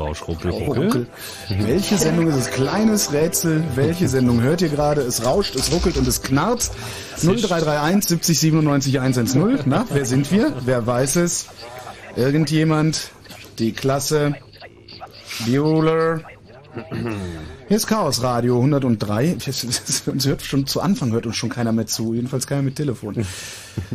[0.00, 0.84] Rausch, Rausch, Ruckel, Ruckel.
[0.84, 1.06] Ruckel.
[1.50, 2.50] Welche Sendung ist es?
[2.50, 3.62] Kleines Rätsel.
[3.74, 5.02] Welche Sendung hört ihr gerade?
[5.02, 6.72] Es rauscht, es ruckelt und es knarzt.
[7.18, 9.58] 0331 70 97 110.
[9.66, 10.54] Na, wer sind wir?
[10.64, 11.48] Wer weiß es?
[12.16, 13.10] Irgendjemand?
[13.58, 14.36] Die Klasse?
[15.46, 16.22] Bueller?
[17.68, 19.36] Hier ist Chaos Radio 103.
[20.06, 22.14] Uns hört schon zu Anfang hört uns schon keiner mehr zu.
[22.14, 23.26] Jedenfalls keiner mit Telefon.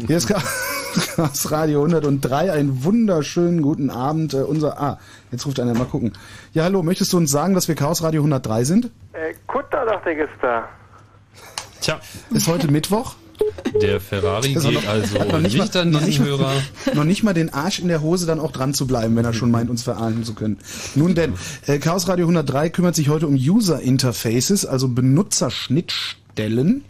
[0.08, 2.52] Hier ist Chaos Radio 103.
[2.52, 4.34] Einen wunderschönen guten Abend.
[4.34, 5.00] Äh, unser, ah,
[5.36, 6.14] jetzt ruft einer mal gucken.
[6.54, 8.86] Ja, hallo, möchtest du uns sagen, dass wir Chaos Radio 103 sind?
[9.14, 10.68] Äh, Kutter, dachte ich, ist da.
[11.82, 12.00] Tja,
[12.32, 13.16] Ist heute Mittwoch?
[13.82, 16.40] der Ferrari er geht noch- also hat noch nicht nicht mal- an noch diesen nicht
[16.40, 16.54] mal- Hörer.
[16.94, 19.34] Noch nicht mal den Arsch in der Hose dann auch dran zu bleiben, wenn er
[19.34, 20.58] schon meint, uns verarschen zu können.
[20.96, 21.34] Nun denn,
[21.68, 26.86] äh, Chaos Radio 103 kümmert sich heute um User Interfaces, also Benutzerschnittstellen.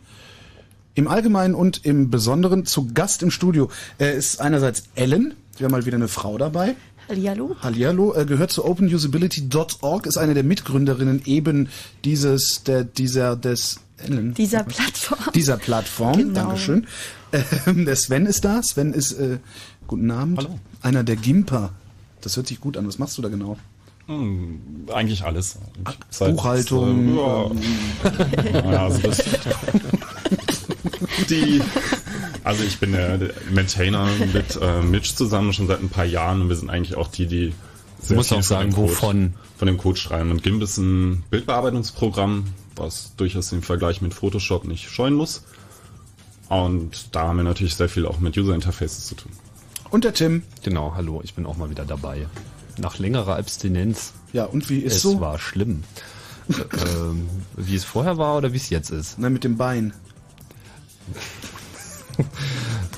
[0.94, 3.70] Im Allgemeinen und im Besonderen zu Gast im Studio
[4.00, 6.76] äh, ist einerseits Ellen, wir haben mal wieder eine Frau dabei.
[7.08, 7.56] Hallihallo.
[7.62, 11.70] Hallihallo, äh, gehört zu openusability.org, ist eine der Mitgründerinnen eben
[12.04, 13.80] dieses, der, dieser, des,
[14.10, 15.20] Dieser Plattform.
[15.34, 16.18] dieser Plattform.
[16.18, 16.34] Genau.
[16.34, 16.88] Dankeschön.
[17.66, 18.62] Ähm, der Sven ist da.
[18.64, 19.38] Sven ist, äh,
[19.88, 20.38] guten Abend.
[20.40, 20.60] Hallo.
[20.82, 21.72] Einer der Gimper.
[22.22, 22.88] Das hört sich gut an.
[22.88, 23.58] Was machst du da genau?
[24.08, 24.60] Hm,
[24.94, 25.58] eigentlich alles.
[26.12, 29.18] Seit- Buchhaltung, äh, ja, ja, also das,
[31.30, 31.62] die,
[32.46, 36.42] also ich bin der, der Maintainer mit äh, Mitch zusammen schon seit ein paar Jahren
[36.42, 37.54] und wir sind eigentlich auch die, die
[38.00, 39.34] sehr muss viel auch von sagen, dem Code- wovon.
[39.58, 40.32] Von dem Code schreiben.
[40.32, 42.46] Und GIMP ist ein Bildbearbeitungsprogramm,
[42.76, 45.44] was durchaus den Vergleich mit Photoshop nicht scheuen muss.
[46.50, 49.32] Und da haben wir natürlich sehr viel auch mit User Interfaces zu tun.
[49.90, 50.44] Und der Tim.
[50.64, 52.28] Genau, hallo, ich bin auch mal wieder dabei.
[52.78, 54.14] Nach längerer Abstinenz.
[54.34, 55.20] Ja, und wie ist es so?
[55.20, 55.84] war schlimm.
[56.50, 59.18] ähm, wie es vorher war oder wie es jetzt ist?
[59.18, 59.94] Nein, mit dem Bein.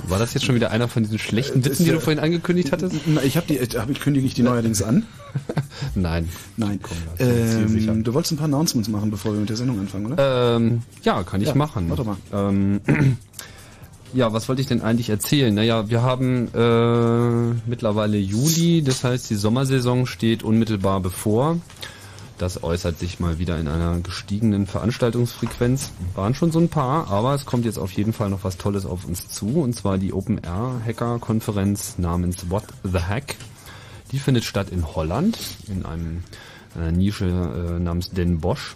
[0.08, 2.96] War das jetzt schon wieder einer von diesen schlechten Witzen, die du vorhin angekündigt hattest?
[3.08, 5.06] Na, Ich habe die, äh, hab ich kündige ich die neuerdings an?
[5.96, 6.30] Nein.
[6.56, 6.80] Nein.
[6.81, 6.98] Komm.
[7.19, 10.56] Ähm, du wolltest ein paar Announcements machen, bevor wir mit der Sendung anfangen, oder?
[10.56, 11.88] Ähm, ja, kann ich Ja, machen.
[11.90, 12.18] mach doch mal.
[12.31, 12.80] Ähm,
[14.14, 15.54] ja, was wollte ich denn eigentlich erzählen?
[15.54, 21.58] Naja, wir haben äh, mittlerweile Juli, das heißt, die Sommersaison steht unmittelbar bevor.
[22.38, 25.92] Das äußert sich mal wieder in einer gestiegenen Veranstaltungsfrequenz.
[26.16, 28.86] Waren schon so ein paar, aber es kommt jetzt auf jeden Fall noch was Tolles
[28.86, 33.36] auf uns zu, und zwar die Open Air Hacker Konferenz namens What the Hack.
[34.12, 35.38] Die findet statt in Holland,
[35.68, 36.24] in einem
[36.75, 38.75] einer Nische äh, namens Den Bosch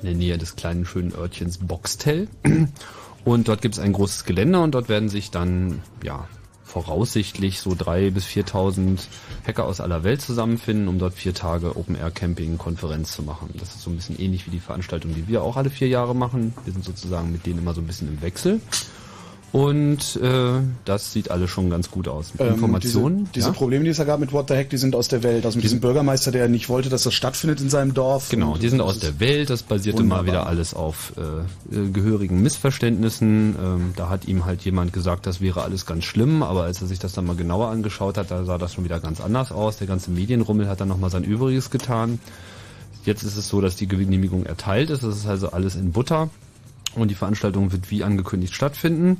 [0.00, 2.28] in der Nähe des kleinen schönen Örtchens Boxtel.
[3.24, 6.26] Und dort gibt es ein großes Gelände und dort werden sich dann, ja,
[6.72, 8.98] voraussichtlich so drei bis 4.000
[9.46, 13.50] Hacker aus aller Welt zusammenfinden, um dort vier Tage Open-Air-Camping-Konferenz zu machen.
[13.58, 16.14] Das ist so ein bisschen ähnlich wie die Veranstaltung, die wir auch alle vier Jahre
[16.14, 16.54] machen.
[16.64, 18.60] Wir sind sozusagen mit denen immer so ein bisschen im Wechsel.
[19.52, 22.32] Und äh, das sieht alles schon ganz gut aus.
[22.38, 23.18] Ähm, Informationen.
[23.18, 23.52] Diese, diese ja?
[23.52, 25.44] Probleme, die es da gab mit What the Heck, die sind aus der Welt.
[25.44, 28.30] Also mit diesem Bürgermeister, der nicht wollte, dass das stattfindet in seinem Dorf.
[28.30, 30.22] Genau, die sind aus der Welt, das basierte wunderbar.
[30.22, 31.20] mal wieder alles auf äh,
[31.76, 33.56] äh, gehörigen Missverständnissen.
[33.62, 36.86] Ähm, da hat ihm halt jemand gesagt, das wäre alles ganz schlimm, aber als er
[36.86, 39.76] sich das dann mal genauer angeschaut hat, da sah das schon wieder ganz anders aus.
[39.76, 42.20] Der ganze Medienrummel hat dann nochmal sein Übriges getan.
[43.04, 46.30] Jetzt ist es so, dass die Genehmigung erteilt ist, das ist also alles in Butter
[46.94, 49.18] und die Veranstaltung wird wie angekündigt stattfinden.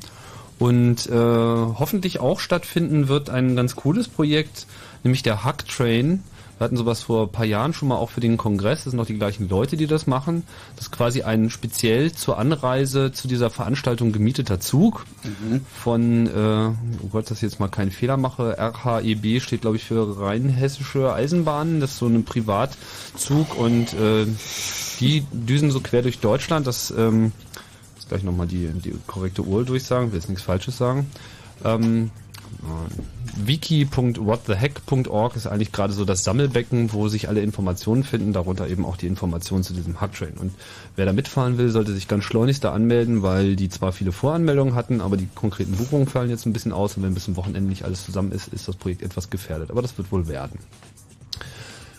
[0.63, 4.69] Und äh, hoffentlich auch stattfinden wird ein ganz cooles Projekt,
[5.03, 6.23] nämlich der Hack Train.
[6.57, 8.85] Wir hatten sowas vor ein paar Jahren schon mal auch für den Kongress.
[8.85, 10.45] Das sind noch die gleichen Leute, die das machen.
[10.77, 15.05] Das ist quasi ein speziell zur Anreise zu dieser Veranstaltung gemieteter Zug
[15.83, 16.69] von, äh,
[17.03, 21.13] oh Gott, dass ich jetzt mal keinen Fehler mache, RHEB steht glaube ich für Rheinhessische
[21.13, 21.81] Eisenbahnen.
[21.81, 24.27] Das ist so ein Privatzug und äh,
[25.01, 26.69] die düsen so quer durch Deutschland.
[26.69, 27.33] Das ähm,
[28.03, 31.07] muss gleich nochmal die, die korrekte Uhr durchsagen, will jetzt nichts Falsches sagen.
[31.65, 32.11] Ähm,
[32.63, 38.85] äh, wiki.whattheheck.org ist eigentlich gerade so das Sammelbecken, wo sich alle Informationen finden, darunter eben
[38.85, 40.35] auch die Informationen zu diesem Hacktrain.
[40.35, 40.53] Und
[40.97, 44.75] wer da mitfahren will, sollte sich ganz schleunigst da anmelden, weil die zwar viele Voranmeldungen
[44.75, 47.69] hatten, aber die konkreten Buchungen fallen jetzt ein bisschen aus und wenn bis zum Wochenende
[47.69, 49.71] nicht alles zusammen ist, ist das Projekt etwas gefährdet.
[49.71, 50.59] Aber das wird wohl werden.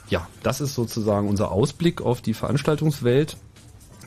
[0.10, 3.38] Ja, das ist sozusagen unser Ausblick auf die Veranstaltungswelt.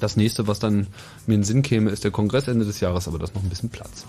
[0.01, 0.87] Das nächste, was dann
[1.27, 3.49] mir in den Sinn käme, ist der Kongress Ende des Jahres, aber das noch ein
[3.49, 4.05] bisschen Platz.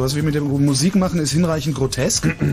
[0.00, 2.34] So was wir mit der Musik machen, ist hinreichend grotesk.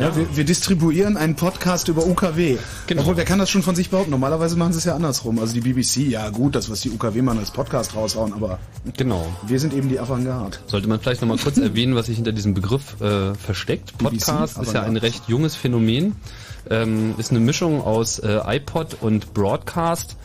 [0.00, 2.58] Ja, wir, wir distribuieren einen Podcast über UKW.
[2.88, 3.02] Genau.
[3.02, 4.10] Obwohl, wer kann das schon von sich behaupten?
[4.10, 5.38] Normalerweise machen sie es ja andersrum.
[5.38, 8.58] Also die BBC, ja gut, das, was die UKW machen als Podcast raushauen, aber
[8.96, 9.26] Genau.
[9.46, 10.58] wir sind eben die Avantgarde.
[10.66, 13.96] Sollte man vielleicht nochmal kurz erwähnen, was sich hinter diesem Begriff äh, versteckt.
[13.98, 16.16] Podcast ist ja ein recht junges Phänomen.
[16.68, 20.16] Ähm, ist eine Mischung aus äh, iPod und Broadcast.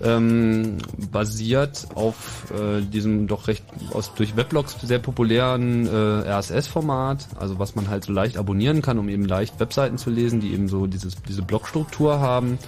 [0.00, 0.78] Ähm,
[1.10, 3.64] basiert auf äh, diesem doch recht
[3.98, 8.98] aus durch Weblogs sehr populären äh, RSS-Format, also was man halt so leicht abonnieren kann,
[8.98, 12.58] um eben leicht Webseiten zu lesen, die eben so dieses, diese Blogstruktur haben.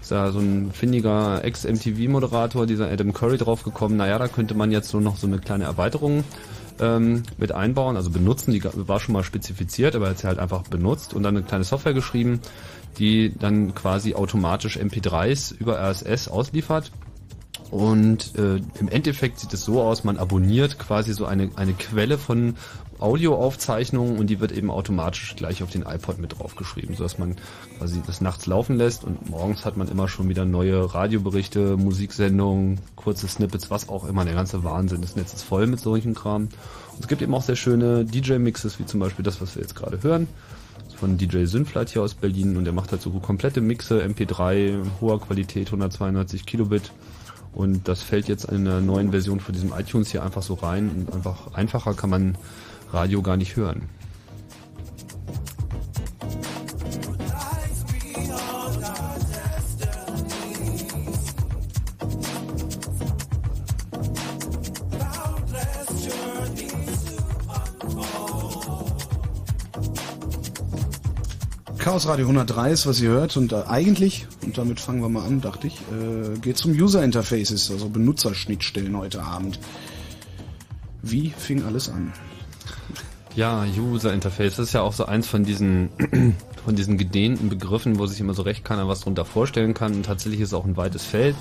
[0.00, 3.98] Ist ja so ein findiger Ex-MTV-Moderator, dieser Adam Curry, draufgekommen.
[3.98, 6.24] Naja, da könnte man jetzt so noch so eine kleine Erweiterung
[6.80, 11.12] ähm, mit einbauen, also benutzen, die war schon mal spezifiziert, aber jetzt halt einfach benutzt
[11.12, 12.40] und dann eine kleine Software geschrieben,
[12.98, 16.90] die dann quasi automatisch MP3s über RSS ausliefert.
[17.70, 22.18] Und äh, im Endeffekt sieht es so aus, man abonniert quasi so eine, eine Quelle
[22.18, 22.56] von
[22.98, 27.36] Audioaufzeichnungen und die wird eben automatisch gleich auf den iPod mit draufgeschrieben, sodass man
[27.78, 32.80] quasi das nachts laufen lässt und morgens hat man immer schon wieder neue Radioberichte, Musiksendungen,
[32.96, 35.00] kurze Snippets, was auch immer, der ganze Wahnsinn.
[35.00, 36.42] Das Netz ist voll mit solchen Kram.
[36.92, 39.76] Und es gibt eben auch sehr schöne DJ-Mixes, wie zum Beispiel das, was wir jetzt
[39.76, 40.26] gerade hören
[41.00, 45.18] von DJ Synflight hier aus Berlin und der macht halt so komplette Mixe, MP3, hoher
[45.18, 46.92] Qualität, 192 Kilobit.
[47.52, 50.90] Und das fällt jetzt in einer neuen Version von diesem iTunes hier einfach so rein
[50.90, 52.38] und einfach einfacher kann man
[52.92, 53.88] Radio gar nicht hören.
[71.90, 73.36] Chaos Radio 103 ist, was ihr hört.
[73.36, 77.02] Und äh, eigentlich, und damit fangen wir mal an, dachte ich, äh, geht zum User
[77.02, 79.58] Interfaces, also Benutzerschnittstellen heute Abend.
[81.02, 82.12] Wie fing alles an?
[83.36, 85.90] Ja, User Interface ist ja auch so eins von diesen
[86.64, 89.94] von diesen gedehnten Begriffen, wo sich immer so recht keiner was drunter vorstellen kann.
[89.94, 91.36] Und tatsächlich ist es auch ein weites Feld.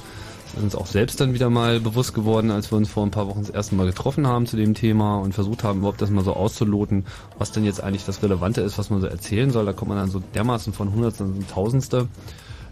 [0.46, 3.12] Das ist uns auch selbst dann wieder mal bewusst geworden, als wir uns vor ein
[3.12, 6.10] paar Wochen das erste Mal getroffen haben zu dem Thema und versucht haben, überhaupt das
[6.10, 7.06] mal so auszuloten,
[7.38, 9.66] was denn jetzt eigentlich das Relevante ist, was man so erzählen soll.
[9.66, 12.08] Da kommt man dann so dermaßen von Hundertsten und Tausendste.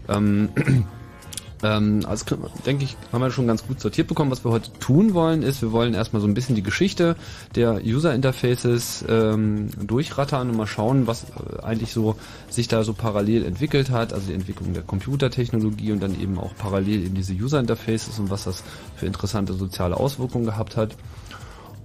[0.08, 0.50] Ähm,
[1.62, 2.36] ähm, also
[2.66, 4.30] denke ich, haben wir schon ganz gut sortiert bekommen.
[4.30, 7.16] Was wir heute tun wollen, ist, wir wollen erstmal so ein bisschen die Geschichte
[7.54, 12.16] der User Interfaces ähm, durchrattern und mal schauen, was äh, eigentlich so
[12.48, 16.54] sich da so parallel entwickelt hat, also die Entwicklung der Computertechnologie und dann eben auch
[16.56, 18.62] parallel in diese User Interfaces und was das
[18.96, 20.94] für interessante soziale Auswirkungen gehabt hat.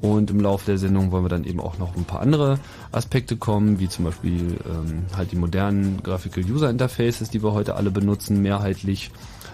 [0.04, 2.60] Und im Laufe der Sendung wollen wir dann eben auch noch ein paar andere
[2.92, 7.76] Aspekte kommen, wie zum Beispiel ähm, halt die modernen Graphical User Interfaces, die wir heute
[7.76, 9.12] alle benutzen, mehrheitlich,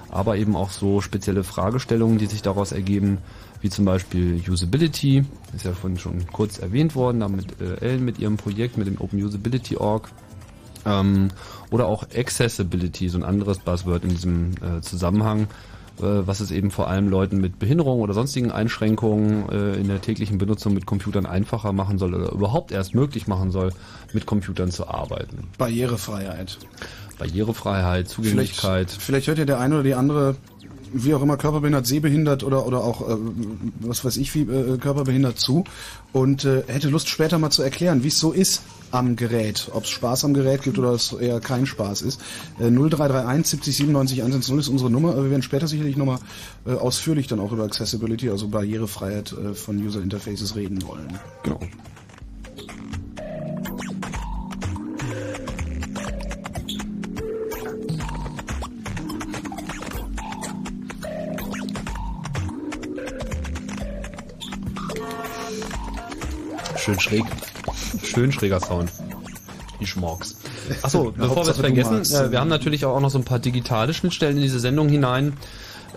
[0.09, 3.19] aber eben auch so spezielle Fragestellungen, die sich daraus ergeben,
[3.61, 5.23] wie zum Beispiel Usability,
[5.55, 8.87] ist ja vorhin schon kurz erwähnt worden, da mit äh, Ellen mit ihrem Projekt, mit
[8.87, 10.09] dem Open Usability Org.
[10.83, 11.27] Ähm,
[11.69, 15.47] oder auch Accessibility, so ein anderes Buzzword in diesem äh, Zusammenhang,
[15.99, 20.37] was es eben vor allem Leuten mit Behinderung oder sonstigen Einschränkungen äh, in der täglichen
[20.37, 23.71] Benutzung mit Computern einfacher machen soll oder überhaupt erst möglich machen soll,
[24.13, 25.47] mit Computern zu arbeiten.
[25.57, 26.57] Barrierefreiheit.
[27.17, 28.91] Barrierefreiheit, Vielleicht, Zugänglichkeit.
[28.91, 30.35] vielleicht hört ja der eine oder die andere,
[30.93, 33.17] wie auch immer, körperbehindert, sehbehindert oder, oder auch, äh,
[33.81, 35.65] was weiß ich, wie äh, körperbehindert zu
[36.13, 39.83] und äh, hätte Lust später mal zu erklären, wie es so ist am Gerät, ob
[39.83, 42.21] es Spaß am Gerät gibt oder es eher kein Spaß ist.
[42.59, 45.15] Äh, 0331 70 97 110 ist unsere Nummer.
[45.15, 46.19] Wir werden später sicherlich nochmal
[46.65, 51.19] äh, ausführlich dann auch über Accessibility, also Barrierefreiheit äh, von User Interfaces reden wollen.
[51.43, 51.59] Genau.
[66.77, 67.48] Schön schräg.
[68.03, 68.91] Schön schräger Sound.
[69.79, 70.35] Ich mag's.
[70.81, 73.93] Achso, bevor wir es vergessen, äh, wir haben natürlich auch noch so ein paar digitale
[73.93, 75.37] Schnittstellen in diese Sendung hinein.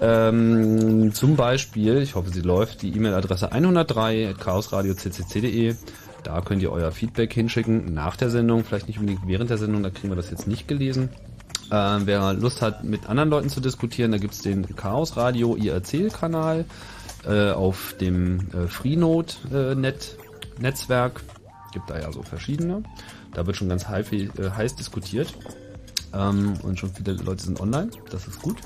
[0.01, 5.75] Ähm, zum Beispiel, ich hoffe, sie läuft, die E-Mail-Adresse 103.chaosradio.ccc.de.
[6.23, 9.83] Da könnt ihr euer Feedback hinschicken nach der Sendung, vielleicht nicht unbedingt während der Sendung,
[9.83, 11.09] da kriegen wir das jetzt nicht gelesen.
[11.71, 16.67] Äh, wer Lust hat, mit anderen Leuten zu diskutieren, da gibt's den Chaos Radio IRC-Kanal
[17.27, 21.23] äh, auf dem äh, Freenode-Net-Netzwerk.
[21.73, 22.83] Gibt da ja so verschiedene.
[23.33, 25.35] Da wird schon ganz heiß, äh, heiß diskutiert.
[26.15, 27.91] Ähm, und schon viele Leute sind online.
[28.11, 28.59] Das ist gut.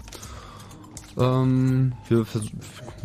[1.18, 2.26] Ähm, wir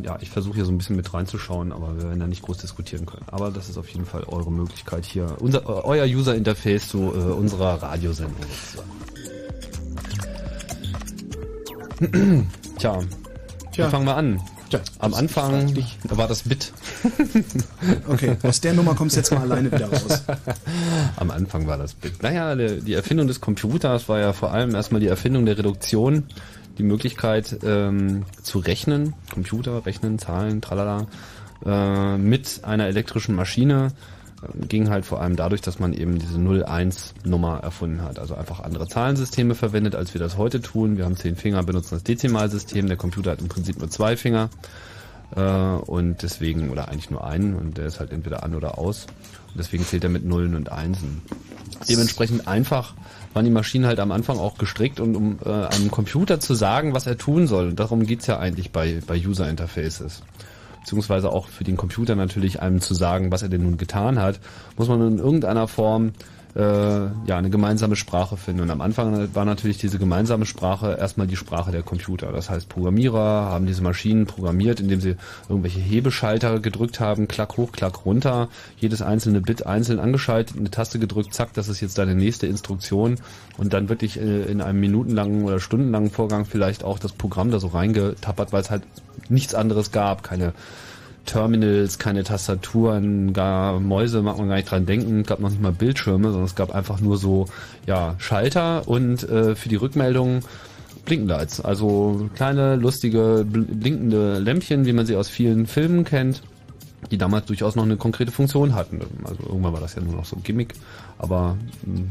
[0.04, 2.58] ja, ich versuche hier so ein bisschen mit reinzuschauen, aber wir werden da nicht groß
[2.58, 3.26] diskutieren können.
[3.32, 7.32] Aber das ist auf jeden Fall eure Möglichkeit hier, unser, euer User Interface zu äh,
[7.32, 8.92] unserer Radiosendung sozusagen.
[12.78, 13.00] Tja,
[13.72, 13.86] Tja.
[13.86, 14.42] wir fangen mal an.
[14.72, 16.72] Tja, Am Anfang war das Bit.
[18.08, 20.24] Okay, aus der Nummer kommst du jetzt mal alleine wieder raus.
[21.18, 22.24] Am Anfang war das Bit.
[22.24, 26.24] Naja, die Erfindung des Computers war ja vor allem erstmal die Erfindung der Reduktion,
[26.78, 31.08] die Möglichkeit ähm, zu rechnen, Computer, rechnen, Zahlen, tralala,
[31.66, 33.90] äh, mit einer elektrischen Maschine
[34.68, 38.20] ging halt vor allem dadurch, dass man eben diese 0-1-Nummer erfunden hat.
[38.20, 40.98] Also einfach andere Zahlensysteme verwendet, als wir das heute tun.
[40.98, 42.88] Wir haben zehn Finger, benutzen das Dezimalsystem.
[42.88, 44.50] Der Computer hat im Prinzip nur zwei Finger.
[45.36, 49.06] Äh, und deswegen, oder eigentlich nur einen, und der ist halt entweder an oder aus.
[49.50, 51.22] Und deswegen zählt er mit Nullen und Einsen.
[51.90, 52.94] Dementsprechend einfach
[53.34, 56.94] waren die Maschinen halt am Anfang auch gestrickt und um äh, einem Computer zu sagen,
[56.94, 57.70] was er tun soll.
[57.70, 60.22] Und darum geht's ja eigentlich bei, bei User Interfaces.
[60.82, 64.40] Beziehungsweise auch für den Computer natürlich einem zu sagen, was er denn nun getan hat,
[64.78, 66.12] muss man in irgendeiner Form
[66.56, 68.62] äh, ja eine gemeinsame Sprache finden.
[68.62, 72.32] Und am Anfang war natürlich diese gemeinsame Sprache erstmal die Sprache der Computer.
[72.32, 75.16] Das heißt, Programmierer haben diese Maschinen programmiert, indem sie
[75.48, 81.00] irgendwelche Hebeschalter gedrückt haben, klack hoch, klack runter, jedes einzelne Bit einzeln angeschaltet, eine Taste
[81.00, 83.16] gedrückt, zack, das ist jetzt deine nächste Instruktion
[83.58, 87.60] und dann wirklich äh, in einem minutenlangen oder stundenlangen Vorgang vielleicht auch das Programm da
[87.60, 88.84] so reingetappert, weil es halt
[89.30, 90.54] nichts anderes gab, keine
[91.26, 95.72] Terminals, keine Tastaturen, gar Mäuse mag man gar nicht dran denken, gab noch nicht mal
[95.72, 97.46] Bildschirme, sondern es gab einfach nur so
[97.86, 100.42] ja Schalter und äh, für die Rückmeldung
[101.06, 106.42] Blinkenlights, also kleine lustige bl- blinkende Lämpchen, wie man sie aus vielen Filmen kennt,
[107.10, 109.02] die damals durchaus noch eine konkrete Funktion hatten.
[109.24, 110.74] Also irgendwann war das ja nur noch so ein Gimmick,
[111.18, 112.02] aber mh,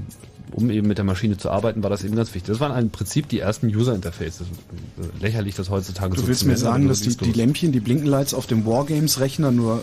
[0.52, 2.48] um eben mit der Maschine zu arbeiten, war das eben ganz wichtig.
[2.48, 4.42] Das waren im Prinzip die ersten User Interfaces.
[4.42, 7.32] Äh, Lächerlich, das heutzutage Du so willst zu mir sagen, dass die, die.
[7.32, 9.82] Lämpchen, die Blinkenlights auf dem Wargames-Rechner nur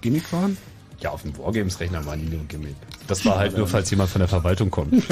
[0.00, 0.56] Gimmick waren?
[1.00, 2.76] Ja, auf dem Wargames-Rechner waren die nur Gimmick.
[3.08, 4.94] Das war halt nur, falls jemand von der Verwaltung kommt.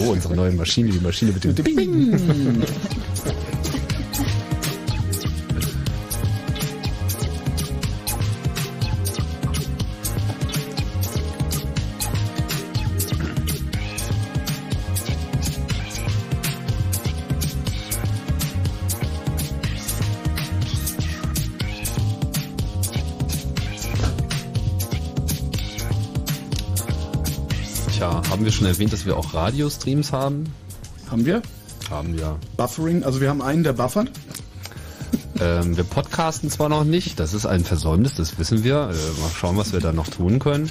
[0.00, 2.62] Oh, unsere neue Maschine, die Maschine mit dem Bing.
[28.58, 30.44] schon erwähnt, dass wir auch Radiostreams haben?
[31.10, 31.42] Haben wir?
[31.90, 32.36] Haben wir.
[32.56, 34.10] Buffering, also wir haben einen, der buffert.
[35.40, 38.90] Ähm, wir podcasten zwar noch nicht, das ist ein Versäumnis, das wissen wir.
[38.90, 40.70] Äh, mal schauen, was wir da noch tun können.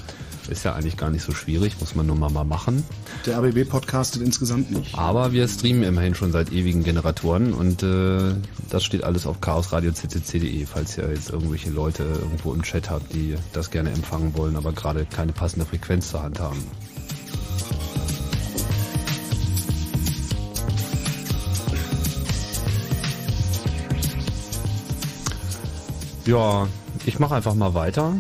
[0.50, 2.84] Ist ja eigentlich gar nicht so schwierig, muss man nur mal, mal machen.
[3.26, 4.97] Der ABB podcastet insgesamt nicht.
[4.97, 8.34] Aber wir streamen immerhin schon seit ewigen Generatoren und äh,
[8.69, 13.36] das steht alles auf chaosradio.ccc.de, falls ihr jetzt irgendwelche Leute irgendwo im Chat habt, die
[13.54, 16.62] das gerne empfangen wollen, aber gerade keine passende Frequenz zur Hand haben.
[26.28, 26.68] Ja,
[27.06, 28.13] ich mache einfach mal weiter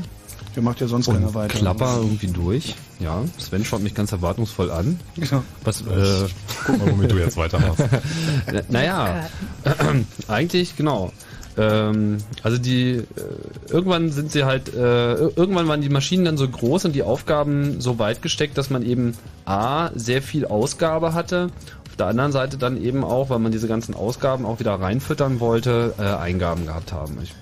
[0.55, 1.53] Der macht ja sonst keiner weiter.
[1.53, 2.75] klapper irgendwie durch.
[2.99, 4.99] Ja, Sven schaut mich ganz erwartungsvoll an.
[5.15, 5.43] Genau.
[5.63, 6.27] Was, äh,
[6.65, 7.83] Guck mal, womit du jetzt weitermachst.
[8.51, 9.25] Na- Naja,
[10.27, 11.11] eigentlich genau.
[11.57, 13.03] Ähm, also die äh,
[13.69, 17.03] irgendwann sind sie halt äh, ir- irgendwann waren die Maschinen dann so groß und die
[17.03, 19.15] Aufgaben so weit gesteckt, dass man eben
[19.45, 21.49] a sehr viel Ausgabe hatte.
[21.89, 25.39] Auf der anderen Seite dann eben auch, weil man diese ganzen Ausgaben auch wieder reinfüttern
[25.39, 27.17] wollte, äh, Eingaben gehabt haben.
[27.23, 27.33] Ich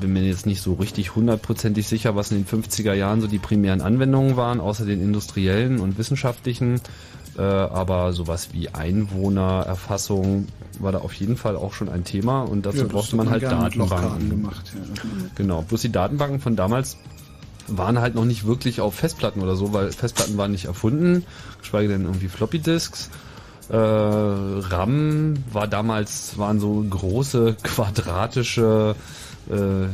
[0.00, 3.38] bin mir jetzt nicht so richtig hundertprozentig sicher, was in den 50er Jahren so die
[3.38, 6.80] primären Anwendungen waren, außer den industriellen und wissenschaftlichen.
[7.36, 10.46] Äh, aber sowas wie Einwohnererfassung
[10.78, 13.42] war da auf jeden Fall auch schon ein Thema und dazu Ja, brauchte man halt
[13.42, 14.30] Datenbanken.
[14.30, 14.72] gemacht.
[14.74, 14.80] Ja.
[15.34, 16.96] Genau, bloß die Datenbanken von damals
[17.66, 21.24] waren halt noch nicht wirklich auf Festplatten oder so, weil Festplatten waren nicht erfunden,
[21.60, 23.10] geschweige denn irgendwie Floppy Disks.
[23.70, 28.94] Äh, RAM war damals, waren so große quadratische
[29.50, 29.88] äh,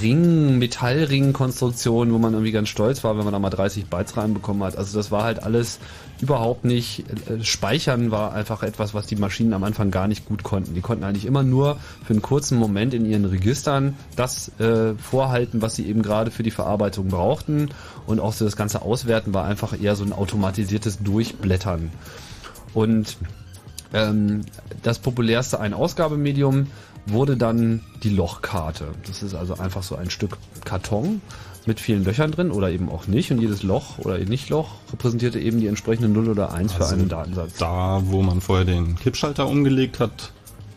[0.00, 4.62] Ring, Metallring-Konstruktionen, wo man irgendwie ganz stolz war, wenn man da mal 30 Bytes reinbekommen
[4.62, 4.76] hat.
[4.76, 5.80] Also das war halt alles
[6.20, 7.04] überhaupt nicht.
[7.28, 10.74] Äh, Speichern war einfach etwas, was die Maschinen am Anfang gar nicht gut konnten.
[10.74, 15.62] Die konnten eigentlich immer nur für einen kurzen Moment in ihren Registern das äh, vorhalten,
[15.62, 17.70] was sie eben gerade für die Verarbeitung brauchten.
[18.06, 21.90] Und auch so das ganze Auswerten war einfach eher so ein automatisiertes Durchblättern.
[22.74, 23.16] Und
[23.92, 24.42] ähm,
[24.82, 26.68] das populärste Ein-Ausgabemedium
[27.06, 28.88] wurde dann die Lochkarte.
[29.06, 31.20] Das ist also einfach so ein Stück Karton
[31.66, 33.30] mit vielen Löchern drin oder eben auch nicht.
[33.30, 37.08] Und jedes Loch oder Nicht-Loch repräsentierte eben die entsprechende 0 oder 1 für Also einen
[37.08, 37.54] Datensatz.
[37.58, 40.32] Da, wo man vorher den Kippschalter umgelegt hat,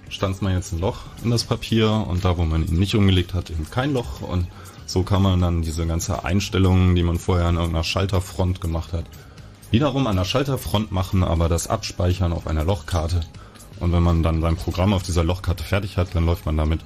[0.09, 3.33] stanzt man jetzt ein Loch in das Papier und da, wo man ihn nicht umgelegt
[3.33, 4.21] hat, eben kein Loch.
[4.21, 4.47] Und
[4.85, 9.05] so kann man dann diese ganze Einstellungen, die man vorher an irgendeiner Schalterfront gemacht hat,
[9.71, 13.21] wiederum an der Schalterfront machen, aber das abspeichern auf einer Lochkarte.
[13.79, 16.81] Und wenn man dann sein Programm auf dieser Lochkarte fertig hat, dann läuft man damit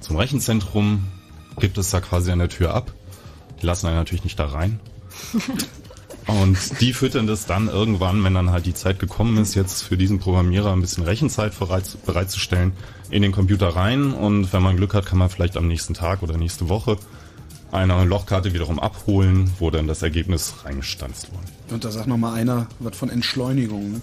[0.00, 1.04] zum Rechenzentrum,
[1.58, 2.92] gibt es da quasi an der Tür ab.
[3.60, 4.80] Die lassen einen natürlich nicht da rein.
[6.26, 9.98] Und die füttern das dann irgendwann, wenn dann halt die Zeit gekommen ist, jetzt für
[9.98, 12.72] diesen Programmierer ein bisschen Rechenzeit bereit, bereitzustellen,
[13.10, 14.12] in den Computer rein.
[14.12, 16.96] Und wenn man Glück hat, kann man vielleicht am nächsten Tag oder nächste Woche
[17.72, 21.74] eine Lochkarte wiederum abholen, wo dann das Ergebnis reingestanzt wurde.
[21.74, 23.92] Und da sagt noch mal einer was von Entschleunigung.
[23.92, 24.00] Ne?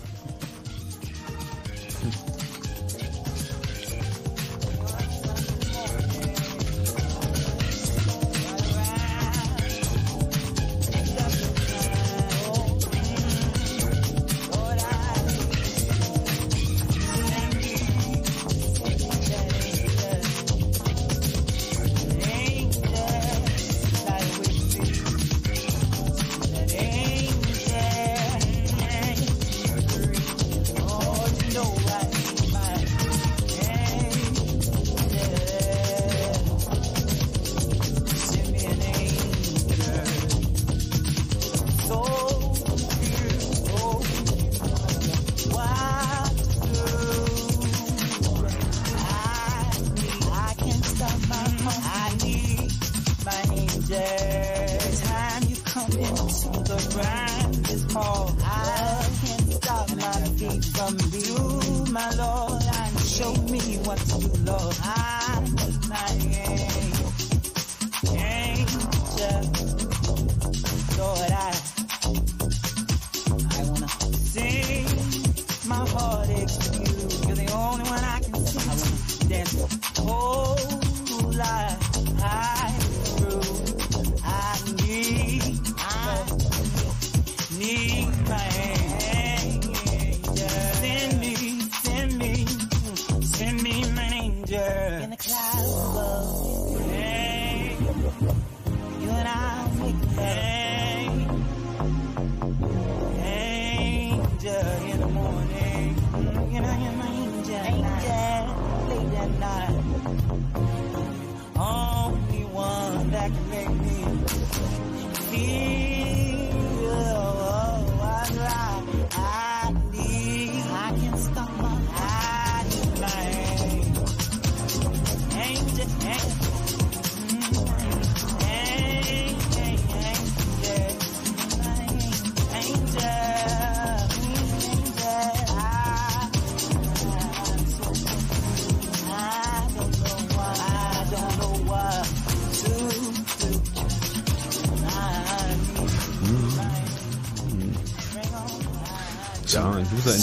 [111.57, 113.80] Only one that can make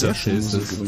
[0.02, 0.52] Interface.
[0.52, 0.78] Das,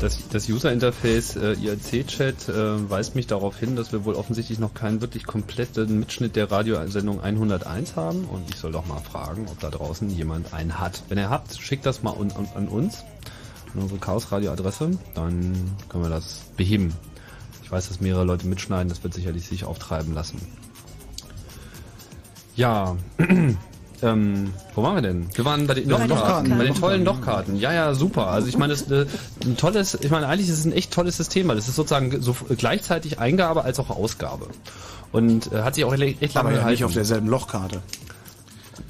[0.00, 4.58] das, das User Interface äh, IRC-Chat äh, weist mich darauf hin, dass wir wohl offensichtlich
[4.58, 9.46] noch keinen wirklich kompletten Mitschnitt der Radiosendung 101 haben und ich soll doch mal fragen,
[9.48, 11.04] ob da draußen jemand einen hat.
[11.08, 13.04] Wenn er hat, schickt das mal an, an, an uns,
[13.74, 15.54] an unsere Chaos Radio Adresse, dann
[15.88, 16.92] können wir das beheben.
[17.62, 20.40] Ich weiß, dass mehrere Leute mitschneiden, das wird sicherlich sich auftreiben lassen.
[22.56, 22.96] Ja,
[24.04, 25.28] ähm, wo waren wir denn?
[25.34, 26.08] Wir waren bei den Lochkarten.
[26.16, 27.56] Lochkarten, bei den tollen Lochkarten.
[27.58, 28.28] Ja, ja, super.
[28.28, 29.06] Also ich meine, das ist äh,
[29.44, 32.20] ein tolles, ich meine, eigentlich ist es ein echt tolles System, weil das ist sozusagen
[32.20, 34.48] so gleichzeitig Eingabe als auch Ausgabe.
[35.12, 37.80] Und äh, hat sich auch echt lange Aber ja nicht auf derselben Lochkarte.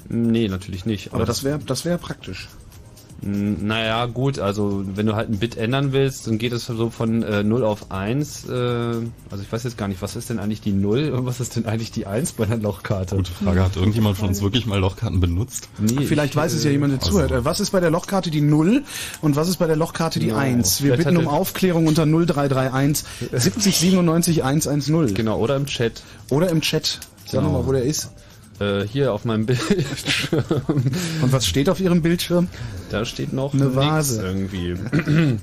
[0.09, 1.07] Nee, natürlich nicht.
[1.07, 2.49] Aber, Aber das wäre das wäre praktisch.
[3.25, 7.23] Naja, gut, also wenn du halt ein Bit ändern willst, dann geht es so von
[7.23, 8.45] äh, 0 auf 1.
[8.45, 9.03] Äh, also
[9.41, 11.65] ich weiß jetzt gar nicht, was ist denn eigentlich die 0 und was ist denn
[11.65, 13.15] eigentlich die 1 bei einer Lochkarte?
[13.15, 15.69] Gute Frage, hat irgendjemand von uns wirklich mal Lochkarten benutzt?
[15.79, 17.31] Nee, vielleicht ich, weiß es ja jemand, der also zuhört.
[17.31, 18.83] Äh, was ist bei der Lochkarte die 0
[19.21, 20.37] und was ist bei der Lochkarte die genau.
[20.37, 20.83] 1?
[20.83, 25.15] Wir vielleicht bitten um Aufklärung unter 0331 70 97 110.
[25.15, 26.03] Genau, oder im Chat.
[26.29, 26.99] Oder im Chat.
[27.25, 27.53] Sag genau.
[27.53, 28.11] mal, wo der ist.
[28.59, 30.43] Äh, hier auf meinem Bildschirm.
[31.21, 32.47] Und was steht auf Ihrem Bildschirm?
[32.89, 34.75] Da steht noch eine Vase irgendwie.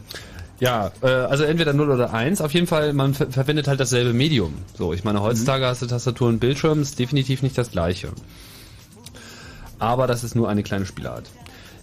[0.61, 2.40] Ja, äh, also entweder 0 oder 1.
[2.40, 4.55] Auf jeden Fall, man ver verwendet halt dasselbe Medium.
[4.79, 5.68] So, ich meine, heutzutage mhm.
[5.68, 8.11] hast du Tastatur und Bildschirm, ist definitiv nicht das gleiche.
[9.81, 11.29] Aber das ist nur eine kleine Spielart.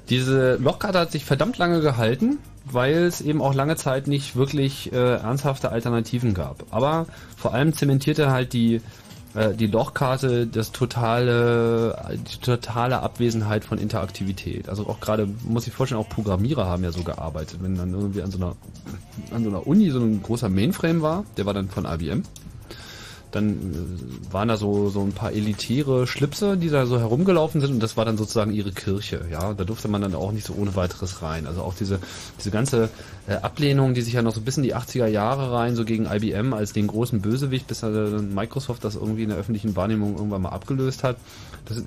[0.10, 4.94] Diese Lochkarte hat sich verdammt lange gehalten, weil es eben auch lange Zeit nicht wirklich
[4.94, 6.63] äh, ernsthafte Alternativen gab.
[6.72, 8.80] Aber vor allem zementierte halt die
[9.36, 14.70] äh, die Lochkarte das totale, die totale Abwesenheit von Interaktivität.
[14.70, 17.60] Also auch gerade, muss ich vorstellen, auch Programmierer haben ja so gearbeitet.
[17.62, 18.56] Wenn dann irgendwie an so einer,
[19.32, 22.24] an so einer Uni so ein großer Mainframe war, der war dann von IBM,
[23.32, 23.50] dann
[24.30, 27.84] äh, waren da so, so ein paar elitäre Schlipse, die da so herumgelaufen sind und
[27.84, 29.54] das war dann sozusagen ihre Kirche, ja.
[29.54, 31.46] Da durfte man dann auch nicht so ohne weiteres rein.
[31.48, 32.00] Also auch diese,
[32.38, 32.89] diese ganze
[33.28, 36.06] äh, Ablehnung, die sich ja noch so bis in die 80er Jahre rein, so gegen
[36.06, 40.42] IBM als den großen Bösewicht, bis dann Microsoft das irgendwie in der öffentlichen Wahrnehmung irgendwann
[40.42, 41.18] mal abgelöst hat.
[41.65, 41.84] Das äh,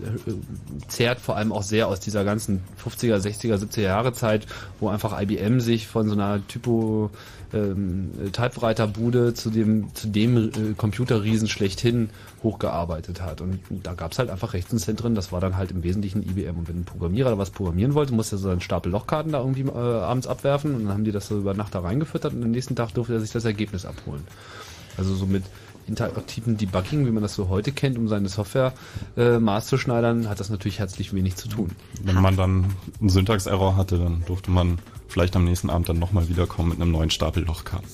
[0.88, 4.46] zehrt vor allem auch sehr aus dieser ganzen 50er, 60er, 70er Jahre Zeit,
[4.78, 7.10] wo einfach IBM sich von so einer Typo
[7.52, 12.10] ähm, Typewriter-Bude zu dem, zu dem äh, Computerriesen schlechthin
[12.42, 13.40] hochgearbeitet hat.
[13.40, 16.58] Und da gab es halt einfach Rechenzentren, das war dann halt im Wesentlichen IBM.
[16.58, 19.62] Und wenn ein Programmierer was programmieren wollte, musste er so einen Stapel Lochkarten da irgendwie
[19.62, 22.50] äh, abends abwerfen und dann haben die das so über Nacht da reingefüttert und am
[22.50, 24.22] nächsten Tag durfte er sich das Ergebnis abholen.
[24.96, 25.44] Also so mit
[25.86, 28.72] interaktiven Debugging, wie man das so heute kennt, um seine Software
[29.16, 31.70] äh, maßzuschneidern, hat das natürlich herzlich wenig zu tun.
[32.02, 32.66] Wenn man dann
[33.00, 36.92] einen Syntax-Error hatte, dann durfte man vielleicht am nächsten Abend dann nochmal wiederkommen mit einem
[36.92, 37.88] neuen Stapel Lochkarten.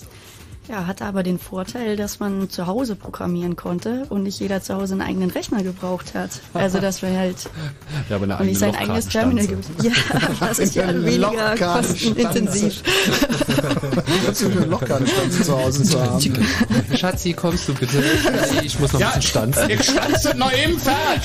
[0.69, 4.75] Ja, hatte aber den Vorteil, dass man zu Hause programmieren konnte und nicht jeder zu
[4.75, 6.31] Hause einen eigenen Rechner gebraucht hat.
[6.53, 7.49] Also dass wir halt
[8.11, 9.65] ja, aber eine und nicht sein eigenes Terminal gibt.
[9.83, 9.93] Ja,
[10.41, 12.83] das ist ja weniger kostenintensiv.
[14.31, 16.21] Ist eine Lochkartenstanze zu Hause zu haben.
[16.95, 18.03] Schatzi, kommst du bitte?
[18.63, 19.71] Ich muss noch Ja, ein bisschen stanzen.
[19.71, 21.23] Ich stanze noch im Fahrt.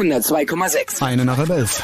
[0.00, 1.02] 102,6.
[1.02, 1.82] Eine nach halb elf.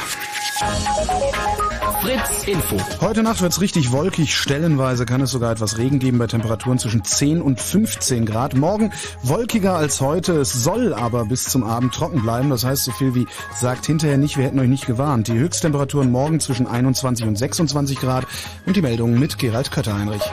[2.01, 2.77] Fritz Info.
[2.99, 4.35] Heute Nacht wird's richtig wolkig.
[4.35, 8.55] Stellenweise kann es sogar etwas Regen geben bei Temperaturen zwischen 10 und 15 Grad.
[8.55, 10.33] Morgen wolkiger als heute.
[10.39, 12.49] Es soll aber bis zum Abend trocken bleiben.
[12.49, 13.27] Das heißt so viel wie
[13.59, 15.27] sagt hinterher nicht, wir hätten euch nicht gewarnt.
[15.27, 18.25] Die Höchsttemperaturen morgen zwischen 21 und 26 Grad.
[18.65, 20.23] Und die Meldung mit Gerald Kötter-Heinrich.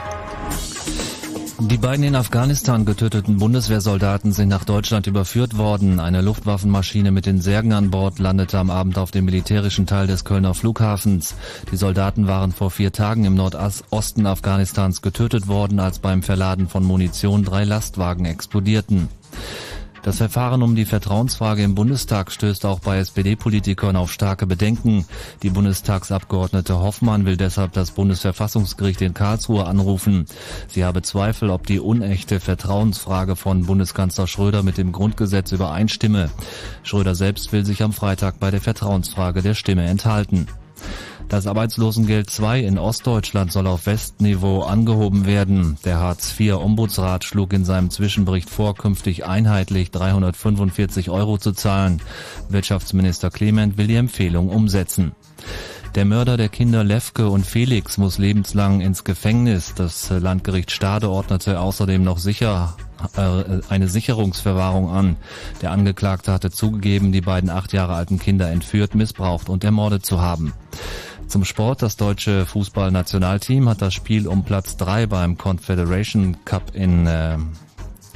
[1.57, 6.01] Die beiden in Afghanistan getöteten Bundeswehrsoldaten sind nach Deutschland überführt worden.
[6.01, 10.25] Eine Luftwaffenmaschine mit den Särgen an Bord landete am Abend auf dem militärischen Teil des
[10.25, 11.35] Kölner Flughafens.
[11.71, 16.83] Die Soldaten waren vor vier Tagen im Nordosten Afghanistans getötet worden, als beim Verladen von
[16.83, 19.07] Munition drei Lastwagen explodierten.
[20.05, 25.03] Das Verfahren um die Vertrauensfrage im Bundestag stößt auch bei SPD-Politikern auf starke Bedenken.
[25.41, 30.27] Die Bundestagsabgeordnete Hoffmann will deshalb das Bundesverfassungsgericht in Karlsruhe anrufen.
[30.67, 36.29] Sie habe Zweifel, ob die unechte Vertrauensfrage von Bundeskanzler Schröder mit dem Grundgesetz übereinstimme.
[36.83, 40.45] Schröder selbst will sich am Freitag bei der Vertrauensfrage der Stimme enthalten.
[41.27, 45.77] Das Arbeitslosengeld II in Ostdeutschland soll auf Westniveau angehoben werden.
[45.83, 52.01] Der Hartz-IV-Ombudsrat schlug in seinem Zwischenbericht vor, künftig einheitlich 345 Euro zu zahlen.
[52.49, 55.13] Wirtschaftsminister Clement will die Empfehlung umsetzen.
[55.95, 59.73] Der Mörder der Kinder Lefke und Felix muss lebenslang ins Gefängnis.
[59.75, 62.75] Das Landgericht Stade ordnete außerdem noch sicher
[63.69, 65.15] eine Sicherungsverwahrung an.
[65.61, 70.21] Der Angeklagte hatte zugegeben, die beiden acht Jahre alten Kinder entführt, missbraucht und ermordet zu
[70.21, 70.53] haben.
[71.27, 71.81] Zum Sport.
[71.81, 77.37] Das deutsche Fußballnationalteam hat das Spiel um Platz drei beim Confederation Cup in, äh,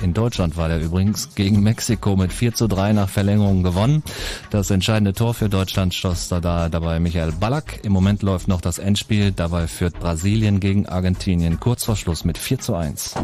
[0.02, 4.04] in Deutschland war der übrigens, gegen Mexiko mit 4 zu 3 nach Verlängerung gewonnen.
[4.50, 7.82] Das entscheidende Tor für Deutschland schoss da, da dabei Michael Ballack.
[7.84, 9.32] Im Moment läuft noch das Endspiel.
[9.32, 13.16] Dabei führt Brasilien gegen Argentinien kurz vor Schluss mit 4 zu 1.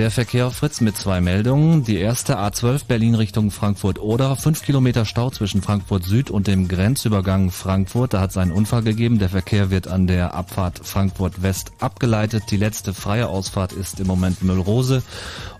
[0.00, 1.84] Der Verkehr Fritz mit zwei Meldungen.
[1.84, 4.34] Die erste A12 Berlin Richtung Frankfurt-Oder.
[4.34, 8.14] Fünf Kilometer Stau zwischen Frankfurt Süd und dem Grenzübergang Frankfurt.
[8.14, 9.18] Da hat es einen Unfall gegeben.
[9.18, 12.44] Der Verkehr wird an der Abfahrt Frankfurt West abgeleitet.
[12.50, 15.02] Die letzte freie Ausfahrt ist im Moment Müllrose.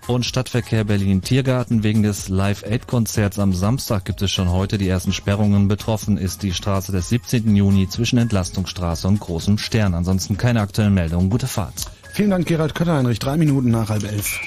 [0.07, 1.83] Und Stadtverkehr Berlin Tiergarten.
[1.83, 5.67] Wegen des Live-Aid-Konzerts am Samstag gibt es schon heute die ersten Sperrungen.
[5.67, 7.55] Betroffen ist die Straße des 17.
[7.55, 9.93] Juni zwischen Entlastungsstraße und Großem Stern.
[9.93, 11.29] Ansonsten keine aktuellen Meldungen.
[11.29, 11.91] Gute Fahrt.
[12.13, 13.19] Vielen Dank, Gerald Kötter-Heinrich.
[13.19, 14.39] Drei Minuten nach halb elf.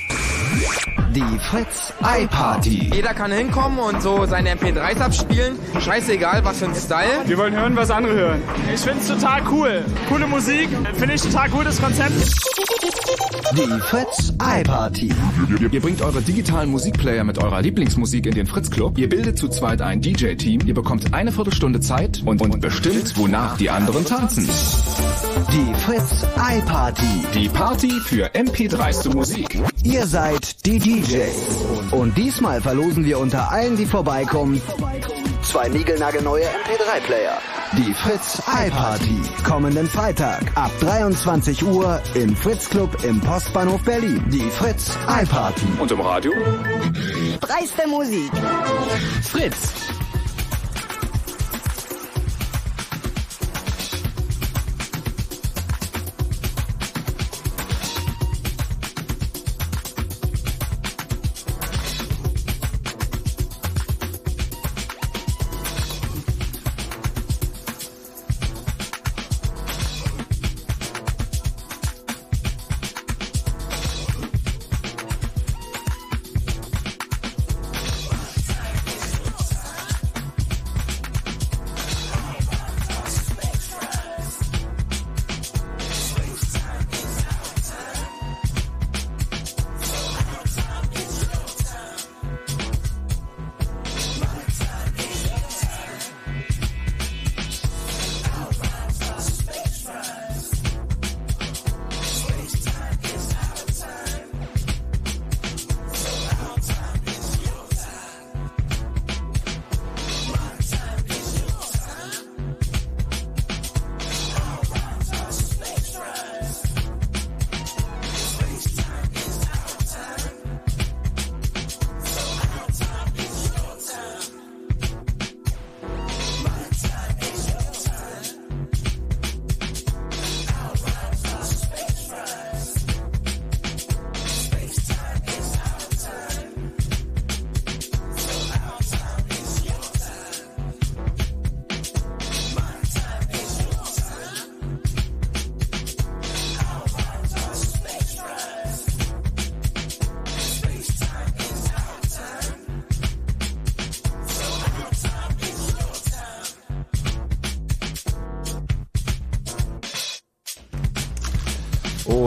[1.15, 2.91] Die Fritz iParty.
[2.93, 5.57] Jeder kann hinkommen und so seine MP3s abspielen.
[5.81, 7.23] Scheißegal, was für ein Style.
[7.27, 8.43] Wir wollen hören, was andere hören.
[8.73, 9.85] Ich finde es total cool.
[10.09, 10.69] Coole Musik.
[10.95, 12.13] Finde ich total gutes Konzept.
[13.57, 15.13] Die Fritz iParty.
[15.71, 18.99] Ihr bringt eure digitalen Musikplayer mit eurer Lieblingsmusik in den Fritz Club.
[18.99, 20.63] Ihr bildet zu zweit ein DJ-Team.
[20.67, 24.49] Ihr bekommt eine Viertelstunde Zeit und, und bestimmt, wonach die anderen tanzen.
[25.53, 27.25] Die Fritz iParty.
[27.35, 29.61] Die Party für MP3s Musik.
[29.85, 31.93] Ihr seid die DJs.
[31.93, 34.61] Und diesmal verlosen wir unter allen, die vorbeikommen,
[35.43, 37.39] zwei niegelnagelneue MP3-Player.
[37.77, 39.21] Die Fritz iParty.
[39.45, 44.23] Kommenden Freitag ab 23 Uhr im Fritz Club im Postbahnhof Berlin.
[44.31, 45.67] Die Fritz iParty.
[45.81, 46.33] Und im Radio?
[47.41, 48.31] Dreiste Musik.
[49.23, 50.04] Fritz.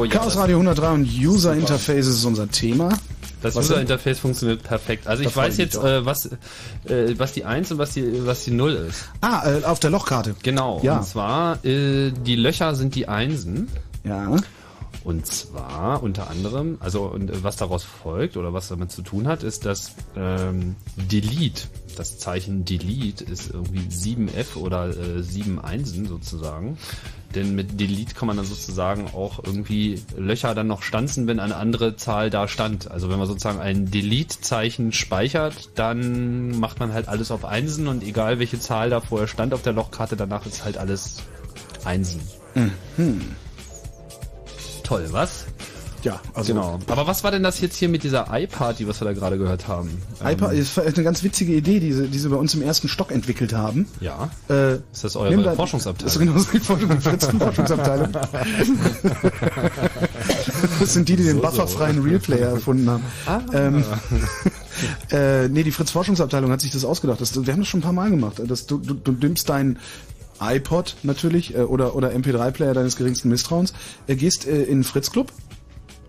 [0.08, 2.90] Ja, Chaos Radio 103 und User Interface ist unser Thema.
[3.42, 3.82] Das Was User?
[3.82, 5.08] Interface funktioniert perfekt.
[5.08, 6.26] Also ich weiß jetzt, äh, was,
[6.86, 9.10] äh, was die 1 und was die, was die 0 ist.
[9.22, 10.36] Ah, äh, auf der Lochkarte.
[10.42, 10.80] Genau.
[10.84, 10.98] Ja.
[10.98, 13.68] Und zwar, äh, die Löcher sind die Einsen.
[14.04, 14.36] Ja.
[15.04, 19.28] Und zwar unter anderem, also und äh, was daraus folgt oder was damit zu tun
[19.28, 21.64] hat, ist, dass ähm, Delete,
[21.96, 26.78] das Zeichen Delete ist irgendwie 7F oder äh, 7 Einsen sozusagen.
[27.38, 31.56] Denn mit Delete kann man dann sozusagen auch irgendwie Löcher dann noch stanzen, wenn eine
[31.56, 32.90] andere Zahl da stand.
[32.90, 38.04] Also wenn man sozusagen ein Delete-Zeichen speichert, dann macht man halt alles auf Einsen und
[38.04, 41.18] egal welche Zahl da vorher stand auf der Lochkarte, danach ist halt alles
[41.86, 42.22] Einsen.
[42.56, 43.36] Mhm.
[44.82, 45.46] Toll, was?
[46.08, 46.80] Ja, also Genau.
[46.88, 49.68] Aber was war denn das jetzt hier mit dieser iParty, was wir da gerade gehört
[49.68, 50.02] haben?
[50.24, 52.88] iPad Ähm, ist eine ganz witzige Idee, die sie, die sie bei uns im ersten
[52.88, 53.88] Stock entwickelt haben.
[54.00, 54.30] Ja.
[54.50, 56.06] Äh, Ist das eure da- Forschungsabteilung?
[56.06, 58.08] Das ist genau so die Forschung, die Fritzen-Forschungsabteilung.
[60.80, 61.48] das sind die, die den So, so.
[61.48, 63.04] bufferfreien Realplayer erfunden haben.
[63.26, 63.42] Ah.
[63.54, 63.84] Ähm,
[65.12, 67.20] äh, nee, die Fritz-Forschungsabteilung hat sich das ausgedacht.
[67.20, 68.42] Das, wir haben das schon ein paar Mal gemacht.
[68.48, 69.78] Das, du, du, du nimmst deinen
[70.40, 73.74] iPod natürlich äh, oder, oder MP3-Player deines geringsten Misstrauens,
[74.08, 75.32] äh, gehst äh, in den Fritz-Club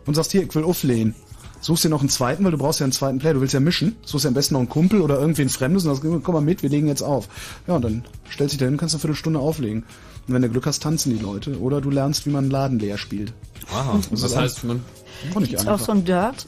[0.09, 1.15] und sagst hier, ich will auflehnen.
[1.61, 3.61] Suchst dir noch einen zweiten, weil du brauchst ja einen zweiten Player, du willst ja
[3.61, 3.97] mischen.
[4.05, 6.63] Suchst dir am besten noch einen Kumpel oder irgendwen Fremdes und sagst, komm mal mit,
[6.63, 7.29] wir legen jetzt auf.
[7.67, 9.85] Ja, und dann stellst dich da hin, kannst eine Viertelstunde auflegen.
[10.27, 11.59] Und wenn du Glück hast, tanzen die Leute.
[11.61, 13.33] Oder du lernst, wie man einen Laden leer spielt.
[13.73, 13.97] Aha.
[13.97, 14.83] Das Das ist heißt, man
[15.35, 16.47] Auch nicht auch so ein Dirt?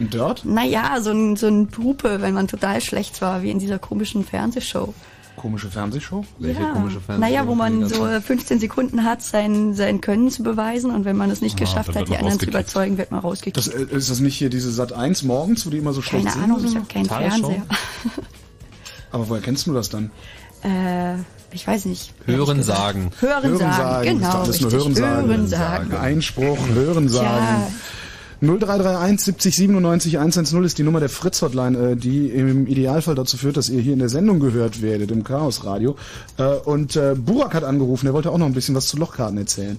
[0.00, 0.44] Ein Dirt?
[0.44, 4.24] Naja, so ein, so ein Hupe, wenn man total schlecht war, wie in dieser komischen
[4.24, 4.92] Fernsehshow.
[5.38, 6.24] Komische Fernsehshow?
[6.38, 7.16] ja.
[7.18, 11.30] Naja, wo man so 15 Sekunden hat, sein, sein Können zu beweisen und wenn man
[11.30, 13.56] es nicht Ah, geschafft hat, die anderen zu überzeugen, wird man rausgekickt.
[13.56, 16.26] Das, äh, ist das nicht hier diese Sat 1 morgens, wo die immer so schlecht
[16.26, 17.48] Keine singen Ahnung, ich habe keinen Tagesschau?
[17.48, 17.62] Fernseher.
[19.10, 20.10] Aber woher kennst du das dann?
[20.62, 21.14] äh,
[21.50, 22.12] ich weiß nicht.
[22.26, 23.10] Hören sagen.
[23.20, 25.28] Hören sagen, genau, Das ist nur Hören sagen.
[25.28, 25.94] Hören sagen.
[25.96, 27.62] Einspruch, Hören sagen.
[28.40, 33.56] 0331 70 97 110 ist die Nummer der Fritz-Hotline, äh, die im Idealfall dazu führt,
[33.56, 35.96] dass ihr hier in der Sendung gehört werdet, im Chaos-Radio.
[36.38, 39.38] Äh, Und äh, Burak hat angerufen, der wollte auch noch ein bisschen was zu Lochkarten
[39.38, 39.76] erzählen.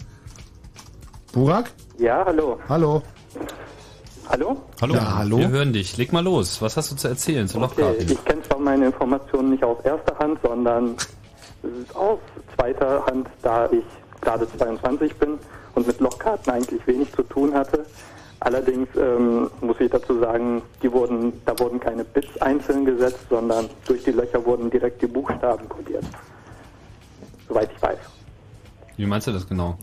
[1.32, 1.72] Burak?
[2.00, 2.60] Ja, hallo.
[2.68, 3.02] Hallo.
[4.28, 4.58] Hallo?
[4.82, 4.94] Hallo.
[4.94, 5.38] Ja, hallo.
[5.38, 5.96] Wir hören dich.
[5.98, 6.62] Leg mal los.
[6.62, 8.12] Was hast du zu erzählen zu Okay, Lochkarten?
[8.12, 10.96] ich kenne zwar meine Informationen nicht aus erster Hand, sondern
[11.94, 12.20] aus
[12.56, 13.84] zweiter Hand, da ich
[14.22, 15.38] gerade 22 bin
[15.76, 17.86] und mit Lochkarten eigentlich wenig zu tun hatte.
[18.42, 23.70] Allerdings ähm, muss ich dazu sagen, die wurden, da wurden keine Bits einzeln gesetzt, sondern
[23.86, 26.06] durch die Löcher wurden direkt die Buchstaben kodiert.
[27.48, 27.98] Soweit ich weiß.
[28.96, 29.78] Wie meinst du das genau?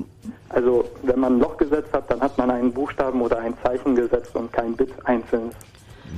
[0.48, 3.94] Also wenn man ein Loch gesetzt hat, dann hat man einen Buchstaben oder ein Zeichen
[3.94, 5.50] gesetzt und kein Bit einzeln.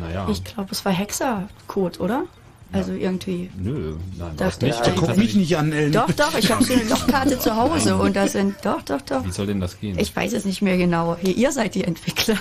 [0.00, 0.26] Naja.
[0.30, 2.24] Ich glaube, es war Hexercode, oder?
[2.70, 3.50] Also irgendwie.
[3.56, 4.74] Nö, nein, das nicht.
[4.74, 4.96] ich eigentlich.
[4.96, 5.92] Guck mich nicht an, Ellen.
[5.92, 8.56] Doch, doch, ich habe so eine Lochkarte zu Hause und da sind.
[8.62, 9.24] Doch, doch, doch.
[9.24, 9.98] Wie soll denn das gehen?
[9.98, 11.16] Ich weiß es nicht mehr genau.
[11.20, 12.36] Hier, ihr seid die Entwickler.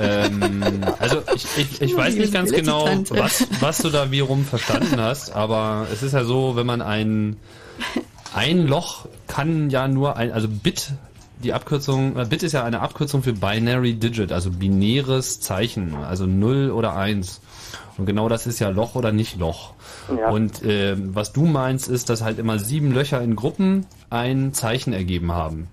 [0.00, 4.44] ähm, also ich, ich, ich weiß nicht ganz genau, was, was du da wie rum
[4.44, 7.36] verstanden hast, aber es ist ja so, wenn man ein,
[8.34, 10.92] ein Loch kann ja nur ein, also Bit,
[11.42, 16.26] die Abkürzung, äh, Bit ist ja eine Abkürzung für Binary Digit, also binäres Zeichen, also
[16.26, 17.40] 0 oder 1.
[17.98, 19.74] Und genau das ist ja Loch oder nicht Loch.
[20.16, 20.30] Ja.
[20.30, 24.92] Und äh, was du meinst, ist, dass halt immer sieben Löcher in Gruppen ein Zeichen
[24.92, 25.68] ergeben haben.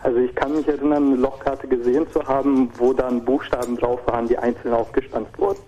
[0.00, 4.28] Also ich kann mich erinnern, eine Lochkarte gesehen zu haben, wo dann Buchstaben drauf waren,
[4.28, 5.58] die einzeln aufgestanzt wurden.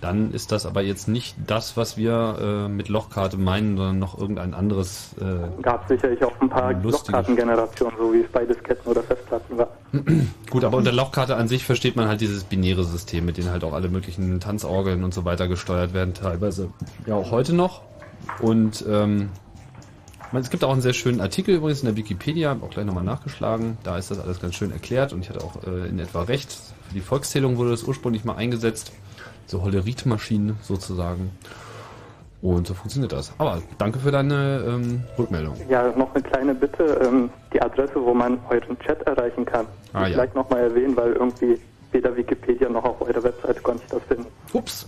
[0.00, 4.16] Dann ist das aber jetzt nicht das, was wir äh, mit Lochkarte meinen, sondern noch
[4.16, 5.14] irgendein anderes.
[5.20, 9.68] Äh, Gab sicherlich auch ein paar Lochkartengenerationen, so wie es bei Disketten oder Festplatten war.
[10.50, 13.64] Gut, aber unter Lochkarte an sich versteht man halt dieses binäre System, mit dem halt
[13.64, 16.70] auch alle möglichen Tanzorgeln und so weiter gesteuert werden, teilweise
[17.06, 17.82] ja auch heute noch.
[18.40, 19.30] Und ähm,
[20.32, 23.78] es gibt auch einen sehr schönen Artikel übrigens in der Wikipedia, auch gleich nochmal nachgeschlagen.
[23.82, 26.52] Da ist das alles ganz schön erklärt und ich hatte auch äh, in etwa recht.
[26.52, 28.92] Für die Volkszählung wurde das ursprünglich mal eingesetzt.
[29.48, 31.32] So Holleritmaschinen sozusagen.
[32.40, 33.32] Und so funktioniert das.
[33.38, 35.56] Aber danke für deine ähm, Rückmeldung.
[35.68, 39.66] Ja, noch eine kleine Bitte, ähm, die Adresse, wo man euren Chat erreichen kann.
[39.92, 40.14] Ah, ja.
[40.14, 41.58] Vielleicht nochmal erwähnen, weil irgendwie
[41.90, 44.26] weder Wikipedia noch auf eurer Webseite konnte ich das finden.
[44.52, 44.86] Ups.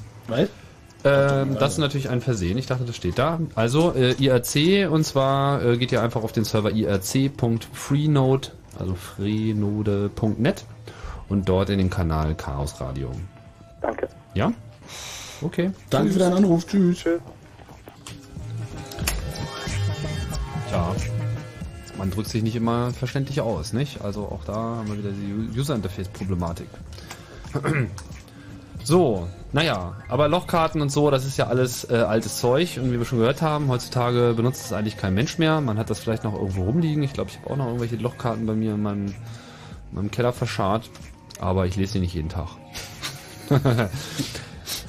[1.02, 2.56] Ähm, das ist natürlich ein Versehen.
[2.58, 3.40] Ich dachte, das steht da.
[3.56, 8.48] Also äh, IRC und zwar äh, geht ihr einfach auf den Server irc.freenode,
[8.78, 10.64] also freenode.net
[11.28, 13.10] und dort in den Kanal Chaos Radio.
[14.34, 14.52] Ja?
[15.42, 15.70] Okay.
[15.88, 16.66] Danke für deinen Anruf.
[16.66, 17.04] Tschüss.
[20.70, 20.94] Ja.
[21.98, 24.02] Man drückt sich nicht immer verständlich aus, nicht?
[24.02, 26.68] Also auch da haben wir wieder die User Interface Problematik.
[28.82, 32.98] So, naja, aber Lochkarten und so, das ist ja alles äh, altes Zeug und wie
[32.98, 35.60] wir schon gehört haben, heutzutage benutzt es eigentlich kein Mensch mehr.
[35.60, 37.02] Man hat das vielleicht noch irgendwo rumliegen.
[37.02, 39.14] Ich glaube, ich habe auch noch irgendwelche Lochkarten bei mir in meinem, in
[39.92, 40.88] meinem Keller verscharrt,
[41.38, 42.48] aber ich lese sie nicht jeden Tag.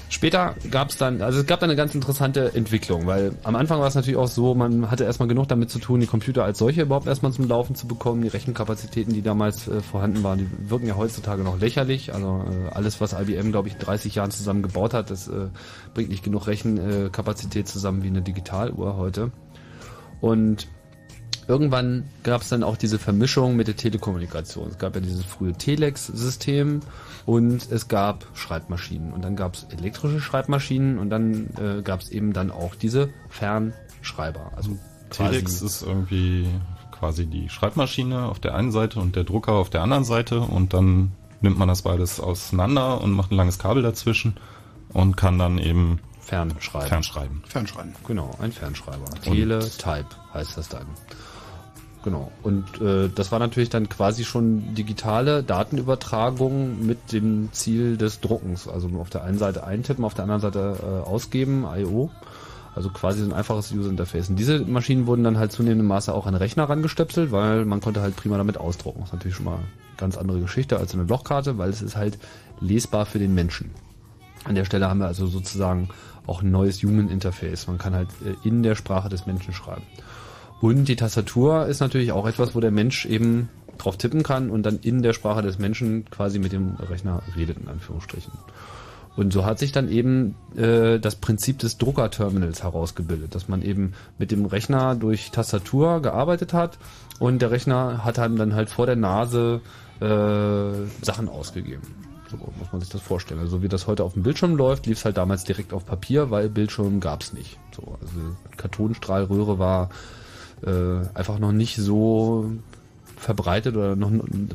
[0.09, 3.79] Später gab es dann, also es gab dann eine ganz interessante Entwicklung, weil am Anfang
[3.79, 6.59] war es natürlich auch so, man hatte erstmal genug damit zu tun, die Computer als
[6.59, 8.21] solche überhaupt erstmal zum Laufen zu bekommen.
[8.21, 12.13] Die Rechenkapazitäten, die damals äh, vorhanden waren, die wirken ja heutzutage noch lächerlich.
[12.13, 15.47] Also äh, alles, was IBM, glaube ich, in 30 Jahren zusammen gebaut hat, das äh,
[15.93, 19.31] bringt nicht genug Rechenkapazität zusammen wie eine Digitaluhr heute.
[20.19, 20.67] Und
[21.47, 24.69] irgendwann gab es dann auch diese Vermischung mit der Telekommunikation.
[24.69, 26.81] Es gab ja dieses frühe Telex-System
[27.25, 29.13] und es gab Schreibmaschinen.
[29.13, 33.09] Und dann gab es elektrische Schreibmaschinen und dann äh, gab es eben dann auch diese
[33.29, 34.51] Fernschreiber.
[34.55, 34.77] Also
[35.09, 36.47] Telex ist irgendwie
[36.91, 40.73] quasi die Schreibmaschine auf der einen Seite und der Drucker auf der anderen Seite und
[40.73, 41.11] dann
[41.41, 44.35] nimmt man das beides auseinander und macht ein langes Kabel dazwischen
[44.93, 46.87] und kann dann eben Fernschreiben.
[46.87, 47.43] Fernschreiben.
[47.47, 47.95] Fernschreiben.
[48.07, 49.05] Genau, ein Fernschreiber.
[49.21, 50.85] Teletype heißt das dann.
[52.03, 52.31] Genau.
[52.41, 58.67] Und äh, das war natürlich dann quasi schon digitale Datenübertragung mit dem Ziel des Druckens.
[58.67, 62.09] Also auf der einen Seite eintippen, auf der anderen Seite äh, ausgeben, I.O.
[62.73, 64.29] Also quasi so ein einfaches User-Interface.
[64.29, 68.01] Und diese Maschinen wurden dann halt zunehmendem Maße auch an Rechner rangestöpselt, weil man konnte
[68.01, 69.01] halt prima damit ausdrucken.
[69.01, 69.65] Das ist natürlich schon mal eine
[69.97, 72.17] ganz andere Geschichte als eine Lochkarte, weil es ist halt
[72.61, 73.71] lesbar für den Menschen.
[74.45, 75.89] An der Stelle haben wir also sozusagen
[76.25, 77.67] auch ein neues Human Interface.
[77.67, 79.83] Man kann halt äh, in der Sprache des Menschen schreiben.
[80.61, 83.49] Und die Tastatur ist natürlich auch etwas, wo der Mensch eben
[83.79, 87.57] drauf tippen kann und dann in der Sprache des Menschen quasi mit dem Rechner redet,
[87.57, 88.31] in Anführungsstrichen.
[89.15, 93.93] Und so hat sich dann eben äh, das Prinzip des Druckerterminals herausgebildet, dass man eben
[94.19, 96.77] mit dem Rechner durch Tastatur gearbeitet hat
[97.19, 99.61] und der Rechner hat einem dann halt vor der Nase
[99.99, 101.81] äh, Sachen ausgegeben.
[102.29, 103.41] So muss man sich das vorstellen.
[103.41, 106.31] Also wie das heute auf dem Bildschirm läuft, lief es halt damals direkt auf Papier,
[106.31, 107.57] weil Bildschirm gab es nicht.
[107.75, 108.15] So, also
[108.55, 109.89] Kartonstrahlröhre war
[110.65, 112.51] äh, einfach noch nicht so
[113.17, 114.11] verbreitet oder noch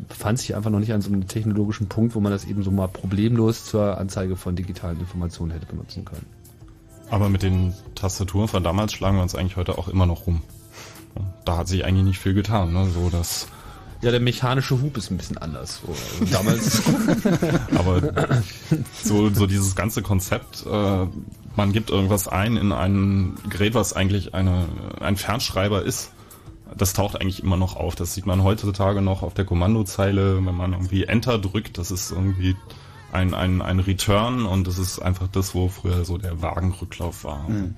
[0.09, 2.73] befand sich einfach noch nicht an so einem technologischen Punkt, wo man das eben so
[2.73, 6.27] mal problemlos zur Anzeige von digitalen Informationen hätte benutzen können.
[7.11, 10.43] Aber mit den Tastaturen von damals schlagen wir uns eigentlich heute auch immer noch rum.
[11.45, 12.89] Da hat sich eigentlich nicht viel getan, ne?
[12.93, 13.47] so dass
[14.03, 15.81] Ja, der mechanische Hub ist ein bisschen anders.
[15.87, 16.83] So, also damals.
[17.79, 18.33] Aber
[19.03, 21.07] so, so dieses ganze Konzept, äh,
[21.57, 24.67] man gibt irgendwas ein in ein Gerät, was eigentlich eine,
[25.01, 26.13] ein Fernschreiber ist.
[26.77, 27.95] Das taucht eigentlich immer noch auf.
[27.95, 31.79] Das sieht man heutzutage noch auf der Kommandozeile, wenn man irgendwie Enter drückt.
[31.79, 32.57] Das ist irgendwie
[33.13, 37.49] ein, ein, ein Return und das ist einfach das, wo früher so der Wagenrücklauf war.
[37.49, 37.77] Mhm.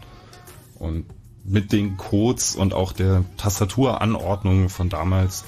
[0.78, 1.06] Und
[1.44, 5.44] mit den Codes und auch der Tastaturanordnung von damals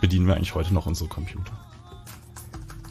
[0.00, 1.57] bedienen wir eigentlich heute noch unsere Computer.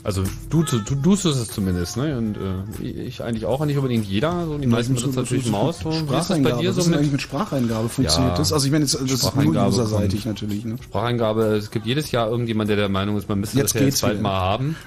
[0.08, 2.18] Also du, du, du tust es zumindest, ne?
[2.18, 4.46] Und äh, ich eigentlich auch, nicht unbedingt jeder.
[4.46, 5.80] So, die meisten benutzen natürlich so- Maus.
[5.80, 5.92] So.
[5.92, 6.62] Wie ist das bei Spracheingabe.
[6.62, 7.90] dir so mit eigentlich mit Spracheingabe?
[7.90, 8.54] Funktioniert Ja, das?
[8.54, 10.64] Also ich meine, jetzt, das ist nur Spracheingabe userseitig natürlich.
[10.64, 10.78] Ne?
[10.82, 13.86] Spracheingabe, es gibt jedes Jahr irgendjemand, der der Meinung ist, man müsste Jetzt das ja
[13.86, 14.78] jetzt bald mal haben.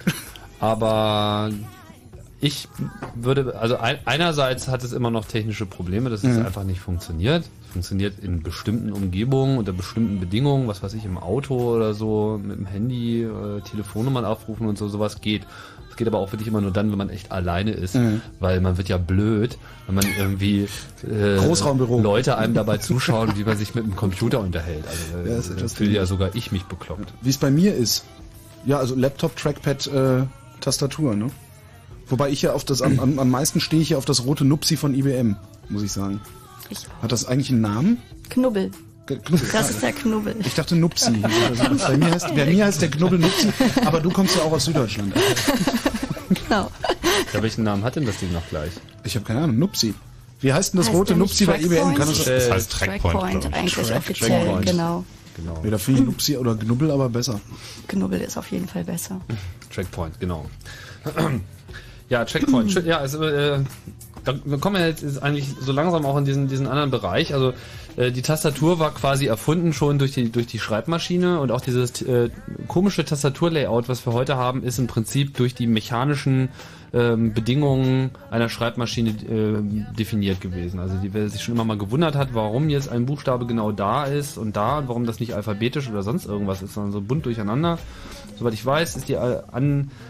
[0.58, 1.50] Aber
[2.40, 2.68] ich
[3.14, 7.44] würde, also ein, einerseits hat es immer noch technische Probleme, dass es einfach nicht funktioniert.
[7.72, 12.56] Funktioniert in bestimmten Umgebungen, unter bestimmten Bedingungen, was weiß ich, im Auto oder so, mit
[12.58, 15.42] dem Handy, äh, Telefonnummern aufrufen und so, sowas geht.
[15.88, 18.22] Es geht aber auch wirklich immer nur dann, wenn man echt alleine ist, Mhm.
[18.40, 19.56] weil man wird ja blöd,
[19.86, 20.66] wenn man irgendwie
[21.08, 22.00] äh, Großraumbüro.
[22.00, 24.84] Leute einem dabei zuschauen, wie man sich mit dem Computer unterhält.
[24.88, 27.12] Also Ja, äh, das ist da etwas fühle ja sogar ich mich bekloppt.
[27.22, 28.04] Wie es bei mir ist.
[28.66, 30.22] Ja, also Laptop, Trackpad, äh,
[30.60, 31.30] Tastatur, ne?
[32.08, 34.44] Wobei ich ja auf das, am, am, am meisten stehe ich ja auf das rote
[34.44, 35.36] Nupsi von IBM,
[35.68, 36.20] muss ich sagen.
[36.70, 37.98] Ich Hat das eigentlich einen Namen?
[38.28, 38.70] Knubbel.
[39.06, 39.48] Knubbel.
[39.52, 40.36] Das ist der Knubbel.
[40.44, 41.12] Ich dachte Nupsi.
[41.22, 43.48] Also bei, mir heißt, bei mir heißt der Knubbel Nupsi,
[43.84, 45.12] aber du kommst ja auch aus Süddeutschland.
[46.28, 46.70] Genau.
[47.32, 48.70] Ja, welchen Namen hat denn das Ding noch gleich?
[49.04, 49.94] Ich habe keine Ahnung, Nupsi.
[50.40, 51.70] Wie heißt denn das Heißt rote Nupsi bei IBM?
[51.70, 51.98] Trackpoint?
[51.98, 53.54] Kann das, Das heißt Trackpoint, Trackpoint ich.
[53.54, 54.66] eigentlich Track- offiziell, Trackpoint.
[54.66, 55.04] genau.
[55.36, 55.60] Genau.
[55.64, 57.40] ja, da finde ich Nupsi oder Knubbel aber besser.
[57.88, 59.20] Knubbel ist auf jeden Fall besser.
[59.70, 60.46] Checkpoint, genau.
[62.08, 62.70] ja, Checkpoint.
[62.74, 63.60] Sch- Ja, also, äh,
[64.24, 67.34] da wir kommen ja jetzt eigentlich so langsam auch in diesen, diesen anderen Bereich.
[67.34, 67.52] Also
[67.96, 72.02] äh, die Tastatur war quasi erfunden schon durch die, durch die Schreibmaschine und auch dieses
[72.02, 72.30] äh,
[72.68, 76.48] komische Tastaturlayout, was wir heute haben, ist im Prinzip durch die mechanischen
[76.92, 80.80] ähm, Bedingungen einer Schreibmaschine ähm, definiert gewesen.
[80.80, 84.04] Also die, wer sich schon immer mal gewundert hat, warum jetzt ein Buchstabe genau da
[84.04, 87.26] ist und da und warum das nicht alphabetisch oder sonst irgendwas ist, sondern so bunt
[87.26, 87.78] durcheinander.
[88.38, 90.09] Soweit ich weiß, ist die äh, an äh,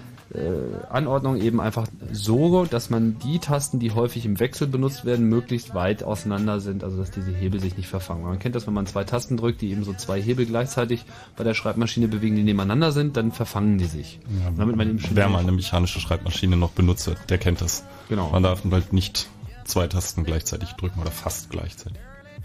[0.88, 5.74] Anordnung eben einfach so, dass man die Tasten, die häufig im Wechsel benutzt werden, möglichst
[5.74, 8.22] weit auseinander sind, also dass diese Hebel sich nicht verfangen.
[8.22, 11.04] Man kennt das, wenn man zwei Tasten drückt, die eben so zwei Hebel gleichzeitig
[11.36, 14.20] bei der Schreibmaschine bewegen, die nebeneinander sind, dann verfangen die sich.
[14.44, 17.84] Ja, Damit man eben Wer mal eine mechanische Schreibmaschine noch benutzt, hat, der kennt das.
[18.08, 18.30] Genau.
[18.30, 19.28] Man darf halt nicht
[19.64, 22.00] zwei Tasten gleichzeitig drücken oder fast gleichzeitig.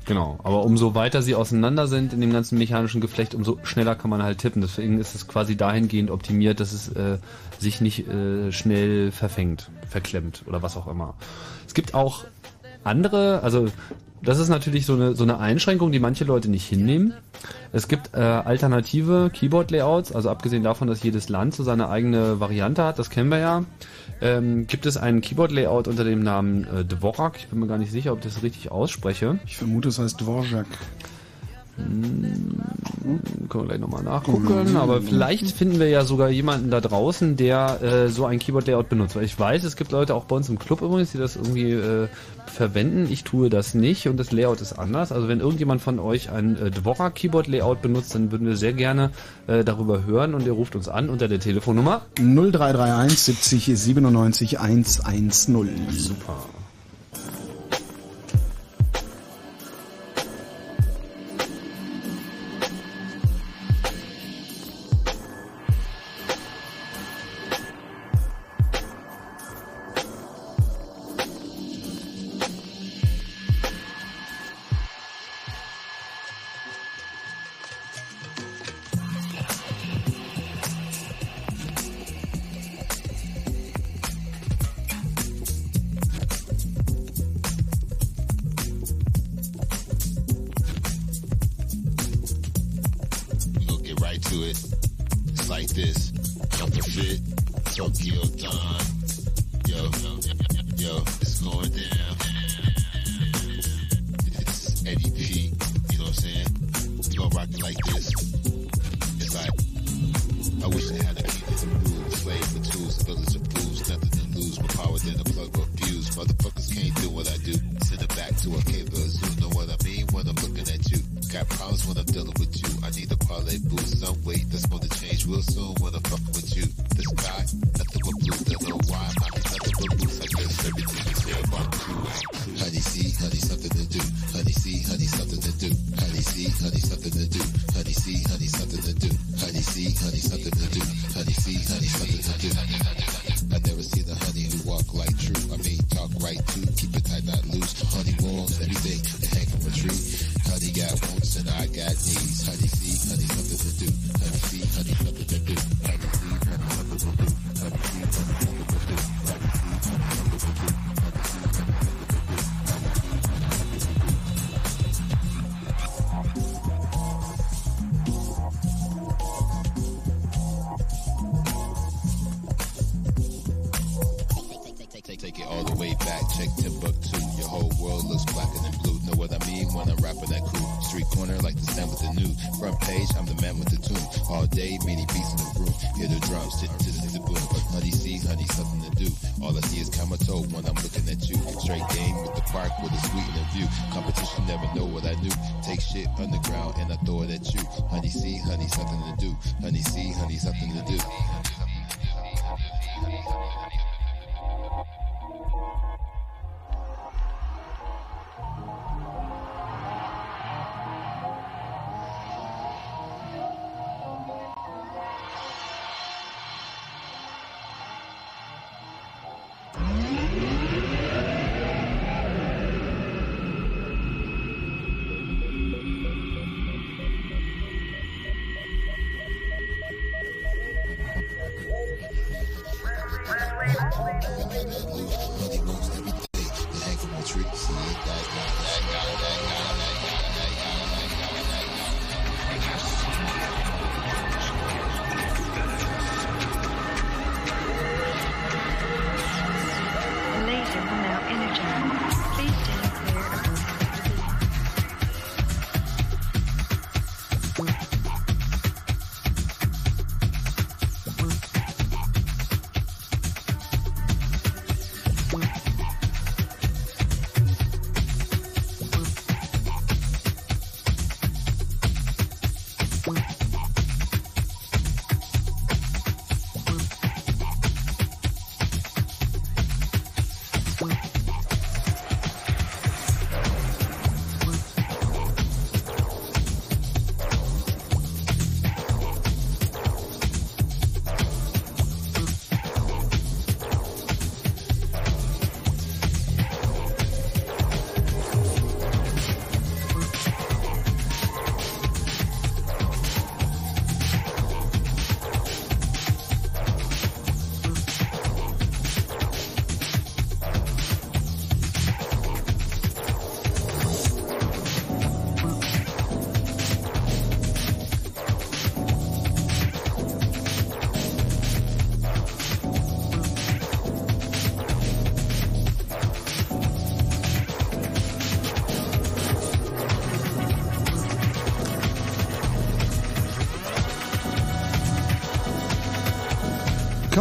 [0.05, 4.11] Genau, aber umso weiter sie auseinander sind in dem ganzen mechanischen Geflecht, umso schneller kann
[4.11, 4.61] man halt tippen.
[4.61, 7.17] Deswegen ist es quasi dahingehend optimiert, dass es äh,
[7.57, 11.15] sich nicht äh, schnell verfängt, verklemmt oder was auch immer.
[11.65, 12.25] Es gibt auch
[12.83, 13.67] andere, also
[14.21, 17.13] das ist natürlich so eine, so eine Einschränkung, die manche Leute nicht hinnehmen.
[17.71, 22.83] Es gibt äh, alternative Keyboard-Layouts, also abgesehen davon, dass jedes Land so seine eigene Variante
[22.83, 23.63] hat, das kennen wir ja.
[24.21, 27.37] Ähm, gibt es ein Keyboard-Layout unter dem Namen äh, Dvorak.
[27.37, 29.39] Ich bin mir gar nicht sicher, ob ich das richtig ausspreche.
[29.45, 30.67] Ich vermute, es heißt Dvorak.
[31.77, 34.77] Können wir gleich nochmal nachgucken.
[34.77, 39.15] Aber vielleicht finden wir ja sogar jemanden da draußen, der äh, so ein Keyboard-Layout benutzt.
[39.15, 41.71] Weil ich weiß, es gibt Leute auch bei uns im Club übrigens, die das irgendwie
[41.71, 42.07] äh,
[42.47, 43.07] verwenden.
[43.11, 45.11] Ich tue das nicht und das Layout ist anders.
[45.11, 49.11] Also wenn irgendjemand von euch ein äh, Dvorak Keyboard-Layout benutzt, dann würden wir sehr gerne
[49.47, 52.05] äh, darüber hören und ihr ruft uns an unter der Telefonnummer.
[52.17, 55.61] 0331 70 97 110.
[55.91, 56.37] Super.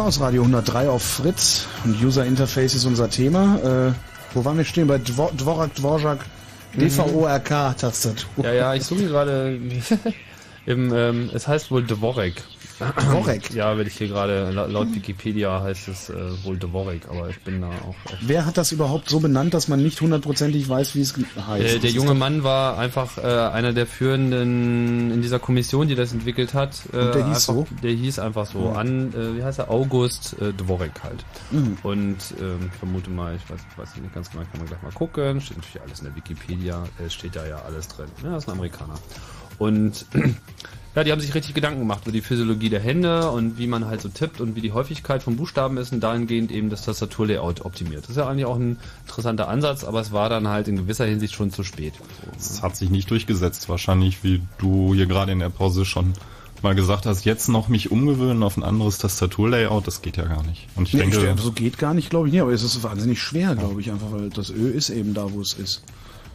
[0.05, 3.87] Chaos Radio 103 auf Fritz und User Interface ist unser Thema.
[3.89, 3.91] Äh,
[4.35, 4.85] wo waren wir stehen?
[4.85, 6.19] Bei Dvor Dvorak, Dvorak,
[6.77, 8.45] DVORK-Tastatur.
[8.45, 9.59] Ja, ja, ich suche gerade
[10.67, 12.35] im, ähm, es heißt wohl Dvorek.
[12.77, 13.51] Dvorek?
[13.55, 17.39] Ja, wenn ich hier gerade, la- laut Wikipedia heißt es äh, wohl Dvorek, aber ich
[17.39, 21.01] bin da auch Wer hat das überhaupt so benannt, dass man nicht hundertprozentig weiß, wie
[21.01, 21.63] es heißt?
[21.63, 26.53] Der, der junge Mann war einfach äh, einer der führenden dieser Kommission, die das entwickelt
[26.53, 26.85] hat.
[26.93, 27.67] Äh, der hieß einfach, so?
[27.81, 28.65] Der hieß einfach so.
[28.65, 28.73] Ja.
[28.73, 29.69] An, äh, wie heißt er?
[29.69, 31.25] August äh, Dvorek halt.
[31.51, 31.77] Mhm.
[31.83, 34.81] Und ähm, ich vermute mal, ich weiß, ich weiß nicht ganz genau, kann man gleich
[34.81, 35.41] mal gucken.
[35.41, 36.83] Steht natürlich alles in der Wikipedia.
[37.03, 38.07] Es steht da ja alles drin.
[38.23, 38.95] Ja, das ist ein Amerikaner.
[39.57, 40.05] Und
[40.95, 43.85] ja, die haben sich richtig Gedanken gemacht über die Physiologie der Hände und wie man
[43.85, 47.65] halt so tippt und wie die Häufigkeit von Buchstaben ist und dahingehend eben das Tastaturlayout
[47.65, 48.03] optimiert.
[48.03, 51.05] Das ist ja eigentlich auch ein interessanter Ansatz, aber es war dann halt in gewisser
[51.05, 51.93] Hinsicht schon zu spät.
[52.37, 56.13] Es hat sich nicht durchgesetzt, wahrscheinlich, wie du hier gerade in der Pause schon
[56.63, 60.41] mal gesagt hast, jetzt noch mich umgewöhnen auf ein anderes Tastaturlayout, das geht ja gar
[60.43, 60.67] nicht.
[60.75, 62.33] Und ich Nee, denke, ich- so geht gar nicht, glaube ich.
[62.33, 65.31] nicht, aber es ist wahnsinnig schwer, glaube ich, einfach, weil das Ö ist eben da,
[65.31, 65.83] wo es ist.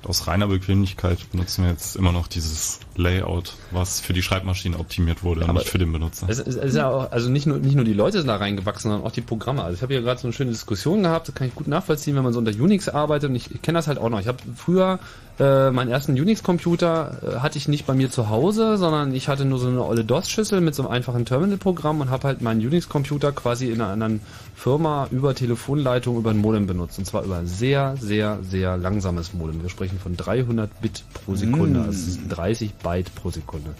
[0.06, 5.22] Aus reiner Bequemlichkeit benutzen wir jetzt immer noch dieses Layout, was für die Schreibmaschine optimiert
[5.22, 6.26] wurde, und aber nicht für den Benutzer.
[6.28, 9.06] Es ist ja auch, also nicht nur, nicht nur die Leute sind da reingewachsen, sondern
[9.06, 9.62] auch die Programme.
[9.62, 12.16] Also ich habe hier gerade so eine schöne Diskussion gehabt, das kann ich gut nachvollziehen,
[12.16, 14.20] wenn man so unter Unix arbeitet und ich, ich kenne das halt auch noch.
[14.20, 14.98] Ich habe früher
[15.40, 19.46] Äh, meinen ersten Unix-Computer äh, hatte ich nicht bei mir zu Hause, sondern ich hatte
[19.46, 23.32] nur so eine olle DOS-Schüssel mit so einem einfachen Terminal-Programm und habe halt meinen Unix-Computer
[23.32, 24.20] quasi in einer anderen
[24.54, 26.98] Firma über Telefonleitung über ein Modem benutzt.
[26.98, 29.62] Und zwar über ein sehr, sehr, sehr langsames Modem.
[29.62, 31.84] Wir sprechen von 300 Bit pro Sekunde, Mm.
[31.84, 33.70] also es ist 30 Byte pro Sekunde.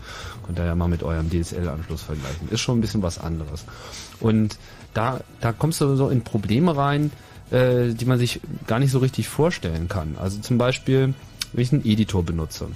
[0.47, 2.49] Könnt ihr ja mal mit eurem DSL-Anschluss vergleichen.
[2.51, 3.67] Ist schon ein bisschen was anderes.
[4.19, 4.57] Und
[4.95, 7.13] da, da kommst du so in Probleme rein,
[7.51, 10.17] äh, die man sich gar nicht so richtig vorstellen kann.
[10.19, 11.13] Also zum Beispiel,
[11.53, 12.69] wenn ich einen Editor benutze.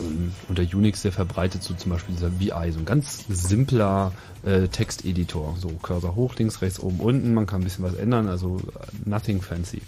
[0.00, 4.12] Ähm, Unter Unix sehr verbreitet so zum Beispiel dieser VI, so ein ganz simpler
[4.44, 5.56] äh, Texteditor.
[5.58, 7.34] So Cursor hoch, links, rechts, oben, unten.
[7.34, 9.82] Man kann ein bisschen was ändern, also äh, nothing fancy.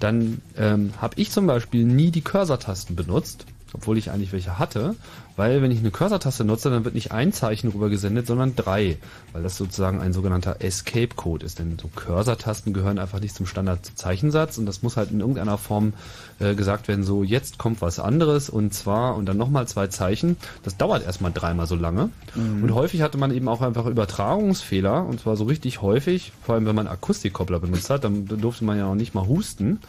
[0.00, 4.96] Dann ähm, habe ich zum Beispiel nie die Cursor-Tasten benutzt, obwohl ich eigentlich welche hatte,
[5.40, 8.98] weil wenn ich eine Cursor-Taste nutze, dann wird nicht ein Zeichen rüber gesendet, sondern drei,
[9.32, 11.58] weil das sozusagen ein sogenannter Escape-Code ist.
[11.58, 15.94] Denn so Cursor-Tasten gehören einfach nicht zum Standard-Zeichensatz und das muss halt in irgendeiner Form
[16.40, 20.36] äh, gesagt werden, so jetzt kommt was anderes und zwar und dann nochmal zwei Zeichen.
[20.62, 22.10] Das dauert erstmal dreimal so lange.
[22.34, 22.64] Mhm.
[22.64, 26.66] Und häufig hatte man eben auch einfach Übertragungsfehler und zwar so richtig häufig, vor allem
[26.66, 29.80] wenn man Akustikkoppler benutzt hat, dann durfte man ja noch nicht mal husten.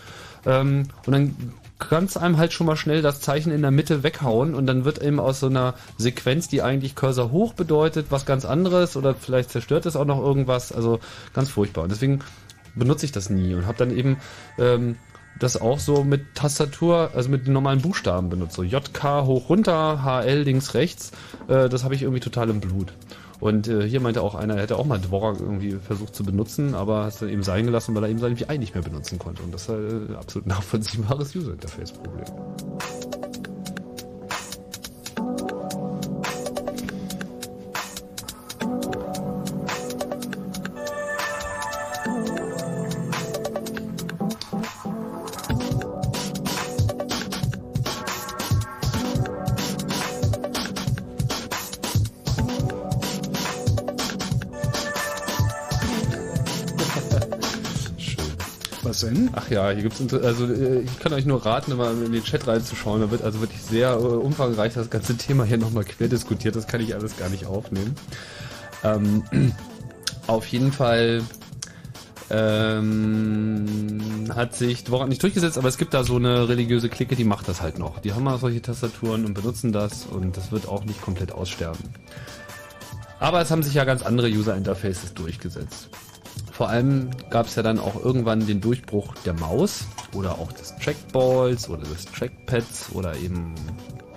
[0.46, 1.36] Ähm, und dann
[1.80, 4.86] kann es einem halt schon mal schnell das Zeichen in der Mitte weghauen und dann
[4.86, 9.16] wird eben aus so einer Sequenz, die eigentlich Cursor hoch bedeutet, was ganz anderes oder
[9.16, 10.72] vielleicht zerstört es auch noch irgendwas.
[10.72, 11.00] Also
[11.34, 11.84] ganz furchtbar.
[11.84, 12.20] Und deswegen
[12.76, 14.18] benutze ich das nie und habe dann eben
[14.58, 14.96] ähm,
[15.40, 18.54] das auch so mit Tastatur, also mit normalen Buchstaben benutzt.
[18.54, 21.12] So JK hoch runter, HL links rechts.
[21.48, 22.94] Äh, das habe ich irgendwie total im Blut.
[23.42, 26.76] Und äh, hier meinte auch einer, er hätte auch mal Dvorak irgendwie versucht zu benutzen,
[26.76, 29.18] aber hat es dann eben sein gelassen, weil er eben sein VI nicht mehr benutzen
[29.18, 29.42] konnte.
[29.42, 33.31] Und das ist halt ein absolut nachvollziehbares User-Interface-Problem.
[59.02, 59.30] Denn?
[59.34, 62.48] Ach ja, hier gibt's also äh, ich kann euch nur raten, immer in den Chat
[62.48, 63.02] reinzuschauen.
[63.02, 66.56] Da wird also wirklich sehr äh, umfangreich das ganze Thema hier nochmal quer diskutiert.
[66.56, 67.96] Das kann ich alles gar nicht aufnehmen.
[68.84, 69.24] Ähm,
[70.28, 71.22] auf jeden Fall
[72.30, 77.26] ähm, hat sich Dvorak nicht durchgesetzt, aber es gibt da so eine religiöse Clique, die
[77.26, 78.00] macht das halt noch.
[78.00, 81.90] Die haben mal solche Tastaturen und benutzen das und das wird auch nicht komplett aussterben.
[83.20, 85.90] Aber es haben sich ja ganz andere User Interfaces durchgesetzt.
[86.52, 90.76] Vor allem gab es ja dann auch irgendwann den Durchbruch der Maus oder auch des
[90.78, 93.56] Trackballs oder des Trackpads oder eben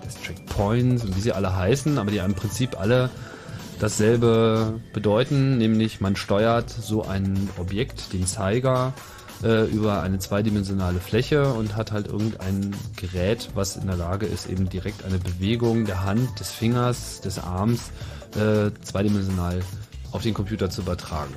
[0.04, 3.10] des Trackpoints und wie sie alle heißen, aber die im Prinzip alle
[3.78, 8.92] dasselbe bedeuten, nämlich man steuert so ein Objekt, den Zeiger,
[9.42, 14.48] äh, über eine zweidimensionale Fläche und hat halt irgendein Gerät, was in der Lage ist,
[14.48, 17.90] eben direkt eine Bewegung der Hand, des Fingers, des Arms
[18.36, 19.60] äh, zweidimensional
[20.12, 21.34] auf den Computer zu übertragen.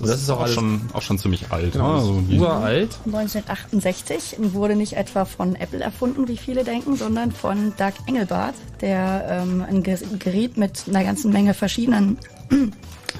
[0.00, 1.72] Und das ist auch, alles schon, auch schon ziemlich alt.
[1.72, 2.90] Genau, das Also uralt.
[3.06, 9.42] 1968 wurde nicht etwa von Apple erfunden, wie viele denken, sondern von Doug Engelbart, der
[9.42, 12.18] ähm, ein Ge- Gerät mit einer ganzen Menge verschiedenen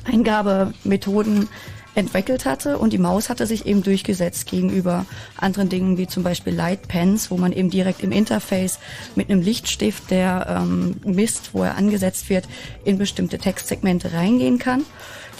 [0.05, 1.49] Eingabemethoden
[1.95, 5.05] entwickelt hatte und die Maus hatte sich eben durchgesetzt gegenüber
[5.37, 8.79] anderen Dingen wie zum Beispiel Light Pens, wo man eben direkt im Interface
[9.16, 12.45] mit einem Lichtstift, der ähm, misst, wo er angesetzt wird,
[12.85, 14.83] in bestimmte Textsegmente reingehen kann.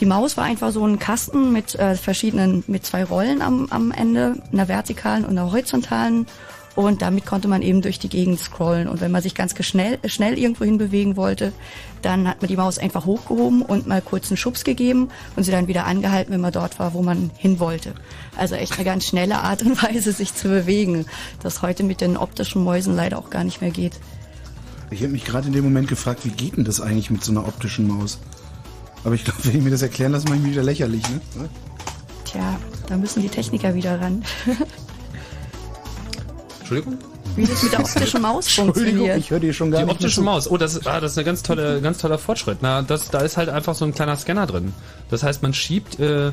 [0.01, 3.91] Die Maus war einfach so ein Kasten mit äh, verschiedenen, mit zwei Rollen am, am
[3.91, 6.27] Ende, einer vertikalen und einer horizontalen.
[6.77, 8.87] Und damit konnte man eben durch die Gegend scrollen.
[8.87, 11.53] Und wenn man sich ganz schnell, schnell irgendwo hin bewegen wollte,
[12.03, 15.51] dann hat man die Maus einfach hochgehoben und mal kurz einen Schubs gegeben und sie
[15.51, 17.95] dann wieder angehalten, wenn man dort war, wo man hin wollte.
[18.37, 21.07] Also echt eine ganz schnelle Art und Weise, sich zu bewegen,
[21.43, 23.99] das heute mit den optischen Mäusen leider auch gar nicht mehr geht.
[24.93, 27.33] Ich habe mich gerade in dem Moment gefragt, wie geht denn das eigentlich mit so
[27.33, 28.21] einer optischen Maus?
[29.05, 31.21] Aber ich glaube, wenn ich mir das erklären lasse, mache ich mich wieder lächerlich, ne?
[32.25, 34.23] Tja, da müssen die Techniker wieder ran.
[36.59, 36.99] Entschuldigung?
[37.37, 39.31] Wie das mit der optischen Maus funktioniert.
[39.31, 40.51] höre dir schon gar die nicht optische Maus.
[40.51, 42.59] Oh, das ist, ah, das ist eine ganz tolle, ganz toller Fortschritt.
[42.61, 44.75] Na, das, da ist halt einfach so ein kleiner Scanner drin.
[45.09, 46.33] Das heißt, man schiebt, äh,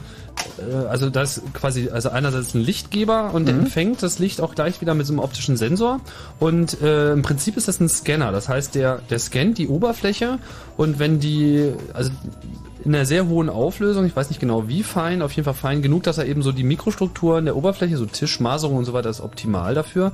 [0.90, 3.62] also da ist quasi, also einerseits ein Lichtgeber und der Mhm.
[3.62, 6.00] empfängt das Licht auch gleich wieder mit so einem optischen Sensor.
[6.40, 8.32] Und äh, im Prinzip ist das ein Scanner.
[8.32, 10.40] Das heißt, der, der scannt die Oberfläche
[10.78, 12.12] und wenn die, also
[12.84, 15.82] in einer sehr hohen Auflösung, ich weiß nicht genau wie fein, auf jeden Fall fein
[15.82, 19.22] genug, dass er eben so die Mikrostrukturen der Oberfläche, so Tischmaserung und so weiter, ist
[19.22, 20.12] optimal dafür.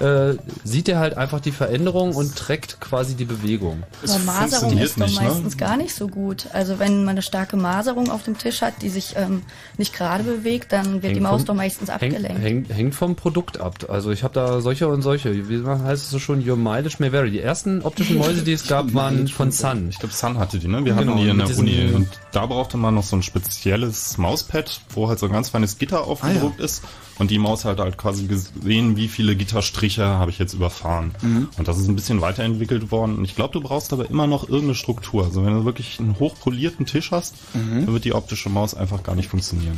[0.00, 0.34] Äh,
[0.64, 3.82] sieht er halt einfach die Veränderung und trackt quasi die Bewegung.
[4.02, 6.46] Aber Maserung ist doch meistens gar nicht so gut.
[6.52, 9.42] Also wenn man eine starke Maserung auf dem Tisch hat, die sich ähm,
[9.76, 12.42] nicht gerade bewegt, dann wird die Maus vom- doch meistens hängt, abgelenkt.
[12.42, 13.76] hängt, hängt vom Produkt ab.
[13.88, 15.48] Also ich habe da solche und solche.
[15.48, 16.48] Wie heißt es so schon?
[16.48, 17.30] Your mileage may vary.
[17.30, 19.88] Die ersten optischen Mäuse, die es gab, waren von Sun.
[19.90, 20.84] Ich glaube, Sun hatte die, ne?
[20.84, 21.92] Wir Genau, hatten die in der Uni.
[21.94, 25.78] Und da brauchte man noch so ein spezielles Mauspad, wo halt so ein ganz feines
[25.78, 26.82] Gitter aufgedruckt ist.
[27.20, 31.14] Und die Maus hat halt quasi gesehen, wie viele Gitterstriche habe ich jetzt überfahren.
[31.20, 31.48] Mhm.
[31.58, 33.18] Und das ist ein bisschen weiterentwickelt worden.
[33.18, 35.24] Und ich glaube, du brauchst aber immer noch irgendeine Struktur.
[35.26, 37.84] Also wenn du wirklich einen hochpolierten Tisch hast, Mhm.
[37.84, 39.76] dann wird die optische Maus einfach gar nicht funktionieren.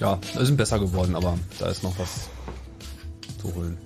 [0.00, 2.30] Ja, sind besser geworden, aber da ist noch was
[3.42, 3.76] zu holen.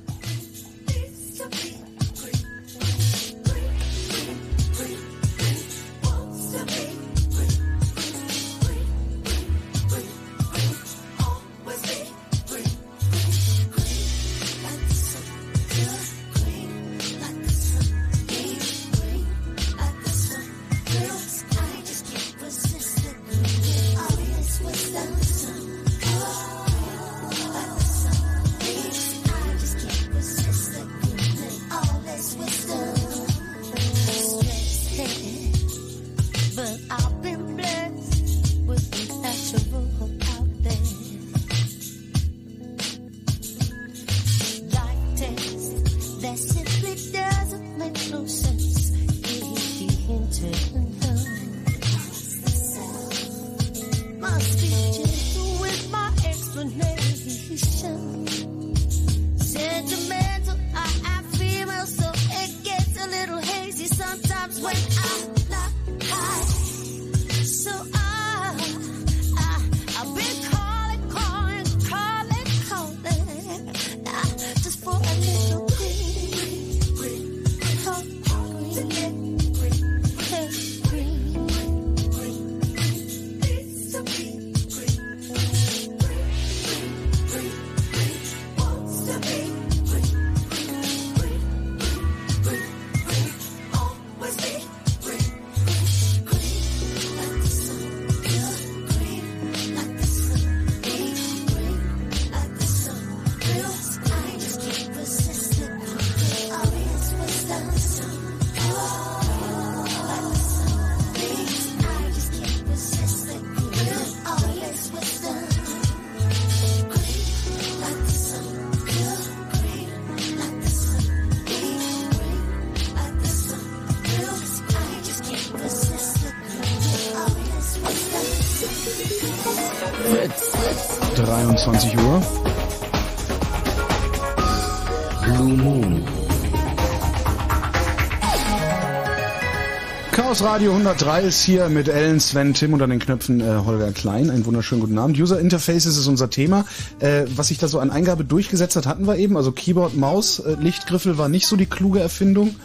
[140.44, 144.28] Radio 103 ist hier mit Ellen, Sven, Tim und an den Knöpfen äh, Holger Klein.
[144.28, 145.18] Einen wunderschönen guten Abend.
[145.18, 146.66] User Interfaces ist unser Thema.
[146.98, 149.38] Äh, was sich da so an Eingabe durchgesetzt hat, hatten wir eben.
[149.38, 152.56] Also Keyboard, Maus, äh, Lichtgriffel war nicht so die kluge Erfindung.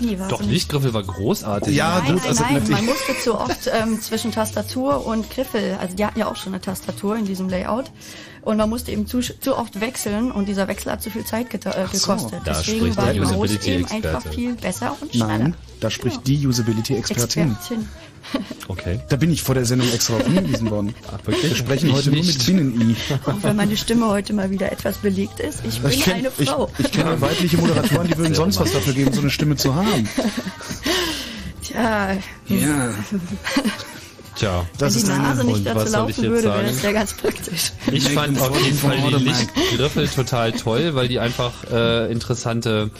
[0.00, 0.54] Nee, war Doch, so nicht.
[0.54, 1.76] Lichtgriffel war großartig.
[1.76, 5.76] Ja, nein, gut, nein, also nein, man musste zu oft ähm, zwischen Tastatur und Griffel,
[5.78, 7.90] also die hatten ja auch schon eine Tastatur in diesem Layout
[8.40, 11.54] und man musste eben zu, zu oft wechseln und dieser Wechsel hat zu viel Zeit
[11.54, 11.58] äh,
[11.92, 11.98] so.
[11.98, 12.40] gekostet.
[12.46, 15.38] Da Deswegen spricht war die Maus eben einfach viel besser und schneller.
[15.38, 17.52] Nein, da spricht die Usability-Expertin.
[17.52, 17.88] Expertin.
[18.68, 19.00] Okay.
[19.08, 20.94] Da bin ich vor der Sendung extra auf hingewiesen worden.
[21.24, 21.50] wirklich?
[21.50, 22.38] Wir sprechen Ich heute nur nicht.
[22.38, 22.96] mit Binnen-I.
[23.26, 25.60] Auch wenn meine Stimme heute mal wieder etwas belegt ist.
[25.68, 26.70] Ich bin Ich kenn- eine Frau.
[26.78, 29.74] Ich, ich kenne weibliche Moderatoren, die würden sonst was dafür geben, so eine Stimme zu
[29.74, 30.08] haben.
[31.62, 32.16] Tja,
[32.48, 32.90] Ja.
[34.36, 36.82] Tja, Das wenn ist die eine- Nase nicht dazu was laufen jetzt würde, wäre das
[36.82, 37.72] ja ganz praktisch.
[37.90, 39.14] Ich fand auf jeden Fall die.
[39.24, 42.90] Lichtgriffel total toll, weil die einfach äh, interessante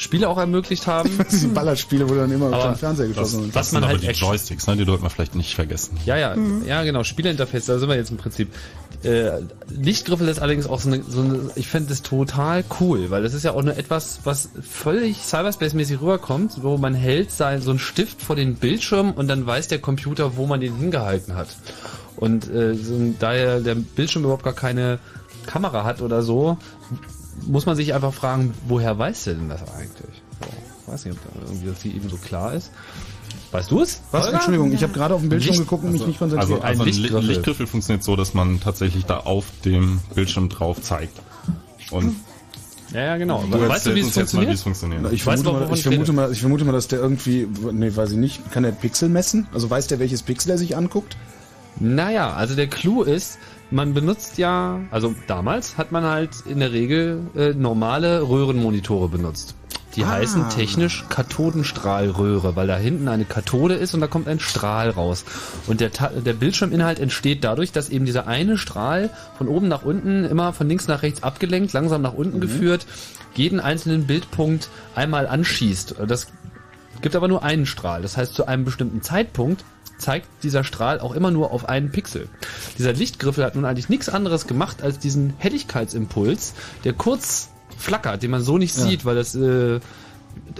[0.00, 1.10] Spiele auch ermöglicht haben.
[1.30, 3.48] Diese Ballerspiele, wo dann immer auf den Fernseher Das, geschossen wird.
[3.50, 4.76] das Was sind man aber halt die Joysticks, ne?
[4.76, 5.98] Die sollte man vielleicht nicht vergessen.
[6.06, 6.64] Ja, ja, Mhm.
[6.66, 7.02] ja, genau.
[7.04, 8.48] Spieleinterface, da sind wir jetzt im Prinzip.
[9.02, 9.30] Äh,
[9.68, 13.34] Lichtgriffel ist allerdings auch so eine, so eine ich finde das total cool, weil das
[13.34, 17.78] ist ja auch nur etwas, was völlig Cyberspace-mäßig rüberkommt, wo man hält sein, so einen
[17.80, 21.48] Stift vor den Bildschirm und dann weiß der Computer, wo man den hingehalten hat.
[22.16, 24.98] Und äh, so, ein- da ja der Bildschirm überhaupt gar keine
[25.46, 26.56] Kamera hat oder so,
[27.46, 30.22] muss man sich einfach fragen, woher weiß der denn das eigentlich?
[30.40, 32.70] So, weiß nicht, ob da irgendwie das hier eben so klar ist.
[33.50, 34.02] Weißt du es?
[34.10, 34.24] Was?
[34.24, 34.34] Holger?
[34.34, 36.50] Entschuldigung, ich habe gerade auf den Bildschirm Licht- geguckt und mich nicht konzentriert.
[36.52, 37.26] Also, also ein Lichtgriffel.
[37.28, 37.66] Lichtgriffel.
[37.66, 41.18] Funktioniert so, dass man tatsächlich da auf dem Bildschirm drauf zeigt.
[41.90, 42.16] Und
[42.92, 43.42] Ja, ja, genau.
[43.50, 44.54] du weißt du, wie es jetzt mal, wie funktioniert?
[44.54, 45.12] es funktioniert.
[45.12, 48.12] Ich vermute, du, mal, ich, vermute mal, ich vermute mal, dass der irgendwie, nee, weiß
[48.12, 49.46] ich nicht, kann der Pixel messen?
[49.54, 51.16] Also weiß der, welches Pixel er sich anguckt?
[51.80, 53.38] Naja, also der Clou ist,
[53.70, 59.54] man benutzt ja, also damals hat man halt in der Regel äh, normale Röhrenmonitore benutzt.
[59.96, 60.08] Die Ah.
[60.10, 65.24] heißen technisch Kathodenstrahlröhre, weil da hinten eine Kathode ist und da kommt ein Strahl raus.
[65.66, 70.24] Und der, der Bildschirminhalt entsteht dadurch, dass eben dieser eine Strahl von oben nach unten
[70.24, 72.86] immer von links nach rechts abgelenkt, langsam nach unten geführt,
[73.34, 75.96] jeden einzelnen Bildpunkt einmal anschießt.
[76.06, 76.28] Das
[77.02, 78.02] gibt aber nur einen Strahl.
[78.02, 79.64] Das heißt, zu einem bestimmten Zeitpunkt
[79.98, 82.28] zeigt dieser Strahl auch immer nur auf einen Pixel.
[82.78, 88.30] Dieser Lichtgriffel hat nun eigentlich nichts anderes gemacht, als diesen Helligkeitsimpuls, der kurz flackert, den
[88.30, 88.84] man so nicht Ja.
[88.84, 89.80] sieht, weil das äh,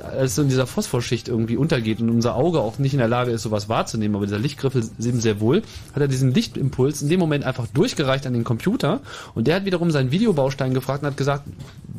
[0.03, 3.31] als so in dieser Phosphorschicht irgendwie untergeht und unser Auge auch nicht in der Lage
[3.31, 5.63] ist, sowas wahrzunehmen, aber dieser Lichtgriffel eben sehr wohl,
[5.95, 9.01] hat er diesen Lichtimpuls in dem Moment einfach durchgereicht an den Computer
[9.35, 11.45] und der hat wiederum seinen Videobaustein gefragt und hat gesagt,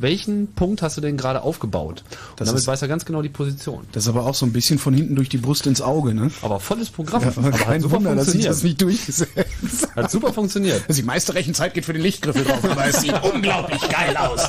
[0.01, 2.03] welchen Punkt hast du denn gerade aufgebaut?
[2.31, 3.81] Und Das damit ist- weiß er ganz genau die Position.
[3.91, 6.31] Das ist aber auch so ein bisschen von hinten durch die Brust ins Auge, ne?
[6.41, 7.21] Aber volles Programm.
[7.21, 8.51] Ja, aber Aber kein super Wunder, dass funktioniert.
[8.51, 10.83] das nicht durchgesetzt Hat super funktioniert.
[10.95, 14.47] Die meiste Rechenzeit geht für den Lichtgriffel drauf, aber es sieht unglaublich geil aus.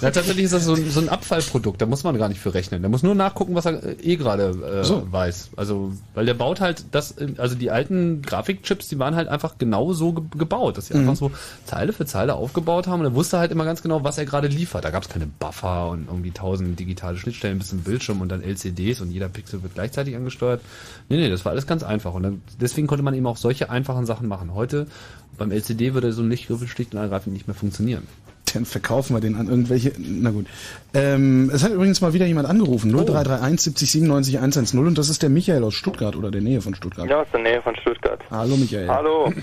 [0.00, 2.80] Ja, tatsächlich ist das so so ein Abfallprodukt, da muss man gar nicht für rechnen.
[2.80, 5.06] Der muss nur nachgucken, was er äh, eh gerade äh, So.
[5.10, 5.50] weiß.
[5.56, 9.92] Also, weil der baut halt das, also die alten Grafikchips, die waren halt einfach genau
[9.92, 11.00] so ge gebaut, dass sie Mhm.
[11.00, 11.30] einfach so
[11.66, 14.48] Zeile für Zeile aufgebaut haben und er wusste halt immer ganz genau, was er gerade
[14.48, 14.84] liefert.
[14.84, 18.42] Da gab es keine Buffer und irgendwie tausend digitale Schnittstellen bis zum Bildschirm und dann
[18.42, 20.62] LCDs und jeder Pixel wird gleichzeitig angesteuert.
[21.10, 23.68] Nee, nee, das war alles ganz einfach und dann, deswegen konnte man eben auch solche
[23.70, 24.54] einfachen Sachen machen.
[24.54, 24.86] Heute
[25.36, 28.04] beim LCD würde so ein Lichtgriffel schlicht und ergreifend nicht mehr funktionieren.
[28.54, 29.92] Dann verkaufen wir den an irgendwelche.
[29.98, 30.46] Na gut.
[30.94, 32.90] Ähm, es hat übrigens mal wieder jemand angerufen.
[32.90, 36.74] 0331 70 97 110 und das ist der Michael aus Stuttgart oder der Nähe von
[36.74, 37.08] Stuttgart.
[37.08, 38.20] Ja, aus der Nähe von Stuttgart.
[38.30, 38.88] Hallo Michael.
[38.88, 39.32] Hallo.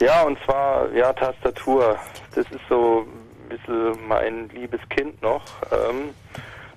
[0.00, 1.96] Ja, und zwar, ja, Tastatur.
[2.34, 5.44] Das ist so ein bisschen mein liebes Kind noch.
[5.70, 6.10] Ähm,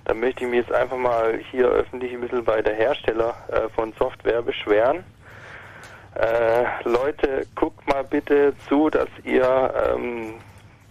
[0.04, 3.68] da möchte ich mich jetzt einfach mal hier öffentlich ein bisschen bei der Hersteller äh,
[3.74, 5.04] von Software beschweren.
[6.14, 10.36] Äh, Leute, guckt mal bitte zu, dass ihr ähm,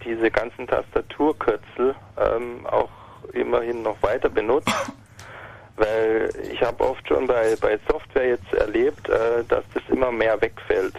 [0.05, 2.89] diese ganzen Tastaturkürzel ähm, auch
[3.33, 4.69] immerhin noch weiter benutzt.
[5.77, 10.39] Weil ich habe oft schon bei, bei Software jetzt erlebt, äh, dass das immer mehr
[10.41, 10.95] wegfällt.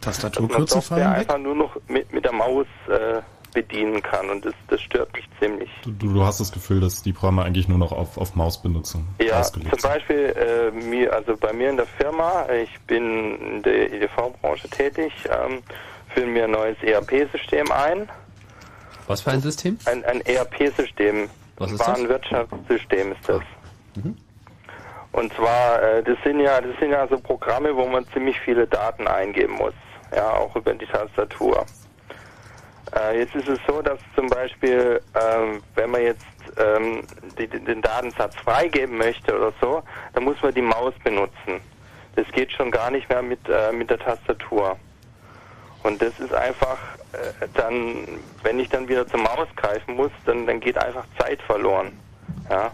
[0.00, 1.18] Tastaturkürzel fallen weg?
[1.18, 3.20] einfach nur noch mit, mit der Maus äh,
[3.56, 5.70] bedienen kann und das, das stört mich ziemlich.
[5.82, 9.40] Du, du hast das Gefühl, dass die Programme eigentlich nur noch auf, auf Mausbenutzung Ja,
[9.40, 13.92] ausgelegt zum Beispiel äh, mir, also bei mir in der Firma, ich bin in der
[13.92, 15.62] EDV-Branche tätig, ähm,
[16.14, 18.08] führen wir ein neues ERP-System ein.
[19.06, 19.78] Was für ein System?
[19.84, 21.28] Ein, ein ERP-System.
[21.58, 21.88] Was ist das?
[21.88, 23.42] Warenwirtschaftssystem ist das.
[25.12, 28.66] Und zwar, äh, das sind ja, das sind ja so Programme, wo man ziemlich viele
[28.66, 29.72] Daten eingeben muss.
[30.14, 31.64] Ja, auch über die Tastatur.
[32.94, 36.26] Äh, jetzt ist es so, dass zum Beispiel, ähm, wenn man jetzt
[36.58, 37.02] ähm,
[37.38, 39.82] den Datensatz freigeben möchte oder so,
[40.12, 41.60] dann muss man die Maus benutzen.
[42.14, 44.76] Das geht schon gar nicht mehr mit, äh, mit der Tastatur.
[45.82, 46.78] Und das ist einfach
[47.54, 48.06] dann,
[48.42, 51.92] wenn ich dann wieder zur Maus greifen muss, dann, dann geht einfach Zeit verloren.
[52.50, 52.72] Ja.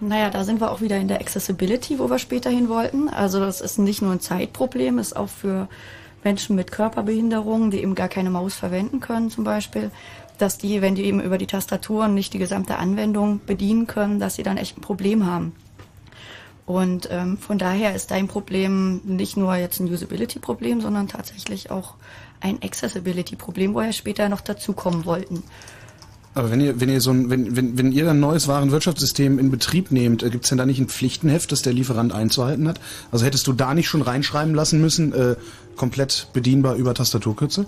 [0.00, 3.08] Naja, da sind wir auch wieder in der Accessibility, wo wir später hin wollten.
[3.08, 5.68] Also das ist nicht nur ein Zeitproblem, ist auch für
[6.22, 9.90] Menschen mit Körperbehinderungen, die eben gar keine Maus verwenden können zum Beispiel,
[10.38, 14.34] dass die, wenn die eben über die Tastatur nicht die gesamte Anwendung bedienen können, dass
[14.34, 15.54] sie dann echt ein Problem haben.
[16.66, 21.94] Und ähm, von daher ist dein Problem nicht nur jetzt ein Usability-Problem, sondern tatsächlich auch
[22.40, 25.42] ein Accessibility-Problem, wo wir später noch dazukommen wollten.
[26.34, 29.50] Aber wenn ihr, wenn ihr so ein, wenn, wenn, wenn ihr ein neues Warenwirtschaftssystem in
[29.50, 32.78] Betrieb nehmt, äh, gibt's denn da nicht ein Pflichtenheft, das der Lieferant einzuhalten hat?
[33.10, 35.36] Also hättest du da nicht schon reinschreiben lassen müssen, äh,
[35.76, 37.66] komplett bedienbar über Tastaturkürzel?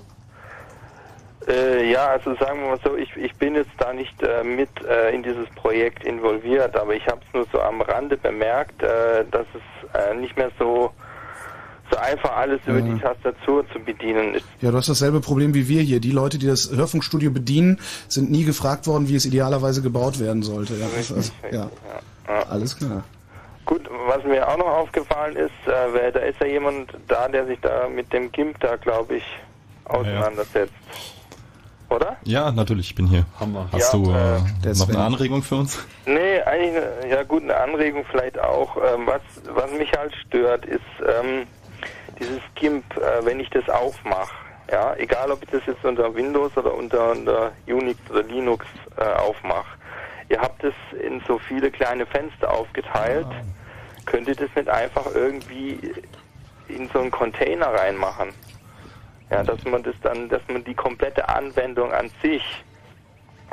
[1.49, 4.69] Äh, ja, also sagen wir mal so, ich, ich bin jetzt da nicht äh, mit
[4.87, 9.25] äh, in dieses Projekt involviert, aber ich habe es nur so am Rande bemerkt, äh,
[9.31, 10.91] dass es äh, nicht mehr so,
[11.91, 12.95] so einfach alles über Ja.
[12.95, 14.45] die Tastatur zu bedienen ist.
[14.61, 16.01] Ja, du hast dasselbe Problem wie wir hier.
[16.01, 20.43] Die Leute, die das Hörfunkstudio bedienen, sind nie gefragt worden, wie es idealerweise gebaut werden
[20.43, 20.75] sollte.
[20.75, 21.71] Ja, das ist, also, ja.
[22.49, 23.05] alles klar.
[23.65, 27.59] Gut, was mir auch noch aufgefallen ist, äh, da ist ja jemand da, der sich
[27.61, 29.25] da mit dem GIMP da, glaube ich,
[29.85, 30.73] auseinandersetzt.
[31.91, 32.17] Oder?
[32.25, 33.25] Ja, natürlich, ich bin hier.
[33.73, 34.37] Hast Ja, du äh,
[34.69, 35.79] äh, noch eine Anregung für uns?
[36.05, 38.77] Nee, eigentlich, eine, ja gut, eine Anregung vielleicht auch.
[38.77, 39.23] Ähm, was,
[39.55, 41.47] was mich halt stört, ist ähm,
[42.19, 44.35] dieses GIMP, äh, wenn ich das aufmache.
[44.71, 48.67] Ja, egal ob ich das jetzt unter Windows oder unter, unter Unix oder Linux
[48.99, 49.79] äh, aufmache.
[50.29, 53.27] Ihr habt es in so viele kleine Fenster aufgeteilt.
[54.05, 55.95] Könnt ihr das nicht einfach irgendwie
[56.69, 58.29] in so einen Container reinmachen?
[59.31, 62.43] Ja, dass man das dann, dass man die komplette Anwendung an sich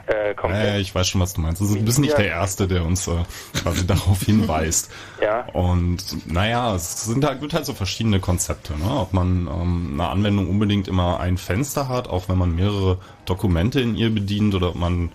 [0.08, 0.36] Äh.
[0.44, 1.62] Ja, ich weiß schon, was du meinst.
[1.62, 3.12] Also, du bist nicht der Erste, der uns äh,
[3.54, 4.92] quasi darauf hinweist.
[5.22, 5.48] Ja.
[5.54, 8.90] Und naja, es sind halt, gibt halt so verschiedene Konzepte, ne?
[8.90, 13.82] Ob man ähm, eine Anwendung unbedingt immer ein Fenster hat, auch wenn man mehrere Dokumente
[13.82, 15.12] in ihr bedient, oder ob man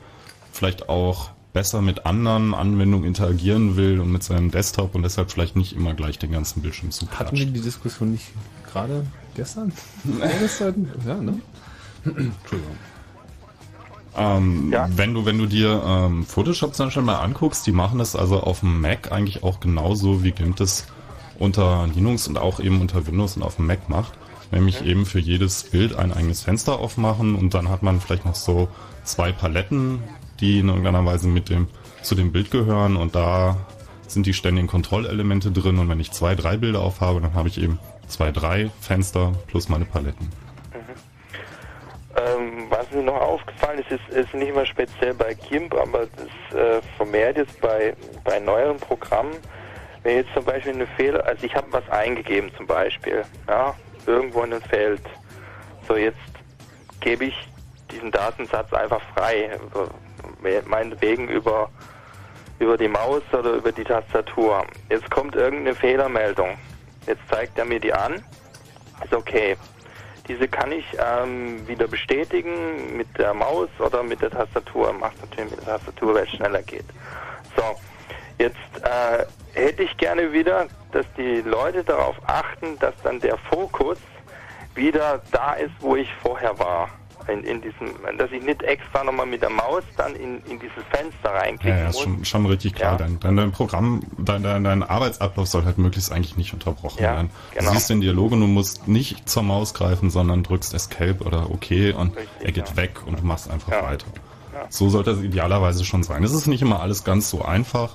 [0.52, 5.56] vielleicht auch besser mit anderen Anwendungen interagieren will und mit seinem Desktop und deshalb vielleicht
[5.56, 8.26] nicht immer gleich den ganzen Bildschirm zu Hatten wir die Diskussion nicht
[8.70, 9.04] gerade
[9.34, 9.72] gestern?
[11.06, 11.40] Ja, ne?
[12.04, 12.76] Entschuldigung.
[14.16, 18.16] Ähm, Wenn du, wenn du dir ähm, Photoshop zum Beispiel mal anguckst, die machen das
[18.16, 20.86] also auf dem Mac eigentlich auch genauso, wie GIMP das
[21.38, 24.12] unter Linux und auch eben unter Windows und auf dem Mac macht.
[24.50, 28.34] Nämlich eben für jedes Bild ein eigenes Fenster aufmachen und dann hat man vielleicht noch
[28.34, 28.68] so
[29.04, 30.02] zwei Paletten,
[30.40, 31.68] die in irgendeiner Weise mit dem,
[32.02, 33.56] zu dem Bild gehören und da
[34.08, 37.58] sind die ständigen Kontrollelemente drin und wenn ich zwei, drei Bilder aufhabe, dann habe ich
[37.62, 40.28] eben zwei, drei Fenster plus meine Paletten.
[42.16, 46.58] Ähm, was mir noch aufgefallen ist, ist, ist nicht mal speziell bei GIMP, aber das
[46.58, 47.94] äh, vermehrt jetzt bei,
[48.24, 49.42] bei neueren Programmen,
[50.02, 53.74] wenn jetzt zum Beispiel eine Fehler, also ich habe was eingegeben zum Beispiel, ja,
[54.06, 55.02] irgendwo in einem Feld.
[55.88, 56.16] So, jetzt
[57.00, 57.34] gebe ich
[57.90, 59.90] diesen Datensatz einfach frei, über-
[60.66, 61.68] meinetwegen über,
[62.58, 64.64] über die Maus oder über die Tastatur.
[64.88, 66.56] Jetzt kommt irgendeine Fehlermeldung.
[67.06, 68.22] Jetzt zeigt er mir die an.
[69.02, 69.56] Ist okay.
[70.30, 74.92] Diese kann ich ähm, wieder bestätigen mit der Maus oder mit der Tastatur.
[74.92, 76.84] Macht natürlich mit der Tastatur, weil es schneller geht.
[77.56, 77.64] So,
[78.38, 79.26] jetzt äh,
[79.58, 83.98] hätte ich gerne wieder, dass die Leute darauf achten, dass dann der Fokus
[84.76, 86.88] wieder da ist, wo ich vorher war.
[87.30, 90.82] In, in diesem, dass ich nicht extra nochmal mit der Maus dann in, in dieses
[90.90, 92.02] Fenster reinklicken Ja, ja, ist muss.
[92.04, 92.96] schon, schon richtig klar.
[92.96, 97.14] Dein, dein, dein Programm, dein, dein, dein Arbeitsablauf soll halt möglichst eigentlich nicht unterbrochen Ja,
[97.16, 97.30] werden.
[97.54, 97.70] genau.
[97.70, 101.50] Du siehst den Dialog und du musst nicht zur Maus greifen, sondern drückst Escape oder
[101.50, 104.06] OK und er geht weg und du machst einfach weiter.
[104.52, 104.66] Ja.
[104.68, 106.24] So sollte es idealerweise schon sein.
[106.24, 107.94] Es ist nicht immer alles ganz so einfach,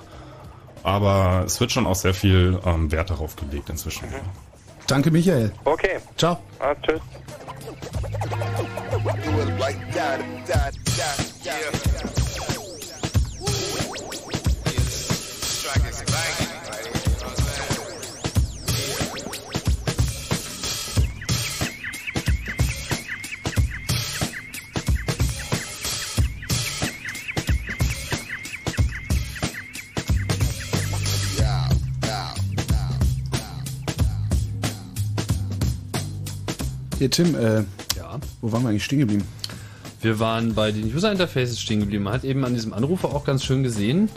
[0.82, 4.04] aber es wird schon auch sehr viel ähm, Wert darauf gelegt inzwischen.
[4.86, 5.52] Danke, Michael.
[5.64, 5.98] Okay.
[6.16, 6.38] Ciao.
[6.60, 7.00] Ah, tschüss.
[7.92, 11.85] Do it like that, that, that, yeah.
[36.98, 37.58] Hier, Tim, äh,
[37.96, 38.18] Ja.
[38.40, 39.24] wo waren wir eigentlich stehen geblieben?
[40.00, 42.04] Wir waren bei den User Interfaces stehen geblieben.
[42.04, 44.08] Man hat eben an diesem Anrufer auch ganz schön gesehen.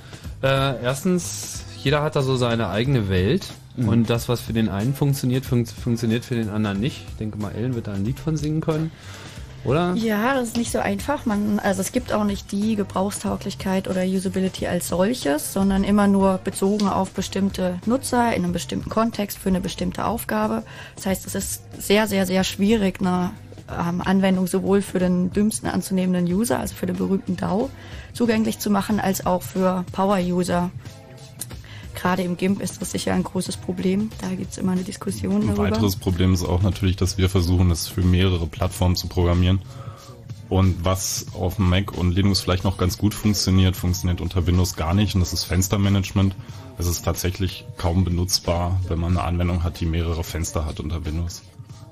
[0.41, 3.47] Äh, erstens, jeder hat da so seine eigene Welt.
[3.75, 3.89] Mhm.
[3.89, 7.05] Und das, was für den einen funktioniert, fun funktioniert für den anderen nicht.
[7.09, 8.91] Ich denke mal, Ellen wird da ein Lied von singen können.
[9.65, 9.93] Oder?
[9.95, 11.25] Ja, das ist nicht so einfach.
[11.25, 16.39] Man, also es gibt auch nicht die Gebrauchstauglichkeit oder Usability als solches, sondern immer nur
[16.43, 20.63] bezogen auf bestimmte Nutzer in einem bestimmten Kontext für eine bestimmte Aufgabe.
[20.95, 23.31] Das heißt, es ist sehr, sehr, sehr schwierig, eine
[23.69, 27.69] ähm, Anwendung sowohl für den dümmsten anzunehmenden User, also für den berühmten DAO,
[28.13, 30.71] zugänglich zu machen, als auch für Power-User.
[31.99, 34.09] Gerade im GIMP ist das sicher ein großes Problem.
[34.21, 35.63] Da gibt's immer eine Diskussion Ein darüber.
[35.63, 39.61] weiteres Problem ist auch natürlich, dass wir versuchen, es für mehrere Plattformen zu programmieren.
[40.47, 44.93] Und was auf Mac und Linux vielleicht noch ganz gut funktioniert, funktioniert unter Windows gar
[44.93, 45.13] nicht.
[45.13, 46.35] Und das ist Fenstermanagement.
[46.77, 51.03] Es ist tatsächlich kaum benutzbar, wenn man eine Anwendung hat, die mehrere Fenster hat unter
[51.03, 51.41] Windows.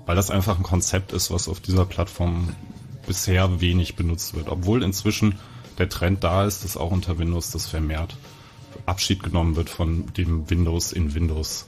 [0.06, 2.56] Weil das einfach ein Konzept ist, was auf dieser Plattform
[3.06, 4.48] bisher wenig benutzt wird.
[4.48, 5.38] Obwohl inzwischen
[5.78, 8.16] der Trend da ist, dass auch unter Windows das vermehrt
[8.88, 11.66] Abschied genommen wird von dem Windows in Windows.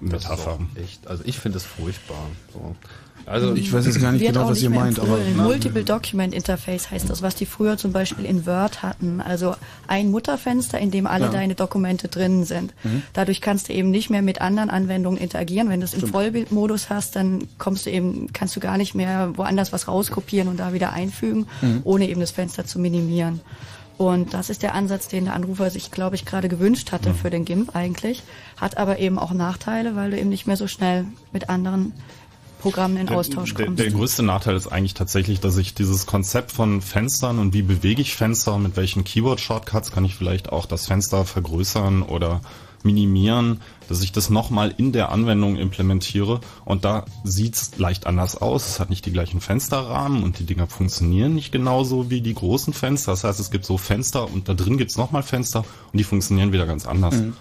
[0.00, 0.58] Metapher.
[0.82, 2.26] echt, also ich finde es furchtbar.
[2.52, 2.74] So.
[3.26, 5.16] Also Ich weiß jetzt gar nicht genau, was ihr meint, aber.
[5.34, 9.22] Multiple Document Interface heißt das, was die früher zum Beispiel in Word hatten.
[9.22, 9.54] Also
[9.86, 11.30] ein Mutterfenster, in dem alle Ja.
[11.30, 12.74] deine Dokumente drin sind.
[12.84, 13.02] Mhm.
[13.14, 15.70] Dadurch kannst du eben nicht mehr mit anderen Anwendungen interagieren.
[15.70, 16.06] Wenn du es im.
[16.08, 20.58] Vollbildmodus hast, dann kommst du eben, kannst du gar nicht mehr woanders was rauskopieren und
[20.58, 21.80] da wieder einfügen, Mhm.
[21.84, 23.40] ohne eben das Fenster zu minimieren.
[23.96, 27.30] Und das ist der Ansatz, den der Anrufer sich, glaube ich, gerade gewünscht hatte für
[27.30, 28.22] den GIMP eigentlich.
[28.56, 31.92] Hat aber eben auch Nachteile, weil du eben nicht mehr so schnell mit anderen
[32.64, 33.78] Programmen in Austausch der, kommst.
[33.78, 38.00] der größte Nachteil ist eigentlich tatsächlich, dass ich dieses Konzept von Fenstern und wie bewege
[38.00, 42.40] ich Fenster und mit welchen Keyword-Shortcuts kann ich vielleicht auch das Fenster vergrößern oder
[42.82, 48.66] minimieren, dass ich das nochmal in der Anwendung implementiere und da sieht's leicht anders aus.
[48.68, 52.72] Es hat nicht die gleichen Fensterrahmen und die Dinger funktionieren nicht genauso wie die großen
[52.72, 53.12] Fenster.
[53.12, 55.60] Das heißt, es gibt so Fenster und da drin gibt's nochmal Fenster
[55.92, 57.14] und die funktionieren wieder ganz anders.
[57.16, 57.34] Mhm.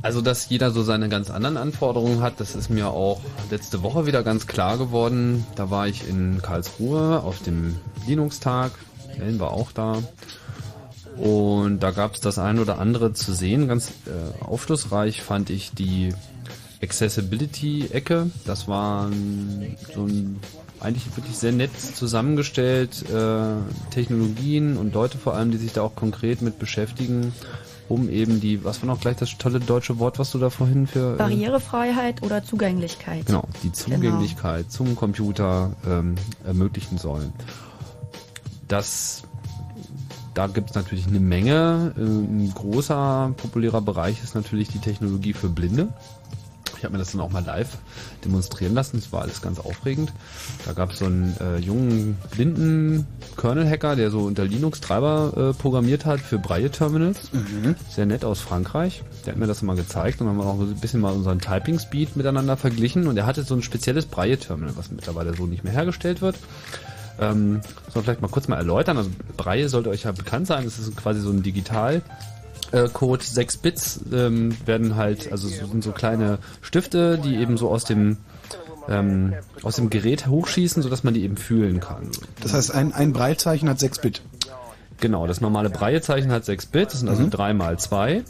[0.00, 3.20] Also, dass jeder so seine ganz anderen Anforderungen hat, das ist mir auch
[3.50, 5.44] letzte Woche wieder ganz klar geworden.
[5.56, 8.72] Da war ich in Karlsruhe auf dem Linux-Tag.
[9.18, 9.98] Ellen war auch da.
[11.16, 13.66] Und da gab es das ein oder andere zu sehen.
[13.66, 16.14] Ganz äh, aufschlussreich fand ich die
[16.80, 18.30] Accessibility-Ecke.
[18.46, 19.10] Das war
[19.94, 20.38] so ein
[20.80, 23.56] eigentlich wirklich sehr nett zusammengestellt, äh,
[23.90, 27.32] Technologien und Leute vor allem, die sich da auch konkret mit beschäftigen,
[27.88, 30.86] um eben die, was war noch gleich das tolle deutsche Wort, was du da vorhin
[30.86, 31.14] für...
[31.14, 33.26] Äh, Barrierefreiheit oder Zugänglichkeit.
[33.26, 37.32] Genau, die Zugänglichkeit zum Computer ähm, ermöglichen sollen.
[38.68, 39.22] Das,
[40.34, 41.94] da gibt es natürlich eine Menge.
[41.96, 45.88] Äh, Ein großer, populärer Bereich ist natürlich die Technologie für Blinde.
[46.78, 47.76] Ich habe mir das dann auch mal live
[48.24, 49.00] demonstrieren lassen.
[49.00, 50.12] Das war alles ganz aufregend.
[50.64, 53.06] Da gab es so einen äh, jungen blinden
[53.36, 57.30] Kernel-Hacker, der so unter Linux Treiber äh, programmiert hat für Braille-Terminals.
[57.90, 59.02] Sehr nett aus Frankreich.
[59.26, 61.40] Der hat mir das mal gezeigt und dann haben wir auch ein bisschen mal unseren
[61.40, 63.08] Typing-Speed miteinander verglichen.
[63.08, 66.36] Und er hatte so ein spezielles Braille-Terminal, was mittlerweile so nicht mehr hergestellt wird.
[67.20, 67.60] Ähm,
[67.92, 68.96] soll vielleicht mal kurz mal erläutern.
[68.96, 70.64] Also Braille sollte euch ja bekannt sein.
[70.64, 72.02] Das ist quasi so ein Digital
[72.72, 77.56] äh, Code 6 Bits ähm, werden halt, also so, sind so kleine Stifte, die eben
[77.56, 78.18] so aus dem
[78.88, 82.08] ähm, aus dem Gerät hochschießen, sodass man die eben fühlen kann.
[82.42, 84.22] Das heißt, ein, ein Breilzeichen hat 6 Bit.
[85.00, 87.30] Genau, das normale Braillezeichen hat 6 Bit, das sind also Mhm.
[87.30, 88.24] 3 mal 2.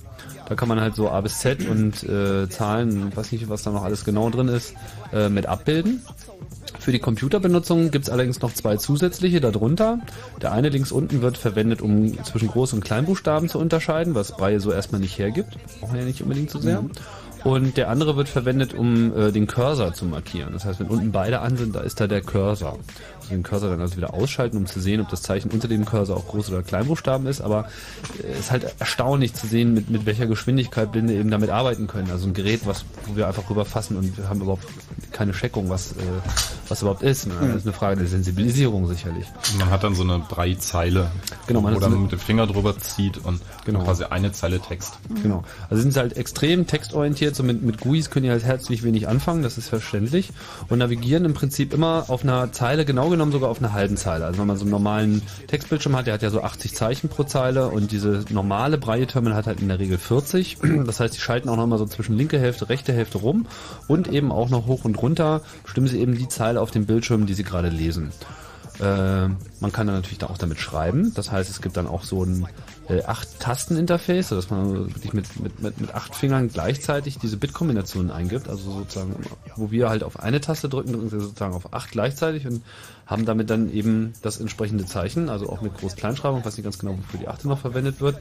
[0.49, 3.63] Da kann man halt so A bis Z und äh, Zahlen, ich weiß nicht, was
[3.63, 4.75] da noch alles genau drin ist,
[5.13, 6.03] äh, mit abbilden.
[6.79, 10.01] Für die Computerbenutzung gibt's allerdings noch zwei zusätzliche darunter.
[10.43, 14.61] Der eine links unten wird verwendet, um zwischen Groß- und Kleinbuchstaben zu unterscheiden, was Braille
[14.61, 15.57] so erstmal nicht hergibt.
[15.81, 16.83] Brauchen wir ja nicht unbedingt so sehr.
[16.83, 16.91] Mhm.
[17.45, 20.53] Und der andere wird verwendet, um äh, den Cursor zu markieren.
[20.53, 22.79] Das heißt, wenn unten beide an sind, da ist da der Cursor.
[23.31, 26.17] Den Cursor dann also wieder ausschalten, um zu sehen, ob das Zeichen unter dem Cursor
[26.17, 27.41] auch Groß- oder Kleinbuchstaben ist.
[27.41, 27.69] Aber
[28.19, 31.87] es äh, ist halt erstaunlich zu sehen, mit, mit welcher Geschwindigkeit Blinde eben damit arbeiten
[31.87, 32.11] können.
[32.11, 34.67] Also ein Gerät, was, wo wir einfach rüberfassen und wir haben überhaupt
[35.13, 35.95] keine Checkung, was, äh,
[36.69, 37.27] was überhaupt ist.
[37.27, 37.35] Ne?
[37.41, 39.27] Das ist eine Frage der Sensibilisierung sicherlich.
[39.59, 41.11] Man hat dann so eine Brei-Zeile,
[41.47, 43.85] Genau, man wo so man mit dem Finger drüber zieht und Genau.
[43.85, 44.99] quasi eine Zeile Text.
[45.23, 45.45] Genau.
[45.69, 49.09] Also sind sie halt extrem textorientiert, so mit, mit GUIs können die halt herzlich wenig
[49.09, 50.31] anfangen, das ist verständlich.
[50.71, 54.25] Und navigieren im Prinzip immer auf einer Zeile, genau genommen sogar auf einer halben Zeile.
[54.25, 57.25] Also wenn man so einen normalen Textbildschirm hat, der hat ja so 80 Zeichen pro
[57.25, 60.57] Zeile und diese normale Braille-Terminal hat halt in der Regel 40.
[60.89, 63.45] Das heißt, die schalten auch noch mal so zwischen linke Hälfte, rechte Hälfte rum
[63.87, 67.27] und eben auch noch hoch und runter bestimmen sie eben die Zeile auf dem Bildschirm,
[67.27, 68.13] die sie gerade lesen.
[68.81, 69.29] Äh,
[69.61, 71.13] man kann dann natürlich da auch damit schreiben.
[71.15, 72.47] Das heißt, es gibt dann auch so ein
[72.89, 78.49] äh, acht-Tasten-Interface, sodass man wirklich mit, mit, mit, mit acht Fingern gleichzeitig diese Bit-Kombinationen eingibt.
[78.49, 79.15] Also sozusagen,
[79.57, 82.63] wo wir halt auf eine Taste drücken, drücken sie sozusagen auf acht gleichzeitig und
[83.07, 86.97] haben damit dann eben das entsprechende Zeichen, also auch mit Groß-Kleinschreibung, weiß nicht ganz genau,
[86.97, 88.19] wofür die achte noch verwendet wird.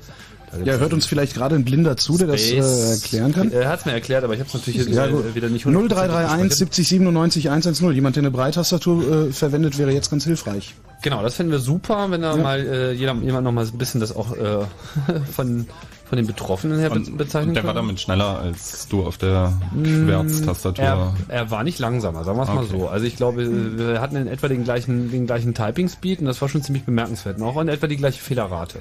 [0.63, 3.01] Ja, hört uns vielleicht gerade ein Blinder zu, der das äh, Space.
[3.01, 3.51] erklären kann.
[3.51, 5.35] Er hat es mir erklärt, aber ich habe es natürlich jetzt Ja, äh, gut.
[5.35, 7.91] wieder nicht 0331 70 97 110.
[7.91, 10.73] Jemand, der eine Breitastatur äh, verwendet, wäre jetzt ganz hilfreich.
[11.01, 12.41] Genau, das fänden wir super, wenn da Ja.
[12.41, 14.59] mal äh, jeder, jemand noch mal ein bisschen das auch äh,
[15.31, 15.67] von,
[16.05, 19.53] von den Betroffenen her Und, bezeichnen und der war damit schneller als du auf der
[19.71, 20.83] Mm, Schwärztastatur.
[20.83, 22.67] Er, er war nicht langsamer, sagen wir es mal Okay.
[22.79, 22.87] so.
[22.87, 26.47] Also ich glaube, wir hatten in etwa den gleichen, den gleichen Typing-Speed und das war
[26.49, 27.37] schon ziemlich bemerkenswert.
[27.37, 28.79] Und auch in etwa die gleiche Fehlerrate.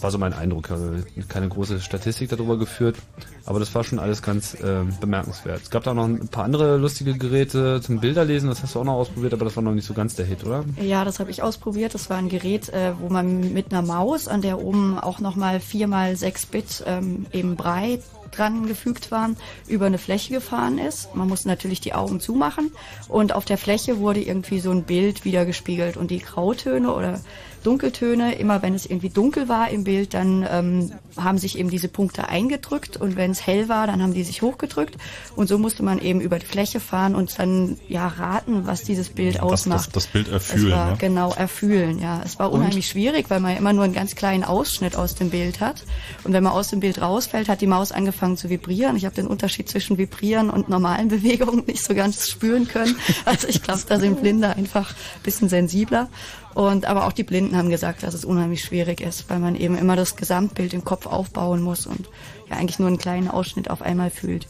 [0.00, 0.70] War so mein Eindruck.
[0.70, 0.90] Also
[1.28, 2.96] keine große Statistik darüber geführt,
[3.44, 5.62] aber das war schon alles ganz äh, bemerkenswert.
[5.62, 8.84] Es gab da noch ein paar andere lustige Geräte zum Bilderlesen, das hast du auch
[8.84, 10.64] noch ausprobiert, aber das war noch nicht so ganz der Hit, oder?
[10.80, 11.94] Ja, das habe ich ausprobiert.
[11.94, 15.60] Das war ein Gerät, äh, wo man mit einer Maus, an der oben auch nochmal
[15.60, 19.36] 4 mal 6 Bit ähm, eben breit dran gefügt waren,
[19.66, 21.14] über eine Fläche gefahren ist.
[21.14, 22.72] Man musste natürlich die Augen zumachen
[23.08, 27.20] und auf der Fläche wurde irgendwie so ein Bild wiedergespiegelt und die Grautöne oder
[27.62, 31.88] Dunkeltöne, immer wenn es irgendwie dunkel war im Bild, dann ähm, haben sich eben diese
[31.88, 34.96] Punkte eingedrückt und wenn es hell war, dann haben die sich hochgedrückt
[35.34, 39.08] und so musste man eben über die Fläche fahren und dann ja raten, was dieses
[39.10, 39.88] Bild das, ausmacht.
[39.88, 40.66] das, das Bild erfühlen.
[40.66, 40.96] Es war, ne?
[40.98, 42.20] Genau, erfühlen, ja.
[42.24, 42.60] Es war Und?
[42.60, 45.84] unheimlich schwierig, weil man ja immer nur einen ganz kleinen Ausschnitt aus dem Bild hat.
[46.24, 48.96] Und wenn man aus dem Bild rausfällt, hat die Maus angefangen zu vibrieren.
[48.96, 52.96] Ich habe den Unterschied zwischen Vibrieren und normalen Bewegungen nicht so ganz spüren können.
[53.24, 56.08] Also ich glaube, da sind Blinde einfach ein bisschen sensibler.
[56.56, 59.76] Und aber auch die Blinden haben gesagt, dass es unheimlich schwierig ist, weil man eben
[59.76, 62.08] immer das Gesamtbild im Kopf aufbauen muss und
[62.48, 64.46] ja eigentlich nur einen kleinen Ausschnitt auf einmal fühlt.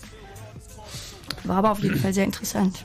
[1.42, 2.84] War aber auf jeden Fall sehr interessant.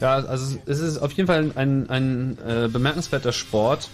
[0.00, 3.90] Ja, also es ist auf jeden Fall ein, ein äh, bemerkenswerter Sport,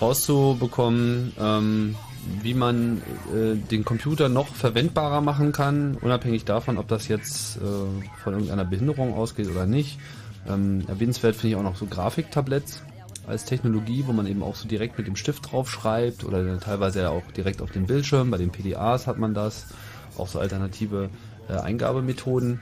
[0.00, 1.96] rauszubekommen, ähm,
[2.42, 3.02] wie man
[3.34, 7.60] äh, den Computer noch verwendbarer machen kann, unabhängig davon, ob das jetzt äh,
[8.22, 9.98] von irgendeiner Behinderung ausgeht oder nicht.
[10.48, 12.82] Ähm, erwähnenswert finde ich auch noch so Grafiktabletts
[13.26, 17.02] als Technologie, wo man eben auch so direkt mit dem Stift drauf schreibt oder teilweise
[17.02, 18.30] ja auch direkt auf dem Bildschirm.
[18.30, 19.66] Bei den PDAs hat man das.
[20.18, 21.08] Auch so alternative
[21.48, 22.60] äh, Eingabemethoden.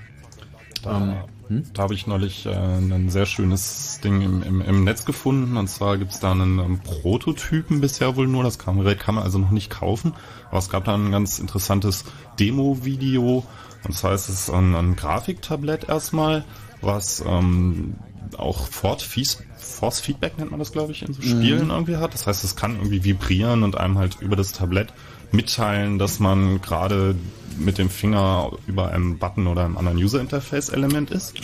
[0.82, 1.26] Da,
[1.74, 5.56] da habe ich neulich äh, ein sehr schönes Ding im, im, im Netz gefunden.
[5.56, 8.44] Und zwar gibt es da einen ähm, Prototypen bisher wohl nur.
[8.44, 10.14] Das kann, kann man also noch nicht kaufen.
[10.48, 12.04] Aber es gab da ein ganz interessantes
[12.38, 13.44] Demo-Video.
[13.84, 16.44] Und zwar ist es ein, ein Grafiktablett erstmal,
[16.82, 17.96] was ähm,
[18.36, 21.70] auch Fort Fies- Force Feedback nennt man das, glaube ich, in so Spielen Mhm.
[21.70, 22.14] irgendwie hat.
[22.14, 24.92] Das heißt, es kann irgendwie vibrieren und einem halt über das Tablett
[25.32, 27.14] mitteilen, dass man gerade
[27.56, 31.34] mit dem Finger über einem Button oder einem anderen User-Interface-Element ist.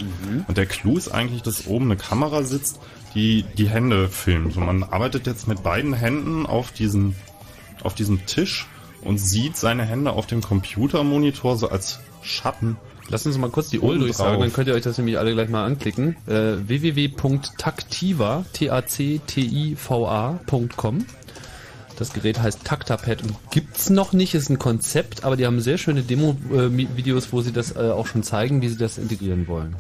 [0.49, 2.81] Und der Clou ist eigentlich, dass oben eine Kamera sitzt,
[3.15, 4.57] die die Hände filmt.
[4.57, 7.15] Und man arbeitet jetzt mit beiden Händen auf diesem,
[7.83, 8.67] auf diesem Tisch
[9.03, 12.77] und sieht seine Hände auf dem Computermonitor so als Schatten.
[13.09, 15.49] Lass uns mal kurz die URL durchsagen, dann könnt ihr euch das nämlich alle gleich
[15.49, 16.17] mal anklicken.
[16.27, 19.77] Äh, www.taktiva, T-A-C-T-I-V-A.com.
[21.99, 25.79] Das Gerät heißt Taktapad und gibt's noch nicht, ist ein Konzept, aber die haben sehr
[25.79, 29.77] schöne Demo-Videos, wo sie das äh, auch schon zeigen, wie sie das integrieren wollen.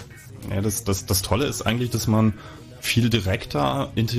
[0.50, 2.32] Ja, das, das, das Tolle ist eigentlich, dass man
[2.80, 4.12] viel direkter mit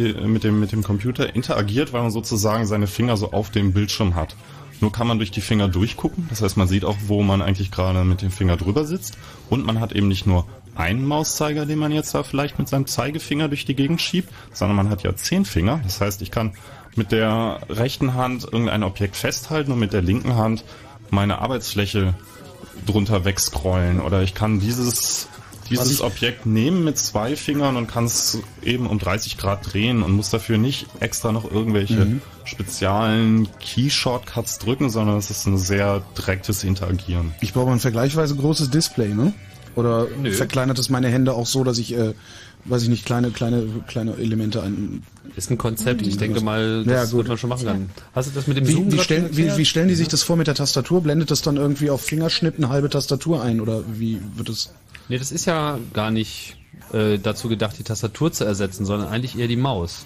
[0.44, 4.36] dem, mit dem Computer interagiert, weil man sozusagen seine Finger so auf dem Bildschirm hat.
[4.80, 7.72] Nur kann man durch die Finger durchgucken, das heißt, man sieht auch, wo man eigentlich
[7.72, 9.18] gerade mit dem Finger drüber sitzt.
[9.50, 10.46] Und man hat eben nicht nur
[10.76, 14.76] einen Mauszeiger, den man jetzt da vielleicht mit seinem Zeigefinger durch die Gegend schiebt, sondern
[14.76, 15.80] man hat ja zehn Finger.
[15.84, 16.54] Das heißt, ich kann
[16.96, 20.64] mit der rechten Hand irgendein Objekt festhalten und mit der linken Hand
[21.10, 22.14] meine Arbeitsfläche
[22.86, 24.00] drunter wegscrollen.
[24.00, 25.28] Oder ich kann dieses,
[25.70, 30.04] dieses ich- Objekt nehmen mit zwei Fingern und kann es eben um 30 Grad drehen
[30.04, 32.22] und muss dafür nicht extra noch irgendwelche Mhm.
[32.44, 37.34] speziellen Key-Shortcuts drücken, sondern es ist ein sehr direktes Interagieren.
[37.42, 39.34] Ich brauche ein vergleichsweise großes Display, ne?
[39.76, 40.32] Oder Nö.
[40.32, 42.14] verkleinert es meine Hände auch so, dass ich, äh,
[42.68, 45.04] weiß ich nicht, kleine, kleine, kleine Elemente ein.
[45.36, 46.06] Ist ein Konzept.
[46.06, 47.14] Ich denke mal, das ja, gut.
[47.14, 47.90] wird man schon machen können.
[48.14, 50.24] Hast du das mit dem Wie, Zoom wie, stellen, wie, wie stellen die sich das
[50.24, 51.02] vor mit der Tastatur?
[51.02, 54.74] Blendet das dann irgendwie auf Fingerschnitt eine halbe Tastatur ein oder wie wird es?
[55.10, 56.58] Nee, das ist ja gar nicht
[56.94, 60.06] äh, dazu gedacht, die Tastatur zu ersetzen, sondern eigentlich eher die Maus.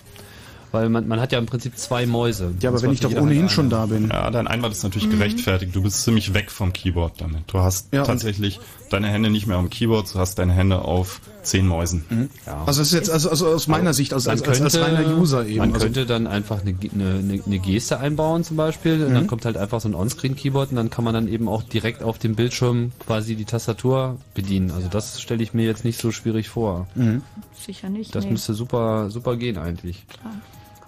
[0.72, 2.54] Weil man, man hat ja im Prinzip zwei Mäuse.
[2.62, 4.08] Ja, aber wenn ich doch ohnehin schon da bin.
[4.10, 5.18] Ja, dein Einwand ist natürlich Mhm.
[5.18, 5.76] gerechtfertigt.
[5.76, 7.44] Du bist ziemlich weg vom Keyboard damit.
[7.48, 8.60] Du hast Ja, tatsächlich
[8.92, 12.30] deine Hände nicht mehr am Keyboard, du hast deine Hände auf zehn Mäusen.
[12.46, 12.64] Ja.
[12.66, 14.86] Also das ist jetzt also, also aus meiner Sicht, als, Man als, als, als könnte-
[14.88, 15.58] reiner User eben.
[15.58, 19.14] Man also, könnte dann einfach eine, eine, eine- Geste einbauen zum Beispiel und Mhm.
[19.16, 22.04] dann kommt halt einfach so ein On-Screen-Keyboard und dann kann man dann eben auch direkt
[22.04, 24.70] auf dem Bildschirm quasi die Tastatur bedienen.
[24.72, 26.88] Also das stelle ich mir jetzt nicht so schwierig vor.
[26.96, 27.24] Mhm.
[27.60, 28.14] Sicher nicht.
[28.14, 28.32] Das nee.
[28.32, 30.06] müsste super, super gehen eigentlich.
[30.10, 30.34] Klar.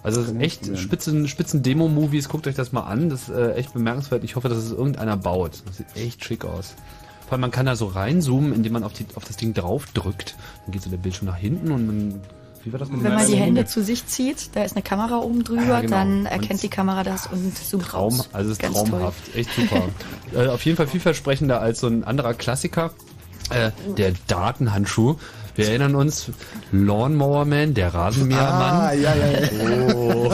[0.04, 3.54] Also das ist echt spitzen, spitzen Demo-Movies, guckt euch das mal an, das ist äh,
[3.54, 4.22] echt bemerkenswert.
[4.22, 5.62] Ich hoffe, dass es irgendeiner baut.
[5.66, 6.74] Das sieht echt schick aus.
[7.34, 10.36] Allem man kann da so reinzoomen, indem man auf, die, auf das Ding drauf drückt.
[10.64, 12.20] Dann geht so der Bildschirm nach hinten und man,
[12.64, 13.36] wie war das mit Wenn man die?
[13.36, 15.96] Hände zu sich zieht, da ist eine Kamera oben drüber, Ja, genau.
[15.96, 18.28] dann Und erkennt die Kamera das und zoomt Traum, raus.
[18.32, 19.82] also es ist Ganz traumhaft, echt super.
[20.34, 22.92] äh, auf jeden Fall vielversprechender als so ein anderer Klassiker,
[23.50, 25.16] äh, der Datenhandschuh.
[25.56, 26.30] Wir erinnern uns,
[26.72, 28.74] Lawnmower Man, der Rasenmähermann.
[28.74, 29.94] Ah, ja, ja, ja.
[29.94, 30.32] Oh,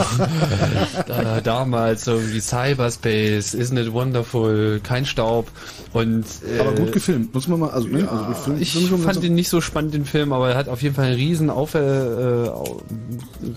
[1.07, 5.51] da, damals irgendwie Cyberspace, Isn't it wonderful, kein Staub
[5.93, 6.25] und
[6.55, 9.35] äh, aber gut gefilmt, muss man mal, also, ne, also Film, ich Film fand ihn
[9.35, 11.79] nicht so spannend, den Film, aber er hat auf jeden Fall einen riesen Auf, äh,
[11.79, 12.51] äh,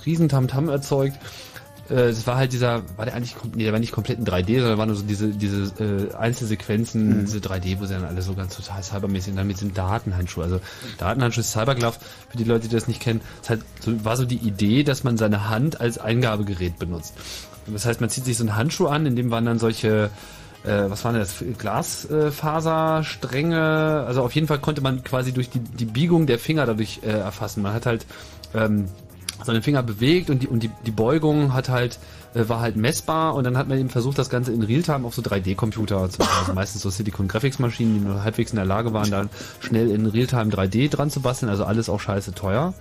[0.05, 1.17] riesen Tamtam erzeugt.
[1.91, 4.61] Äh, Es war halt dieser, war der eigentlich, nee, der war nicht komplett in 3D,
[4.61, 7.25] sondern waren nur so diese, diese äh, Einzelsequenzen, Mhm.
[7.27, 10.43] diese 3D, wo sie dann alle so ganz total cybermäßig und dann mit diesem Datenhandschuh.
[10.43, 10.61] Also
[10.99, 11.99] Datenhandschuh ist Cyberglove,
[12.31, 15.05] für die Leute, die das nicht kennen, ist halt so, war so die Idee, dass
[15.05, 17.15] man seine Hand als Eingabegerät benutzt.
[17.67, 20.11] Das heißt, man zieht sich so einen Handschuh an, in dem waren dann solche
[20.65, 25.85] äh, was waren das, Glasfaserstränge, also auf jeden Fall konnte man quasi durch die, die
[25.85, 27.63] Biegung der Finger dadurch äh, erfassen.
[27.63, 28.07] Man hat halt
[28.55, 28.87] ähm,
[29.43, 31.99] seine Finger bewegt und die, und die, die Beugung hat halt,
[32.35, 35.23] war halt messbar und dann hat man eben versucht, das Ganze in Realtime auf so
[35.23, 36.33] 3D-Computer, zu machen.
[36.41, 39.27] also meistens so Silicon Graphics Maschinen, die nur halbwegs in der Lage waren, da
[39.61, 42.75] schnell in Realtime 3D dran zu basteln, also alles auch scheiße teuer.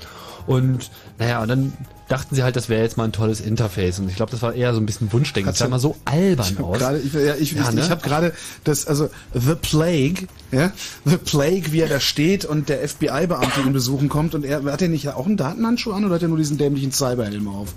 [0.46, 1.74] Und naja, und dann
[2.10, 4.00] dachten sie halt, das wäre jetzt mal ein tolles Interface.
[4.00, 5.50] Und ich glaube, das war eher so ein bisschen Wunschdenken.
[5.52, 6.78] Das sah immer so albern Ich aus.
[6.78, 7.82] gerade, ich, ja, ich, Ja, ich, ne?
[7.82, 8.34] ich habe gerade
[8.66, 10.72] das, also The Plague, ja,
[11.06, 14.82] The Plague, wie er da steht und der FBI-Beamte ihn besuchen kommt und er hat
[14.82, 17.74] er nicht auch einen Datenhandschuh an oder hat er nur diesen dämlichen Cyberhelm auf?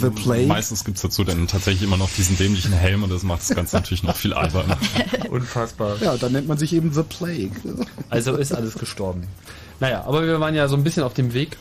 [0.00, 0.46] The Plague.
[0.46, 3.76] Meistens gibt's dazu dann tatsächlich immer noch diesen dämlichen Helm und das macht das Ganze
[3.76, 4.78] natürlich noch viel alberner.
[5.30, 5.96] Unfassbar.
[6.00, 7.52] Ja, dann nennt man sich eben The Plague.
[8.10, 9.24] Also ist alles gestorben.
[9.80, 11.56] Naja, aber wir waren ja so ein bisschen auf dem Weg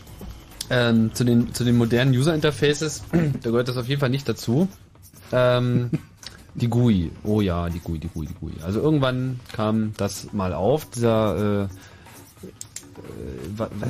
[0.70, 3.04] ähm, zu, den, zu den modernen User Interfaces.
[3.12, 4.68] da gehört das auf jeden Fall nicht dazu.
[5.32, 5.90] Ähm,
[6.54, 7.12] die GUI.
[7.24, 8.54] Oh ja, die GUI, die GUI, die GUI.
[8.64, 11.68] Also irgendwann kam das mal auf, dieser äh,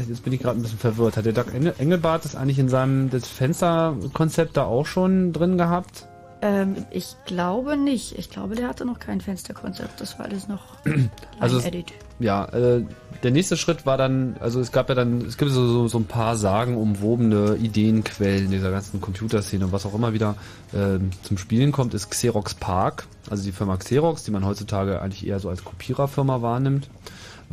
[0.09, 1.17] jetzt bin ich gerade ein bisschen verwirrt.
[1.17, 5.57] Hat der Doc Engel- Engelbart das eigentlich in seinem das Fensterkonzept da auch schon drin
[5.57, 6.07] gehabt?
[6.43, 8.17] Ähm, ich glaube nicht.
[8.17, 10.01] Ich glaube, der hatte noch kein Fensterkonzept.
[10.01, 10.61] Das war alles noch
[11.39, 11.93] Also es- Line-Edit.
[12.19, 12.83] Ja, äh,
[13.23, 15.97] der nächste Schritt war dann, also es gab ja dann, es gibt so, so, so
[15.97, 20.35] ein paar sagenumwobene Ideenquellen dieser ganzen Computerszene und was auch immer wieder
[20.73, 25.25] ähm, zum Spielen kommt, ist Xerox Park, also die Firma Xerox, die man heutzutage eigentlich
[25.25, 26.89] eher so als Kopiererfirma wahrnimmt,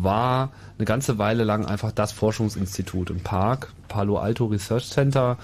[0.03, 5.37] war eine ganze Weile lang einfach das Forschungsinstitut und Park, Palo Alto Research Center,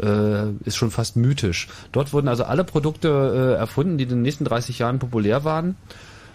[0.00, 1.68] äh, ist schon fast mythisch.
[1.92, 5.76] Dort wurden also alle Produkte äh, erfunden, die in den nächsten 30 Jahren populär waren.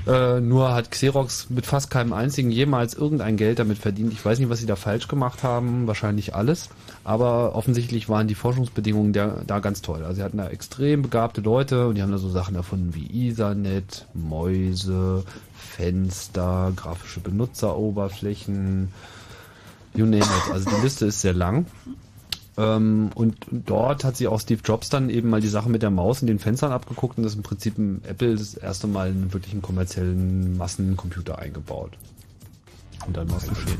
[0.08, 4.14] Äh, nur hat Xerox mit fast keinem einzigen jemals irgendein Geld damit verdient.
[4.14, 6.70] Ich weiß nicht, was sie da falsch gemacht haben, wahrscheinlich alles.
[7.04, 10.04] Aber offensichtlich waren die Forschungsbedingungen der, da ganz toll.
[10.04, 13.30] Also sie hatten da extrem begabte Leute und die haben da so Sachen erfunden wie
[13.30, 15.24] Ethernet, Mäuse,
[15.76, 18.92] Fenster, grafische Benutzeroberflächen,
[19.94, 20.54] you name it.
[20.54, 21.66] Also die Liste ist sehr lang.
[22.58, 25.90] Ähm, und dort hat sie auch Steve Jobs dann eben mal die Sache mit der
[25.90, 29.24] Maus in den Fenstern abgeguckt und das im Prinzip im Apple das erste Mal in
[29.24, 31.92] einen wirklichen kommerziellen Massencomputer eingebaut.
[33.06, 33.78] Und dann war es geschehen.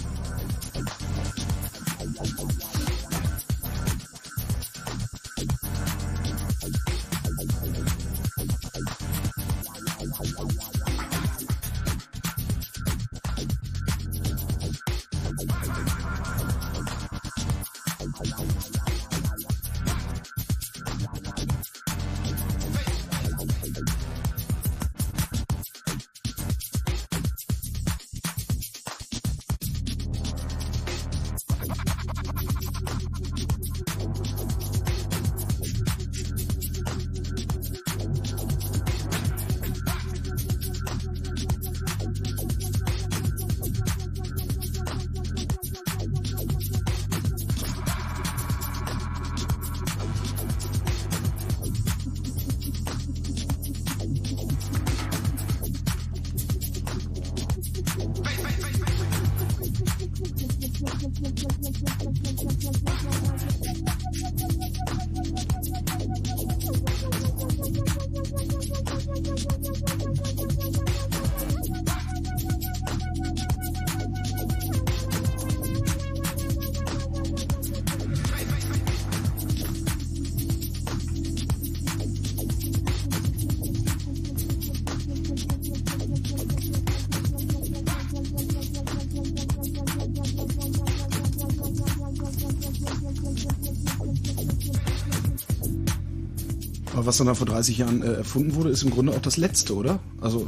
[97.16, 99.74] Was dann da vor 30 Jahren äh, erfunden wurde, ist im Grunde auch das Letzte,
[99.76, 100.00] oder?
[100.20, 100.48] Also,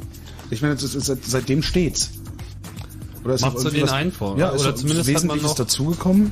[0.50, 2.12] ich meine, seit, seitdem steht's.
[3.24, 4.38] Oder ist Macht so den was- Einfall.
[4.38, 6.32] Ja, Oder ist zumindest zumindest hat man Wesentliches noch- dazugekommen.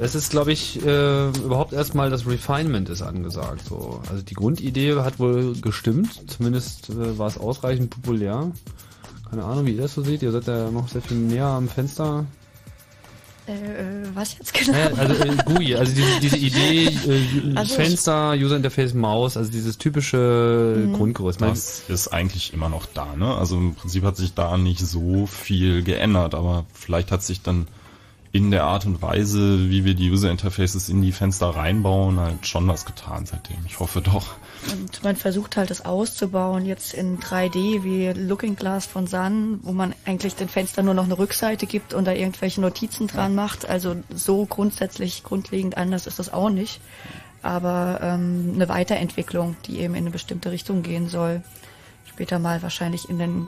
[0.00, 3.62] Es ist, glaube ich, äh, überhaupt erstmal das Refinement ist angesagt.
[3.68, 4.00] So.
[4.10, 8.50] Also die Grundidee hat wohl gestimmt, zumindest äh, war es ausreichend populär.
[9.30, 10.22] Keine Ahnung, wie ihr das so seht.
[10.22, 12.26] Ihr seid ja noch sehr viel näher am Fenster.
[13.48, 14.72] Äh, äh, was jetzt genau?
[14.78, 19.50] Äh, also äh, GUI, also diese, diese Idee, äh, Also- Fenster, User Interface, Maus, also
[19.50, 20.92] dieses typische Mhm.
[20.92, 21.40] Grundgerüst.
[21.40, 23.34] Man- Das ist eigentlich immer noch da, ne?
[23.36, 27.66] Also im Prinzip hat sich da nicht so viel geändert, aber vielleicht hat sich dann
[28.32, 32.46] in der Art und Weise, wie wir die User Interfaces in die Fenster reinbauen, halt
[32.46, 33.58] schon was getan seitdem.
[33.66, 34.36] Ich hoffe doch.
[34.72, 39.72] Und man versucht halt das auszubauen, jetzt in 3D wie Looking Glass von Sun, wo
[39.72, 43.68] man eigentlich den Fenster nur noch eine Rückseite gibt und da irgendwelche Notizen dran macht.
[43.68, 46.80] Also so grundsätzlich, grundlegend anders ist das auch nicht.
[47.42, 51.42] Aber ähm, eine Weiterentwicklung, die eben in eine bestimmte Richtung gehen soll.
[52.06, 53.46] Später mal wahrscheinlich in den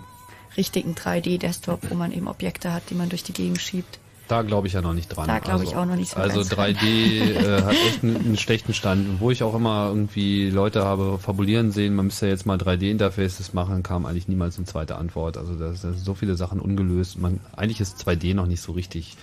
[0.58, 3.98] richtigen 3D-Desktop, wo man eben Objekte hat, die man durch die Gegend schiebt.
[4.28, 5.26] Da glaube ich ja noch nicht dran.
[5.26, 6.74] Da glaube ich auch noch nicht so Also ganz dran.
[6.74, 9.20] 3D äh, hat echt einen, einen schlechten Stand.
[9.20, 13.52] Wo ich auch immer irgendwie Leute habe fabulieren sehen, man müsste ja jetzt mal 3D-Interfaces
[13.52, 15.36] machen, kam eigentlich niemals eine zweite Antwort.
[15.36, 17.18] Also da sind so viele Sachen ungelöst.
[17.18, 19.16] Man, eigentlich ist 2D noch nicht so richtig.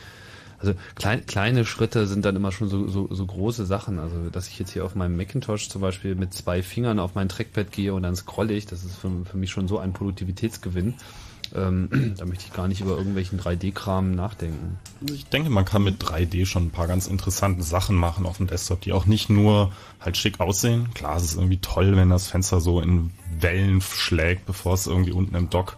[0.59, 3.97] Also klein, kleine Schritte sind dann immer schon so, so, so große Sachen.
[3.97, 7.27] Also dass ich jetzt hier auf meinem Macintosh zum Beispiel mit zwei Fingern auf mein
[7.27, 10.93] Trackpad gehe und dann scrolle ich, das ist für, für mich schon so ein Produktivitätsgewinn.
[11.55, 14.79] Ähm, da möchte ich gar nicht über irgendwelchen 3D-Kram nachdenken.
[15.01, 18.37] Also ich denke, man kann mit 3D schon ein paar ganz interessante Sachen machen auf
[18.37, 20.93] dem Desktop, die auch nicht nur halt schick aussehen.
[20.93, 25.11] Klar, es ist irgendwie toll, wenn das Fenster so in Wellen schlägt, bevor es irgendwie
[25.11, 25.77] unten im Dock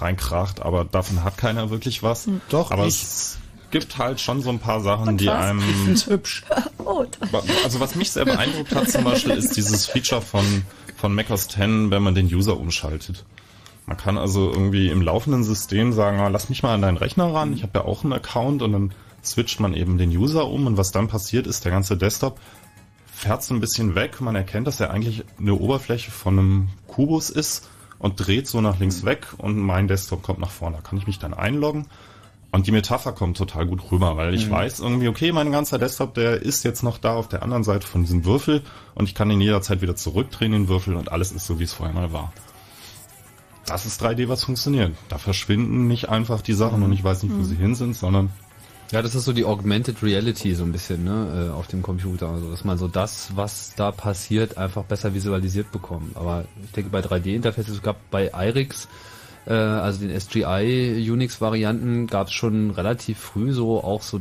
[0.00, 2.28] reinkracht, aber davon hat keiner wirklich was.
[2.48, 3.02] Doch, aber ich.
[3.02, 3.38] es
[3.70, 5.60] gibt halt schon so ein paar Sachen, die einem
[6.06, 6.44] hübsch.
[6.82, 7.04] Oh,
[7.62, 10.64] also was mich sehr beeindruckt hat zum Beispiel, ist dieses Feature von,
[10.96, 13.24] von macOS 10, wenn man den User umschaltet.
[13.86, 17.32] Man kann also irgendwie im laufenden System sagen, ah, lass mich mal an deinen Rechner
[17.34, 18.92] ran, ich habe ja auch einen Account und dann
[19.24, 22.38] switcht man eben den User um und was dann passiert ist, der ganze Desktop
[23.12, 24.20] fährt so ein bisschen weg.
[24.20, 28.78] Man erkennt, dass er eigentlich eine Oberfläche von einem Kubus ist und dreht so nach
[28.78, 30.76] links weg und mein Desktop kommt nach vorne.
[30.76, 31.86] Da kann ich mich dann einloggen.
[32.52, 34.52] Und die Metapher kommt total gut rüber, weil ich Mhm.
[34.52, 37.86] weiß irgendwie, okay, mein ganzer Desktop, der ist jetzt noch da auf der anderen Seite
[37.86, 38.62] von diesem Würfel
[38.94, 41.74] und ich kann ihn jederzeit wieder zurückdrehen, den Würfel, und alles ist so, wie es
[41.74, 42.32] vorher mal war.
[43.66, 44.92] Das ist 3D, was funktioniert.
[45.08, 47.44] Da verschwinden nicht einfach die Sachen und ich weiß nicht, wo Mhm.
[47.44, 48.30] sie hin sind, sondern
[48.92, 52.28] Ja, das ist so die Augmented Reality so ein bisschen, ne, äh, auf dem Computer.
[52.28, 56.16] Also, dass man so das, was da passiert, einfach besser visualisiert bekommt.
[56.16, 58.88] Aber ich denke, bei 3D-Interfaces, es gab bei IRIX,
[59.46, 64.18] äh, also den SGI Unix-Varianten, gab es schon relativ früh so auch so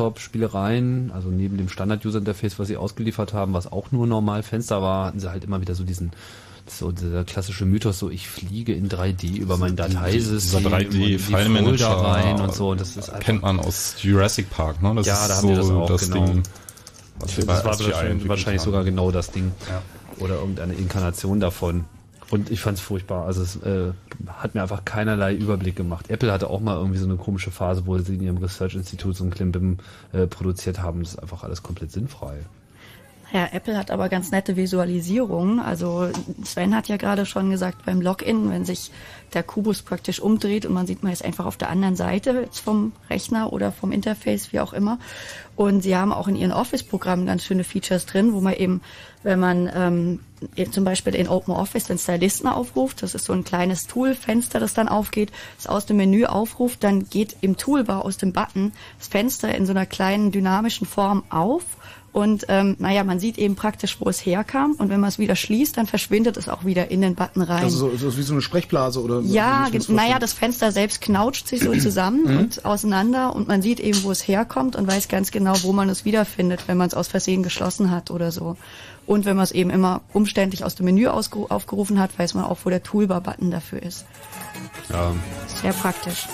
[0.00, 1.10] 3D-Desktop-Spielereien.
[1.12, 5.18] Also neben dem Standard-User-Interface, was sie ausgeliefert haben, was auch nur normal Fenster war, hatten
[5.20, 6.12] sie halt immer wieder so diesen
[6.78, 12.40] so dieser klassische Mythos, so ich fliege in 3D über mein Dateisystem 3D-File-Manager Folder rein
[12.40, 12.70] und so.
[12.70, 14.94] Und das ist einfach kennt man aus Jurassic Park, ne?
[14.94, 16.26] Das ja, ist da haben so wir das auch, das genau.
[16.26, 16.42] Ding,
[17.20, 17.94] das, was das war
[18.28, 18.64] wahrscheinlich haben.
[18.64, 19.52] sogar genau das Ding.
[19.68, 19.82] Ja.
[20.18, 21.84] Oder irgendeine Inkarnation davon.
[22.30, 23.26] Und ich fand es furchtbar.
[23.26, 23.92] Also es äh,
[24.28, 26.10] hat mir einfach keinerlei Überblick gemacht.
[26.10, 29.24] Apple hatte auch mal irgendwie so eine komische Phase, wo sie in ihrem Research-Institut so
[29.24, 29.78] ein Klimbim
[30.12, 31.00] äh, produziert haben.
[31.00, 32.38] Das ist einfach alles komplett sinnfrei.
[33.32, 35.60] Ja, Apple hat aber ganz nette Visualisierungen.
[35.60, 36.08] Also
[36.44, 38.90] Sven hat ja gerade schon gesagt, beim Login, wenn sich
[39.34, 42.92] der Kubus praktisch umdreht und man sieht man ist einfach auf der anderen Seite vom
[43.08, 44.98] Rechner oder vom Interface, wie auch immer.
[45.54, 48.80] Und sie haben auch in ihren Office-Programmen ganz schöne Features drin, wo man eben,
[49.22, 50.20] wenn man ähm,
[50.72, 54.74] zum Beispiel in Open Office den Stylisten aufruft, das ist so ein kleines Toolfenster, das
[54.74, 59.08] dann aufgeht, das aus dem Menü aufruft, dann geht im Toolbar aus dem Button das
[59.08, 61.62] Fenster in so einer kleinen dynamischen Form auf
[62.12, 64.72] und ähm, naja, man sieht eben praktisch, wo es herkam.
[64.78, 67.62] Und wenn man es wieder schließt, dann verschwindet es auch wieder in den Button rein.
[67.64, 71.46] Also so, so wie so eine Sprechblase oder ja, das naja, das Fenster selbst knautscht
[71.46, 72.38] sich so zusammen Mhm.
[72.38, 75.88] und auseinander und man sieht eben, wo es herkommt und weiß ganz genau, wo man
[75.88, 78.56] es wiederfindet, wenn man es aus Versehen geschlossen hat oder so.
[79.06, 82.58] Und wenn man es eben immer umständlich aus dem Menü aufgerufen hat, weiß man auch,
[82.64, 84.04] wo der Toolbar-Button dafür ist.
[84.88, 85.12] Ja.
[85.62, 86.26] Sehr praktisch.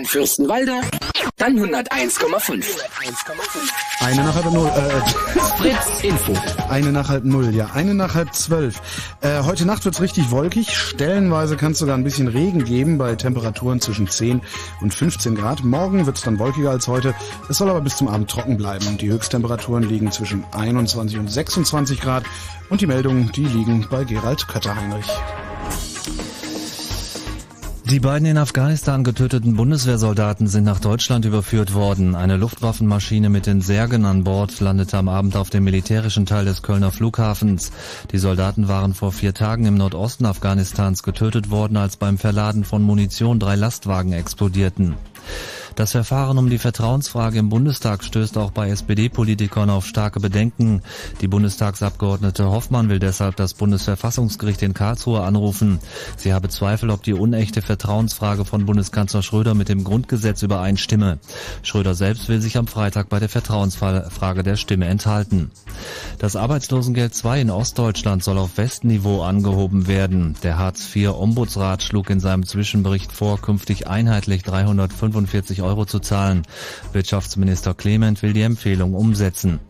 [0.00, 0.80] In Fürstenwalde,
[1.36, 2.64] dann 101,5.
[4.00, 4.66] Eine nach halb null.
[4.68, 6.34] Äh, Fritz Info.
[6.70, 7.68] Eine nach halb null, ja.
[7.74, 8.80] Eine nach halb zwölf.
[9.20, 10.74] Äh, heute Nacht wird's richtig wolkig.
[10.74, 14.40] Stellenweise kann es sogar ein bisschen Regen geben bei Temperaturen zwischen 10
[14.80, 15.64] und 15 Grad.
[15.64, 17.14] Morgen wird's dann wolkiger als heute.
[17.50, 18.96] Es soll aber bis zum Abend trocken bleiben.
[18.96, 22.24] Die Höchsttemperaturen liegen zwischen 21 und 26 Grad.
[22.70, 25.10] Und die Meldungen, die liegen bei Gerald Kötterheinrich.
[27.90, 32.14] Die beiden in Afghanistan getöteten Bundeswehrsoldaten sind nach Deutschland überführt worden.
[32.14, 36.62] Eine Luftwaffenmaschine mit den Särgen an Bord landete am Abend auf dem militärischen Teil des
[36.62, 37.72] Kölner Flughafens.
[38.12, 42.80] Die Soldaten waren vor vier Tagen im Nordosten Afghanistans getötet worden, als beim Verladen von
[42.80, 44.94] Munition drei Lastwagen explodierten.
[45.76, 50.82] Das Verfahren um die Vertrauensfrage im Bundestag stößt auch bei SPD-Politikern auf starke Bedenken.
[51.20, 55.78] Die Bundestagsabgeordnete Hoffmann will deshalb das Bundesverfassungsgericht in Karlsruhe anrufen.
[56.16, 61.18] Sie habe Zweifel, ob die unechte Vertrauensfrage von Bundeskanzler Schröder mit dem Grundgesetz übereinstimme.
[61.62, 65.50] Schröder selbst will sich am Freitag bei der Vertrauensfrage der Stimme enthalten.
[66.18, 70.36] Das Arbeitslosengeld II in Ostdeutschland soll auf Westniveau angehoben werden.
[70.42, 76.42] Der Hartz-IV-Ombudsrat schlug in seinem Zwischenbericht vor, künftig einheitlich 345 Euro zu zahlen.
[76.92, 79.60] Wirtschaftsminister Clement will die Empfehlung umsetzen.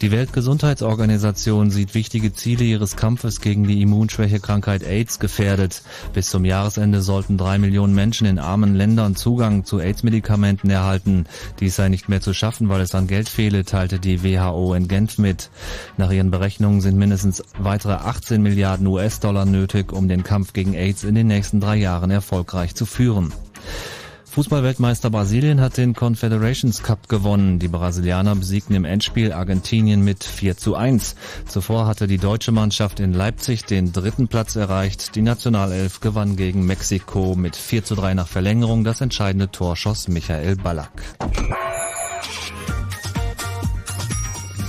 [0.00, 5.82] Die Weltgesundheitsorganisation sieht wichtige Ziele ihres Kampfes gegen die Immunschwächekrankheit AIDS gefährdet.
[6.14, 11.26] Bis zum Jahresende sollten drei Millionen Menschen in armen Ländern Zugang zu AIDS-Medikamenten erhalten.
[11.60, 14.88] Dies sei nicht mehr zu schaffen, weil es an Geld fehle, teilte die WHO in
[14.88, 15.50] Genf mit.
[15.98, 21.04] Nach ihren Berechnungen sind mindestens weitere 18 Milliarden US-Dollar nötig, um den Kampf gegen AIDS
[21.04, 23.34] in den nächsten drei Jahren erfolgreich zu führen.
[24.30, 27.58] Fußballweltmeister Brasilien hat den Confederations Cup gewonnen.
[27.58, 31.16] Die Brasilianer besiegten im Endspiel Argentinien mit 4 zu 1.
[31.46, 35.16] Zuvor hatte die deutsche Mannschaft in Leipzig den dritten Platz erreicht.
[35.16, 38.84] Die Nationalelf gewann gegen Mexiko mit 4 zu 3 nach Verlängerung.
[38.84, 40.92] Das entscheidende Tor schoss Michael Ballack.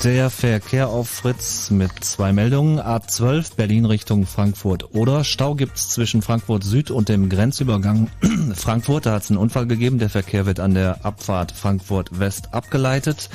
[0.04, 2.80] Der Verkehr auf Fritz mit zwei Meldungen.
[2.80, 8.08] A12 Berlin Richtung Frankfurt oder Stau gibt's zwischen Frankfurt Süd und dem Grenzübergang
[8.56, 9.06] Frankfurt.
[9.06, 10.00] Da hat es einen Unfall gegeben.
[10.00, 13.30] Der Verkehr wird an der Abfahrt Frankfurt West abgeleitet.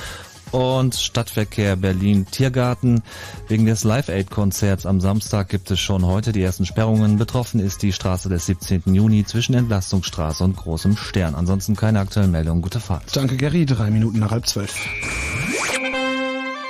[0.51, 3.01] Und Stadtverkehr Berlin Tiergarten.
[3.47, 7.17] Wegen des Live Aid Konzerts am Samstag gibt es schon heute die ersten Sperrungen.
[7.17, 8.93] Betroffen ist die Straße des 17.
[8.93, 11.33] Juni zwischen Entlastungsstraße und Großem Stern.
[11.33, 12.61] Ansonsten keine aktuellen Meldungen.
[12.61, 13.15] Gute Fahrt.
[13.15, 13.65] Danke, Gary.
[13.65, 14.85] Drei Minuten nach halb zwölf.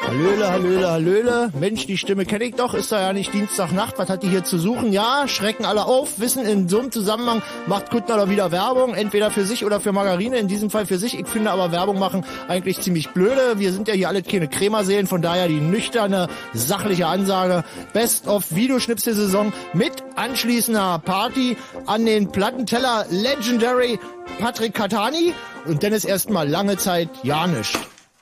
[0.08, 1.52] Hallöle, Hallöle, Hallöle.
[1.60, 2.74] Mensch, die Stimme kenne ich doch.
[2.74, 4.00] Ist da ja nicht Dienstagnacht.
[4.00, 4.94] Was hat die hier zu suchen?
[4.94, 6.22] Ja, schrecken alle auf.
[6.22, 8.94] Wissen, in so einem Zusammenhang macht Kuttner doch wieder Werbung.
[8.94, 10.38] Entweder für sich oder für Margarine.
[10.38, 11.20] In diesem Fall für sich.
[11.20, 13.56] Ich finde aber Werbung machen eigentlich ziemlich blöde.
[13.60, 15.08] Wir sind ja hier alle keine Krämerseelen.
[15.08, 17.66] Von daher die nüchterne, sachliche Ansage.
[17.92, 24.00] Best of Videoschnipselsaison mit anschließender Party an den Plattenteller Legendary
[24.40, 25.34] Patrick Katani.
[25.66, 27.78] Und dann ist erstmal lange Zeit ja nicht.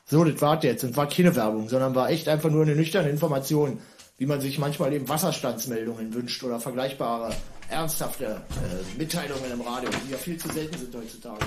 [0.08, 0.84] So, das war jetzt.
[0.84, 3.80] Und war keine Werbung, sondern war echt einfach nur eine nüchterne Information,
[4.18, 7.34] wie man sich manchmal eben Wasserstandsmeldungen wünscht oder vergleichbare,
[7.70, 11.44] ernsthafte äh, Mitteilungen im Radio, die ja viel zu selten sind heutzutage.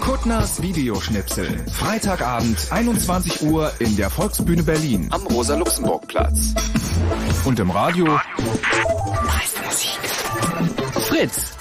[0.00, 1.66] Kuttners Videoschnipsel.
[1.72, 6.54] Freitagabend, 21 Uhr in der Volksbühne Berlin am Rosa-Luxemburg-Platz.
[7.44, 8.18] Und im Radio
[10.94, 11.59] Fritz.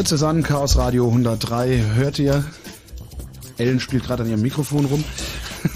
[0.00, 1.82] Fritz ist an, Chaos Radio 103.
[1.94, 2.42] Hört ihr?
[3.58, 5.04] Ellen spielt gerade an ihrem Mikrofon rum.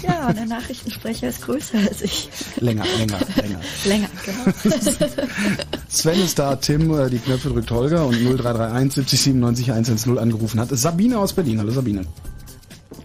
[0.01, 2.27] Ja, der Nachrichtensprecher ist größer als ich.
[2.59, 3.59] Länger, länger, länger.
[3.85, 4.77] Länger, genau.
[5.89, 10.59] Sven ist da, Tim, äh, die Knöpfe drückt Holger und 0331 70 97 110 angerufen
[10.59, 10.69] hat.
[10.71, 11.59] Sabine aus Berlin.
[11.59, 12.07] Hallo Sabine.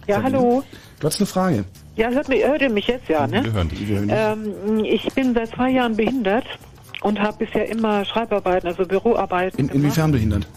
[0.07, 0.63] Ja, hallo.
[0.99, 1.65] Du hast eine Frage.
[1.97, 3.43] Ja, hört, mich, hört ihr mich jetzt ja, ne?
[3.43, 3.87] Wir hören dich.
[3.87, 4.17] Wir hören dich.
[4.17, 6.45] Ähm, ich bin seit zwei Jahren behindert
[7.01, 10.47] und habe bisher immer Schreibarbeiten, also Büroarbeiten In, gemacht, inwiefern behindert?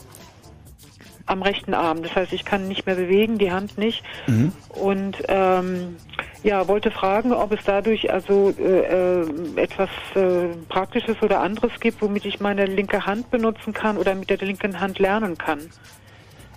[1.26, 2.02] Am rechten Arm.
[2.02, 4.02] Das heißt, ich kann nicht mehr bewegen, die Hand nicht.
[4.26, 4.52] Mhm.
[4.68, 5.96] Und ähm,
[6.42, 9.26] ja, wollte fragen, ob es dadurch also äh, äh,
[9.56, 14.28] etwas äh, Praktisches oder anderes gibt, womit ich meine linke Hand benutzen kann oder mit
[14.28, 15.60] der linken Hand lernen kann.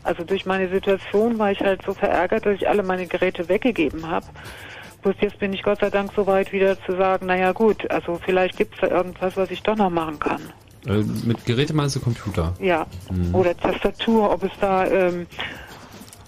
[0.03, 4.09] Also durch meine Situation war ich halt so verärgert, dass ich alle meine Geräte weggegeben
[4.09, 4.25] habe.
[5.01, 8.19] Bloß jetzt bin ich Gott sei Dank so weit wieder zu sagen, naja gut, also
[8.23, 10.41] vielleicht gibt es da irgendwas, was ich doch noch machen kann.
[10.87, 12.53] Äh, mit Geräte meinst du Computer?
[12.59, 12.85] Ja.
[13.11, 13.35] Mhm.
[13.35, 15.27] Oder Tastatur, ob es da, ähm,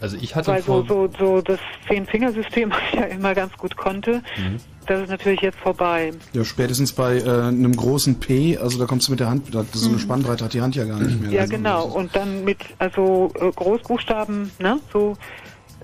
[0.02, 1.10] Also ich hatte weil so, vor...
[1.10, 4.60] so, so das Zehn-Fingersystem, was ich ja immer ganz gut konnte, Mhm.
[4.88, 6.14] das ist natürlich jetzt vorbei.
[6.34, 9.66] Ja, spätestens bei äh, einem großen P, also da kommst du mit der Hand, das
[9.74, 10.00] so eine Mhm.
[10.02, 11.32] Spannbreite hat die Hand ja gar nicht mehr.
[11.32, 11.86] Ja, Also, genau.
[11.86, 14.80] Und dann mit also äh, Großbuchstaben, ne?
[14.92, 15.18] So.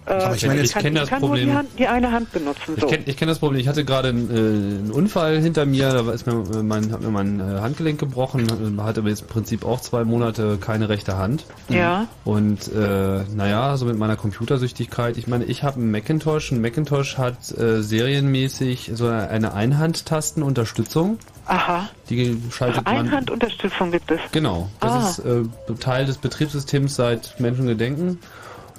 [0.08, 1.50] Äh, Aber ich meine, ich kann, kenn das kann nur Problem.
[1.50, 2.74] die, Hand, die eine Hand benutzen.
[2.76, 2.88] Ich So.
[2.88, 3.60] kenne ich kenn das Problem.
[3.60, 7.02] Ich hatte gerade einen, äh, einen Unfall hinter mir, da ist mir äh, mein, hat
[7.02, 11.18] mir mein äh, Handgelenk gebrochen, äh, hatte jetzt im Prinzip auch zwei Monate keine rechte
[11.18, 11.46] Hand.
[11.70, 12.08] Ja.
[12.24, 17.18] Und äh, naja, so mit meiner Computersüchtigkeit, ich meine, ich habe einen Macintosh, ein Macintosh
[17.18, 21.18] hat äh, serienmäßig so eine Einhandtastenunterstützung.
[21.48, 21.90] Aha.
[22.10, 22.96] Die schaltet man.
[22.98, 24.20] Einhandunterstützung gibt es.
[24.32, 25.10] Genau, das Ah.
[25.10, 28.20] ist äh, Teil des Betriebssystems seit Menschengedenken.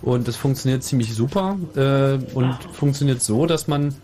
[0.02, 3.94] Und das funktioniert ziemlich super äh, und funktioniert so, dass man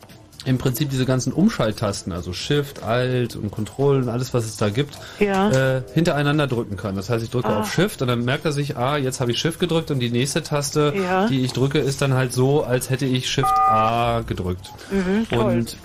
[0.44, 4.70] im Prinzip diese ganzen Umschalttasten, also Shift, Alt und Control und alles, was es da
[4.70, 5.50] gibt, Ja.
[5.76, 6.96] äh, hintereinander drücken kann.
[6.96, 7.60] Das heißt, ich drücke Ah.
[7.60, 10.10] auf Shift und dann merkt er sich, ah, jetzt habe ich Shift gedrückt und die
[10.10, 11.28] nächste Taste, Ja.
[11.28, 14.68] die ich drücke, ist dann halt so, als hätte ich Shift A gedrückt.
[14.90, 15.38] Mhm.
[15.38, 15.76] Und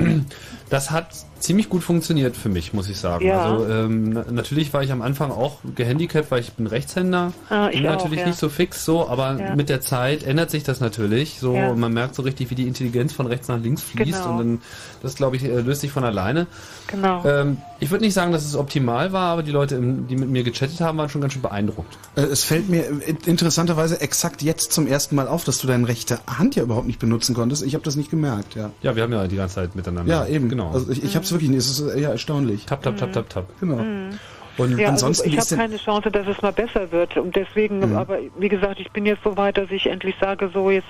[0.70, 1.08] das hat
[1.40, 3.26] ziemlich gut funktioniert für mich, muss ich sagen.
[3.26, 3.42] Ja.
[3.44, 7.32] Also ähm, na- natürlich war ich am Anfang auch gehandicapt, weil ich bin Rechtshänder.
[7.50, 8.28] Ah, ich bin auch, natürlich ja.
[8.28, 9.56] nicht so fix so, aber Ja.
[9.56, 11.40] mit der Zeit ändert sich das natürlich.
[11.40, 14.32] So, man merkt so richtig, wie die Intelligenz von rechts nach links fließt Genau.
[14.32, 14.62] und dann
[15.04, 16.48] das glaube ich äh, löst sich von alleine.
[16.88, 17.24] Genau.
[17.26, 20.44] Ähm, ich würde nicht sagen, dass es optimal war, aber die Leute, die mit mir
[20.44, 21.98] gechattet haben, waren schon ganz schön beeindruckt.
[22.16, 25.88] Äh, Es fällt mir äh, interessanterweise exakt jetzt zum ersten Mal auf, dass du deine
[25.88, 27.64] rechte Hand ja überhaupt nicht benutzen konntest.
[27.64, 28.72] Ich habe das nicht gemerkt, ja.
[28.82, 30.12] Ja, wir haben ja die ganze Zeit miteinander.
[30.12, 30.50] Ja, eben.
[30.50, 30.72] Genau.
[30.72, 31.60] Also ich, ich habe es wirklich nicht.
[31.60, 32.66] Es ist eher erstaunlich.
[32.66, 33.46] Tap, tap, tap, tap, tap.
[33.60, 33.78] Genau.
[33.78, 34.18] Mhm.
[34.58, 37.16] Und ja, ansonsten, also ich habe keine Chance, dass es mal besser wird.
[37.18, 37.96] Und deswegen, Mhm.
[37.96, 40.88] aber wie gesagt, ich bin jetzt so weit, dass ich endlich sage, so jetzt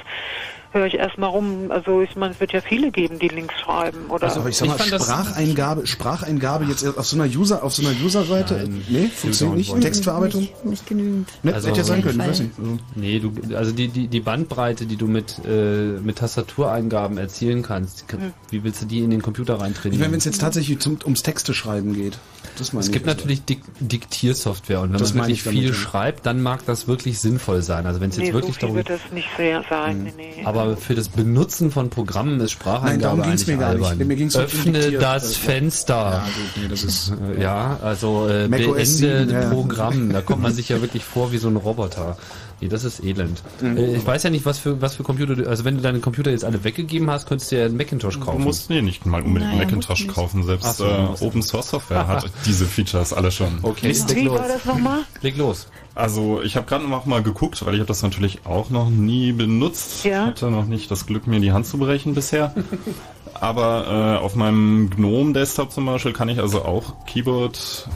[0.72, 1.70] höre ich erstmal rum.
[1.70, 4.10] Also ich meine, es wird ja viele geben, die links schreiben.
[4.10, 7.86] Oder Also, aber ich sag mal, Spracheingabe, Spracheingabe jetzt auf so einer User, auf so
[7.88, 9.82] einer User-Seite, nee, funktioniert nicht.
[9.82, 10.42] Textverarbeitung?
[10.42, 11.30] Nicht, nicht genügend.
[11.44, 12.52] Ne, hätte ja sein können, ich weiß nicht.
[12.60, 17.64] Also, Nee, du, also die, die, die Bandbreite, die du mit, äh, mit Tastatureingaben erzielen
[17.64, 18.34] kannst, Hm.
[18.50, 20.00] wie willst du die in den Computer ich reintrainieren?
[20.02, 22.18] meine, wenn es jetzt tatsächlich zum, ums Texte schreiben geht.
[22.58, 22.94] Das meine es ich.
[22.94, 23.18] gibt also.
[23.18, 27.20] natürlich Dik Diktiersoftware und wenn Das man wirklich ich viel schreibt, dann mag das wirklich
[27.20, 27.86] sinnvoll sein.
[27.86, 30.04] Also wenn es jetzt nee, so wirklich viel darum wird das nicht sehr sein.
[30.04, 30.46] Nee, nee.
[30.46, 33.86] aber für das Benutzen von Programmen ist Spracheingabe Nein, eigentlich mir gar nicht.
[33.86, 34.08] albern.
[34.08, 35.96] Mir ging's Öffne das äh, Fenster.
[35.96, 39.50] Ja, gut, nee, das ist, Äh, ja, also äh, beende 7, ja.
[39.50, 40.12] Programm.
[40.14, 42.18] Da kommt man sich ja wirklich vor wie so ein Roboter.
[42.60, 43.44] Nee, das ist elend.
[43.62, 43.78] Mhm.
[43.78, 46.00] Äh, ich weiß ja nicht, was für was für Computer du, also wenn du deine
[46.00, 48.44] Computer jetzt alle weggegeben hast, könntest du ja einen Macintosh Du kaufen.
[48.44, 50.44] musst nee, nicht mal unbedingt Naja, Macintosh du kaufen.
[50.44, 53.60] Selbst so, äh, du Open Source Software hat diese Features alle schon.
[53.62, 54.40] Okay, leg Wie los.
[54.40, 55.00] war das nochmal?
[55.22, 55.68] Leg los.
[55.94, 59.32] Also ich habe gerade noch mal geguckt, weil ich habe das natürlich auch noch nie
[59.32, 60.04] benutzt.
[60.04, 60.28] Ja.
[60.28, 62.54] Hatte noch nicht das Glück, mir die Hand zu brechen bisher.
[63.34, 67.88] Aber äh, auf meinem GNOME Desktop zum Beispiel kann ich also auch Keyboard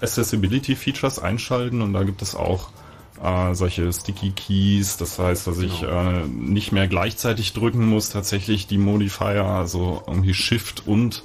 [0.00, 2.68] Accessibility Features einschalten und da gibt es auch
[3.22, 4.96] äh, solche Sticky Keys.
[4.96, 10.34] Das heißt, dass ich äh, nicht mehr gleichzeitig drücken muss, tatsächlich die Modifier, also irgendwie
[10.34, 11.22] Shift und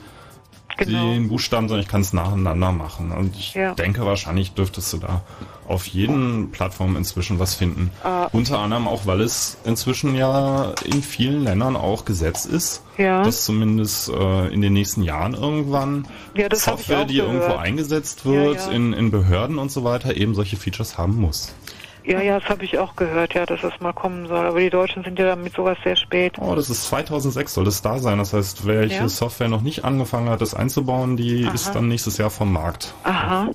[0.88, 3.12] den Buchstaben, sondern ich kann es nacheinander machen.
[3.12, 3.76] Und ich Ja.
[3.76, 5.22] denke, wahrscheinlich dürftest du da
[5.68, 7.92] auf jeden Plattform inzwischen was finden.
[8.04, 8.28] Ah.
[8.32, 13.24] Unter anderem auch, weil es inzwischen ja in vielen Ländern auch Gesetz ist, Ja.
[13.24, 17.60] dass zumindest äh, in den nächsten Jahren irgendwann Ja, Software, die irgendwo gehört.
[17.60, 18.72] eingesetzt wird, ja.
[18.72, 21.54] In, in Behörden und so weiter, eben solche Features haben muss.
[22.06, 24.46] Ja, ja, das habe ich auch gehört, ja, dass das mal kommen soll.
[24.46, 26.34] Aber die Deutschen sind ja damit sowas sehr spät.
[26.38, 28.18] Oh, das ist 2006 soll das da sein.
[28.18, 29.10] Das heißt, welche Ja.
[29.10, 31.54] Software noch nicht angefangen hat, das einzubauen, die Aha.
[31.54, 32.94] ist dann nächstes Jahr vom Markt.
[33.04, 33.50] Aha.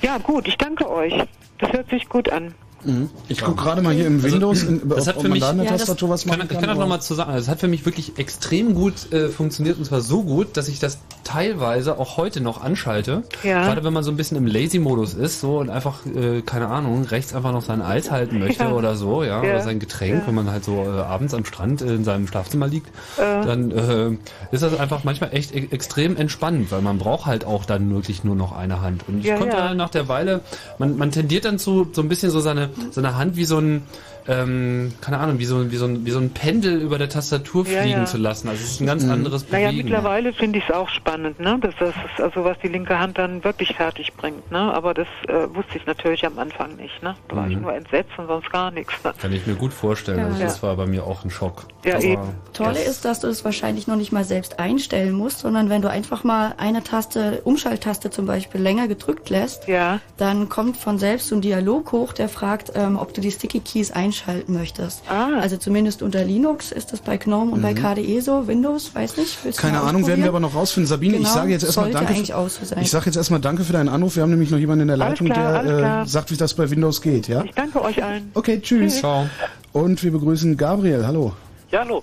[0.00, 1.12] Ja, gut, ich danke euch.
[1.58, 2.54] Das hört sich gut an.
[2.86, 3.10] Mhm.
[3.28, 5.50] Ich gucke gerade mal hier im Also, Windows, in, das ob, hat für mich da
[5.50, 6.60] in der Ja, das Tastatur was machen kann, kann.
[6.60, 7.30] kann aber- nochmal zu sagen.
[7.30, 10.68] Also es hat für mich wirklich extrem gut äh, funktioniert und zwar so gut, dass
[10.68, 13.24] ich das teilweise auch heute noch anschalte.
[13.42, 13.64] Ja.
[13.64, 17.04] Gerade wenn man so ein bisschen im Lazy-Modus ist, so und einfach äh, keine Ahnung
[17.04, 18.72] rechts einfach noch sein Eis halten möchte Ja.
[18.72, 19.50] oder so, ja, Ja.
[19.54, 20.26] oder sein Getränk, Ja.
[20.28, 24.10] wenn man halt so äh, abends am Strand äh, in seinem Schlafzimmer liegt, dann äh,
[24.52, 28.22] ist das einfach manchmal echt e extrem entspannend, weil man braucht halt auch dann wirklich
[28.24, 29.02] nur noch eine Hand.
[29.08, 29.74] Und ich Ja, konnte ja.
[29.74, 30.40] nach der Weile,
[30.78, 33.82] man, man tendiert dann zu so ein bisschen so seine seine Hand wie so ein
[34.28, 37.66] ähm, keine Ahnung, wie so, wie, so ein, wie so ein Pendel über der Tastatur
[37.66, 38.04] Ja, fliegen ja.
[38.06, 38.48] zu lassen.
[38.48, 39.10] Also es ist ein ganz Mhm.
[39.12, 39.84] anderes Naja, Bewegen.
[39.88, 41.58] mittlerweile finde ich es auch spannend, ne?
[41.60, 44.58] Dass das ist also was die linke Hand dann wirklich fertig bringt, ne?
[44.58, 47.14] Aber das äh, wusste ich natürlich am Anfang nicht, ne?
[47.28, 47.62] Da war ich Mhm.
[47.62, 48.92] nur entsetzt und sonst gar nichts.
[49.04, 49.12] Ne?
[49.20, 50.18] Kann ich mir gut vorstellen.
[50.18, 50.26] Ja.
[50.26, 51.64] Also das war bei mir auch ein Schock.
[51.84, 52.22] Ja, Aber eben.
[52.52, 55.82] Tolle das- ist, dass du es wahrscheinlich noch nicht mal selbst einstellen musst, sondern wenn
[55.82, 60.00] du einfach mal eine Taste, Umschalttaste zum Beispiel, länger gedrückt lässt, ja.
[60.16, 63.60] dann kommt von selbst so ein Dialog hoch, der fragt, ähm, ob du die Sticky
[63.60, 65.02] Keys einschalten möchtest.
[65.08, 65.38] Ah.
[65.40, 67.76] Also zumindest unter Linux ist das bei GNOME und bei Mhm.
[67.76, 69.56] KDE so, Windows, weiß nicht.
[69.58, 70.88] Keine Ahnung, werden wir aber noch rausfinden.
[70.88, 72.12] Sabine, ich Genau, sage jetzt erstmal danke.
[72.14, 72.78] eigentlich auch so sein.
[72.82, 74.16] Ich sage jetzt erstmal danke für deinen Anruf.
[74.16, 76.70] Wir haben nämlich noch jemanden in der Leitung, klar, der äh, sagt, wie das bei
[76.70, 77.44] Windows geht, ja?
[77.44, 78.30] Ich danke euch allen.
[78.34, 78.98] Okay, tschüss.
[78.98, 79.26] Ciao.
[79.72, 81.06] Und wir begrüßen Gabriel.
[81.06, 81.32] Hallo.
[81.70, 82.02] Ja, hallo.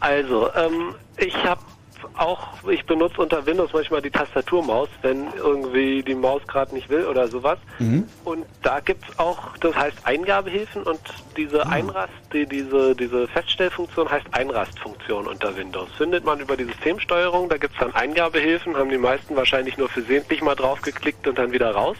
[0.00, 1.60] Also, ähm, ich habe
[2.18, 7.04] auch, ich benutze unter Windows manchmal die Tastaturmaus, wenn irgendwie die Maus gerade nicht will
[7.06, 7.58] oder sowas.
[7.78, 8.08] Mhm.
[8.24, 11.00] Und da gibt's auch, das heißt Eingabehilfen und
[11.36, 15.88] diese Einrast, die, diese, diese Feststellfunktion heißt Einrastfunktion unter Windows.
[15.96, 20.42] Findet man über die Systemsteuerung, da gibt's dann Eingabehilfen, haben die meisten wahrscheinlich nur versehentlich
[20.42, 21.96] mal drauf geklickt und dann wieder raus.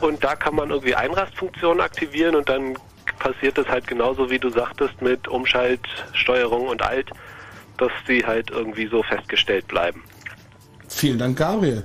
[0.00, 2.76] Und da kann man irgendwie Einrastfunktionen aktivieren und dann
[3.18, 7.10] passiert das halt genauso, wie du sagtest, mit Umschalt, Steuerung und Alt,
[7.80, 10.02] dass die halt irgendwie so festgestellt bleiben.
[10.88, 11.84] Vielen Dank, Gabriel.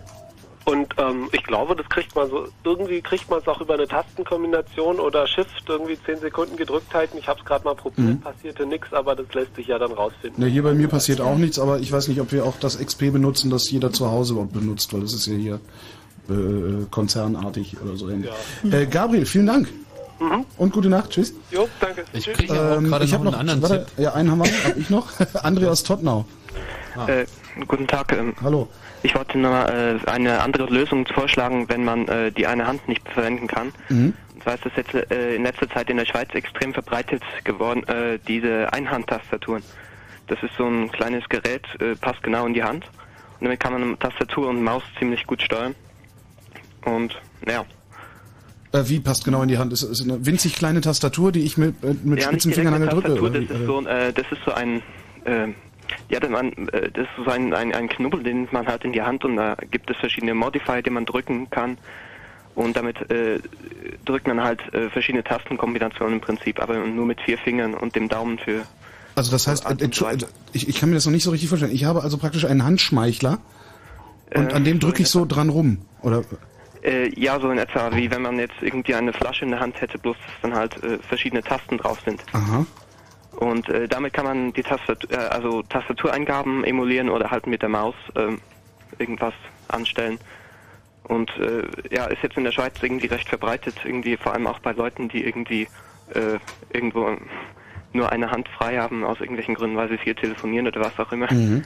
[0.65, 3.87] Und ähm, ich glaube, das kriegt man so, irgendwie kriegt man es auch über eine
[3.87, 7.17] Tastenkombination oder Shift, irgendwie 10 Sekunden gedrückt halten.
[7.19, 8.21] Ich habe es gerade mal probiert, Mhm.
[8.21, 10.43] passierte nichts, aber das lässt sich ja dann rausfinden.
[10.43, 12.79] Ne, hier bei mir passiert auch nichts, aber ich weiß nicht, ob wir auch das
[12.79, 15.59] XP benutzen, das jeder zu Hause benutzt, weil das ist ja hier
[16.31, 18.09] äh, konzernartig oder so.
[18.09, 18.31] ähnlich.
[18.71, 19.69] Äh, Gabriel, vielen Dank.
[20.19, 20.45] Mhm.
[20.57, 21.33] Und gute Nacht, tschüss.
[21.51, 22.05] Jo, danke.
[22.13, 22.37] Ich Tschüss.
[22.37, 23.99] kriege auch gerade noch habe einen anderen warte, Tipp.
[23.99, 25.11] Ja, einen haben wir, hab ich noch.
[25.43, 26.25] André aus Tottenau.
[27.07, 27.25] Äh,
[27.67, 28.13] guten Tag.
[28.13, 28.69] Ähm, Hallo.
[29.03, 32.87] Ich wollte nur mal äh, eine andere Lösung vorschlagen, wenn man äh, die eine Hand
[32.87, 33.71] nicht verwenden kann.
[33.89, 34.13] Mhm.
[34.33, 37.83] Und zwar ist das jetzt äh, in letzter Zeit in der Schweiz extrem verbreitet geworden,
[37.87, 39.63] äh, diese Einhandtastaturen.
[40.27, 42.85] Das ist so ein kleines Gerät, äh, passt genau in die Hand.
[43.39, 45.75] Und damit kann man Tastatur und Maus ziemlich gut steuern.
[46.85, 47.65] Und ja.
[48.75, 49.71] Äh, wie passt genau in die Hand?
[49.71, 52.81] Ist, ist eine winzig kleine Tastatur, die ich mit, äh, mit ja, spitzen direkt Fingern
[52.81, 53.47] eine drücke?
[53.47, 54.81] Das ist so, äh, das ist so ein,
[55.23, 55.47] äh,
[56.09, 58.91] ja, das, man, äh, das ist so ein, ein, ein Knubbel, den man hat in
[58.91, 61.77] die Hand und da gibt es verschiedene Modifier, die man drücken kann.
[62.55, 63.39] Und damit äh,
[64.05, 68.07] drückt man halt äh, verschiedene Tastenkombinationen im Prinzip, aber nur mit vier Fingern und dem
[68.07, 68.61] Daumen für.
[69.15, 70.17] Also das heißt, äh, äh,
[70.53, 71.73] ich, ich kann mir das noch nicht so richtig vorstellen.
[71.73, 73.39] Ich habe also praktisch einen Handschmeichler
[74.33, 75.79] und Äh, an dem so drücke ich so dran rum.
[76.01, 76.23] Oder
[76.85, 79.81] Äh, ja, so in etwa, wie wenn man jetzt irgendwie eine Flasche in der Hand
[79.81, 82.23] hätte, bloß dass dann halt äh, verschiedene Tasten drauf sind.
[82.33, 82.65] aha.
[83.37, 87.69] Und äh, damit kann man die Tastatur, äh, also Tastatureingaben emulieren oder halt mit der
[87.69, 88.39] Maus ähm,
[88.97, 89.33] irgendwas
[89.67, 90.19] anstellen.
[91.03, 91.63] Und äh,
[91.93, 95.09] ja, ist jetzt in der Schweiz irgendwie recht verbreitet, irgendwie vor allem auch bei Leuten,
[95.09, 95.67] die irgendwie
[96.13, 96.39] äh,
[96.71, 97.17] irgendwo
[97.93, 101.11] nur eine Hand frei haben aus irgendwelchen Gründen, weil sie viel telefonieren oder was auch
[101.11, 101.31] immer.
[101.31, 101.63] Mhm.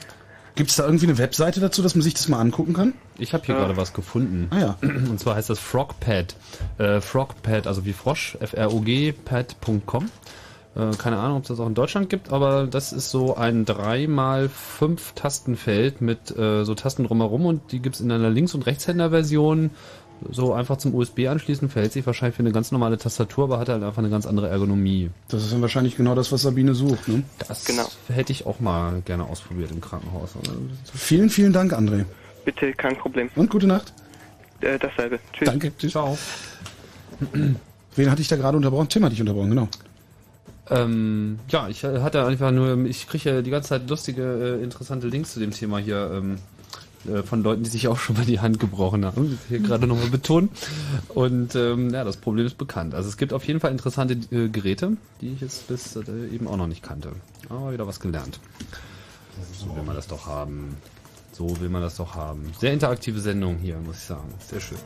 [0.60, 2.92] Gibt es da irgendwie eine Webseite dazu, dass man sich das mal angucken kann?
[3.18, 3.62] Ich habe hier Ja.
[3.62, 4.48] gerade was gefunden.
[4.50, 4.78] Ah ja.
[4.82, 6.36] Und zwar heißt das Frogpad.
[6.78, 10.10] Äh, Frogpad, also wie Frosch, F-R-O-G, pad.com.
[10.76, 13.66] Äh, keine Ahnung, ob es das auch in Deutschland gibt, aber das ist so ein
[13.66, 18.66] 3x5 Tastenfeld mit äh, so Tasten drumherum und die gibt es in einer Links- und
[18.66, 19.70] Rechtshänder-Version.
[20.32, 23.70] So einfach zum USB anschließen, verhält sich wahrscheinlich für eine ganz normale Tastatur, aber hat
[23.70, 25.10] halt einfach eine ganz andere Ergonomie.
[25.30, 27.08] Das ist dann wahrscheinlich genau das, was Sabine sucht.
[27.08, 27.24] Ne?
[27.48, 27.66] Das
[28.08, 30.32] hätte ich auch mal gerne ausprobiert im Krankenhaus.
[30.94, 32.06] Vielen, vielen Dank, André.
[32.46, 33.30] Bitte, kein Problem.
[33.36, 33.94] Und gute Nacht.
[34.62, 35.20] Äh, dasselbe.
[35.34, 35.48] Tschüss.
[35.48, 35.72] Danke.
[35.78, 35.92] Tschüss.
[35.92, 36.18] Ciao.
[37.96, 38.90] Wen hatte ich da gerade unterbrochen?
[38.90, 39.68] Tim hatte ich unterbrochen, genau.
[40.70, 45.08] Ähm, ja, ich hatte einfach nur, ich kriege ja die ganze Zeit lustige, äh, interessante
[45.08, 46.40] Links zu dem Thema hier ähm, äh,
[47.24, 49.40] von Leuten, die sich auch schon mal die Hand gebrochen haben.
[49.48, 50.50] Hier gerade nochmal betonen.
[51.10, 52.94] Und ähm, ja, das Problem ist bekannt.
[52.94, 56.02] Also es gibt auf jeden Fall interessante äh, Geräte, die ich jetzt bis äh,
[56.32, 57.12] eben auch noch nicht kannte.
[57.50, 58.40] Aber wieder was gelernt.
[59.58, 60.76] So will man das doch haben.
[61.32, 62.52] So will man das doch haben.
[62.60, 64.34] Sehr interaktive Sendung hier, muss ich sagen.
[64.46, 64.78] Sehr schön.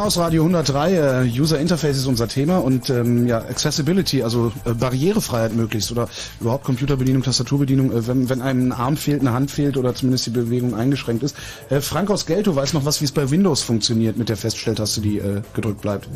[0.00, 4.72] Chaos Radio 103, äh, User Interface ist unser Thema und ähm, ja, Accessibility, also äh,
[4.72, 6.08] Barrierefreiheit möglichst oder
[6.40, 10.24] überhaupt Computerbedienung, Tastaturbedienung, äh, wenn, wenn einem ein Arm fehlt, eine Hand fehlt oder zumindest
[10.24, 11.36] die Bewegung eingeschränkt ist.
[11.68, 15.02] Äh, Frank aus Gelto weiß noch was, wie es bei Windows funktioniert mit der Feststelltaste,
[15.02, 16.08] die äh, gedrückt bleibt.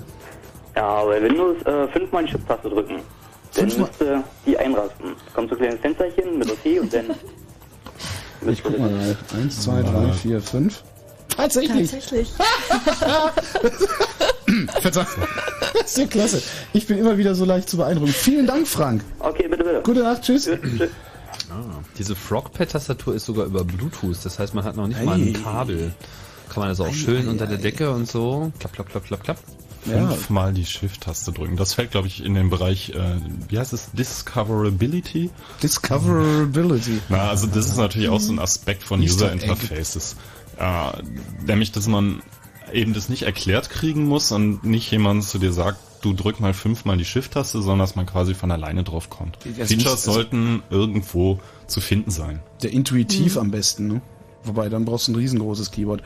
[0.74, 3.00] Ja, bei Windows äh, fünfmal die Shift-Taste drücken.
[3.54, 5.12] Dann müsste die einrasten.
[5.34, 7.04] Kommt so ein kleines Fensterchen mit OK und dann...
[8.46, 10.82] Ich guck mal, äh, eins, zwei, drei, vier, fünf.
[11.36, 11.90] Tatsächlich.
[11.90, 12.28] Tatsächlich.
[14.80, 15.06] Verzeihung.
[15.72, 16.42] Das ist ja klasse.
[16.72, 18.12] Ich bin immer wieder so leicht zu beeindrucken.
[18.12, 19.02] Vielen Dank, Frank.
[19.18, 19.80] Okay, bitte, bitte.
[19.82, 20.48] Gute Nacht, tschüss.
[20.48, 24.16] Ah, diese Frogpad-Tastatur ist sogar über Bluetooth.
[24.24, 25.22] Das heißt, man hat noch nicht mal Ei.
[25.22, 25.92] ein Kabel.
[26.48, 27.62] Kann man also auch Ei, schön ei, unter der ei.
[27.62, 28.52] Decke und so.
[28.58, 29.38] Klapp, klapp, klapp, klapp, klapp.
[29.84, 31.56] Fünfmal die Shift-Taste drücken.
[31.56, 33.16] Das fällt, glaube ich, in den Bereich, äh,
[33.48, 35.30] wie heißt es, Discoverability?
[35.62, 37.00] Discoverability.
[37.10, 40.16] Na, also das ist natürlich auch so ein Aspekt von User Interfaces.
[40.58, 41.02] Äh,
[41.46, 42.22] nämlich, dass man
[42.72, 46.52] eben das nicht erklärt kriegen muss und nicht jemand zu dir sagt, du drück mal
[46.54, 49.38] fünfmal die Shift-Taste, sondern dass man quasi von alleine drauf kommt.
[49.44, 52.40] Also Features nicht- also- sollten irgendwo zu finden sein.
[52.62, 54.02] Der intuitiv am besten, ne?
[54.44, 56.02] Wobei, dann brauchst du ein riesengroßes Keyboard.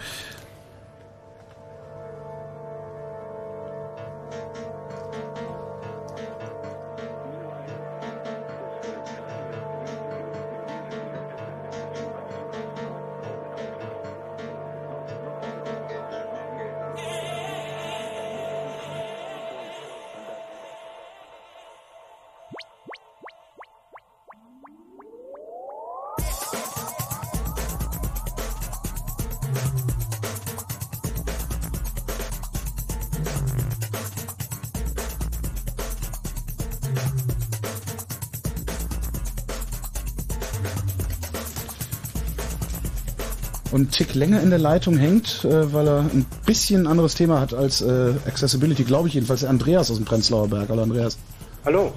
[44.18, 48.14] Länger in der Leitung hängt, äh, weil er ein bisschen anderes Thema hat als äh,
[48.26, 49.44] Accessibility, glaube ich jedenfalls.
[49.44, 50.68] Andreas aus dem Prenzlauer Berg.
[50.68, 51.18] Hallo Andreas.
[51.64, 51.92] Hallo.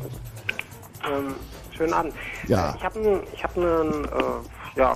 [1.03, 1.35] Ähm,
[1.75, 2.13] schönen Abend.
[2.47, 2.75] Ja.
[2.77, 4.95] Ich habe einen hab einen, äh, ja,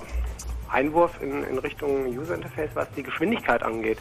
[0.72, 3.98] Einwurf in, in Richtung User Interface, was die Geschwindigkeit angeht.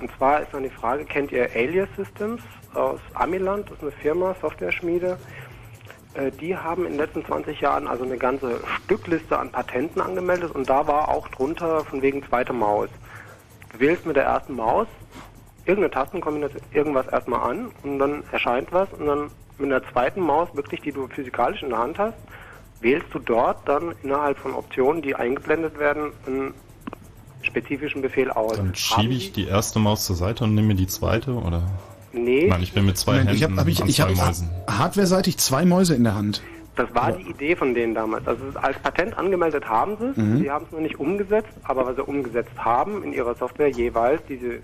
[0.00, 2.42] Und zwar ist dann die Frage, kennt ihr Alias Systems
[2.74, 3.66] aus Amiland?
[3.66, 5.18] Das ist eine Firma, Software-Schmiede.
[6.14, 10.52] Äh, Die haben in den letzten 20 Jahren also eine ganze Stückliste an Patenten angemeldet
[10.52, 12.88] und da war auch drunter von wegen zweite Maus.
[13.72, 14.86] Du wählst mit der ersten Maus
[15.64, 20.48] irgendeine Tastenkombination, irgendwas erstmal an und dann erscheint was und dann mit der zweiten Maus,
[20.54, 22.16] wirklich die du physikalisch in der Hand hast,
[22.80, 26.54] wählst du dort dann innerhalb von Optionen, die eingeblendet werden, einen
[27.42, 28.56] spezifischen Befehl aus.
[28.56, 31.62] Dann schiebe ich die erste Maus zur Seite und nehme die zweite, oder?
[32.12, 32.46] Nee.
[32.48, 34.48] Nein, ich bin mit zwei ich Händen habe hab ich, an ich hab Mäusen.
[34.68, 36.42] hardware-seitig zwei Mäuse in der Hand.
[36.76, 38.26] Das war die Idee von denen damals.
[38.26, 40.38] Also als Patent angemeldet haben sie es, Mhm.
[40.40, 44.22] sie haben es noch nicht umgesetzt, aber was sie umgesetzt haben in ihrer Software jeweils,
[44.28, 44.60] die sie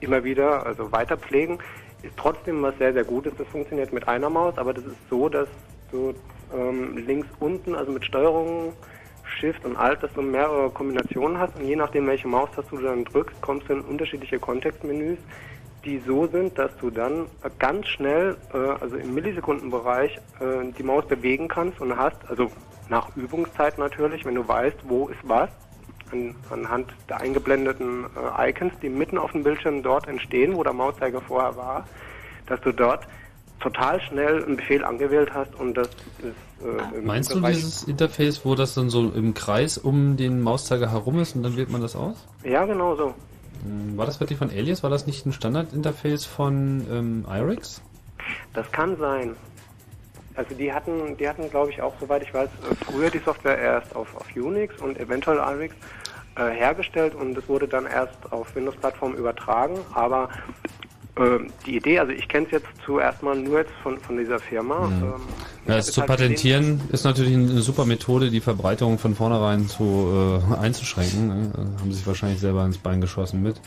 [0.00, 1.58] immer wieder also weiter pflegen,
[2.02, 3.32] ist trotzdem was sehr, sehr Gutes.
[3.36, 5.48] Das funktioniert mit einer Maus, aber das ist so, dass
[5.92, 6.14] du
[6.56, 8.72] ähm, links unten, also mit Steuerung,
[9.38, 13.04] Shift und Alt, dass du mehrere Kombinationen hast und je nachdem, welche Maustaste du dann
[13.04, 15.18] drückst, kommst du in unterschiedliche Kontextmenüs,
[15.86, 17.26] die so sind, dass du dann
[17.58, 22.50] ganz schnell, äh, also im Millisekundenbereich, äh, die Maus bewegen kannst und hast, also
[22.88, 25.48] nach Übungszeit natürlich, wenn du weißt, wo ist was,
[26.12, 28.04] an, anhand der eingeblendeten
[28.38, 31.86] äh, Icons, die mitten auf dem Bildschirm dort entstehen, wo der Mauszeiger vorher war,
[32.46, 33.06] dass du dort
[33.60, 35.88] total schnell einen Befehl angewählt hast und das
[36.18, 36.34] ist
[36.64, 41.18] äh, Meinst du dieses Interface, wo das dann so im Kreis um den Mauszeiger herum
[41.18, 42.26] ist und dann wählt man das aus?
[42.44, 43.14] Ja, genau so.
[43.66, 44.82] Hm, War das wirklich von Alias?
[44.82, 47.82] War das nicht ein Standardinterface von ähm, IRIX?
[48.54, 49.36] Das kann sein.
[50.34, 53.58] Also die hatten, die hatten, glaube ich, auch, soweit ich weiß, äh, früher die Software
[53.58, 55.74] erst auf, auf Unix und eventuell IRIX
[56.36, 59.78] äh, hergestellt und es wurde dann erst auf Windows-Plattform übertragen.
[59.94, 60.28] Aber
[61.18, 64.38] ähm, die Idee, also ich kenne es jetzt zuerst mal nur jetzt von, von dieser
[64.38, 64.86] Firma.
[64.86, 65.02] Mhm.
[65.02, 65.12] Ähm,
[65.66, 69.66] Ja, es zu halt gesehen- patentieren ist natürlich eine super Methode, die Verbreitung von vornherein
[69.68, 71.28] zu äh, einzuschränken.
[71.28, 71.52] ne?
[71.54, 73.60] Äh, Haben sich wahrscheinlich selber ins Bein geschossen mit.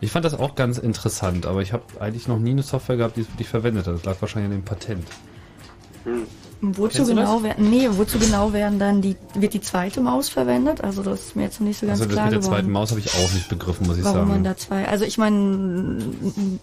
[0.00, 3.16] Ich fand das auch ganz interessant, aber ich habe eigentlich noch nie eine Software gehabt,
[3.16, 3.94] die es wirklich verwendet hat.
[3.94, 5.06] Das lag wahrscheinlich an dem Patent.
[6.60, 7.42] Wozu genau das?
[7.44, 10.82] werden, nee, wozu genau werden dann die, wird die zweite Maus verwendet?
[10.82, 12.54] Also das ist mir jetzt noch nicht so ganz Also das klar mit der geworden.
[12.56, 14.28] zweiten Maus habe ich auch nicht begriffen, muss ich warum sagen.
[14.30, 16.02] man da zwei, also ich meine,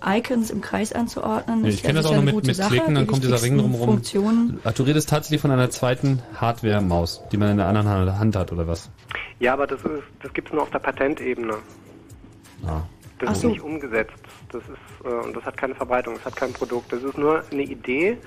[0.05, 2.69] Icons im Kreis anzuordnen, Nee, ich kenne das auch nur mit, mit Sache.
[2.71, 3.87] Klicken, dann Die kommt dieser Ring drumherum.
[3.89, 4.59] Funktionen.
[4.75, 8.51] Du redest tatsächlich von einer zweiten Hardware-Maus, die man in der anderen Hand- Hand hat,
[8.51, 8.89] oder was?
[9.39, 11.53] Ja, aber das ist, das gibt es nur auf der Patentebene.
[12.65, 12.81] Ah.
[13.19, 13.47] Das Ach ist so.
[13.47, 14.11] nicht umgesetzt.
[14.51, 16.91] Das ist äh, und das hat keine Verbreitung, das hat kein Produkt.
[16.91, 18.17] Das ist nur eine Idee,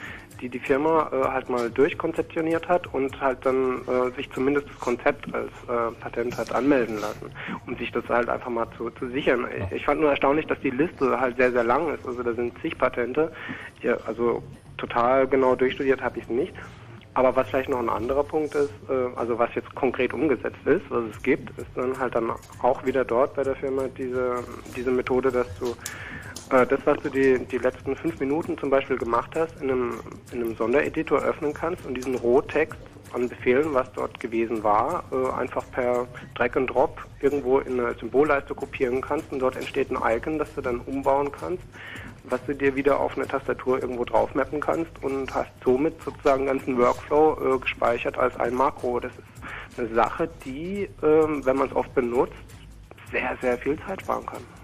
[0.40, 4.78] die die Firma äh, halt mal durchkonzeptioniert hat und halt dann äh, sich zumindest das
[4.80, 7.30] Konzept als äh, Patent hat anmelden lassen,
[7.66, 9.46] um sich das halt einfach mal zu, zu sichern.
[9.70, 12.06] Ich, fand nur erstaunlich, dass die Liste halt sehr, sehr lang ist.
[12.06, 13.32] Also da sind zig Patente.
[13.82, 14.42] Ja, also
[14.76, 16.54] total genau durchstudiert habe ich es nicht.
[17.14, 20.82] Aber was vielleicht noch ein anderer Punkt ist, äh, also was jetzt konkret umgesetzt ist,
[20.88, 22.30] was es gibt, ist dann halt dann
[22.62, 24.44] auch wieder dort bei der Firma diese,
[24.76, 25.74] diese Methode, dass du
[26.50, 30.00] das, was du die, die letzten fünf Minuten zum Beispiel gemacht hast, in einem,
[30.32, 32.78] in einem Sondereditor öffnen kannst und diesen Rohtext
[33.12, 37.94] an Befehlen, was dort gewesen war, äh, einfach per Drag and Drop irgendwo in eine
[37.94, 41.64] Symbolleiste kopieren kannst und dort entsteht ein Icon, das du dann umbauen kannst,
[42.24, 46.46] was du dir wieder auf eine Tastatur irgendwo drauf mappen kannst und hast somit sozusagen
[46.46, 49.00] ganzen Workflow äh, gespeichert als ein Makro.
[49.00, 52.34] Das ist eine Sache, die, ähm, wenn man es oft benutzt,
[53.10, 54.57] sehr, sehr viel Zeit sparen kann.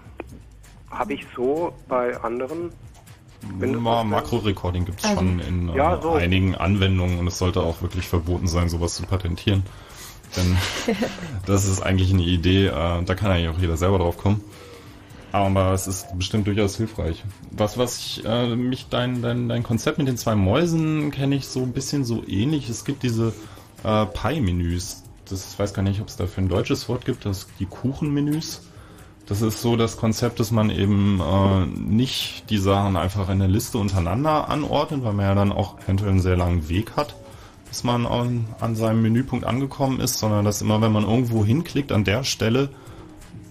[0.97, 2.71] Habe ich so bei anderen
[3.59, 6.13] Ma Makro-Recording gibt es Also, schon in äh, ja, so.
[6.13, 9.63] einigen Anwendungen und es sollte auch wirklich verboten sein, sowas zu patentieren.
[10.35, 10.57] Denn
[11.45, 14.41] das ist eigentlich eine Idee, äh, da kann eigentlich auch jeder selber drauf kommen.
[15.31, 17.23] Aber es ist bestimmt durchaus hilfreich.
[17.51, 21.47] Was, was ich, äh, mich, dein, dein, dein Konzept mit den zwei Mäusen kenne ich
[21.47, 22.69] so ein bisschen so ähnlich.
[22.69, 23.33] Es gibt diese
[23.83, 25.03] äh, Pie-Menüs.
[25.29, 28.61] Das, ich weiß gar nicht, ob es dafür ein deutsches Wort gibt, das die Kuchenmenüs.
[29.27, 33.47] Das ist so das Konzept, dass man eben äh, nicht die Sachen einfach in der
[33.47, 37.15] Liste untereinander anordnet, weil man ja dann auch eventuell einen sehr langen Weg hat,
[37.67, 41.91] bis man an, an seinem Menüpunkt angekommen ist, sondern dass immer, wenn man irgendwo hinklickt,
[41.91, 42.69] an der Stelle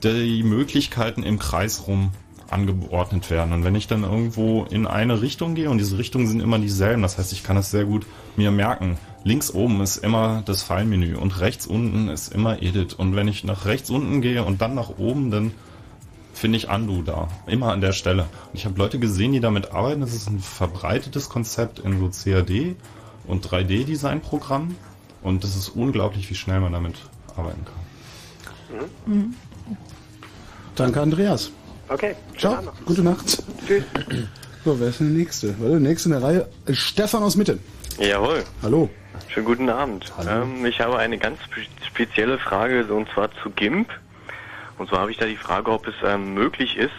[0.04, 2.10] die Möglichkeiten im Kreis rum
[2.50, 3.52] angeordnet werden.
[3.52, 7.02] Und wenn ich dann irgendwo in eine Richtung gehe, und diese Richtungen sind immer dieselben,
[7.02, 8.06] das heißt, ich kann es sehr gut
[8.36, 8.96] mir merken.
[9.24, 12.92] Links oben ist immer das File-Menü und rechts unten ist immer Edit.
[12.92, 15.52] Und wenn ich nach rechts unten gehe und dann nach oben, dann
[16.34, 17.28] finde ich Undo da.
[17.46, 18.24] Immer an der Stelle.
[18.24, 20.02] Und ich habe Leute gesehen, die damit arbeiten.
[20.02, 22.76] Das ist ein verbreitetes Konzept in so CAD
[23.26, 24.76] und 3D-Design-Programmen.
[25.22, 26.96] Und das ist unglaublich, wie schnell man damit
[27.34, 28.90] arbeiten kann.
[29.06, 29.34] Mhm.
[30.74, 31.50] Danke, Andreas.
[31.88, 32.14] Okay.
[32.36, 32.58] Ciao.
[32.84, 33.42] Gute Nacht.
[33.66, 33.84] Tschüss.
[34.64, 35.54] So, wer ist denn der Nächste?
[35.60, 36.48] Warte, Nächste in der Reihe.
[36.66, 37.58] ist Stefan aus Mitte.
[37.98, 38.44] Jawohl.
[38.62, 38.90] Hallo.
[39.34, 40.12] Schönen guten Abend.
[40.28, 43.88] Ähm, ich habe eine ganz spe- spezielle Frage, und zwar zu GIMP.
[44.78, 46.90] Und zwar habe ich da die Frage, ob es ähm, möglich ist,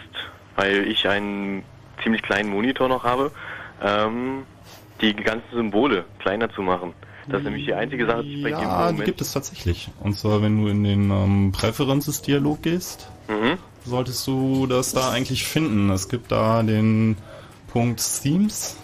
[0.54, 1.62] weil ich einen
[2.02, 3.30] ziemlich kleinen Monitor noch habe,
[3.82, 4.42] ähm,
[5.00, 6.92] die ganzen Symbole kleiner zu machen.
[7.28, 9.04] Das ist nämlich die einzige Sache, die ich bei GIMP im Ja, die Moment...
[9.06, 9.88] gibt es tatsächlich.
[10.00, 13.58] Und zwar, wenn du in den ähm, Preferences-Dialog gehst, Mhm.
[13.84, 15.90] solltest du das da eigentlich finden.
[15.90, 17.16] Es gibt da den
[17.72, 18.76] Punkt Themes.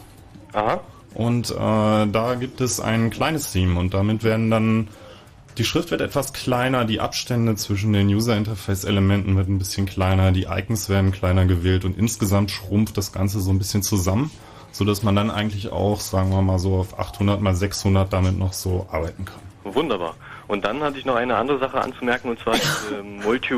[0.53, 0.81] Aha.
[1.15, 4.89] Und äh, da gibt es ein kleines Theme und damit werden dann
[5.59, 9.85] die Schrift wird etwas kleiner, die Abstände zwischen den User Interface Elementen wird ein bisschen
[9.85, 14.31] kleiner, die Icons werden kleiner gewählt und insgesamt schrumpft das Ganze so ein bisschen zusammen,
[14.71, 18.39] so dass man dann eigentlich auch, sagen wir mal so auf 800 mal 600 damit
[18.39, 19.75] noch so arbeiten kann.
[19.75, 20.15] Wunderbar.
[20.49, 23.57] Und dann hatte ich noch eine andere Sache anzumerken, und zwar diese Multi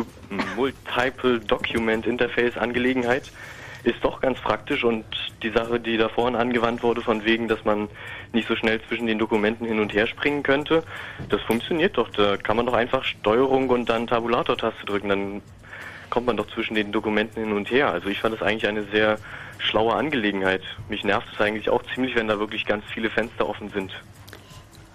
[0.57, 3.31] Multiple Document Interface Angelegenheit
[3.85, 5.05] ist doch ganz praktisch und
[5.43, 7.89] die Sache, die da vorhin angewandt wurde, von wegen, dass man
[8.33, 10.83] nicht so schnell zwischen den Dokumenten hin und her springen könnte,
[11.29, 12.09] das funktioniert doch.
[12.11, 15.43] Da kann man doch einfach Steuerung und dann Tabulator-Taste drücken, dann
[16.11, 17.91] kommt man doch zwischen den Dokumenten hin und her.
[17.91, 19.19] Also ich fand das eigentlich eine sehr
[19.59, 20.63] schlaue Angelegenheit.
[20.89, 23.93] Mich nervt es eigentlich auch ziemlich, wenn da wirklich ganz viele Fenster offen sind.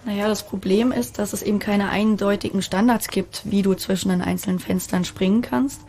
[0.04, 4.22] Naja, das Problem ist, dass es eben keine eindeutigen Standards gibt, wie du zwischen den
[4.22, 5.82] einzelnen Fenstern springen kannst.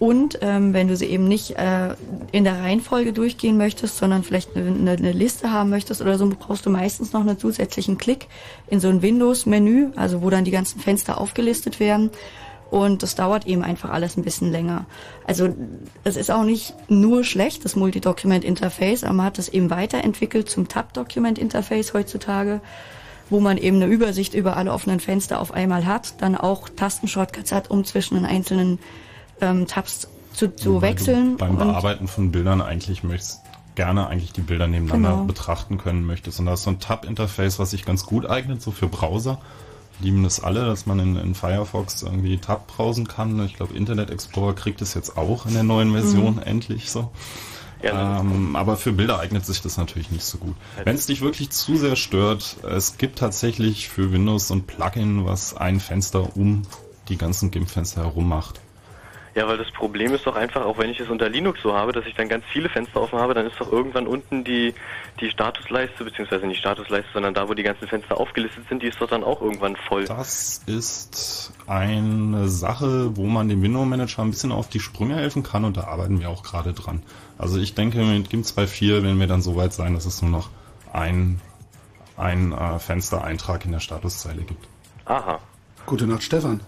[0.00, 1.94] Und ähm, wenn du sie eben nicht äh,
[2.32, 6.64] in der Reihenfolge durchgehen möchtest, sondern vielleicht eine, eine, Liste haben möchtest oder so, brauchst
[6.64, 8.26] du meistens noch einen zusätzlichen Klick
[8.68, 12.08] in so ein Windows-Menü, also wo dann die ganzen Fenster aufgelistet werden.
[12.70, 14.86] Und das dauert eben einfach alles ein bisschen länger.
[15.26, 15.54] Also
[16.02, 20.66] es ist auch nicht nur schlecht, das Multi-Document-Interface, aber man hat es eben weiterentwickelt zum
[20.66, 22.62] Tab-Document-Interface heutzutage,
[23.28, 27.52] wo man eben eine Übersicht über alle offenen Fenster auf einmal hat, dann auch Tastenshortcuts
[27.52, 28.78] hat, um zwischen den einzelnen
[29.40, 31.36] ähm, Tabs zu, zu Wobei wechseln.
[31.36, 33.40] Beim Bearbeiten von Bildern eigentlich möchtest
[33.74, 35.24] gerne eigentlich die Bilder nebeneinander Genau.
[35.24, 36.38] betrachten können möchtest.
[36.40, 39.38] Und da ist so ein Tab-Interface, was sich ganz gut eignet, so für Browser.
[40.00, 43.44] Lieben das alle, dass man in, in Firefox irgendwie Tab browsen kann.
[43.44, 46.42] Ich glaube, Internet Explorer kriegt es jetzt auch in der neuen Version Mhm.
[46.42, 47.10] endlich so.
[47.82, 50.54] ähm, aber für Bilder eignet sich das natürlich nicht so gut.
[50.84, 55.24] Wenn es dich wirklich zu sehr stört, es gibt tatsächlich für Windows so ein Plugin,
[55.24, 56.62] was ein Fenster um
[57.08, 58.60] die ganzen GIMP-Fenster herum macht.
[59.34, 61.92] Ja, weil das Problem ist doch einfach, auch wenn ich es unter Linux so habe,
[61.92, 64.74] dass ich dann ganz viele Fenster offen habe, dann ist doch irgendwann unten die,
[65.20, 69.00] die Statusleiste, beziehungsweise nicht Statusleiste, sondern da, wo die ganzen Fenster aufgelistet sind, die ist
[69.00, 70.04] doch dann auch irgendwann voll.
[70.06, 75.44] Das ist eine Sache, wo man dem Window Manager ein bisschen auf die Sprünge helfen
[75.44, 77.02] kann und da arbeiten wir auch gerade dran.
[77.38, 80.30] Also ich denke, mit GIMP 2.4 werden wir dann so weit sein, dass es nur
[80.32, 80.50] noch
[80.92, 81.40] ein,
[82.16, 84.66] ein äh, Fenstereintrag in der Statuszeile gibt.
[85.04, 85.38] Aha.
[85.86, 86.60] Gute Nacht, Stefan.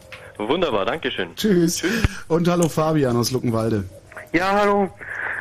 [0.48, 1.34] Wunderbar, Dankeschön.
[1.36, 1.82] Tschüss.
[2.28, 3.84] Und hallo Fabian aus Luckenwalde.
[4.32, 4.88] Ja, hallo.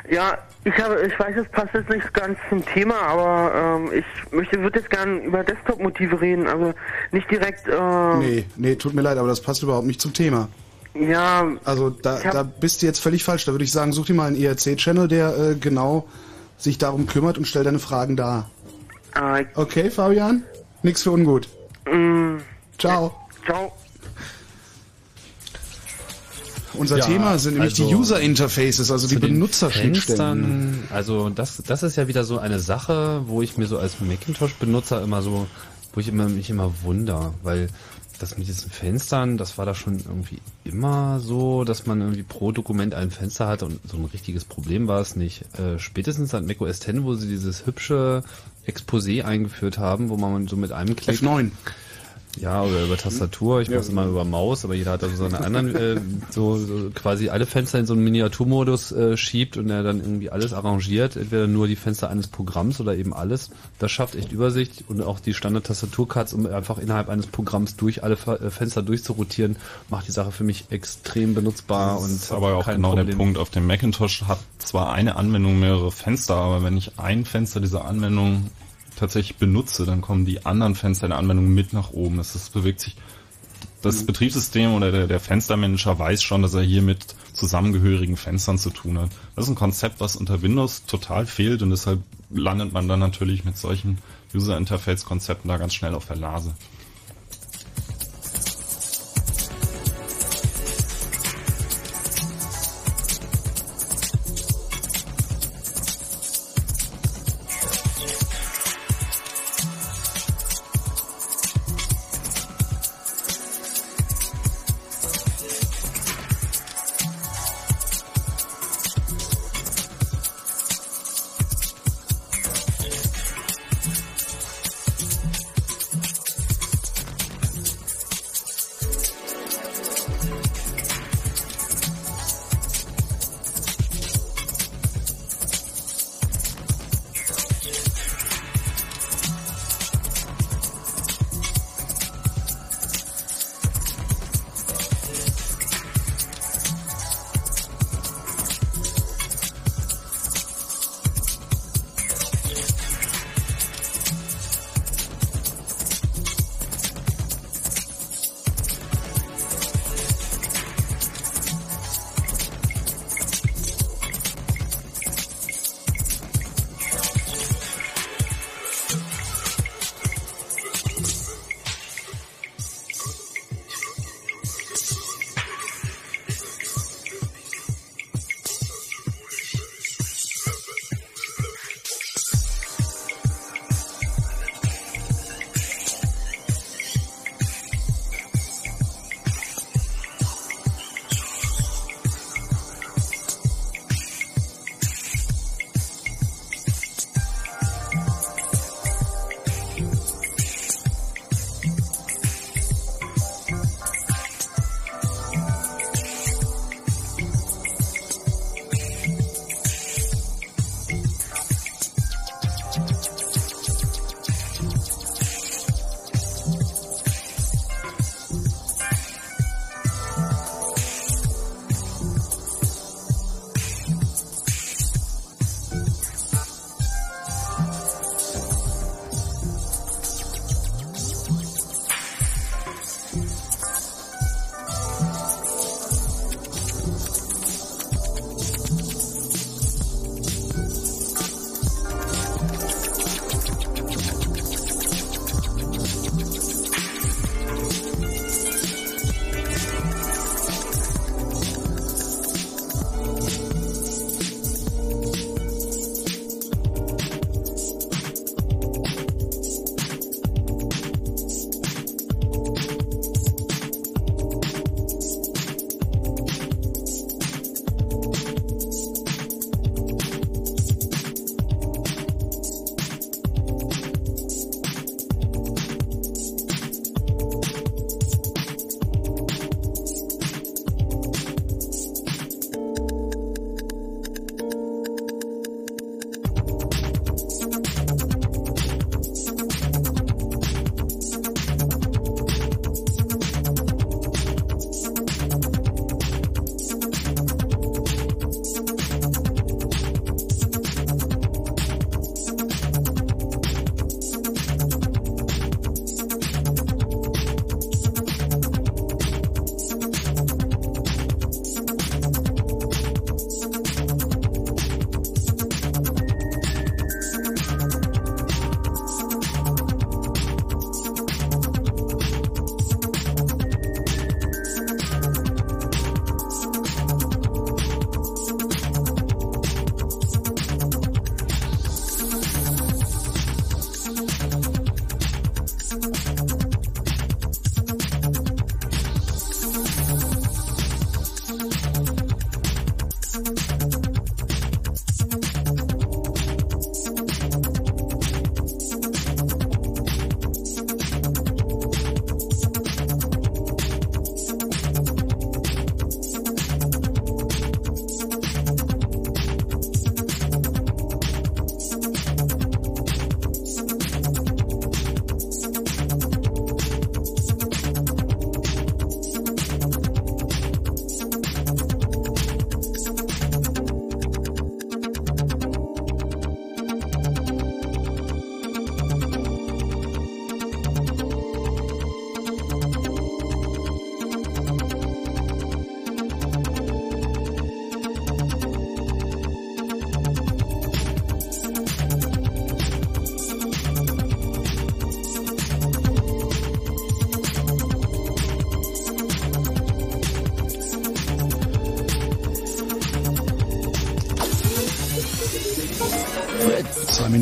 [0.10, 4.32] Ja, ich habe, ich weiß, es passt jetzt nicht ganz zum Thema, aber ähm, ich
[4.34, 6.74] möchte, würde jetzt gerne über Desktop-Motive reden, also
[7.12, 7.68] nicht direkt.
[7.68, 10.50] Äh, Nee, nee, tut mir leid, aber das passt überhaupt nicht zum Thema.
[10.94, 11.46] Ja.
[11.64, 13.46] Also da, da bist du jetzt völlig falsch.
[13.46, 16.08] Da würde ich sagen, such dir mal einen ERC-Channel, der äh, genau
[16.58, 18.50] sich darum kümmert und stell deine Fragen dar.
[19.16, 20.44] Äh, Okay, Fabian?
[20.84, 21.48] Nix für ungut.
[21.90, 22.38] Mm,
[22.78, 23.16] Ciao.
[23.46, 23.72] Ciao.
[26.74, 30.84] Unser Ja, Thema sind nämlich die also User Interfaces, also die Benutzerschnittstellen.
[30.92, 35.02] Also das, das ist ja wieder so eine Sache, wo ich mir so als Macintosh-Benutzer
[35.02, 35.48] immer so,
[35.94, 37.70] wo ich immer, mich immer wunder, weil
[38.22, 42.52] das mit diesen Fenstern, das war da schon irgendwie immer so, dass man irgendwie pro
[42.52, 45.44] Dokument ein Fenster hatte und so ein richtiges Problem war es nicht.
[45.58, 48.24] Äh, spätestens seit macOS 10, wo sie dieses hübsche
[48.68, 51.52] Exposé eingeführt haben, wo man so mit einem Klick F9.
[52.40, 53.62] Ja, oder über Tastatur.
[53.62, 53.78] Ich Ja.
[53.78, 56.00] mach's immer über Maus, aber jeder hat also seine anderen, äh,
[56.30, 60.30] so, so quasi alle Fenster in so einen Miniaturmodus äh, schiebt und er dann irgendwie
[60.30, 61.18] alles arrangiert.
[61.18, 63.50] Entweder nur die Fenster eines Programms oder eben alles.
[63.80, 68.16] Das schafft echt Übersicht und auch die Standard-Tastaturcuts, um einfach innerhalb eines Programms durch alle
[68.18, 69.58] Fe- äh, Fenster durchzurotieren,
[69.90, 73.08] macht die Sache für mich extrem benutzbar Das und ist aber auch genau Problem.
[73.08, 73.38] der Punkt.
[73.38, 77.86] Auf dem Macintosh hat zwar eine Anwendung mehrere Fenster, aber wenn ich ein Fenster dieser
[77.86, 78.50] Anwendung
[79.02, 82.18] tatsächlich benutze, dann kommen die anderen Fenster der Anwendung mit nach oben.
[82.18, 82.96] Das, das bewegt sich.
[83.82, 84.06] Das Mhm.
[84.06, 89.00] Betriebssystem oder der, der Fenstermanager weiß schon, dass er hier mit zusammengehörigen Fenstern zu tun
[89.00, 89.10] hat.
[89.36, 93.44] Das ist ein Konzept, was unter Windows total fehlt und deshalb landet man dann natürlich
[93.44, 93.98] mit solchen
[94.34, 96.54] User Interface Konzepten da ganz schnell auf der Nase.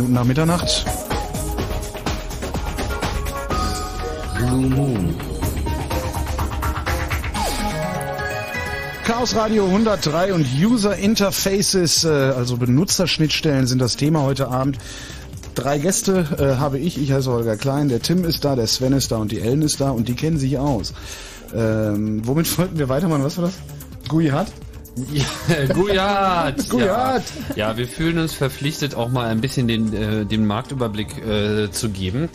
[0.10, 0.86] Minuten nach Mitternacht.
[4.38, 5.15] Blue Moon.
[9.06, 14.77] Chaos Radio 103 und User Interfaces, äh, also Benutzerschnittstellen sind das Thema heute Abend.
[15.56, 17.02] Drei Gäste äh, habe ich.
[17.02, 17.90] Ich heiße Holger Klein.
[17.90, 20.14] Der Tim ist da, der Sven ist da und die Ellen ist da und die
[20.14, 20.94] kennen sich aus.
[21.53, 23.23] Ähm, womit wollten wir weitermachen?
[23.23, 23.56] Was war das?
[24.07, 24.48] Gui hat?
[25.12, 26.70] Ja, Guyat.
[26.70, 27.24] Guyat.
[27.50, 27.56] Ja.
[27.56, 31.90] ja, wir fühlen uns verpflichtet, auch mal ein bisschen den, äh, den Marktüberblick äh, zu
[31.90, 32.30] geben.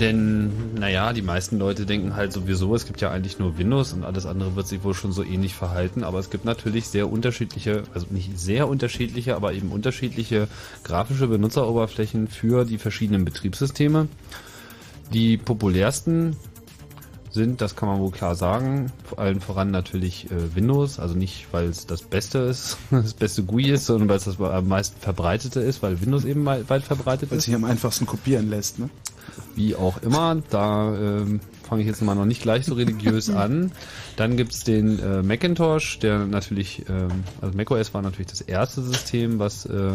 [0.00, 4.04] Denn, naja, die meisten Leute denken halt sowieso, es gibt ja eigentlich nur Windows und
[4.04, 6.04] alles andere wird sich wohl schon so ähnlich verhalten.
[6.04, 10.48] Aber es gibt natürlich sehr unterschiedliche, also nicht sehr unterschiedliche, aber eben unterschiedliche
[10.84, 14.08] grafische Benutzeroberflächen für die verschiedenen Betriebssysteme.
[15.12, 16.36] Die populärsten
[17.30, 21.46] sind, das kann man wohl klar sagen, vor allen voran natürlich äh, Windows, also nicht,
[21.52, 25.00] weil es das Beste ist, das beste GUI ist, sondern weil es das am meisten
[25.00, 27.46] verbreitete ist, weil Windows eben weit, verbreitet Weil es ist.
[27.46, 28.90] sich am einfachsten kopieren lässt, ne?
[29.54, 33.70] Wie auch immer, da ähm, fange ich jetzt mal noch nicht gleich so religiös an.
[34.16, 39.38] Dann gibt's den äh, Macintosh, der natürlich, ähm, also macOS war natürlich das erste System,
[39.38, 39.92] was äh,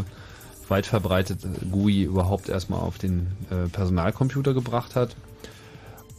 [0.70, 1.40] weit verbreitet
[1.72, 5.16] GUI überhaupt erstmal auf den äh, Personalcomputer gebracht hat.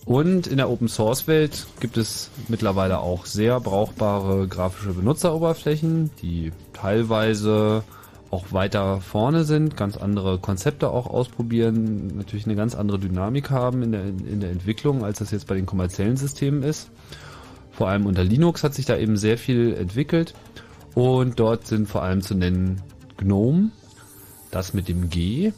[0.07, 6.53] Und in der Open Source Welt gibt es mittlerweile auch sehr brauchbare grafische Benutzeroberflächen, die
[6.73, 7.83] teilweise
[8.31, 13.83] auch weiter vorne sind, ganz andere Konzepte auch ausprobieren, natürlich eine ganz andere Dynamik haben
[13.83, 16.89] in der, in der Entwicklung, als das jetzt bei den kommerziellen Systemen ist.
[17.73, 20.35] Vor allem unter Linux hat sich da eben sehr viel entwickelt
[20.95, 22.81] und dort sind vor allem zu nennen
[23.17, 23.71] GNOME,
[24.53, 25.53] das mit dem G,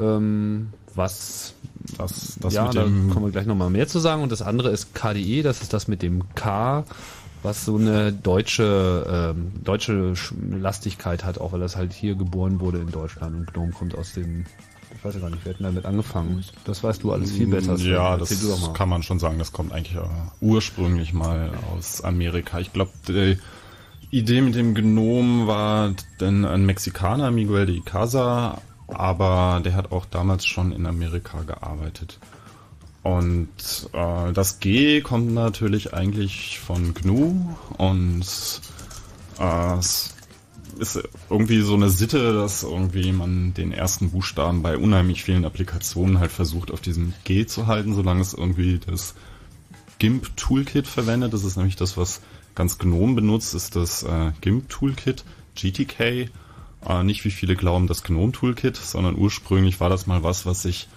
[0.00, 1.54] ähm, was
[1.98, 4.22] das, das ja, mit da kommen wir gleich nochmal mehr zu sagen.
[4.22, 6.84] Und das andere ist KDE, das ist das mit dem K,
[7.42, 12.60] was so eine deutsche, ähm, deutsche Sch- Lastigkeit hat, auch weil das halt hier geboren
[12.60, 14.44] wurde in Deutschland und GNOME kommt aus dem,
[14.96, 16.44] ich weiß ja gar nicht, wir hätten damit angefangen.
[16.64, 17.76] Das weißt du alles viel besser.
[17.76, 18.28] Ja, das
[18.74, 19.38] kann man schon sagen.
[19.38, 20.02] Das kommt eigentlich äh,
[20.40, 22.60] ursprünglich mal aus Amerika.
[22.60, 23.38] Ich glaube, die
[24.10, 28.60] Idee mit dem Gnom war denn ein Mexikaner, Miguel de Icaza,
[28.92, 32.18] aber der hat auch damals schon in Amerika gearbeitet.
[33.02, 33.48] Und
[33.92, 37.34] äh, das G kommt natürlich eigentlich von GNU
[37.76, 38.24] und
[39.38, 40.14] äh, es
[40.78, 46.20] ist irgendwie so eine Sitte, dass irgendwie man den ersten Buchstaben bei unheimlich vielen Applikationen
[46.20, 49.14] halt versucht auf diesem G zu halten, solange es irgendwie das
[49.98, 51.32] GIMP Toolkit verwendet.
[51.32, 52.20] Das ist nämlich das, was
[52.54, 55.24] ganz GNOME benutzt, ist das äh, GIMP Toolkit,
[55.54, 56.30] GTK.
[56.86, 60.62] Äh, nicht wie viele glauben das GNOME Toolkit, sondern ursprünglich war das mal was, was
[60.62, 60.88] sich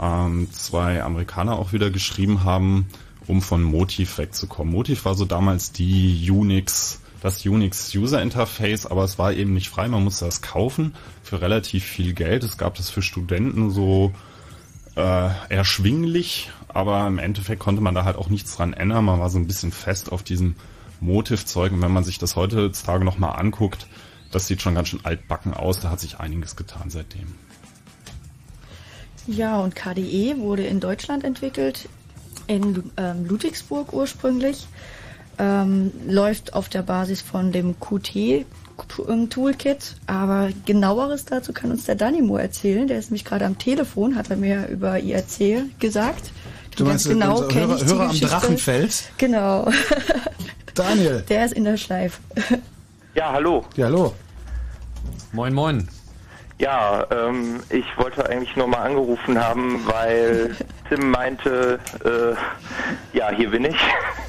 [0.00, 2.86] ähm, zwei Amerikaner auch wieder geschrieben haben,
[3.26, 4.72] um von Motiv wegzukommen.
[4.72, 9.68] Motiv war so damals die Unix, das Unix User Interface, aber es war eben nicht
[9.68, 12.44] frei, man musste das kaufen für relativ viel Geld.
[12.44, 14.12] Es gab das für Studenten so
[14.96, 19.04] äh, erschwinglich, aber im Endeffekt konnte man da halt auch nichts dran ändern.
[19.04, 20.54] Man war so ein bisschen fest auf diesem
[21.00, 23.86] Motiv-Zeug und wenn man sich das heutzutage nochmal anguckt,
[24.36, 27.34] das sieht schon ganz schön altbacken aus, da hat sich einiges getan seitdem.
[29.26, 31.88] Ja, und KDE wurde in Deutschland entwickelt,
[32.46, 34.66] in ähm, Ludwigsburg ursprünglich.
[35.38, 38.14] Ähm, läuft auf der Basis von dem Qt
[39.08, 42.86] ähm, Toolkit, aber genaueres dazu kann uns der Danimo erzählen.
[42.88, 46.30] Der ist nämlich gerade am Telefon, hat er mir über IRC gesagt.
[46.76, 48.28] Du meinst, unser Hörer- kenn ich die Hörer am Geschichte.
[48.28, 49.04] Drachenfels?
[49.16, 49.70] Genau.
[50.74, 51.24] Daniel.
[51.30, 52.20] Der ist in der Schleife.
[53.14, 53.64] Ja, hallo.
[53.76, 54.14] Ja, hallo.
[55.36, 55.86] Moin, moin.
[56.58, 60.56] Ja, ähm, ich wollte eigentlich nur mal angerufen haben, weil
[60.88, 63.76] Tim meinte, äh, ja, hier bin ich.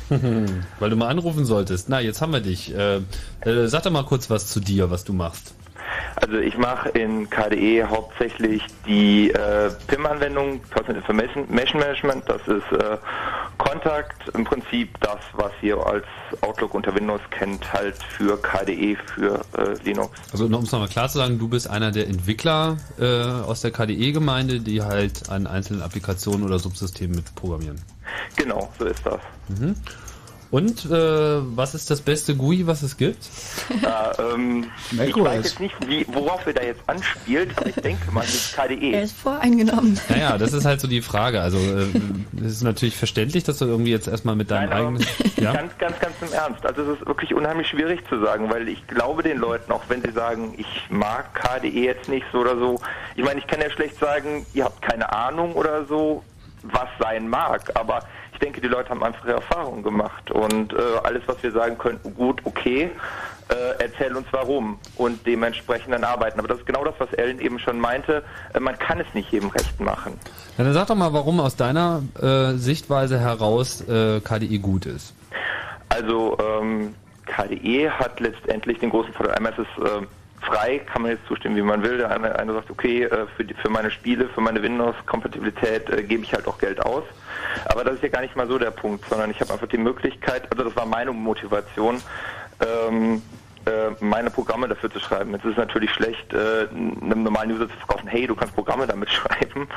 [0.80, 1.88] Weil du mal anrufen solltest.
[1.88, 2.76] Na, jetzt haben wir dich.
[2.76, 2.98] Äh,
[3.42, 5.54] äh, sag doch mal kurz was zu dir, was du machst.
[6.18, 12.24] Also ich mache in KDE hauptsächlich die äh, PIM-Anwendung, Personal Information Management.
[12.28, 12.98] Das ist äh,
[13.78, 16.06] Kontakt, im Prinzip das, was ihr als
[16.42, 20.20] Outlook unter Windows kennt, halt für KDE, für äh, Linux.
[20.32, 23.70] Also um es nochmal klar zu sagen, du bist einer der Entwickler äh, aus der
[23.70, 27.80] KDE-Gemeinde, die halt an einzelnen Applikationen oder Subsystemen mit programmieren.
[28.36, 29.20] Genau, so ist das.
[29.50, 29.76] Mhm.
[30.50, 33.18] Und äh, was ist das beste GUI, was es gibt?
[33.82, 38.12] Ja, ähm, ich weiß jetzt nicht, wie, worauf ihr da jetzt anspielt, aber ich denke
[38.12, 38.94] mal, das ist KDE.
[38.94, 40.00] Er ist voreingenommen.
[40.08, 41.42] Naja, das ist halt so die Frage.
[41.42, 41.88] Also äh,
[42.46, 45.06] es ist natürlich verständlich, dass du irgendwie jetzt erstmal mit deinem Nein, eigenen...
[45.38, 45.54] Ja?
[45.54, 46.66] Ganz, ganz, ganz im Ernst.
[46.66, 50.02] Also es ist wirklich unheimlich schwierig zu sagen, weil ich glaube den Leuten, auch wenn
[50.02, 52.80] sie sagen, ich mag KDE jetzt nicht so oder so,
[53.16, 56.24] ich meine, ich kann ja schlecht sagen, ihr habt keine Ahnung oder so,
[56.64, 58.00] was sein mag, aber
[58.38, 62.14] ich denke, die Leute haben einfach Erfahrungen gemacht und äh, alles, was wir sagen könnten,
[62.14, 62.92] gut, okay,
[63.50, 66.38] äh, erzähl uns warum und dementsprechend dann arbeiten.
[66.38, 68.24] Aber das ist genau das, was Ellen eben schon meinte.
[68.54, 70.20] Äh, man kann es nicht jedem recht machen.
[70.56, 75.16] Ja, dann sag doch mal, warum aus deiner äh, Sichtweise heraus äh, KDE gut ist.
[75.90, 76.94] Also ähm,
[77.26, 79.34] KDE hat letztendlich den großen Vorteil.
[79.34, 80.06] Einmal ist es äh,
[80.42, 81.98] frei, kann man jetzt zustimmen, wie man will.
[81.98, 86.04] Der eine, eine sagt, okay, äh, für, die, für meine Spiele, für meine Windows-Kompatibilität äh,
[86.04, 87.04] gebe ich halt auch Geld aus.
[87.66, 89.78] Aber das ist ja gar nicht mal so der Punkt, sondern ich habe einfach die
[89.78, 92.02] Möglichkeit, also das war meine Motivation,
[92.62, 93.22] ähm,
[93.66, 95.32] äh, meine Programme dafür zu schreiben.
[95.34, 98.88] Jetzt ist es natürlich schlecht, äh, einem normalen User zu verkaufen, hey, du kannst Programme
[98.88, 99.68] damit schreiben.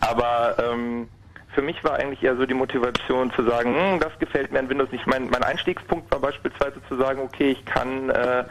[0.00, 1.08] Aber ähm,
[1.54, 4.68] für mich war eigentlich eher so die Motivation zu sagen, hm, das gefällt mir an
[4.68, 5.06] Windows nicht.
[5.06, 8.44] Mein, mein Einstiegspunkt war beispielsweise zu sagen, okay, ich kann äh,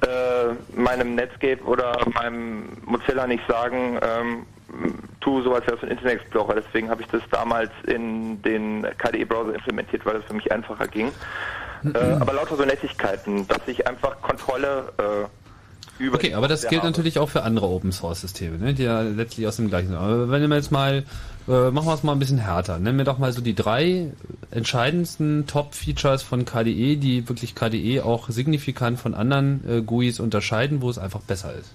[0.00, 4.46] äh, meinem Netscape oder meinem Mozilla nicht sagen, ähm,
[5.20, 6.54] tu so, als wäre es ein Internet Explorer.
[6.54, 11.12] Deswegen habe ich das damals in den KDE-Browser implementiert, weil das für mich einfacher ging.
[11.84, 16.82] Äh, aber lauter so Nettigkeiten, dass ich einfach Kontrolle äh, über Okay, aber das gilt
[16.82, 16.90] habe.
[16.90, 19.96] natürlich auch für andere Open Source Systeme, ne, die ja letztlich aus dem gleichen sind.
[19.96, 21.04] Aber wenn wir jetzt mal,
[21.48, 22.78] äh, machen wir es mal ein bisschen härter.
[22.78, 24.12] Nennen wir doch mal so die drei
[24.50, 30.90] entscheidendsten Top-Features von KDE, die wirklich KDE auch signifikant von anderen äh, GUIs unterscheiden, wo
[30.90, 31.74] es einfach besser ist.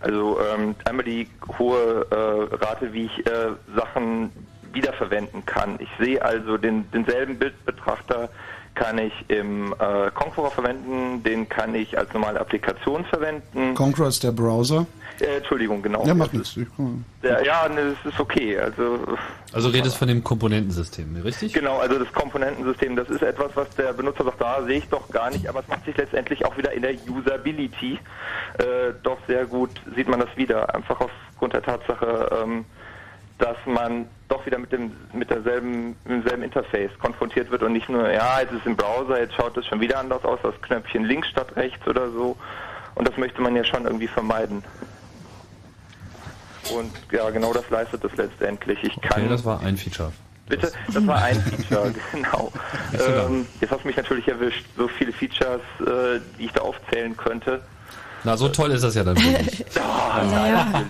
[0.00, 1.28] Also ähm, einmal die
[1.58, 4.30] hohe äh, Rate, wie ich äh, Sachen
[4.72, 5.78] wiederverwenden kann.
[5.78, 8.28] Ich sehe also den, denselben Bildbetrachter
[8.74, 13.74] kann ich im äh, Conqueror verwenden, den kann ich als normale Applikation verwenden.
[13.74, 14.86] Conqueror ist der Browser.
[15.20, 16.04] Äh, Entschuldigung, genau.
[16.06, 16.56] Ja, macht nichts.
[16.56, 16.66] Ich-
[17.22, 18.58] Der, ja, ne, das ist okay.
[18.58, 18.98] Also
[19.52, 21.52] Also redest von dem Komponentensystem, richtig?
[21.52, 25.08] Genau, also das Komponentensystem, das ist etwas, was der Benutzer sagt, da sehe ich doch
[25.10, 27.98] gar nicht, aber es macht sich letztendlich auch wieder in der Usability
[28.58, 28.64] äh,
[29.02, 32.64] doch sehr gut, sieht man das wieder, einfach aufgrund der Tatsache, ähm,
[33.38, 37.88] dass man doch wieder mit dem mit derselben mit demselben Interface konfrontiert wird und nicht
[37.88, 40.54] nur, ja, jetzt ist es im Browser, jetzt schaut es schon wieder anders aus, das
[40.62, 42.36] Knöpfchen links statt rechts oder so.
[42.96, 44.62] Und das möchte man ja schon irgendwie vermeiden.
[46.72, 48.78] Und ja, genau das leistet es letztendlich.
[48.82, 50.12] Ich kann Okay, das war ein Feature.
[50.48, 50.72] Bitte?
[50.92, 52.52] Das war ein Feature, genau.
[52.92, 54.64] Ähm, jetzt hast du mich natürlich erwischt.
[54.76, 57.62] So viele Features, äh, die ich da aufzählen könnte.
[58.24, 59.64] Na, so toll ist das ja dann wirklich.
[60.30, 60.84] Naja.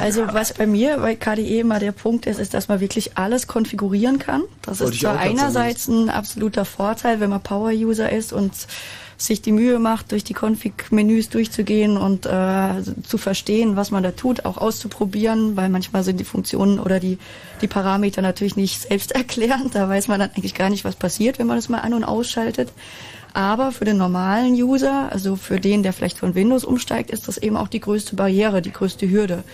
[0.00, 3.46] Also was bei mir bei KDE immer der Punkt ist, ist, dass man wirklich alles
[3.46, 4.42] konfigurieren kann.
[4.62, 8.52] Das Wollte ist zwar einerseits ein absoluter Vorteil, wenn man Power-User ist und
[9.16, 14.10] sich die Mühe macht, durch die Config-Menüs durchzugehen und äh, zu verstehen, was man da
[14.12, 17.18] tut, auch auszuprobieren, weil manchmal sind die Funktionen oder die,
[17.62, 19.74] die Parameter natürlich nicht selbsterklärend.
[19.74, 22.04] Da weiß man dann eigentlich gar nicht, was passiert, wenn man das mal an- und
[22.04, 22.70] ausschaltet.
[23.32, 27.36] Aber für den normalen User, also für den, der vielleicht von Windows umsteigt, ist das
[27.36, 29.44] eben auch die größte Barriere, die größte Hürde.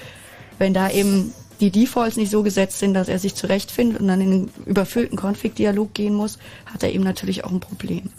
[0.58, 4.20] Wenn da eben die Defaults nicht so gesetzt sind, dass er sich zurechtfindet und dann
[4.20, 8.10] in den überfüllten Config-Dialog gehen muss, hat er eben natürlich auch ein Problem.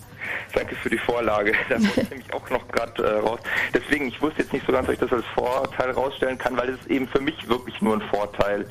[0.53, 1.53] Danke für die Vorlage.
[1.69, 3.39] Da wollte ich nämlich auch noch gerade äh, raus.
[3.73, 6.69] Deswegen, ich wusste jetzt nicht so ganz, ob ich das als Vorteil rausstellen kann, weil
[6.69, 8.65] es ist eben für mich wirklich nur ein Vorteil.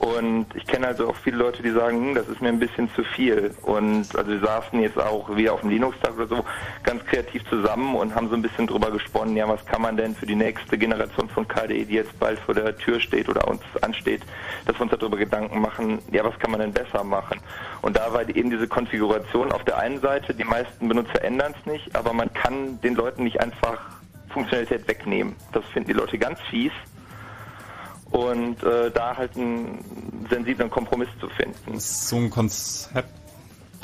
[0.00, 2.88] Und ich kenne also auch viele Leute, die sagen, hm, das ist mir ein bisschen
[2.94, 3.54] zu viel.
[3.60, 6.44] Und also wir saßen jetzt auch wieder auf dem Linux-Tag oder so
[6.82, 10.14] ganz kreativ zusammen und haben so ein bisschen drüber gesponnen, ja, was kann man denn
[10.14, 13.60] für die nächste Generation von KDE, die jetzt bald vor der Tür steht oder uns
[13.82, 14.22] ansteht,
[14.64, 17.38] dass wir uns darüber Gedanken machen, ja, was kann man denn besser machen?
[17.82, 21.70] Und da war eben diese Konfiguration auf der einen Seite, die meisten Benutzer ändern es
[21.70, 23.78] nicht, aber man kann den Leuten nicht einfach
[24.30, 25.36] Funktionalität wegnehmen.
[25.52, 26.72] Das finden die Leute ganz fies.
[28.10, 29.78] Und äh, da halt einen
[30.28, 31.78] sensiblen Kompromiss zu finden.
[31.78, 33.08] so ein Konzept,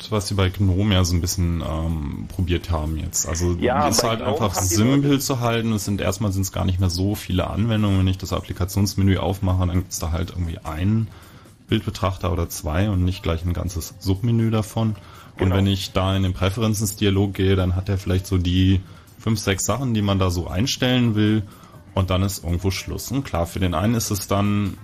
[0.09, 3.27] was sie bei GNOME ja so ein bisschen ähm, probiert haben jetzt.
[3.27, 5.71] Also Ja, ist halt GNOME einfach simpel zu halten.
[5.71, 7.99] Es sind erstmal sind es gar nicht mehr so viele Anwendungen.
[7.99, 11.07] Wenn ich das Applikationsmenü aufmache, dann gibt es da halt irgendwie einen
[11.69, 14.89] Bildbetrachter oder zwei und nicht gleich ein ganzes Submenü davon.
[14.89, 14.97] Und
[15.45, 15.55] Genau.
[15.55, 18.81] wenn ich da in den Präferences-Dialog gehe, dann hat er vielleicht so die
[19.19, 21.43] fünf, sechs Sachen, die man da so einstellen will.
[21.97, 23.09] Und dann ist irgendwo Schluss.
[23.09, 24.77] Und klar, für den einen ist es dann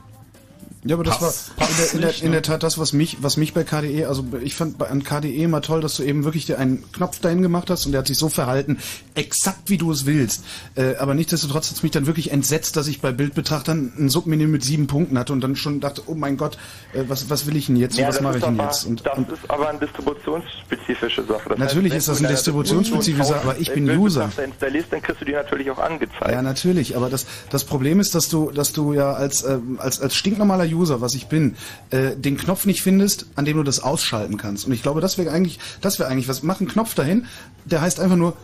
[0.85, 2.41] Ja, aber das Pass- war in der, in, der, in der ne?
[2.41, 5.61] Tat das, was mich, was mich bei KDE, also ich fand bei, an KDE immer
[5.61, 8.17] toll, dass du eben wirklich dir einen Knopf dahin gemacht hast und der hat sich
[8.17, 8.77] so verhalten,
[9.15, 10.43] exakt wie du es willst.
[10.75, 14.47] Äh, aber nichtsdestotrotz hat es mich dann wirklich entsetzt, dass ich bei Bildbetrachtern ein Submenü
[14.47, 16.57] mit sieben Punkten hatte und dann schon dachte, oh mein Gott,
[16.93, 18.85] äh, was, was will ich denn jetzt und Ja, was mache ich denn aber, jetzt?
[18.85, 21.49] Und, das und ist aber eine distributionsspezifische Sache.
[21.49, 24.21] Das Natürlich wenn ist das du eine distributionsspezifische Sache, aber ich bin User.
[24.21, 26.29] Bildbetrachter installierst, dann kriegst du die natürlich auch angezeigt.
[26.29, 30.01] Ja, natürlich, aber das, das Problem ist, dass du, dass du ja als, ähm, als,
[30.01, 31.55] als stinknormaler User, was ich bin,
[31.89, 34.65] äh, den Knopf nicht findest, an dem du das ausschalten kannst.
[34.65, 36.43] Und ich glaube, das wäre eigentlich, das wäre eigentlich was.
[36.43, 37.25] Mach einen Knopf dahin,
[37.65, 38.35] der heißt einfach nur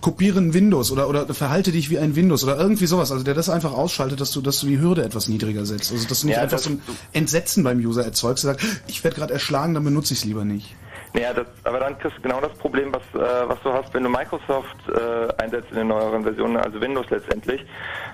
[0.00, 3.12] kopieren Windows oder, oder verhalte dich wie ein Windows oder irgendwie sowas.
[3.12, 5.92] Also der das einfach ausschaltet, dass du, dass du die Hürde etwas niedriger setzt.
[5.92, 6.82] Also dass du nicht Ja, einfach so ein
[7.12, 10.44] Entsetzen beim User erzeugst, der sagt, ich werde gerade erschlagen, dann benutze ich es lieber
[10.44, 10.74] nicht.
[11.14, 14.02] Naja, das, aber dann kriegst du genau das Problem, was, äh, was du hast, wenn
[14.02, 17.60] du Microsoft äh, einsetzt in den neueren Versionen, also Windows letztendlich.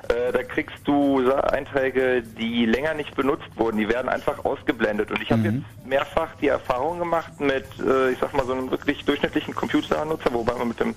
[0.09, 5.11] Äh, da kriegst du Einträge, die länger nicht benutzt wurden, die werden einfach ausgeblendet.
[5.13, 8.71] Und ich habe jetzt mehrfach die Erfahrung gemacht mit, äh, ich sag mal, so einem
[8.71, 10.97] wirklich durchschnittlichen Computernutzer, wobei man mit dem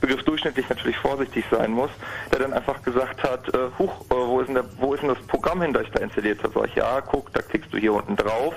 [0.00, 1.90] Begriff durchschnittlich natürlich vorsichtig sein muss,
[2.32, 5.08] der dann einfach gesagt hat, äh, huch, äh, wo, ist denn der, wo ist denn
[5.08, 6.52] das Programm hin, das ich da installiert habe?
[6.54, 8.54] Sag ich, ja, guck, da klickst du hier unten drauf.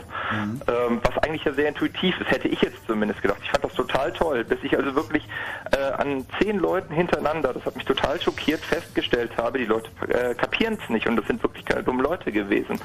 [0.68, 3.40] Ähm, was eigentlich ja sehr intuitiv ist, hätte ich jetzt zumindest gedacht.
[3.44, 5.28] Ich fand das total toll, bis ich also wirklich
[5.72, 10.34] äh, an zehn Leuten hintereinander, das hat mich total schockiert, festgestellt habe, die Leute äh,
[10.36, 12.80] kapieren es nicht und das sind wirklich keine dummen Leute gewesen.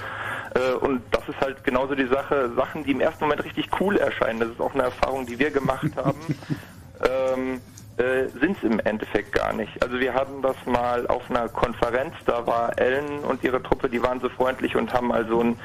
[0.55, 3.97] Äh, und das ist halt genauso die Sache, Sachen, die im ersten Moment richtig cool
[3.97, 6.20] erscheinen, das ist auch eine Erfahrung, die wir gemacht haben.
[7.37, 7.61] ähm,
[7.99, 9.83] äh, sind es im Endeffekt gar nicht.
[9.83, 14.03] Also wir hatten das mal auf einer Konferenz, da war Ellen und ihre Truppe, die
[14.03, 15.59] waren so freundlich und haben also ein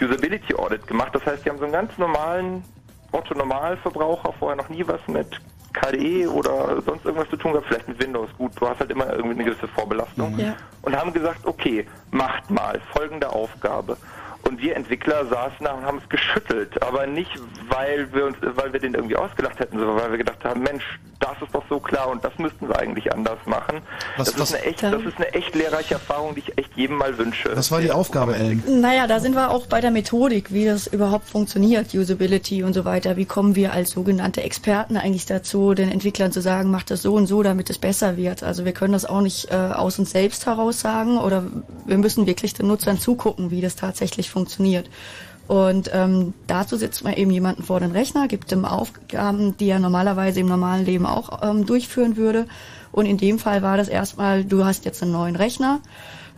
[0.00, 1.14] Usability Audit gemacht.
[1.14, 2.64] Das heißt, die haben so einen ganz normalen
[3.12, 5.40] Otto-Normalverbraucher, vorher noch nie was mit
[5.72, 8.28] KDE oder sonst irgendwas zu tun gehabt, vielleicht mit Windows.
[8.36, 10.38] Gut, du hast halt immer irgendwie eine gewisse Vorbelastung.
[10.38, 10.56] Ja.
[10.82, 13.96] Und haben gesagt, okay, macht mal folgende Aufgabe.
[14.50, 17.30] Und wir Entwickler saßen da und haben es geschüttelt, aber nicht,
[17.68, 20.82] weil wir uns, weil wir den irgendwie ausgelacht hätten, sondern weil wir gedacht haben, Mensch,
[21.20, 23.80] das ist doch so klar und das müssten wir eigentlich anders machen.
[24.16, 26.70] Was- das, was- ist eine echt, das ist eine echt lehrreiche Erfahrung, die ich echt
[26.76, 27.50] jedem mal wünsche.
[27.54, 28.62] Was war die Aufgabe, Ellen?
[28.80, 32.84] Naja, da sind wir auch bei der Methodik, wie das überhaupt funktioniert, Usability und so
[32.84, 33.16] weiter.
[33.16, 37.14] Wie kommen wir als sogenannte Experten eigentlich dazu, den Entwicklern zu sagen, macht das so
[37.14, 38.42] und so, damit es besser wird.
[38.42, 41.44] Also wir können das auch nicht äh, aus uns selbst heraus sagen oder
[41.86, 44.39] wir müssen wirklich den Nutzern zugucken, wie das tatsächlich funktioniert.
[45.50, 49.80] Und ähm, dazu sitzt man eben jemanden vor den Rechner, gibt ihm Aufgaben, die er
[49.80, 52.46] normalerweise im normalen Leben auch ähm, durchführen würde.
[52.92, 55.80] Und in dem Fall war das erstmal, du hast jetzt einen neuen Rechner,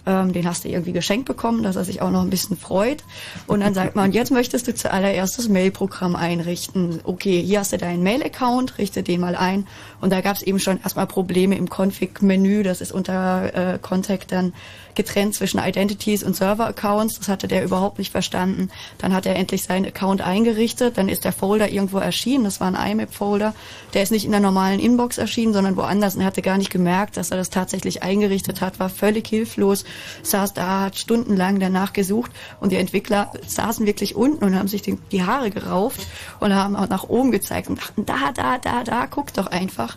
[0.07, 3.05] ähm, den hast du irgendwie geschenkt bekommen, dass er sich auch noch ein bisschen freut.
[3.47, 7.01] Und dann sagt man, jetzt möchtest du zuallererst das Mail-Programm einrichten.
[7.05, 9.67] Okay, hier hast du deinen Mail-Account, richte den mal ein.
[10.03, 12.65] Und da gab es eben schon erstmal Probleme im Config-Menü.
[12.65, 14.53] Das ist unter äh, Contact dann
[14.95, 17.19] getrennt zwischen Identities und Server-Accounts.
[17.19, 18.69] Das hatte der überhaupt nicht verstanden.
[18.99, 20.99] Dann hat er endlich seinen Account eingerichtet.
[20.99, 22.45] Dann ist der Folder irgendwo erschienen.
[22.45, 23.55] Das war ein IMAP-Folder.
[23.95, 26.15] Der ist nicht in der normalen Inbox erschienen, sondern woanders.
[26.15, 28.81] Und er hatte gar nicht gemerkt, dass er das tatsächlich eingerichtet hat.
[28.81, 29.85] War völlig hilflos.
[30.23, 32.33] Saß da, hat stundenlang danach gesucht.
[32.61, 36.05] Und die Entwickler saßen wirklich unten und haben sich die, Haare gerauft
[36.41, 39.92] und haben auch nach oben gezeigt und dachten, da, da, da, da, guck doch einfach.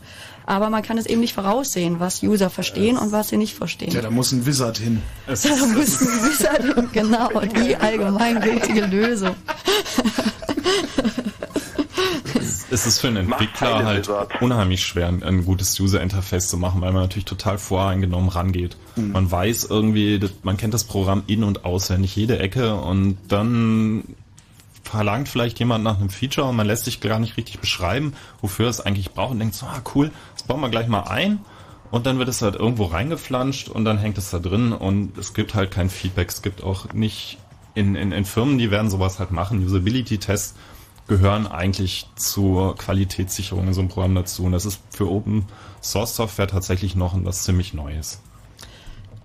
[0.45, 3.91] Aber man kann es eben nicht voraussehen, was User verstehen und was sie nicht verstehen.
[3.91, 5.01] Ja, da muss ein Wizard hin.
[5.25, 9.35] Da muss ein Wizard hin, genau, die allgemeingültige Lösung.
[12.75, 14.09] Es ist für einen Entwickler halt
[14.41, 18.75] unheimlich schwer, ein, gutes User-Interface zu machen, weil man natürlich total voreingenommen rangeht.
[18.97, 19.13] Mhm.
[19.13, 24.03] Man weiß irgendwie, man kennt das Programm in- und auswendig, jede Ecke und dann
[24.95, 28.69] verlangt vielleicht jemand nach einem Feature und man lässt sich gar nicht richtig beschreiben, wofür
[28.69, 31.39] es eigentlich braucht und denkt so, ah cool, das bauen wir gleich mal ein.
[31.91, 35.33] Und dann wird es halt irgendwo reingeflanscht und dann hängt es da drin und es
[35.33, 37.37] gibt halt kein Feedback, es gibt auch nicht
[37.73, 40.55] in, in, in Firmen, die werden sowas halt machen, Usability-Tests
[41.07, 44.45] gehören eigentlich zur Qualitätssicherung in so einem Programm dazu.
[44.45, 45.45] Und das ist für Open
[45.81, 48.21] Source Software tatsächlich noch was ziemlich Neues.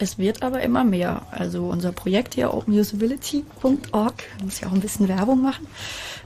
[0.01, 1.27] Es wird aber immer mehr.
[1.31, 5.67] Also unser Projekt hier, openusability.org, muss ja auch ein bisschen Werbung machen.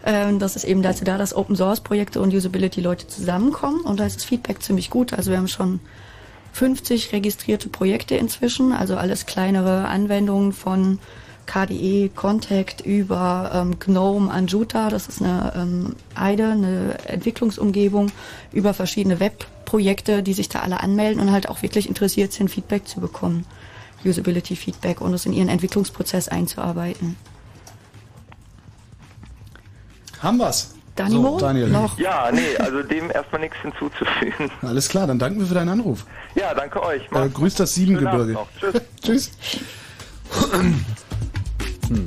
[0.04, 3.98] Ähm, das ist eben dazu da, dass Open Source Projekte und Usability Leute zusammenkommen und
[3.98, 5.12] da ist das Feedback ziemlich gut.
[5.12, 5.80] Also wir haben schon
[6.52, 11.00] 50 registrierte Projekte inzwischen, also alles kleinere Anwendungen von
[11.46, 18.12] KDE, Contact über ähm, GNOME, Anjuta, das ist eine ähm, IDE, eine Entwicklungsumgebung,
[18.52, 22.86] über verschiedene Webprojekte, die sich da alle anmelden und halt auch wirklich interessiert sind, Feedback
[22.86, 23.46] zu bekommen,
[24.04, 27.16] Usability-Feedback und es in ihren Entwicklungsprozess einzuarbeiten.
[30.20, 30.74] Haben wir's?
[30.96, 31.68] Danimo, Daniel.
[31.68, 31.98] noch?
[31.98, 34.50] Ja, nee, also dem erstmal nichts hinzuzufügen.
[34.62, 36.06] Alles klar, dann danken wir für deinen Anruf.
[36.36, 37.02] Ja, danke euch.
[37.10, 38.32] Äh, grüßt das Siebengebirge.
[38.32, 38.48] Noch.
[39.02, 39.32] Tschüss.
[41.88, 42.06] Hm.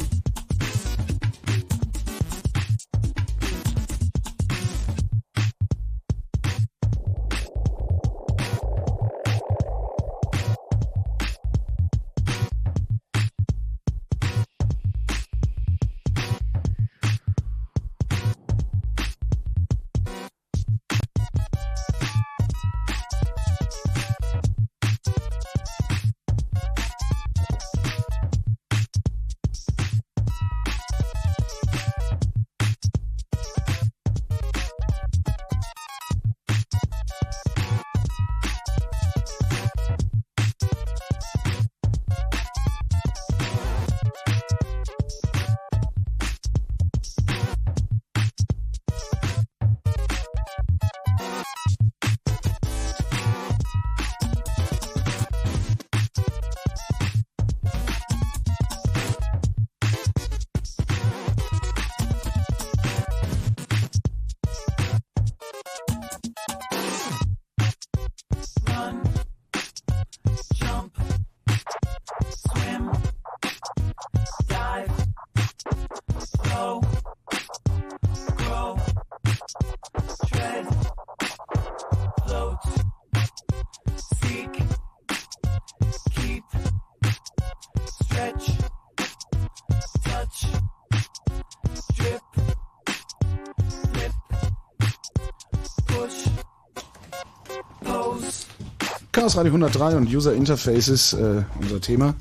[99.28, 102.16] Chaos Radio 103 und User Interfaces, äh, unser Thema.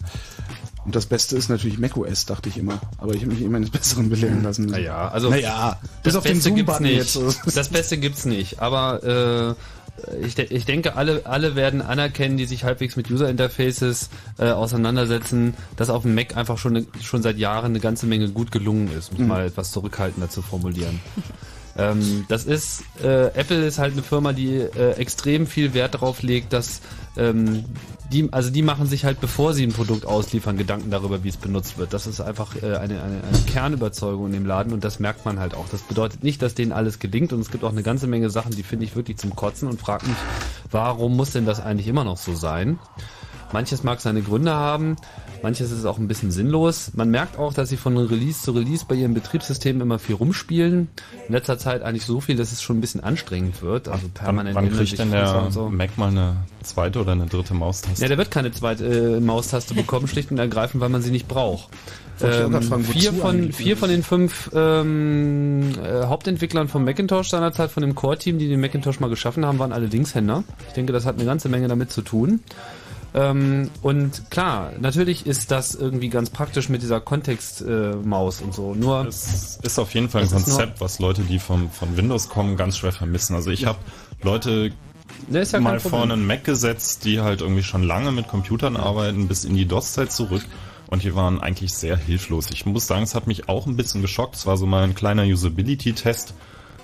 [0.84, 2.80] Und das Beste ist natürlich macOS, dachte ich immer.
[2.98, 4.66] Aber ich habe mich immer eines Besseren belehren lassen.
[4.66, 7.14] Naja, also naja, bis das auf den Beste gibt's Zoom-Button nicht.
[7.14, 7.46] jetzt.
[7.54, 8.58] Das Beste gibt's nicht.
[8.58, 9.56] Aber
[10.10, 14.10] äh, ich, de ich denke, alle, alle werden anerkennen, die sich halbwegs mit User Interfaces
[14.38, 18.50] äh, auseinandersetzen, dass auf dem Mac einfach schon, schon seit Jahren eine ganze Menge gut
[18.50, 19.28] gelungen ist, um Mhm.
[19.28, 20.98] mal etwas zurückhaltender zu formulieren.
[21.78, 26.22] Ähm, das ist, äh, Apple ist halt eine Firma, die äh, extrem viel Wert darauf
[26.22, 26.80] legt, dass
[27.16, 27.64] ähm,
[28.12, 31.36] die, also die machen sich halt, bevor sie ein Produkt ausliefern, Gedanken darüber, wie es
[31.36, 31.92] benutzt wird.
[31.92, 35.40] Das ist einfach äh, eine, eine, eine Kernüberzeugung in dem Laden und das merkt man
[35.40, 35.68] halt auch.
[35.70, 38.52] Das bedeutet nicht, dass denen alles gelingt und es gibt auch eine ganze Menge Sachen,
[38.52, 40.16] die finde ich wirklich zum Kotzen und frage mich,
[40.70, 42.78] warum muss denn das eigentlich immer noch so sein?
[43.52, 44.96] Manches mag seine Gründe haben,
[45.42, 46.92] manches ist auch ein bisschen sinnlos.
[46.94, 50.88] Man merkt auch, dass sie von Release zu Release bei ihrem Betriebssystem immer viel rumspielen.
[51.28, 53.88] In letzter Zeit eigentlich so viel, dass es schon ein bisschen anstrengend wird.
[53.88, 55.68] Also Wann, permanent wann ändern kriegt denn der und so.
[55.68, 58.02] Mac mal eine zweite oder eine dritte Maustaste?
[58.02, 61.28] Ja, der wird keine zweite äh, Maustaste bekommen, schlicht und ergreifend, weil man sie nicht
[61.28, 61.68] braucht.
[62.22, 67.94] Ähm, vier, von, vier von den fünf ähm, äh, Hauptentwicklern vom Macintosh seinerzeit, von dem
[67.94, 70.42] Core-Team, die den Macintosh mal geschaffen haben, waren alle Linkshänder.
[70.68, 72.40] Ich denke, das hat eine ganze Menge damit zu tun.
[73.16, 78.74] Ähm, und klar, natürlich ist das irgendwie ganz praktisch mit dieser Kontextmaus und so.
[78.74, 82.58] Nur es ist auf jeden Fall ein Konzept, was Leute, die vom, von Windows kommen,
[82.58, 83.34] ganz schwer vermissen.
[83.34, 83.78] Also ich habe
[84.22, 84.72] Leute
[85.28, 89.28] Ne, ja mal vorne einen Mac gesetzt, die halt irgendwie schon lange mit Computern arbeiten,
[89.28, 90.44] bis in die DOS-Zeit zurück.
[90.88, 92.50] Und die waren eigentlich sehr hilflos.
[92.50, 94.36] Ich muss sagen, es hat mich auch ein bisschen geschockt.
[94.36, 96.34] Es war so mal ein kleiner Usability-Test.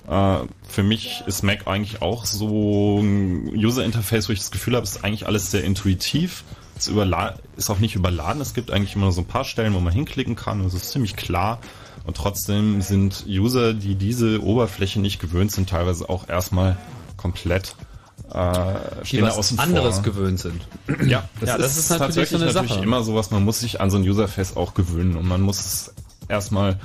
[0.07, 4.83] Äh, für mich ist Mac eigentlich auch so ein User-Interface, wo ich das Gefühl habe,
[4.83, 6.43] ist eigentlich alles sehr intuitiv.
[6.77, 8.41] Es ist auch nicht überladen.
[8.41, 10.59] Es gibt eigentlich immer so ein paar Stellen, wo man hinklicken kann.
[10.59, 11.59] und Es ist ziemlich klar.
[12.05, 16.75] Und trotzdem sind User, die diese Oberfläche nicht gewöhnt sind, teilweise auch erstmal
[17.15, 17.75] komplett
[18.33, 20.03] äh, stehen was außen anderes vor.
[20.03, 20.61] gewöhnt sind.
[21.05, 22.83] Ja, das, Ja, ist, das ist natürlich tatsächlich so eine natürlich Sache.
[22.83, 25.93] immer sowas, man muss sich an so ein Userface auch gewöhnen und man muss es
[26.27, 26.79] erstmal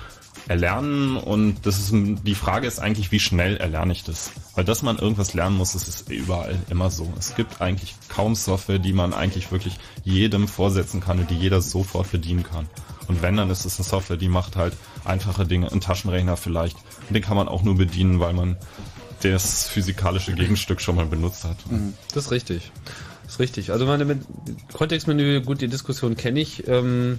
[0.48, 4.32] erlernen und das ist die Frage ist eigentlich, wie schnell erlerne ich das?
[4.54, 7.12] Weil dass man irgendwas lernen muss, das ist überall immer so.
[7.18, 11.60] Es gibt eigentlich kaum Software, die man eigentlich wirklich jedem vorsetzen kann und die jeder
[11.60, 12.66] sofort bedienen kann.
[13.08, 16.76] Und wenn, dann ist es eine Software, die macht halt einfache Dinge, ein Taschenrechner vielleicht.
[17.08, 18.56] Und den kann man auch nur bedienen, weil man
[19.22, 21.56] das physikalische Gegenstück schon mal benutzt hat.
[22.14, 22.70] Das ist richtig.
[23.24, 23.72] Das ist richtig.
[23.72, 24.20] Also meine mit
[24.72, 26.66] Kontextmenü, gut, die Diskussion kenne ich.
[26.68, 27.18] Ähm,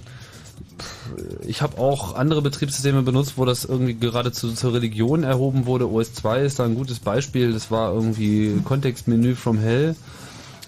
[1.46, 5.90] ich habe auch andere Betriebssysteme benutzt, wo das irgendwie geradezu zur Religion erhoben wurde.
[5.90, 7.52] OS 2 ist da ein gutes Beispiel.
[7.52, 9.96] Das war irgendwie Kontextmenü from Hell.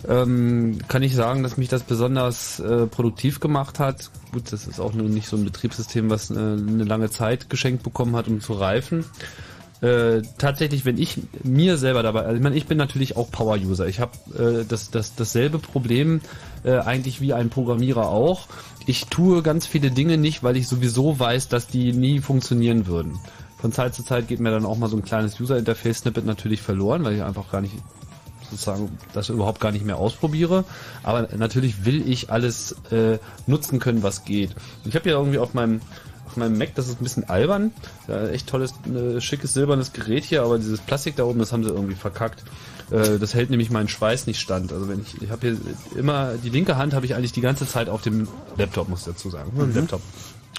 [0.08, 4.10] Ähm, kann ich sagen, dass mich das besonders äh, produktiv gemacht hat.
[4.32, 7.84] Gut, das ist auch nur nicht so ein Betriebssystem, was äh, eine lange Zeit geschenkt
[7.84, 9.04] bekommen hat, um zu reifen.
[9.80, 13.88] Äh, tatsächlich, wenn ich mir selber dabei, also ich meine, ich bin natürlich auch Power-User.
[13.88, 16.20] Ich habe äh, das, das, dasselbe Problem
[16.62, 18.46] äh, eigentlich wie ein Programmierer auch.
[18.86, 23.18] Ich tue ganz viele Dinge nicht, weil ich sowieso weiß, dass die nie funktionieren würden.
[23.58, 27.04] Von Zeit zu Zeit geht mir dann auch mal so ein kleines User-Interface-Snippet natürlich verloren,
[27.04, 27.74] weil ich einfach gar nicht
[28.50, 30.64] sozusagen das überhaupt gar nicht mehr ausprobiere.
[31.02, 34.50] Aber natürlich will ich alles äh, nutzen können, was geht.
[34.84, 35.80] Ich habe ja irgendwie auf meinem
[36.26, 37.72] auf meinem Mac, das ist ein bisschen albern.
[38.08, 41.62] Ja, echt tolles, äh, schickes silbernes Gerät hier, aber dieses Plastik da oben, das haben
[41.62, 42.42] sie irgendwie verkackt.
[42.90, 44.72] Äh, das hält nämlich meinen Schweiß nicht stand.
[44.72, 45.56] Also wenn ich, ich habe hier
[45.96, 49.06] immer die linke Hand habe ich eigentlich die ganze Zeit auf dem Laptop, muss ich
[49.06, 49.74] dazu sagen, Mhm.
[49.74, 50.00] Laptop.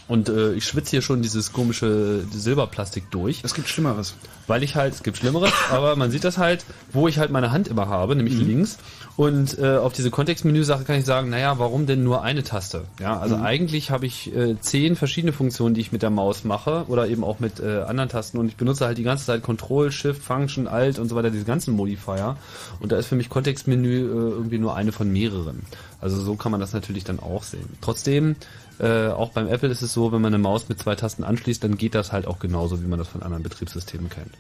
[0.08, 3.40] Und äh, ich schwitze hier schon dieses komische Silberplastik durch.
[3.44, 4.16] Es gibt Schlimmeres.
[4.48, 7.52] Weil ich halt, es gibt Schlimmeres, aber man sieht das halt, wo ich halt meine
[7.52, 8.48] Hand immer habe, nämlich Mhm.
[8.48, 8.78] links.
[9.16, 12.86] Und äh, auf diese Kontextmenü-Sache kann ich sagen, naja, warum denn nur eine Taste?
[13.00, 13.44] Ja, also Mhm.
[13.44, 17.24] eigentlich habe ich äh, zehn verschiedene Funktionen, die ich mit der Maus mache oder eben
[17.24, 20.68] auch mit äh, anderen Tasten und ich benutze halt die ganze Zeit Control, Shift, Function,
[20.68, 22.38] Alt und so weiter, diese ganzen Modifier.
[22.80, 25.62] Und da ist für mich Kontextmenü äh, irgendwie nur eine von mehreren.
[26.02, 27.70] Also so kann man das natürlich dann auch sehen.
[27.82, 28.36] Trotzdem,
[28.80, 31.64] äh, auch beim Apple ist es so, wenn man eine Maus mit zwei Tasten anschließt,
[31.64, 34.32] dann geht das halt auch genauso, wie man das von anderen Betriebssystemen kennt.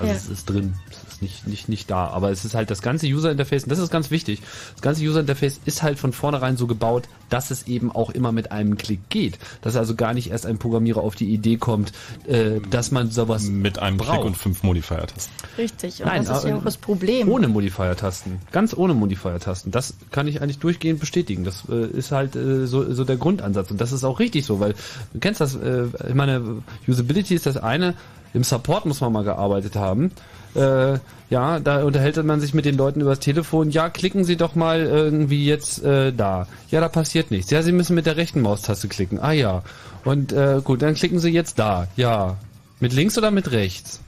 [0.00, 0.16] Also Ja.
[0.18, 2.06] es ist drin, es ist nicht, nicht, nicht da.
[2.08, 4.40] Aber es ist halt das ganze User-Interface, und das ist ganz wichtig,
[4.72, 8.50] das ganze User-Interface ist halt von vornherein so gebaut, dass es eben auch immer mit
[8.50, 9.38] einem Klick geht.
[9.62, 11.92] Dass also gar nicht erst ein Programmierer auf die Idee kommt,
[12.26, 14.12] äh, dass man sowas Mit einem braucht.
[14.12, 15.32] Klick und fünf Modifier-Tasten.
[15.58, 16.00] Richtig.
[16.00, 17.28] Und Nein, das ist ja aber auch das Problem.
[17.28, 18.40] Ohne Modifier-Tasten.
[18.50, 19.70] Ganz ohne Modifier-Tasten.
[19.70, 21.44] Das kann ich eigentlich durchgehend bestätigen.
[21.44, 23.70] Das äh, ist halt äh, so, so der Grundansatz.
[23.70, 24.74] Und das ist auch richtig so, weil
[25.12, 27.94] du kennst das, äh, ich meine, Usability ist das eine,
[28.34, 30.12] im Support muss man mal gearbeitet haben.
[30.54, 30.98] Äh,
[31.30, 33.70] ja, da unterhält man sich mit den Leuten übers Telefon.
[33.70, 36.46] Ja, klicken Sie doch mal irgendwie jetzt äh, da.
[36.70, 37.50] Ja, da passiert nichts.
[37.50, 39.20] Ja, Sie müssen mit der rechten Maustaste klicken.
[39.20, 39.62] Ah ja.
[40.04, 41.86] Und äh, gut, dann klicken Sie jetzt da.
[41.96, 42.36] Ja.
[42.80, 44.00] Mit links oder mit rechts?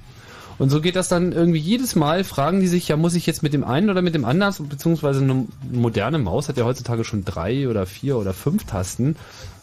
[0.59, 3.43] Und so geht das dann irgendwie jedes Mal, fragen die sich, ja, muss ich jetzt
[3.43, 7.25] mit dem einen oder mit dem anderen, beziehungsweise eine moderne Maus hat ja heutzutage schon
[7.25, 9.17] drei oder vier oder fünf Tasten.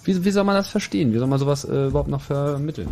[0.04, 1.14] Wie, wie soll man das verstehen?
[1.14, 2.90] Wie soll man sowas äh, überhaupt noch vermitteln?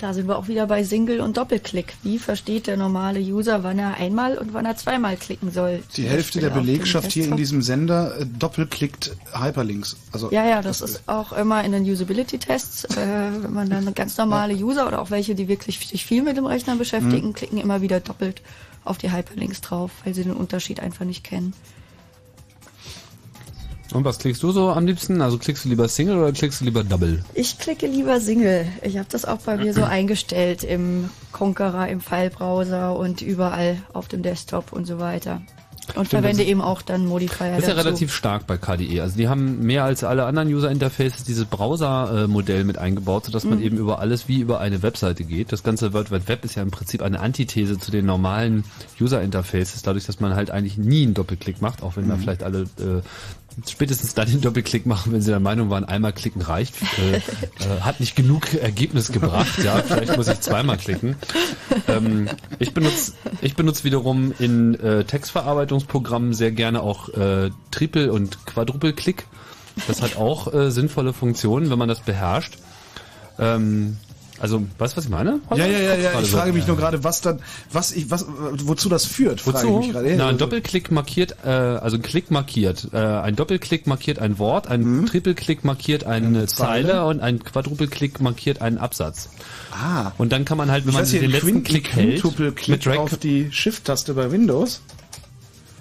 [0.00, 1.94] Da sind wir auch wieder bei Single- und Doppelklick.
[2.04, 5.82] Wie versteht der normale User, wann er einmal und wann er zweimal klicken soll?
[5.96, 9.96] Die Hälfte der Belegschaft hier in diesem Sender äh, doppelklickt Hyperlinks.
[10.12, 12.96] Also Ja, ja, das ist auch immer in den Usability-Tests, äh,
[13.42, 16.46] wenn man dann ganz normale User oder auch welche, die wirklich sich viel mit dem
[16.46, 17.34] Rechner beschäftigen, Mhm.
[17.34, 18.40] klicken immer wieder doppelt
[18.84, 21.54] auf die Hyperlinks drauf, weil sie den Unterschied einfach nicht kennen.
[23.94, 25.22] Und was klickst du so am liebsten?
[25.22, 27.24] Also klickst du lieber Single oder klickst du lieber Double?
[27.34, 28.66] Ich klicke lieber Single.
[28.82, 34.08] Ich habe das auch bei mir so eingestellt im Conqueror, im File-Browser und überall auf
[34.08, 35.40] dem Desktop und so weiter.
[35.94, 37.86] Und Stimmt, verwende ist- eben auch dann Modifier Das ist ja dazu.
[37.86, 39.00] relativ stark bei KDE.
[39.00, 43.64] Also die haben mehr als alle anderen User-Interfaces dieses Browser-Modell mit eingebaut, sodass man Mhm.
[43.64, 45.50] eben über alles wie über eine Webseite geht.
[45.50, 48.64] Das ganze World Wide Web ist ja im Prinzip eine Antithese zu den normalen
[49.00, 52.18] User-Interfaces, dadurch, dass man halt eigentlich nie einen Doppelklick macht, auch wenn Mhm.
[52.18, 53.00] vielleicht alle äh,
[53.66, 57.20] spätestens dann den Doppelklick machen, wenn sie der Meinung waren, einmal klicken reicht, äh, äh,
[57.80, 61.16] hat nicht genug Ergebnis gebracht, ja, vielleicht muss ich zweimal klicken.
[61.86, 62.28] Ähm,
[62.58, 69.26] ich benutze ich benutze wiederum in äh, Textverarbeitungsprogrammen sehr gerne auch äh, Triple- und Quadruple-Klick.
[69.86, 72.58] Das hat auch äh, sinnvolle Funktionen, wenn man das beherrscht.
[73.38, 73.98] Ähm,
[74.40, 75.40] also, weißt du, was ich meine?
[75.50, 76.10] Ja, ja, ja, ja.
[76.12, 76.36] Gerade Ich so.
[76.36, 77.40] frage mich nur gerade, was dann,
[77.72, 79.78] was ich, was, wozu das führt, frage ich Wozu?
[79.78, 80.14] mich gerade.
[80.16, 82.88] Na, ein Doppelklick markiert, äh, also ein Klick markiert.
[82.92, 87.04] Äh, ein Doppelklick markiert ein Wort, ein Trippelklick markiert eine Zeile.
[87.04, 89.30] Und ein Quadrupelklick markiert einen Absatz.
[89.72, 90.12] Ah.
[90.18, 92.86] Und dann kann man halt, wenn Ich man weiß den letzten Quint- Klick hält, mit
[92.86, 94.80] Drag, auf die Shift-Taste bei Windows.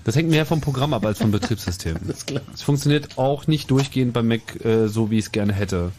[0.03, 1.95] das hängt mehr vom Programm ab als vom Betriebssystem.
[2.07, 2.41] Das ist klar.
[2.53, 5.91] Es funktioniert auch nicht durchgehend beim Mac äh, so, wie ich es gerne hätte.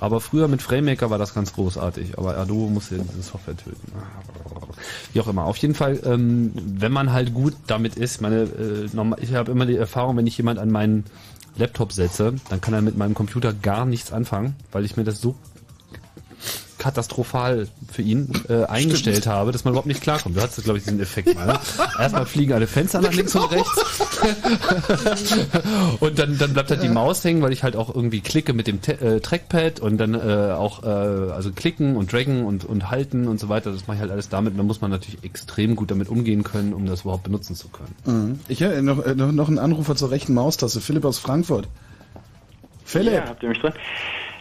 [0.00, 2.18] Aber früher mit FrameMaker war das ganz großartig.
[2.18, 3.92] Aber Adobe musste diese Software töten.
[5.12, 5.44] Wie auch immer.
[5.44, 9.52] Auf jeden Fall, ähm, wenn man halt gut damit ist, meine, äh, normal, ich habe
[9.52, 11.04] immer die Erfahrung, wenn ich jemand an meinen
[11.56, 15.20] Laptop setze, dann kann er mit meinem Computer gar nichts anfangen, weil ich mir das
[15.20, 15.34] so
[16.80, 20.36] katastrophal für ihn äh, eingestellt habe, dass man überhaupt nicht klarkommt.
[20.36, 21.46] Du hattest, glaube ich, diesen Effekt mal.
[21.46, 21.60] Ne?
[21.98, 24.00] Erstmal fliegen alle Fenster nach links und rechts.
[26.00, 28.66] und dann, dann bleibt halt die Maus hängen, weil ich halt auch irgendwie klicke mit
[28.66, 32.90] dem Te äh, Trackpad und dann äh, auch äh, also klicken und draggen und, und
[32.90, 33.70] halten und so weiter.
[33.70, 34.52] Das mache ich halt alles damit.
[34.52, 37.68] Und da muss man natürlich extrem gut damit umgehen können, um das überhaupt benutzen zu
[37.68, 37.94] können.
[38.06, 38.40] Mhm.
[38.48, 40.80] Ich habe noch, äh, noch, noch einen Anrufer zur rechten Maustaste.
[40.80, 41.68] Philipp aus Frankfurt.
[42.86, 43.12] Philipp.
[43.12, 43.74] Ja, habt ihr mich drin?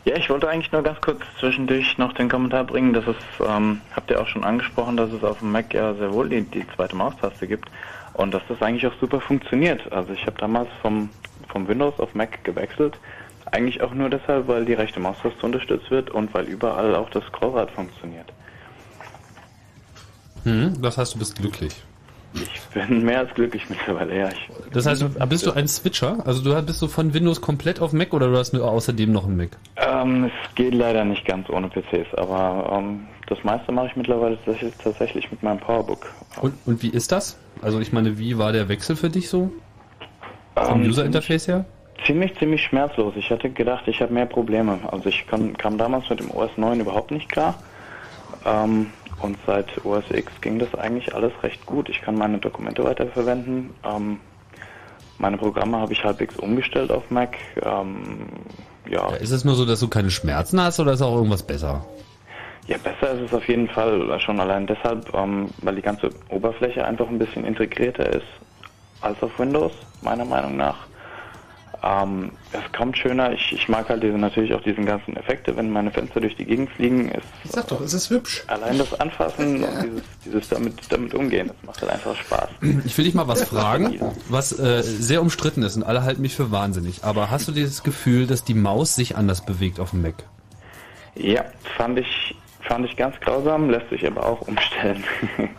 [0.05, 3.81] Ja, ich wollte eigentlich nur ganz kurz zwischendurch noch den Kommentar bringen, dass es, ähm,
[3.95, 6.65] habt ihr auch schon angesprochen, dass es auf dem Mac ja sehr wohl die, die
[6.75, 7.69] zweite Maustaste gibt
[8.13, 9.91] und dass das eigentlich auch super funktioniert.
[9.91, 11.09] Also ich habe damals vom,
[11.49, 12.97] vom Windows auf Mac gewechselt,
[13.51, 17.23] eigentlich auch nur deshalb, weil die rechte Maustaste unterstützt wird und weil überall auch das
[17.25, 18.31] Scrollrad funktioniert.
[20.43, 21.83] Hm, das heißt, du bist glücklich.
[22.33, 24.29] Ich bin mehr als glücklich mittlerweile, ja.
[24.29, 26.17] Ich, Das heißt, bist du ein Switcher?
[26.25, 29.37] Also du bist du von Windows komplett auf Mac oder du hast außerdem noch einen
[29.37, 29.49] Mac?
[29.77, 34.37] Ähm, es geht leider nicht ganz ohne PCs, aber ähm, das meiste mache ich mittlerweile
[34.83, 36.05] tatsächlich- mit meinem Powerbook.
[36.41, 37.37] Und, und wie ist das?
[37.61, 39.51] Also ich meine, wie war der Wechsel für dich so?
[40.55, 41.65] Vom Ähm, User Interface her?
[42.05, 43.13] Ziemlich, ziemlich schmerzlos.
[43.17, 44.77] Ich hatte gedacht, ich habe mehr Probleme.
[44.91, 47.55] Also ich kam, kam damals mit dem OS 9 überhaupt nicht klar.
[48.45, 48.87] Ähm,
[49.21, 51.89] und seit OS X ging das eigentlich alles recht gut.
[51.89, 53.71] Ich kann meine Dokumente weiterverwenden.
[53.83, 54.19] Ähm,
[55.17, 57.37] meine Programme habe ich halbwegs umgestellt auf Mac.
[57.61, 58.27] Ähm,
[58.89, 59.13] ja.
[59.15, 61.85] Ist es nur so, dass du keine Schmerzen hast oder ist auch irgendwas besser?
[62.67, 64.19] Ja, besser ist es auf jeden Fall.
[64.19, 68.27] Schon allein deshalb, ähm, weil die ganze Oberfläche einfach ein bisschen integrierter ist
[69.01, 70.88] als auf Windows, meiner Meinung nach.
[71.81, 73.31] Ähm, es kommt schöner.
[73.31, 76.45] Ich, ich mag halt diese, natürlich auch diesen ganzen Effekte, wenn meine Fenster durch die
[76.45, 77.09] Gegend fliegen.
[77.09, 78.43] Ist, Ich sag doch, es ist hübsch.
[78.47, 82.49] Allein das Anfassen und dieses, dieses damit, damit umgehen, das macht halt einfach Spaß.
[82.85, 86.35] Ich will dich mal was fragen, was äh, sehr umstritten ist und alle halten mich
[86.35, 87.03] für wahnsinnig.
[87.03, 90.15] Aber hast du dieses Gefühl, dass die Maus sich anders bewegt auf dem Mac?
[91.15, 91.45] Ja,
[91.77, 95.03] fand ich, fand ich ganz grausam, lässt sich aber auch umstellen.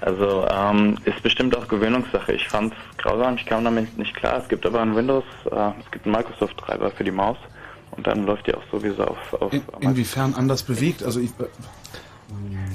[0.00, 2.32] also ähm, ist bestimmt auch Gewöhnungssache.
[2.32, 4.38] Ich fand es grausam, ich kam damit nicht klar.
[4.38, 7.36] Es gibt aber ein Windows, äh, es gibt einen Microsoft-Treiber für die Maus
[7.92, 11.02] und dann läuft die auch sowieso auf, auf In, inwiefern anders bewegt?
[11.02, 11.30] Also ich,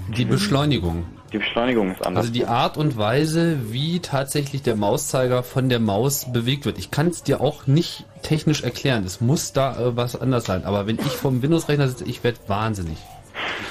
[0.10, 1.06] Die Beschleunigung.
[1.32, 2.24] Die Beschleunigung ist anders.
[2.24, 6.77] Also die Art und Weise, wie tatsächlich der Mauszeiger von der Maus bewegt wird.
[6.77, 9.06] Ich kann es dir auch nicht technisch erklären.
[9.06, 10.66] Es muss da äh, was anders sein.
[10.66, 12.98] Aber wenn ich vom Windows-Rechner sitze, ich werde wahnsinnig.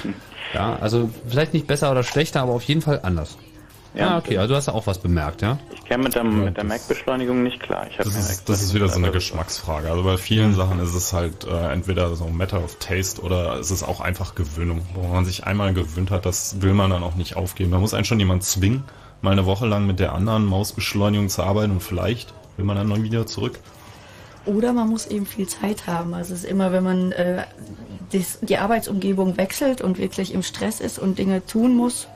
[0.55, 3.39] Ja, also vielleicht nicht besser oder schlechter, aber auf jeden Fall anders.
[3.95, 4.13] Ja.
[4.13, 5.59] ah, okay, also du hast ja auch was bemerkt, ja?
[5.75, 7.87] Ich käme mit der, mit der Mac-Beschleunigung nicht klar.
[7.91, 9.91] Ich Das ist, das ist wieder so eine Geschmacksfrage.
[9.91, 13.59] Also bei vielen Sachen ist es halt äh, entweder so ein Matter of Taste oder
[13.59, 14.81] es ist auch einfach Gewöhnung.
[14.95, 17.71] Wo man sich einmal gewöhnt hat, das will man dann auch nicht aufgeben.
[17.71, 18.85] Da muss einen schon jemand zwingen,
[19.21, 22.89] mal eine Woche lang mit der anderen Mausbeschleunigung zu arbeiten und vielleicht will man dann
[22.89, 23.59] noch wieder zurück.
[24.47, 26.15] Oder man muss eben viel Zeit haben.
[26.15, 27.45] Also es ist immer, wenn man äh,
[28.13, 32.09] das, die Arbeitsumgebung wechselt und wirklich im Stress ist und Dinge tun muss,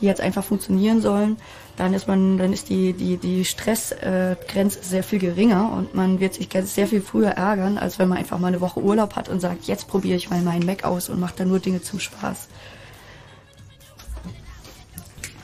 [0.00, 1.36] die jetzt einfach funktionieren sollen,
[1.76, 6.20] dann ist man, dann ist die, die, die Stressgrenze äh, sehr viel geringer und man
[6.20, 9.16] wird sich ganz, sehr viel früher ärgern, als wenn man einfach mal eine Woche Urlaub
[9.16, 11.80] hat und sagt, jetzt probiere ich mal meinen Mac aus und mache dann nur Dinge
[11.82, 12.48] zum Spaß.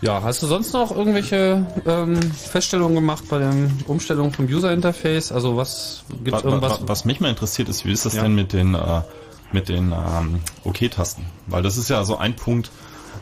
[0.01, 3.53] Ja, hast du sonst noch irgendwelche ähm, Feststellungen gemacht bei der
[3.89, 5.33] Umstellung vom User Interface?
[5.33, 6.71] Also was gibt Was, irgendwas?
[6.83, 8.23] was, was mich mal interessiert ist, wie ist das Ja.
[8.23, 9.01] denn mit den äh,
[9.53, 11.27] mit den ähm, OK-Tasten?
[11.47, 12.71] Weil das ist ja so ein Punkt,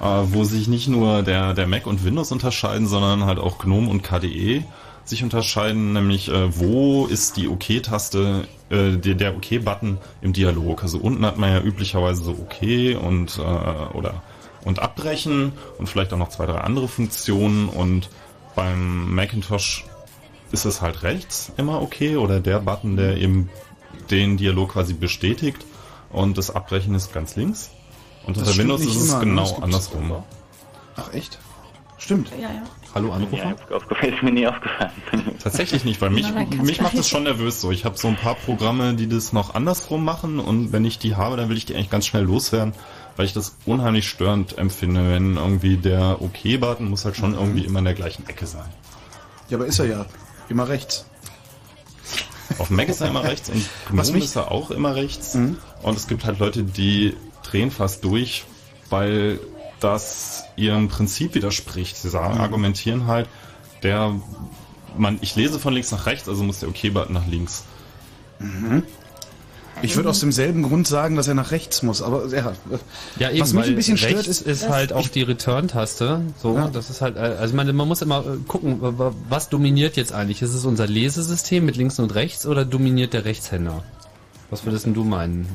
[0.00, 3.88] äh, wo sich nicht nur der der Mac und Windows unterscheiden, sondern halt auch GNOME
[3.88, 4.64] und KDE
[5.04, 10.82] sich unterscheiden, nämlich äh, wo ist die OK-Taste, äh, der, der OK-Button im Dialog.
[10.82, 12.62] Also unten hat man ja üblicherweise so OK
[13.00, 14.22] und äh, oder
[14.64, 18.10] und abbrechen und vielleicht auch noch zwei, drei andere Funktionen und
[18.56, 19.84] beim Macintosh
[20.50, 23.48] ist es halt rechts immer okay oder der Button, der eben
[24.10, 25.64] den Dialog quasi bestätigt
[26.16, 27.70] und das Abbrechen ist ganz links.
[28.26, 29.24] Und Das unter Windows ist es immer, ne?
[29.24, 30.22] genau Das gibt's andersrum.
[30.96, 31.38] Ach echt?
[31.98, 32.30] Stimmt.
[32.40, 32.62] Ja, ja.
[32.94, 33.36] Hallo Anrufer?
[33.36, 34.90] Ja, aufgefallen, ist mir nie aufgefallen.
[35.42, 37.70] Tatsächlich nicht, weil mich, kann's mich macht das schon nervös so.
[37.70, 41.16] Ich habe so ein paar Programme, die das noch andersrum machen und wenn ich die
[41.16, 42.72] habe, dann will ich die eigentlich ganz schnell loswerden,
[43.16, 47.80] weil ich das unheimlich störend empfinde, wenn irgendwie der OK-Button muss halt schon irgendwie immer
[47.80, 48.68] in der gleichen Ecke sein.
[49.50, 50.06] Ja, aber ist er ja.
[50.48, 51.04] Immer rechts.
[52.58, 55.34] Auf Mac ist er immer rechts und GNOME ist er auch immer rechts.
[55.34, 58.44] Und es gibt halt Leute, die drehen fast durch,
[58.90, 59.38] weil
[59.80, 61.96] das ihrem Prinzip widerspricht.
[61.96, 62.40] Sie sagen, Mhm.
[62.40, 63.28] argumentieren halt,
[63.82, 64.14] der
[64.96, 67.64] man, ich lese von links nach rechts, also muss der OK-Button nach links.
[68.38, 68.82] Mhm.
[69.82, 72.52] Ich würde aus demselben Grund sagen, dass er nach rechts muss, aber ja,
[73.18, 76.22] Ja, eben, was mich ein bisschen stört ist, ist halt auch die Return-Taste.
[76.42, 76.68] So, Ja.
[76.68, 79.96] das ist halt, also ich meine, man muss immer äh, gucken, wa- wa- was dominiert
[79.96, 80.40] jetzt eigentlich?
[80.42, 83.82] Ist es unser Lesesystem mit links und rechts oder dominiert der Rechtshänder?
[84.48, 85.48] Was würdest denn du meinen?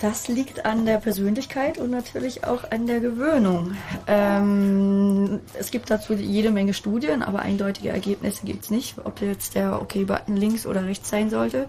[0.00, 3.72] Das liegt an der Persönlichkeit und natürlich auch an der Gewöhnung.
[4.06, 9.54] Ähm, es gibt dazu jede Menge Studien, aber eindeutige Ergebnisse gibt es nicht, ob jetzt
[9.54, 11.66] der OK-Button links oder rechts sein sollte.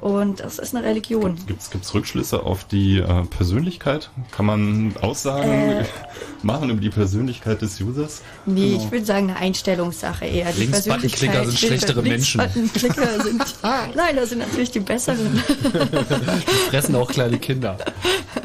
[0.00, 1.36] Und das ist eine Religion.
[1.46, 4.10] Gibt's gibt's Rückschlüsse auf die äh, Persönlichkeit?
[4.30, 5.84] Kann man Aussagen Äh.
[6.42, 8.22] machen über die Persönlichkeit des Users?
[8.46, 8.84] Nee, Genau.
[8.84, 10.50] ich würde sagen, eine Einstellungssache eher.
[10.52, 12.40] Die Linksbuttonklicker sind schlechtere Menschen.
[12.54, 13.42] Linksbuttonklicker sind,
[13.94, 15.42] nein, das sind natürlich die besseren.
[15.72, 17.76] Die fressen auch kleine Kinder.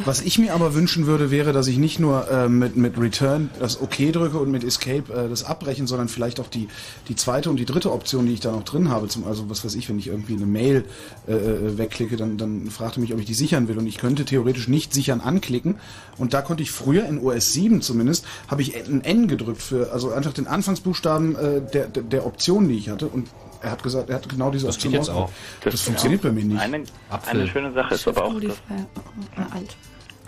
[0.04, 3.50] Was ich mir aber wünschen würde, wäre, dass ich nicht nur äh, mit, mit Return
[3.60, 6.68] das OK drücke und mit Escape äh, das abbrechen, sondern vielleicht auch die,
[7.08, 9.08] die zweite und die dritte Option, die ich da noch drin habe.
[9.08, 10.84] Zum, also was weiß ich, wenn ich irgendwie eine Mail
[11.28, 13.78] äh, äh, wegklicke, dann, dann fragte mich, ob ich die sichern will.
[13.78, 15.80] Und ich könnte theoretisch nicht sichern anklicken.
[16.18, 19.92] Und da konnte ich früher in OS 7 zumindest, habe ich ein N gedrückt für,
[19.92, 23.08] also einfach den Anfangsbuchstaben äh, der, der, der Option, die ich hatte.
[23.08, 23.30] Und
[23.62, 25.30] er hat gesagt, er hat genau diese Das Option geht jetzt auch.
[25.64, 26.60] Das, funktioniert bei mir nicht.
[26.62, 26.84] Eine,
[27.26, 28.88] eine schöne Sache ist aber auch, dass Modifier.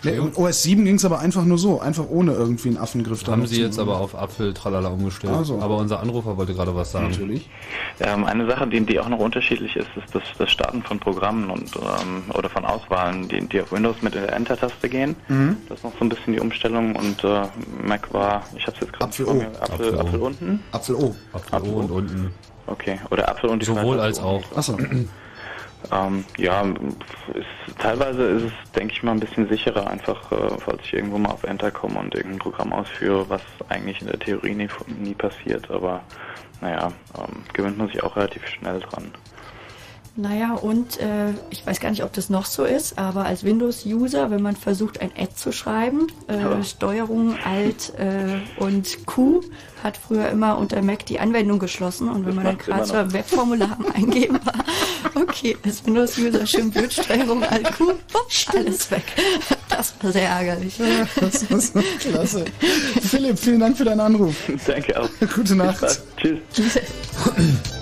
[0.02, 3.26] Ja, OS 7 ging es aber einfach nur so, einfach ohne irgendwie einen Affengriff.
[3.26, 5.32] Haben sie jetzt aber auf Apfel tralala umgestellt.
[5.34, 5.60] Ah, so.
[5.60, 7.10] Aber unser Anrufer wollte gerade was sagen.
[7.10, 7.48] Natürlich.
[8.00, 11.50] Ähm, eine Sache, die, die auch noch unterschiedlich ist, ist das, das Starten von Programmen
[11.50, 15.16] und ähm, oder von Auswahlen, die, die auf Windows mit der Enter-Taste gehen.
[15.28, 15.56] Mhm.
[15.68, 17.42] Das ist noch so ein bisschen die Umstellung und äh,
[17.84, 19.30] Mac war, ich habe es jetzt gerade Apfel O.
[19.30, 19.98] Apfel, Apfel.
[20.00, 20.60] Apfel unten.
[20.72, 21.14] Apfel O.
[21.32, 22.30] Apfel O und unten.
[22.66, 24.36] Okay, oder Apfel und die Sowohl als auch.
[24.36, 24.56] unten.
[24.58, 24.78] Achso.
[25.90, 26.62] Ähm, ja,
[27.34, 31.18] ist, teilweise ist es, denke ich mal, ein bisschen sicherer, einfach, äh, falls ich irgendwo
[31.18, 35.14] mal auf Enter komme und irgendein Programm ausführe, was eigentlich in der Theorie nie, nie
[35.14, 35.70] passiert.
[35.70, 36.04] Aber
[36.60, 39.12] naja, ähm, gewöhnt man sich auch relativ schnell dran.
[40.20, 44.32] Naja, und äh, ich weiß gar nicht, ob das noch so ist, aber als Windows-User,
[44.32, 46.64] wenn man versucht, ein Add zu schreiben, äh, Ja.
[46.64, 49.42] Steuerung, Alt äh, und Q
[49.84, 52.94] hat früher immer unter Mac die Anwendung geschlossen und wenn Das man dann gerade so
[52.94, 53.12] noch.
[53.12, 54.54] Webformular Eingeben war,
[55.14, 59.04] okay, als Windows-User schön blöd, Steuerung, Alt, Q, bupp, alles weg.
[59.68, 60.80] Das war sehr ärgerlich.
[61.20, 62.44] Das ist klasse.
[63.02, 64.34] Philipp, vielen Dank für deinen Anruf.
[64.66, 65.08] Danke auch.
[65.32, 66.02] Gute Nacht.
[66.16, 66.38] Tschüss.
[66.52, 66.80] Tschüss.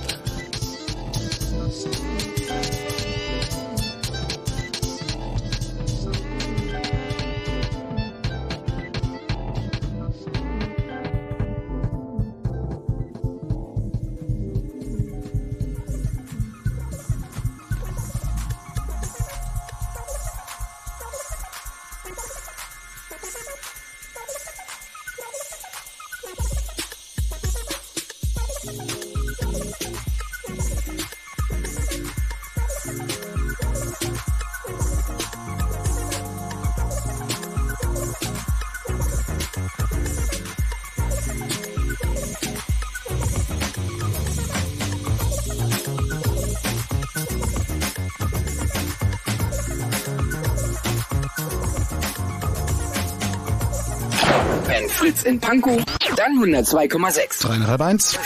[55.37, 55.85] in Pankow,
[56.17, 57.43] dann 102,6.
[57.43, 58.19] Dreieinhalb eins.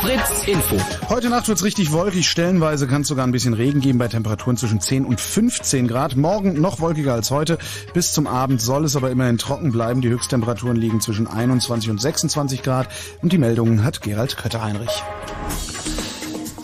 [0.00, 0.76] Fritz Info.
[1.08, 2.28] Heute Nacht wird's richtig wolkig.
[2.28, 6.16] Stellenweise kann es sogar ein bisschen Regen geben bei Temperaturen zwischen 10 und 15 Grad.
[6.16, 7.58] Morgen noch wolkiger als heute.
[7.94, 10.02] Bis zum Abend soll es aber immerhin trocken bleiben.
[10.02, 12.88] Die Höchsttemperaturen liegen zwischen 21 und 26 Grad.
[13.22, 15.02] Und die Meldungen hat Gerald Kötter-Heinrich.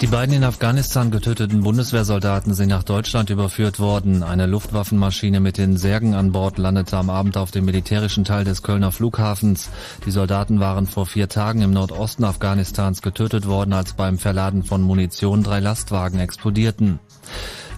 [0.01, 4.23] Die beiden in Afghanistan getöteten Bundeswehrsoldaten sind nach Deutschland überführt worden.
[4.23, 8.63] Eine Luftwaffenmaschine mit den Särgen an Bord landete am Abend auf dem militärischen Teil des
[8.63, 9.69] Kölner Flughafens.
[10.07, 14.81] Die Soldaten waren vor vier Tagen im Nordosten Afghanistans getötet worden, als beim Verladen von
[14.81, 16.99] Munition drei Lastwagen explodierten.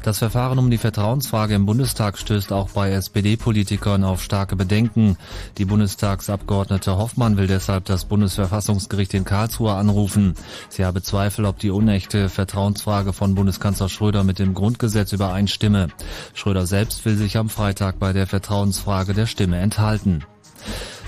[0.02, 5.16] Das Verfahren um die Vertrauensfrage im Bundestag stößt auch bei SPD-Politikern auf starke Bedenken.
[5.58, 10.34] Die Bundestagsabgeordnete Hoffmann will deshalb das Bundesverfassungsgericht in Karlsruhe anrufen.
[10.68, 15.88] Sie habe Zweifel, ob die unechte Vertrauensfrage von Bundeskanzler Schröder mit dem Grundgesetz übereinstimme.
[16.34, 20.24] Schröder selbst will sich am Freitag bei der Vertrauensfrage der Stimme enthalten.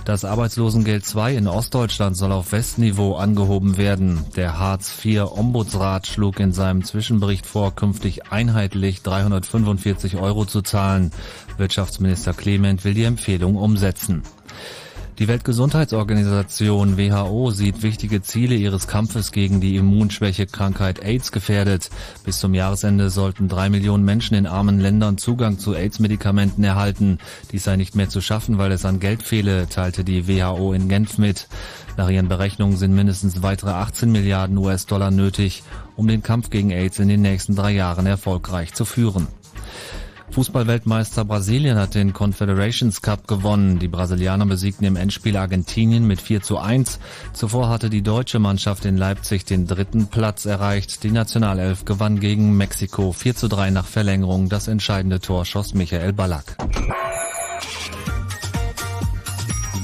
[0.05, 4.23] Das Arbeitslosengeld II in Ostdeutschland soll auf Westniveau angehoben werden.
[4.37, 11.11] Der Hartz-IV-Ombudsrat schlug in seinem Zwischenbericht vor, künftig einheitlich 345 Euro zu zahlen.
[11.57, 14.23] Wirtschaftsminister Clement will die Empfehlung umsetzen.
[15.21, 21.89] Die Weltgesundheitsorganisation WHO sieht wichtige Ziele ihres Kampfes gegen die Immunschwächekrankheit AIDS gefährdet.
[22.25, 27.19] Bis zum Jahresende sollten drei Millionen Menschen in armen Ländern Zugang zu AIDS-Medikamenten erhalten.
[27.53, 30.89] Dies sei nicht mehr zu schaffen, weil es an Geld fehle, teilte die WHO in
[30.89, 31.47] Genf mit.
[31.97, 35.63] Nach ihren Berechnungen sind mindestens weitere 18 Milliarden US-Dollar nötig,
[35.95, 39.29] um den Kampf gegen AIDS in den nächsten drei Jahren erfolgreich zu führen.
[40.35, 43.79] Fußballweltmeister Brasilien hat den Confederations Cup gewonnen.
[43.79, 46.99] Die Brasilianer besiegten im Endspiel Argentinien mit 4 zu 1.
[47.33, 51.05] Zuvor hatte die deutsche Mannschaft in Leipzig den dritten Platz erreicht.
[51.05, 54.49] Die Nationalelf gewann gegen Mexiko 4 zu 3 nach Verlängerung.
[54.49, 56.57] Das entscheidende Tor schoss Michael Ballack.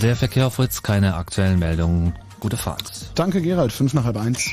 [0.03, 2.13] Der Verkehr auf Fritz, keine aktuellen Meldungen.
[2.41, 2.91] Gute Fahrt.
[3.15, 4.51] Danke Gerald, fünf nach halb eins.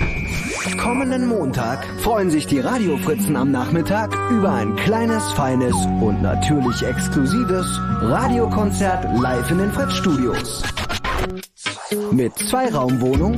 [0.82, 7.66] Kommenden Montag freuen sich die Radiofritzen am Nachmittag über ein kleines, feines und natürlich exklusives
[8.02, 10.64] Radiokonzert live in den Fritz-Studios.
[12.12, 13.36] Mit Zweiraumwohnung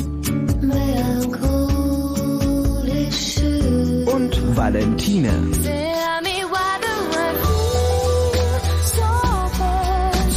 [4.08, 5.59] und Valentine.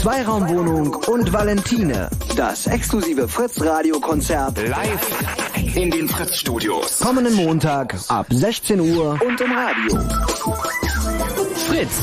[0.03, 2.11] Zweiraumwohnung und Valentine.
[2.35, 6.99] Das exklusive Fritz-Radio-Konzert Live in den Fritz-Studios.
[6.99, 10.01] kommenden Montag ab 16 Uhr und im Radio.
[11.69, 12.01] Fritz.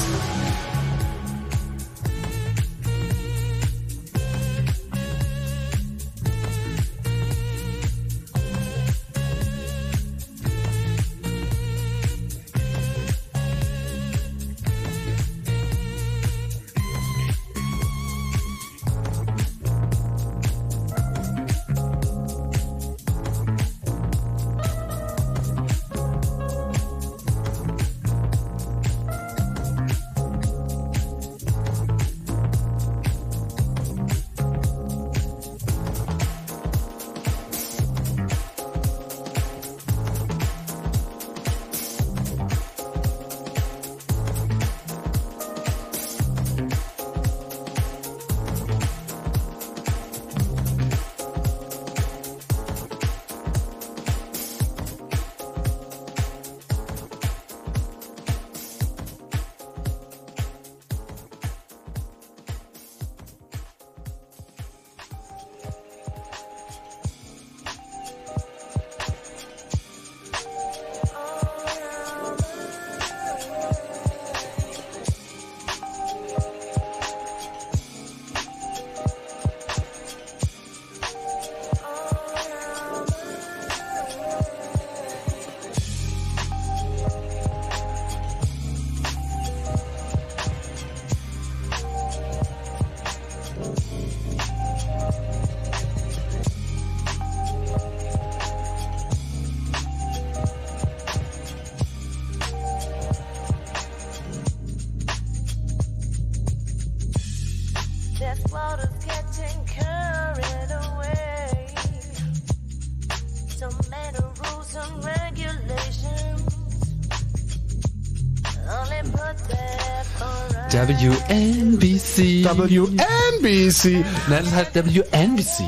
[122.57, 124.05] WNBC.
[124.27, 125.61] Nein, das heißt WNBC.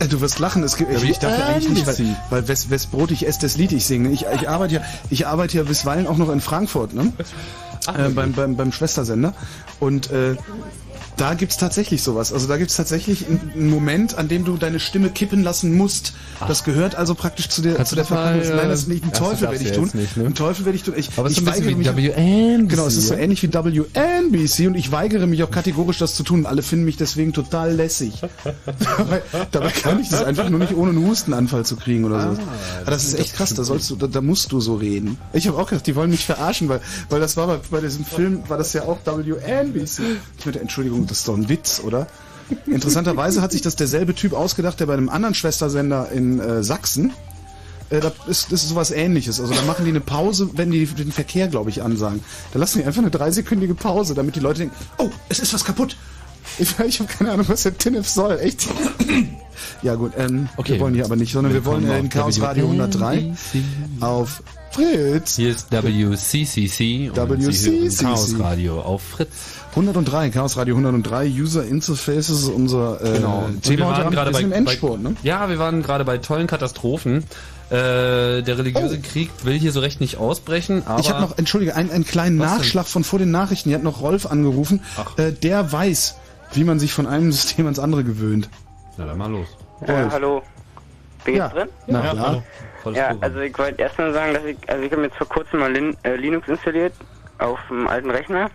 [0.00, 2.68] Äh, Du wirst lachen, es gibt, ich, ich darf ja eigentlich nicht, weil, weil Wes,
[2.68, 4.10] Wes Brot, ich esse das Lied, ich singe.
[4.10, 4.80] Ich, ich arbeite ja,
[5.10, 7.12] ich arbeite ja bisweilen auch noch in Frankfurt, ne?
[7.96, 9.34] Äh, beim, beim, beim Schwestersender.
[9.78, 10.36] Und äh,
[11.16, 12.32] Da gibt's tatsächlich sowas.
[12.32, 16.12] Also da gibt's tatsächlich einen Moment, an dem du deine Stimme kippen lassen musst.
[16.48, 18.40] Das gehört also praktisch zu der, Kannst zu der Verpackung.
[18.56, 19.90] Nein, das ist nicht ein äh, ach, das Teufel werde ich tun.
[19.94, 20.24] nicht, ne?
[20.24, 20.94] Ein Teufel werde ich tun.
[20.96, 23.48] Ich, Aber es ist ich ein bisschen wie WNBC, Genau, es ist so ähnlich wie
[24.32, 26.46] WNBC und ich weigere mich auch kategorisch, das zu tun.
[26.46, 28.20] Alle finden mich deswegen total lässig.
[28.98, 32.40] dabei, dabei kann ich das einfach nur nicht ohne einen Hustenanfall zu kriegen oder so.
[32.40, 32.46] Ah,
[32.82, 35.18] Aber das ist echt krass, da sollst du, da, da musst du so reden.
[35.32, 38.04] Ich habe auch gedacht, die wollen mich verarschen, weil, weil das war bei, bei diesem
[38.04, 40.00] Film, war das ja auch WNBC.
[40.38, 42.06] Ich meinte, Entschuldigung, das ist doch ein Witz, oder?
[42.66, 47.12] Interessanterweise hat sich das derselbe Typ ausgedacht, der bei einem anderen Schwestersender in äh, Sachsen,
[47.90, 49.40] äh, da ist, das ist sowas ähnliches.
[49.40, 52.22] Also da machen die eine Pause, wenn die den Verkehr, glaube ich, ansagen.
[52.52, 55.64] Da lassen die einfach eine dreisekündige Pause, damit die Leute denken, oh, es ist was
[55.64, 55.96] kaputt.
[56.58, 58.68] Ich, ich habe keine Ahnung, was der TINF soll, echt.
[59.82, 62.66] Ja gut, ähm, wir wollen hier aber nicht, sondern wir wollen äh, in Chaos Radio
[62.66, 63.34] 103
[64.00, 65.36] auf Fritz.
[65.36, 68.02] Hier ist WCCC und WCCC.
[68.02, 69.30] Chaos Radio auf Fritz.
[69.70, 73.48] 103, Chaos Radio 103, User Interfaces ist unser äh, Genau.
[73.62, 75.16] Thema wir waren gerade Wir bei, im Endsport, bei, ne?
[75.22, 77.24] Ja, wir waren gerade bei tollen Katastrophen.
[77.70, 78.58] Äh, der Oh.
[78.58, 82.04] religiöse Krieg will hier so recht nicht ausbrechen, aber ich habe noch, entschuldige, einen, einen
[82.06, 82.58] kleinen Was denn?
[82.58, 83.70] Nachschlag von vor den Nachrichten.
[83.70, 84.82] Hier hat noch Rolf angerufen.
[85.16, 86.18] Äh, der weiß,
[86.52, 88.48] wie man sich von einem System ans andere gewöhnt.
[88.98, 89.48] Na dann mal los.
[89.86, 90.42] Äh, hallo.
[91.24, 91.48] Bin ich Ja.
[91.48, 91.68] drin?
[91.86, 92.42] Na klar.
[92.92, 95.72] Ja, also ich wollte erstmal sagen, dass ich, also ich habe jetzt vor kurzem mal
[95.72, 96.92] Lin, äh, Linux installiert
[97.38, 98.50] auf dem alten Rechner.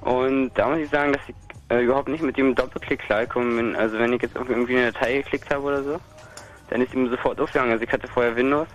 [0.00, 1.34] Und da muss ich sagen, dass ich
[1.68, 3.76] äh, überhaupt nicht mit dem Doppelklick klargekommen bin.
[3.76, 6.00] Also wenn ich jetzt auf irgendwie eine Datei geklickt habe oder so,
[6.72, 7.72] dann ist ihm sofort aufgegangen.
[7.72, 8.68] Also ich hatte vorher Windows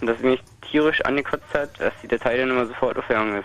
[0.00, 3.44] und das mich tierisch angekotzt hat, dass die Datei dann immer sofort aufgegangen ist.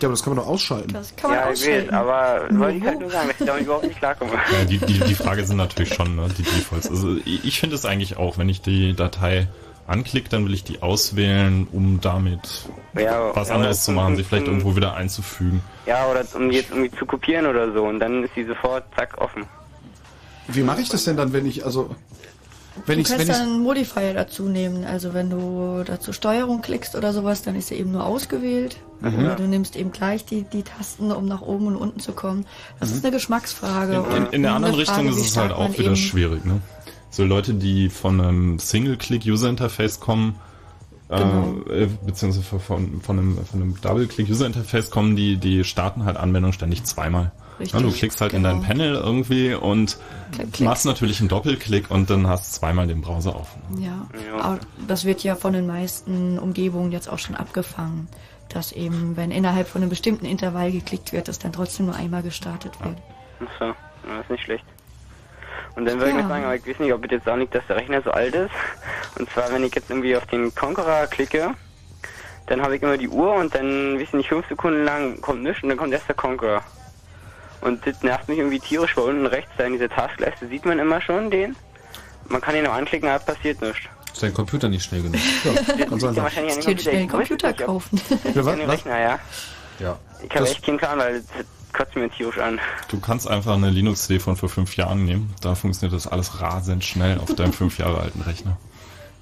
[0.00, 0.92] Ja, aber das kann man doch ausschalten.
[0.92, 1.88] Das kann man ja, ich ausschalten.
[1.88, 4.32] weiß, aber wollte ich halt nur sagen, dass ich damit überhaupt nicht klarkomme.
[4.32, 6.90] Ja, die, die, die Frage sind natürlich schon ne, die Defaults.
[6.90, 9.48] Also ich, finde es eigentlich auch, wenn ich die Datei
[9.86, 14.26] anklicke, dann will ich die auswählen, um damit Ja, was ja, anderes zu machen, sich
[14.26, 15.62] vielleicht irgendwo wieder einzufügen.
[15.86, 18.84] Ja, oder um die jetzt irgendwie zu kopieren oder so und dann ist die sofort
[18.94, 19.46] zack offen.
[20.48, 21.94] Wie mache ich das denn dann, wenn ich, also,
[22.86, 24.84] wenn du ich, kannst dann einen Modifier dazu nehmen.
[24.84, 28.76] Also wenn du dazu Steuerung klickst oder sowas, dann ist er eben nur ausgewählt.
[29.00, 29.18] Mhm.
[29.18, 32.46] Oder du nimmst eben gleich die, die Tasten, um nach oben und unten zu kommen.
[32.80, 32.96] Das Mhm.
[32.96, 34.04] ist eine Geschmacksfrage.
[34.10, 36.44] In, in, in der anderen Frage, Richtung ist es halt auch wieder schwierig.
[36.44, 36.60] Ne?
[37.10, 40.36] So Leute, die von einem Single-Click-User-Interface kommen,
[41.08, 41.56] Genau.
[41.70, 46.54] äh, beziehungsweise von, von, von einem, von einem Double-Click-User-Interface kommen, die, die starten halt Anwendungen
[46.54, 47.32] ständig zweimal.
[47.62, 48.54] Richtig, Ja, du klickst halt in genau.
[48.56, 49.96] dein Panel irgendwie und
[50.32, 50.68] Klick, klick.
[50.68, 53.60] machst natürlich einen Doppelklick und dann hast zweimal den Browser offen.
[53.80, 54.06] Ja,
[54.40, 54.58] aber
[54.88, 58.08] das wird ja von den meisten Umgebungen jetzt auch schon abgefangen.
[58.48, 62.22] Dass eben, wenn innerhalb von einem bestimmten Intervall geklickt wird, dass dann trotzdem nur einmal
[62.22, 62.96] gestartet wird.
[63.40, 63.74] Achso, ja,
[64.16, 64.64] das ist nicht schlecht.
[65.74, 66.22] Und dann würde ich Ja.
[66.22, 68.10] noch sagen, aber ich weiß nicht, ob es jetzt auch liegt, dass der Rechner so
[68.10, 68.50] alt ist.
[69.18, 71.54] Und zwar, wenn ich jetzt irgendwie auf den Conqueror klicke,
[72.46, 75.42] dann habe ich immer die Uhr und dann, weiß ich nicht, fünf Sekunden lang kommt
[75.44, 76.62] nichts und dann kommt erst der Conqueror.
[77.62, 80.78] Und das nervt mich irgendwie tierisch, weil unten rechts da in dieser Taskleiste sieht man
[80.78, 81.56] immer schon den.
[82.28, 83.80] Man kann ihn noch anklicken, aber passiert nichts.
[84.12, 85.20] Ist dein Computer nicht schnell genug?
[85.78, 88.00] Ja wahrscheinlich Jetzt an schnell einen Computer kaufen.
[88.34, 89.18] Ja, den Rechner, ja.
[89.78, 89.98] Ja.
[90.22, 92.60] Ich habe Das- echt keinen Plan, weil das kotzt mir tierisch an.
[92.88, 95.34] Du kannst einfach eine Linux-CD von vor fünf Jahren nehmen.
[95.40, 98.58] Da funktioniert das alles rasend schnell auf deinem fünf Jahre alten Rechner.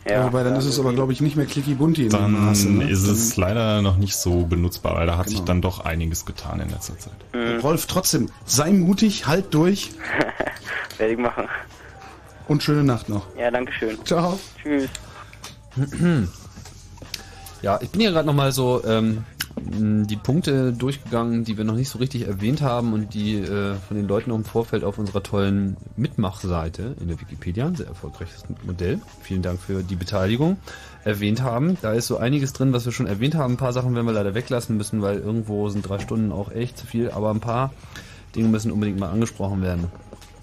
[0.09, 2.71] Ja, wobei dann ist es aber, glaube ich, nicht mehr clicky bunti Dann Maße.
[2.71, 2.89] Ne?
[2.89, 5.47] ist es leider noch nicht so benutzbar, weil da hat sich Genau.
[5.47, 7.13] dann doch einiges getan in letzter Zeit.
[7.35, 7.61] Mhm.
[7.61, 9.91] Rolf, trotzdem, sei mutig, halt durch
[10.99, 11.49] Werde ich machen.
[12.49, 13.27] und schöne Nacht noch.
[13.39, 13.99] Ja, danke schön.
[14.07, 14.41] Ciao.
[14.63, 14.89] Tschüss.
[17.63, 19.25] Ja, ich bin hier gerade nochmal so ähm,
[19.63, 23.97] die Punkte durchgegangen, die wir noch nicht so richtig erwähnt haben und die äh, von
[23.97, 28.45] den Leuten auch im Vorfeld auf unserer tollen Mitmachseite in der Wikipedia, ein sehr erfolgreiches
[28.65, 30.57] Modell, vielen Dank für die Beteiligung,
[31.05, 31.77] erwähnt haben.
[31.83, 33.55] Da ist so einiges drin, was wir schon erwähnt haben.
[33.55, 36.79] Ein paar Sachen werden wir leider weglassen müssen, weil irgendwo sind drei Stunden auch echt
[36.79, 37.73] zu viel, aber ein paar
[38.35, 39.87] Dinge müssen unbedingt mal angesprochen werden.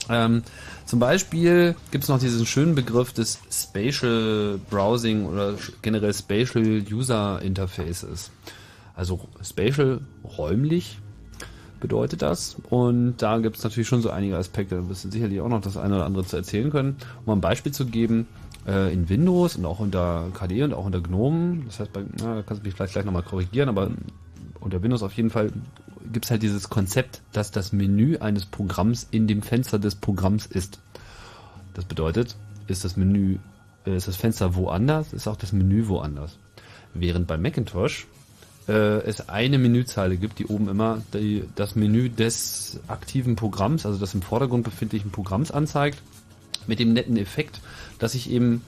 [0.10, 0.44] Ähm,
[0.86, 7.42] zum Beispiel gibt es noch diesen schönen Begriff des Spatial Browsing oder generell Spatial User
[7.42, 8.32] Interfaces.
[8.98, 10.02] Also Spatial
[10.38, 11.00] räumlich
[11.80, 12.58] bedeutet das.
[12.70, 14.76] Und da gibt es natürlich schon so einige Aspekte.
[14.76, 16.98] Da wirst du sicherlich auch noch das eine oder andere zu erzählen können.
[17.24, 18.28] Um ein Beispiel zu geben,
[18.66, 22.36] äh, in Windows und auch unter KDE und auch unter GNOME, das heißt, bei, na,
[22.36, 23.92] da kannst du mich vielleicht gleich nochmal korrigieren, aber
[24.60, 25.52] unter Windows auf jeden Fall
[26.12, 30.48] gibt es halt dieses Konzept, dass das Menü eines Programms in dem Fenster des Programms
[30.48, 30.80] ist.
[31.76, 32.36] Das bedeutet,
[32.68, 33.38] ist das Menü,
[33.86, 36.40] äh, ist das Fenster woanders, ist auch das Menü woanders.
[36.96, 38.08] Während bei Macintosh
[38.68, 43.98] äh, es eine Menüzeile gibt, die oben immer die, das Menü des aktiven Programms, also
[43.98, 46.02] des im Vordergrund befindlichen Programms anzeigt,
[46.68, 47.62] mit dem netten Effekt,
[48.00, 48.62] dass ich eben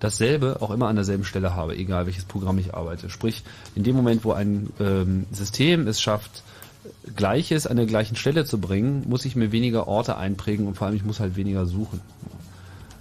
[0.00, 3.10] dasselbe auch immer an derselben Stelle habe, egal welches Programm ich arbeite.
[3.10, 6.42] Sprich, in dem Moment, wo ein ähm, System es schafft,
[7.16, 10.86] Gleiches an der gleichen Stelle zu bringen, muss ich mir weniger Orte einprägen und vor
[10.86, 12.00] allem ich muss halt weniger suchen.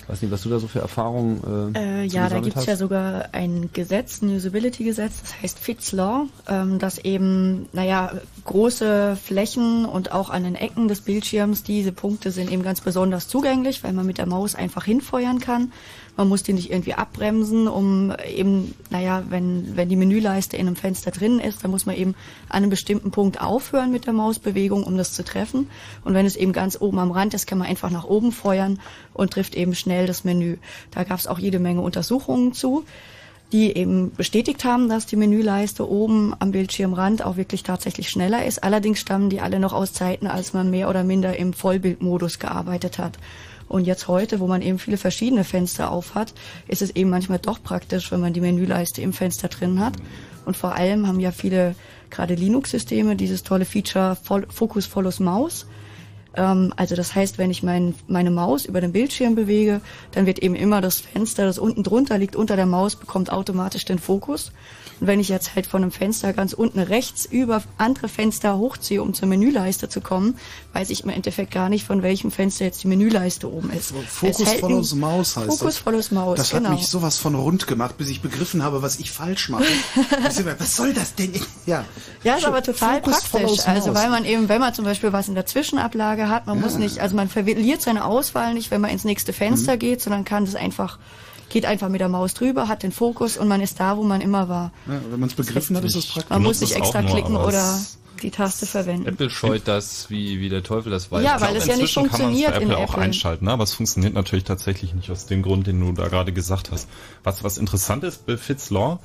[0.07, 2.67] Weiß nicht, was du da so für Erfahrungen äh, Äh, ja, da gibt's hast?
[2.67, 8.11] ja sogar ein Gesetz, ein Usability-Gesetz, das heißt Fitz Law, ähm, das eben, naja,
[8.43, 13.27] große Flächen und auch an den Ecken des Bildschirms, diese Punkte sind eben ganz besonders
[13.27, 15.71] zugänglich, weil man mit der Maus einfach hinfeuern kann.
[16.17, 20.75] Man muss die nicht irgendwie abbremsen, um eben, naja, wenn, wenn die Menüleiste in einem
[20.75, 22.15] Fenster drin ist, dann muss man eben
[22.47, 25.69] an einem bestimmten Punkt aufhören mit der Mausbewegung, um das zu treffen.
[26.03, 28.79] Und wenn es eben ganz oben am Rand ist, kann man einfach nach oben feuern
[29.13, 30.57] und trifft eben schnell das Menü.
[30.91, 32.85] Da gab es auch jede Menge Untersuchungen zu,
[33.51, 38.63] die eben bestätigt haben, dass die Menüleiste oben am Bildschirmrand auch wirklich tatsächlich schneller ist.
[38.63, 42.97] Allerdings stammen die alle noch aus Zeiten, als man mehr oder minder im Vollbildmodus gearbeitet
[42.97, 43.17] hat.
[43.67, 46.33] Und jetzt heute, wo man eben viele verschiedene Fenster auf hat,
[46.67, 49.93] ist es eben manchmal doch praktisch, wenn man die Menüleiste im Fenster drin hat.
[50.45, 51.75] Und vor allem haben ja viele,
[52.09, 54.15] gerade Linux-Systeme, dieses tolle Feature
[54.49, 55.65] Focus Follows Mouse.
[56.35, 60.39] Ähm, also das heißt, wenn ich mein, meine Maus über den Bildschirm bewege, dann wird
[60.39, 64.51] eben immer das Fenster, das unten drunter liegt, unter der Maus, bekommt automatisch den Fokus.
[65.01, 69.01] Und wenn ich jetzt halt von einem Fenster ganz unten rechts über andere Fenster hochziehe,
[69.01, 70.37] um zur Menüleiste zu kommen,
[70.73, 73.93] weiß ich im Endeffekt gar nicht, von welchem Fenster jetzt die Menüleiste oben ist.
[74.21, 75.77] Hält follows Maus heißt Focus das.
[75.79, 76.69] follows Maus, Das genau.
[76.69, 79.65] hat mich sowas von rund gemacht, bis ich begriffen habe, was ich falsch mache.
[80.59, 81.33] Was soll das denn?
[81.65, 81.83] Ja,
[82.23, 83.67] Ja, ist aber total Focus praktisch.
[83.67, 86.63] Also weil man eben, wenn man zum Beispiel was in der Zwischenablage hat, man Ja.
[86.63, 89.79] muss nicht, also man verliert seine Auswahl nicht, wenn man ins nächste Fenster Mhm.
[89.79, 90.99] geht, sondern kann das einfach,
[91.49, 94.21] geht einfach mit der Maus drüber, hat den Fokus und man ist da, wo man
[94.21, 94.71] immer war.
[94.87, 96.29] Ja, wenn man es begriffen hat, ist es praktisch.
[96.29, 97.79] Man muss nicht extra nur, klicken oder
[98.21, 99.07] die Taste verwenden.
[99.07, 101.23] Apple scheut das wie, wie der Teufel das weiß.
[101.23, 103.03] Ja, weil es ja nicht Inzwischen kann man es bei funktioniert in Apple auch Apple.
[103.03, 103.51] einschalten, ne?
[103.51, 106.87] aber es funktioniert natürlich tatsächlich nicht aus dem Grund, den du da gerade gesagt hast.
[107.23, 108.99] Was, was interessant ist bei Fitz Law,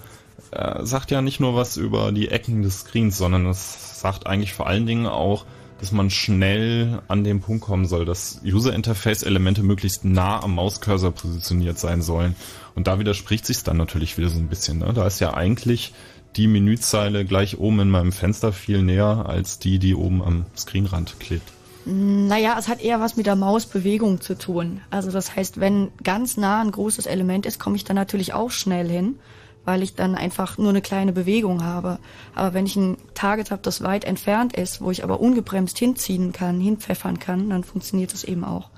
[0.52, 4.52] äh, sagt ja nicht nur was über die Ecken des Screens, sondern es sagt eigentlich
[4.52, 5.44] vor allen Dingen auch,
[5.80, 11.78] dass man schnell an den Punkt kommen soll, dass User-Interface-Elemente möglichst nah am Mauscursor positioniert
[11.78, 12.36] sein sollen.
[12.74, 14.78] Und da widerspricht sich dann natürlich wieder so ein bisschen.
[14.78, 14.92] Ne?
[14.94, 15.94] Da ist ja eigentlich
[16.36, 21.18] die Menüzeile gleich oben in meinem Fenster viel näher als die, die oben am Screenrand
[21.18, 21.50] klebt.
[21.86, 24.82] Naja, es hat eher was mit der Mausbewegung zu tun.
[24.90, 28.50] Also das heißt, wenn ganz nah ein großes Element ist, komme ich da natürlich auch
[28.50, 29.16] schnell hin,
[29.64, 31.98] weil ich dann einfach nur eine kleine Bewegung habe.
[32.34, 36.32] Aber wenn ich ein Target habe, das weit entfernt ist, wo ich aber ungebremst hinziehen
[36.32, 38.70] kann, hinpfeffern kann, dann funktioniert das eben auch.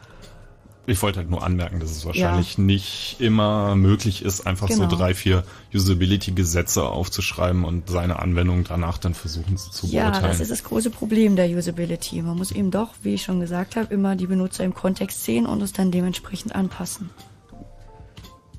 [0.84, 4.90] Ich wollte halt nur anmerken, dass es wahrscheinlich nicht immer möglich ist, einfach Genau.
[4.90, 10.26] so drei, vier Usability-Gesetze aufzuschreiben und seine Anwendung danach dann versuchen zu, zu Ja, beurteilen.
[10.26, 12.20] das ist das große Problem der Usability.
[12.22, 15.46] Man muss eben doch, wie ich schon gesagt habe, immer die Benutzer im Kontext sehen
[15.46, 17.10] und es dann dementsprechend anpassen.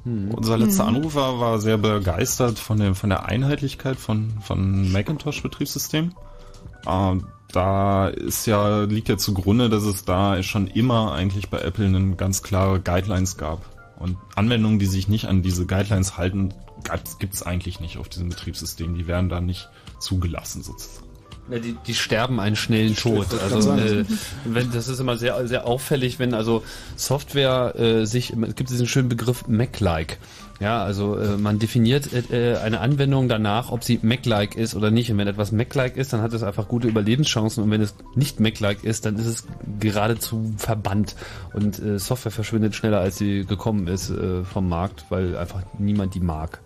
[0.06, 0.96] Unser letzter Mhm.
[0.96, 6.14] Anrufer war sehr begeistert von der, von der Einheitlichkeit von, von Macintosh-Betriebssystem.
[6.86, 7.16] Äh,
[7.52, 12.16] da ist ja, liegt ja zugrunde, dass es da schon immer eigentlich bei Apple eine
[12.16, 13.62] ganz klare Guidelines gab.
[14.00, 16.54] Und Anwendungen, die sich nicht an diese Guidelines halten,
[17.20, 18.96] gibt es eigentlich nicht auf diesem Betriebssystem.
[18.96, 21.03] Die werden da nicht zugelassen sozusagen.
[21.50, 23.28] Ja, die, die sterben einen schnellen Tod.
[23.44, 24.06] Also äh,
[24.46, 26.64] wenn, das ist immer sehr, sehr auffällig, wenn also
[26.96, 30.20] Software äh, sich, es gibt diesen schönen Begriff Mac-like.
[30.62, 35.12] Ja, also äh, man definiert äh, eine Anwendung danach, ob sie Mac-like ist oder nicht.
[35.12, 37.62] Und wenn etwas Mac-like ist, dann hat es einfach gute Überlebenschancen.
[37.62, 39.44] Und wenn es nicht Mac-like ist, dann ist es
[39.82, 41.16] geradezu verbannt.
[41.54, 46.16] Und äh, Software verschwindet schneller, als sie gekommen ist äh, vom Markt, weil einfach niemand
[46.16, 46.62] die mag.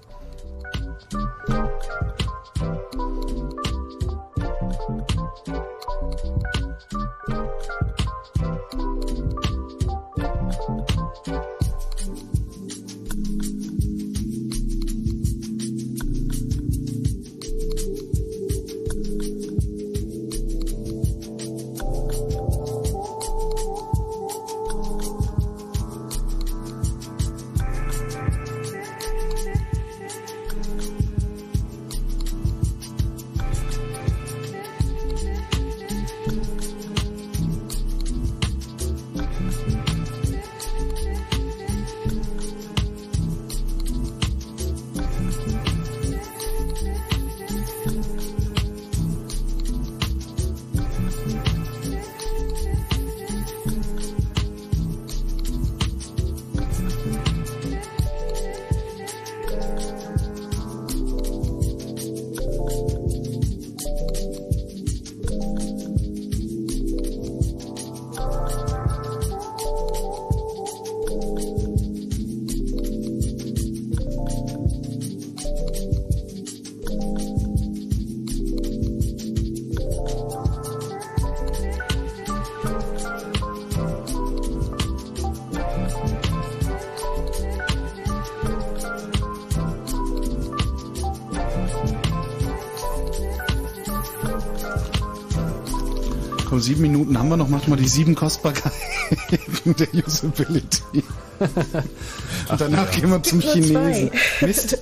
[96.98, 97.50] Minuten haben wir noch.
[97.50, 101.04] Macht mal die sieben Kostbarkeiten der Usability.
[102.50, 103.00] Und danach ja.
[103.00, 104.12] gehen wir zum Chinesen.
[104.42, 104.80] Mist.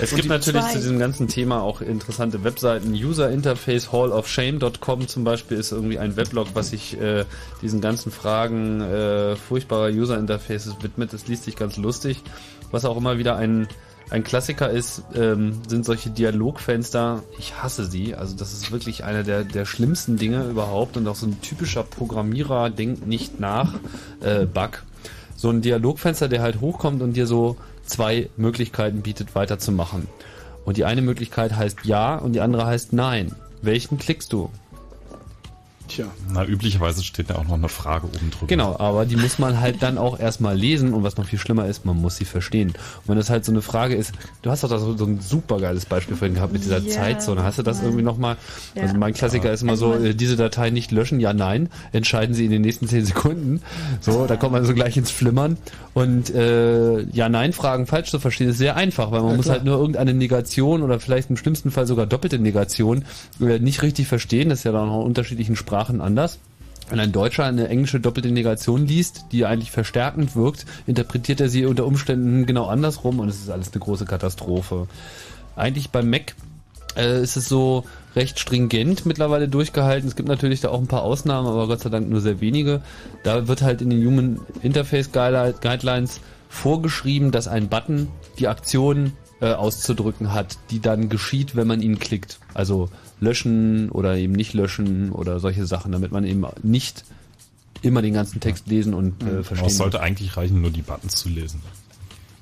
[0.00, 0.72] Es gibt natürlich zwei.
[0.72, 2.92] zu diesem ganzen Thema auch interessante Webseiten.
[2.92, 7.24] User Interface Hall of Shame.com zum Beispiel ist irgendwie ein Weblog, was sich äh,
[7.60, 11.12] diesen ganzen Fragen äh, furchtbarer User Interfaces widmet.
[11.12, 12.22] Das liest sich ganz lustig.
[12.70, 13.66] Was auch immer wieder ein
[14.10, 17.22] ein Klassiker ist, ähm, sind solche Dialogfenster.
[17.38, 18.14] Ich hasse sie.
[18.14, 21.84] Also das ist wirklich einer der, der schlimmsten Dinge überhaupt und auch so ein typischer
[21.84, 23.74] Programmierer denkt nicht nach
[24.20, 24.82] äh, Bug.
[25.36, 30.08] So ein Dialogfenster, der halt hochkommt und dir so zwei Möglichkeiten bietet, weiterzumachen.
[30.64, 33.34] Und die eine Möglichkeit heißt ja und die andere heißt nein.
[33.62, 34.50] Welchen klickst du?
[35.90, 36.06] Tja.
[36.32, 38.46] Na, üblicherweise steht da auch noch eine Frage oben drüber.
[38.46, 41.66] Genau, aber die muss man halt dann auch erstmal lesen und was noch viel schlimmer
[41.66, 42.68] ist, man muss sie verstehen.
[42.68, 44.12] Und wenn das halt so eine Frage ist,
[44.42, 46.88] du hast doch da so, so ein super geiles Beispiel vorhin gehabt mit dieser Ja,
[46.88, 47.42] Zeitzone.
[47.42, 48.36] Hast du das irgendwie nochmal?
[48.76, 48.82] Ja.
[48.82, 51.68] Also mein Klassiker ist immer so, Also man- äh, diese Datei nicht löschen, ja, nein.
[51.90, 53.60] Entscheiden Sie in den nächsten zehn Sekunden.
[54.00, 55.56] So, da kommt man so gleich ins Flimmern.
[55.92, 59.46] Und äh, ja, nein, Fragen falsch zu verstehen ist sehr einfach, weil man Ja, muss
[59.46, 59.56] klar.
[59.56, 63.04] halt nur irgendeine Negation oder vielleicht im schlimmsten Fall sogar doppelte Negation
[63.40, 64.50] äh, nicht richtig verstehen.
[64.50, 66.38] Das ist ja dann auch in unterschiedlichen Sprachen anders.
[66.90, 71.64] Wenn ein Deutscher eine englische doppelte Negation liest, die eigentlich verstärkend wirkt, interpretiert er sie
[71.64, 74.88] unter Umständen genau andersrum und es ist alles eine große Katastrophe.
[75.54, 76.34] Eigentlich beim Mac
[76.96, 77.84] äh, ist es so
[78.16, 80.08] recht stringent mittlerweile durchgehalten.
[80.08, 82.82] Es gibt natürlich da auch ein paar Ausnahmen, aber Gott sei Dank nur sehr wenige.
[83.22, 88.08] Da wird halt in den Human Interface Guide- Guidelines vorgeschrieben, dass ein Button
[88.40, 92.40] die Aktion äh, auszudrücken hat, die dann geschieht, wenn man ihn klickt.
[92.52, 92.88] Also
[93.20, 97.04] löschen oder eben nicht löschen oder solche Sachen, damit man eben nicht
[97.82, 100.82] immer den ganzen Text lesen und äh, Aber verstehen es sollte eigentlich reichen, nur die
[100.82, 101.60] Buttons zu lesen.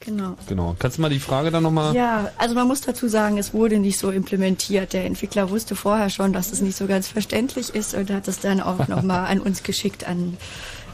[0.08, 0.36] Genau.
[0.46, 0.74] Genau.
[0.78, 1.94] Kannst du mal die Frage dann nochmal?
[1.94, 4.94] Ja, also man muss dazu sagen, es wurde nicht so implementiert.
[4.94, 8.40] Der Entwickler wusste vorher schon, dass es nicht so ganz verständlich ist und hat es
[8.40, 10.38] dann auch nochmal an uns geschickt, an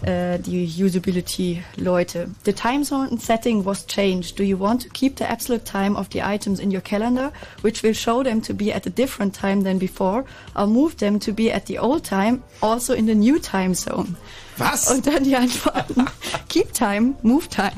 [0.03, 2.29] äh, die Usability-Leute.
[2.45, 4.37] The time zone setting was changed.
[4.37, 7.31] Do you want to keep the absolute time of the items in your calendar,
[7.63, 10.25] which will show them to be at a different time than before,
[10.57, 14.17] or move them to be at the old time, also in the new time zone?
[14.57, 14.91] Was?
[14.91, 16.05] Und dann die Antworten.
[16.49, 17.73] Keep time, move time.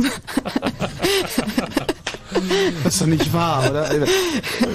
[2.85, 3.89] Das ist doch nicht wahr, oder?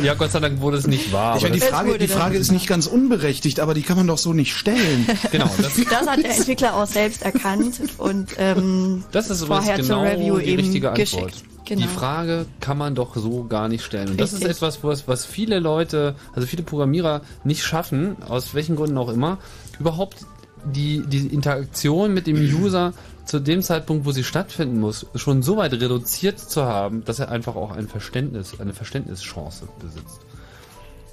[0.02, 1.38] Ja, Gott sei Dank wurde es nicht wahr.
[1.38, 4.18] Ich meine, die Frage, die Frage ist nicht ganz unberechtigt, aber die kann man doch
[4.18, 5.06] so nicht stellen.
[5.32, 9.88] Genau, das, Das hat der Entwickler auch selbst erkannt und ähm, Das ist vorher genau
[10.02, 11.10] zur Review die eben richtige Antwort.
[11.30, 11.44] geschickt.
[11.66, 11.82] Genau.
[11.84, 14.10] Die Frage kann man doch so gar nicht stellen.
[14.10, 14.58] Und das ist Richtig.
[14.58, 19.38] etwas, was, was viele Leute, also viele Programmierer nicht schaffen, aus welchen Gründen auch immer,
[19.80, 20.18] überhaupt
[20.66, 22.94] die, die Interaktion mit dem User
[23.26, 27.30] zu dem Zeitpunkt, wo sie stattfinden muss, schon so weit reduziert zu haben, dass er
[27.30, 30.22] einfach auch ein Verständnis, eine Verständnischance besitzt.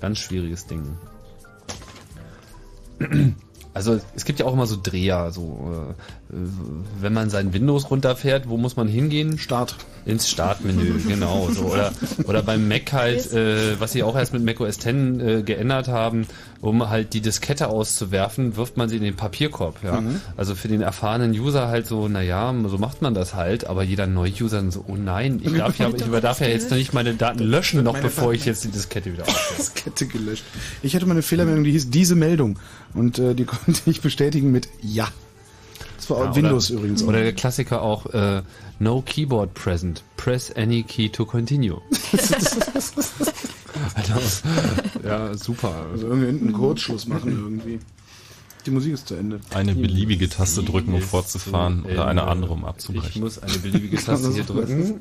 [0.01, 0.97] Ganz schwieriges Ding.
[3.75, 6.18] Also es gibt ja auch immer so Dreher, so äh,
[7.01, 9.39] wenn man sein Windows runterfährt, wo muss man hingehen?
[9.39, 9.77] Start.
[10.05, 11.49] Ins Startmenü, genau.
[11.51, 11.65] So.
[11.65, 11.93] Oder,
[12.25, 15.89] oder beim Mac halt, äh, was sie auch erst mit Mac OS X äh, geändert
[15.89, 16.27] haben,
[16.61, 19.83] um halt die Diskette auszuwerfen, wirft man sie in den Papierkorb.
[19.83, 20.01] Ja?
[20.01, 20.21] Mhm.
[20.37, 24.07] Also für den erfahrenen User halt so, naja, so macht man das halt, aber jeder
[24.07, 27.15] Neu-User dann so, oh nein, ich darf ja, ich darf ja jetzt noch nicht meine
[27.15, 29.57] Daten löschen, noch bevor ich jetzt die Diskette wieder aufsetze.
[29.57, 30.45] Diskette gelöscht.
[30.83, 32.59] Ich hatte mal eine Fehlermeldung, die hieß diese Meldung.
[32.95, 35.09] Und äh, die konnte ich bestätigen mit Ja.
[36.11, 37.03] War Ja, Windows oder, übrigens.
[37.03, 37.09] auch.
[37.09, 38.43] Oder der Klassiker auch, äh,
[38.79, 40.03] no keyboard present.
[40.17, 41.81] Press any key to continue.
[43.95, 44.49] also,
[45.05, 45.87] ja, super.
[45.93, 47.81] Also irgendwie einen Kurzschluss machen irgendwie.
[48.67, 49.41] Die Musik ist zu Ende.
[49.55, 53.11] Eine beliebige Taste drücken, um fortzufahren zu oder eine andere, um abzubrechen.
[53.11, 55.01] Ich muss eine beliebige Taste hier drücken.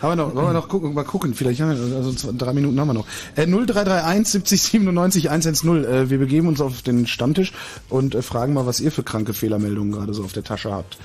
[0.00, 2.52] Haben wir noch, wollen wir noch gucken, mal gucken, vielleicht haben wir, also zwei, drei
[2.52, 3.06] Minuten haben wir noch.
[3.34, 5.84] Äh, 0331 70 97 110.
[5.84, 7.52] Äh, wir begeben uns auf den Stammtisch
[7.88, 10.98] und äh, fragen mal, was ihr für kranke Fehlermeldungen gerade so auf der Tasche habt.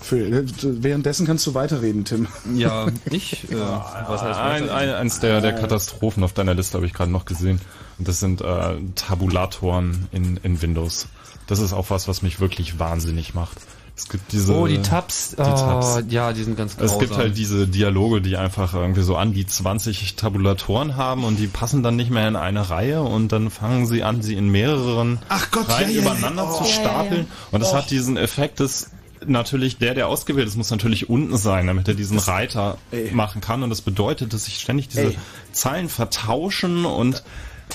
[0.00, 2.26] Für, äh, währenddessen kannst du weiterreden, Tim.
[2.54, 6.86] Ja, ich, äh, was heißt ein, ein, eins der, der Katastrophen auf deiner Liste habe
[6.86, 7.60] ich gerade noch gesehen.
[7.98, 11.06] Und das sind äh, Tabulatoren in, in Windows.
[11.46, 13.58] Das ist auch was, was mich wirklich wahnsinnig macht.
[13.96, 14.52] Es gibt diese.
[14.56, 15.30] Oh, die Tabs.
[15.30, 15.96] Die Tabs.
[15.98, 16.98] Oh, ja, die sind ganz Es grausam.
[16.98, 21.46] gibt halt diese Dialoge, die einfach irgendwie so an die 20 Tabulatoren haben und die
[21.46, 25.20] passen dann nicht mehr in eine Reihe und dann fangen sie an, sie in mehreren
[25.28, 26.66] Ach Gott, Reihen ja, ja, übereinander zu Oh.
[26.66, 27.20] Ja, stapeln.
[27.28, 27.48] ja.
[27.52, 27.76] Und das Oh.
[27.76, 28.90] hat diesen Effekt, dass
[29.26, 32.78] natürlich der, der ausgewählt ist, muss natürlich unten sein, damit er diesen Reiter
[33.12, 33.62] machen kann.
[33.62, 35.18] Und das bedeutet, dass sich ständig diese Ey.
[35.52, 37.22] Zeilen vertauschen und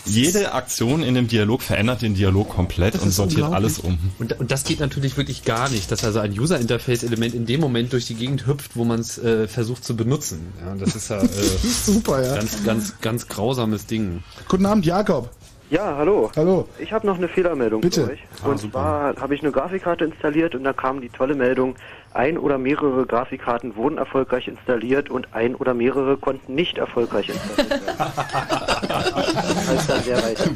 [0.06, 3.98] jede Aktion in dem Dialog verändert den Dialog komplett Das und sortiert alles um.
[4.20, 7.94] Und, und das geht natürlich wirklich gar nicht, dass also ein User-Interface-Element in dem Moment
[7.94, 10.54] durch die Gegend hüpft, wo man es äh, versucht zu benutzen.
[10.64, 12.36] Ja, das ist ja äh, Super, ja.
[12.36, 14.24] ganz, ganz, ganz grausames Ding.
[14.48, 15.30] Guten Abend, Jakob.
[15.70, 16.32] Ja, hallo.
[16.36, 16.68] Hallo.
[16.80, 18.06] Ich habe noch eine Fehlermeldung Bitte.
[18.06, 18.20] für euch.
[18.44, 18.72] Ah, Und super.
[18.72, 21.76] zwar habe ich eine Grafikkarte installiert und da kam die tolle Meldung,
[22.14, 27.68] ein oder mehrere Grafikkarten wurden erfolgreich installiert und ein oder mehrere konnten nicht erfolgreich installiert
[27.68, 27.80] werden.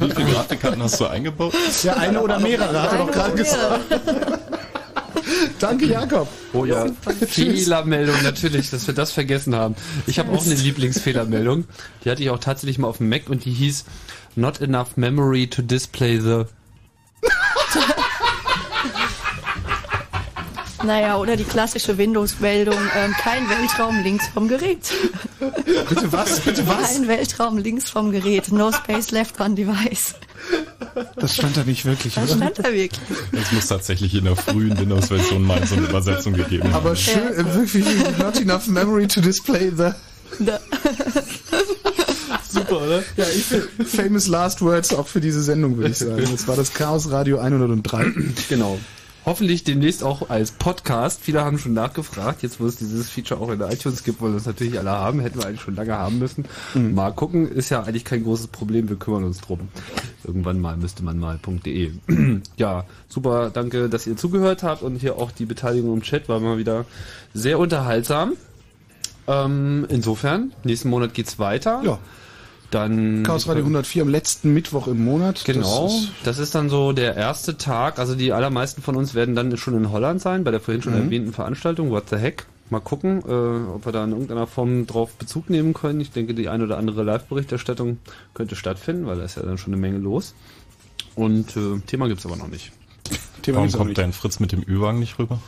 [0.00, 1.54] Wie viele Grafikkarten hast du eingebaut?
[1.82, 3.80] Ja, eine oder mehrere, hat er doch gerade gesagt.
[5.58, 6.28] Danke, Jakob.
[6.52, 6.86] Oh ja,
[7.26, 9.74] Fehlermeldung, natürlich, dass wir das vergessen haben.
[10.06, 11.64] Ich habe auch eine Lieblingsfehlermeldung.
[12.04, 13.84] Die hatte ich auch tatsächlich mal auf dem Mac und die hieß
[14.36, 16.44] Not enough memory to display the.
[20.86, 24.92] Naja, oder die klassische Windows-Meldung, ähm, kein Weltraum links vom Gerät.
[25.88, 26.40] Bitte was?
[26.40, 26.92] Bitte was?
[26.94, 28.52] Kein Weltraum links vom Gerät.
[28.52, 30.14] No space left on device.
[31.16, 32.36] Das stand da nicht wirklich, Das oder?
[32.36, 33.00] stand da wirklich.
[33.32, 36.74] Es muss tatsächlich in der frühen Windows-Version mal so eine Übersetzung gegeben haben.
[36.74, 37.84] Aber schön, äh, wirklich,
[38.18, 39.90] not enough memory to display the...
[42.48, 43.02] Super, oder?
[43.16, 46.24] Ja, ich finde famous last words auch für diese Sendung, würde ich sagen.
[46.30, 48.12] Das war das Chaos Radio 103.
[48.48, 48.78] Genau.
[49.26, 51.22] Hoffentlich demnächst auch als Podcast.
[51.22, 54.30] Viele haben schon nachgefragt, jetzt wo es dieses Feature auch in der iTunes gibt, weil
[54.30, 56.44] wir es natürlich alle haben, hätten wir eigentlich schon lange haben müssen.
[56.74, 59.60] Mal gucken, ist ja eigentlich kein großes Problem, wir kümmern uns drum.
[60.24, 61.92] Irgendwann mal müsste man mal.de.
[62.56, 66.38] ja, super, danke, dass ihr zugehört habt und hier auch die Beteiligung im Chat war
[66.40, 66.84] mal wieder
[67.32, 68.34] sehr unterhaltsam.
[69.26, 71.80] Ähm, insofern, nächsten Monat geht's weiter.
[71.82, 71.98] Ja.
[72.74, 75.44] Dann Chaos Radio 104 am letzten Mittwoch im Monat.
[75.44, 78.00] Genau, Das ist, das ist dann so der erste Tag.
[78.00, 80.94] Also die allermeisten von uns werden dann schon in Holland sein, bei der vorhin schon
[80.94, 81.02] Mhm.
[81.04, 82.46] erwähnten Veranstaltung What the Heck.
[82.70, 86.00] Mal gucken, äh, ob wir da in irgendeiner Form drauf Bezug nehmen können.
[86.00, 87.98] Ich denke, die eine oder andere Live-Berichterstattung
[88.32, 90.34] könnte stattfinden, weil da ist ja dann schon eine Menge los.
[91.14, 92.72] Und äh, Thema gibt's aber noch nicht.
[93.42, 95.38] Thema Warum kommt dein Fritz mit dem Ü-Wagen nicht rüber?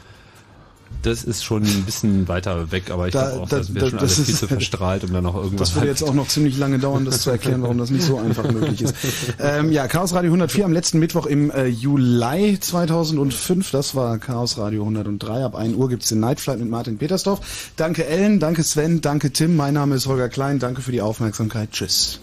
[1.02, 3.84] Das ist schon ein bisschen weiter weg, aber ich Da- glaube auch, da- das wäre
[3.84, 6.26] da- schon alles viel zu verstrahlt, um da noch irgendwas Das würde jetzt auch noch
[6.26, 8.94] ziemlich lange dauern, das zu erklären, warum das nicht so einfach möglich ist.
[9.39, 13.70] Ähm, ja, Chaos Radio 104 am letzten Mittwoch im äh, Juli 2005.
[13.70, 15.44] Das war Chaos Radio 103.
[15.44, 17.70] Ab 1 Uhr gibt's den Nightflight mit Martin Petersdorf.
[17.76, 19.55] Danke Ellen, danke Sven, danke Tim.
[19.55, 20.58] Mein Name ist Holger Klein.
[20.58, 21.70] Danke für die Aufmerksamkeit.
[21.70, 22.18] Tschüss.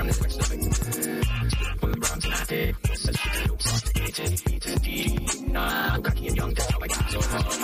[0.00, 0.16] From the
[4.60, 7.59] to nah, I'm cocky and young, that's how I got so hard.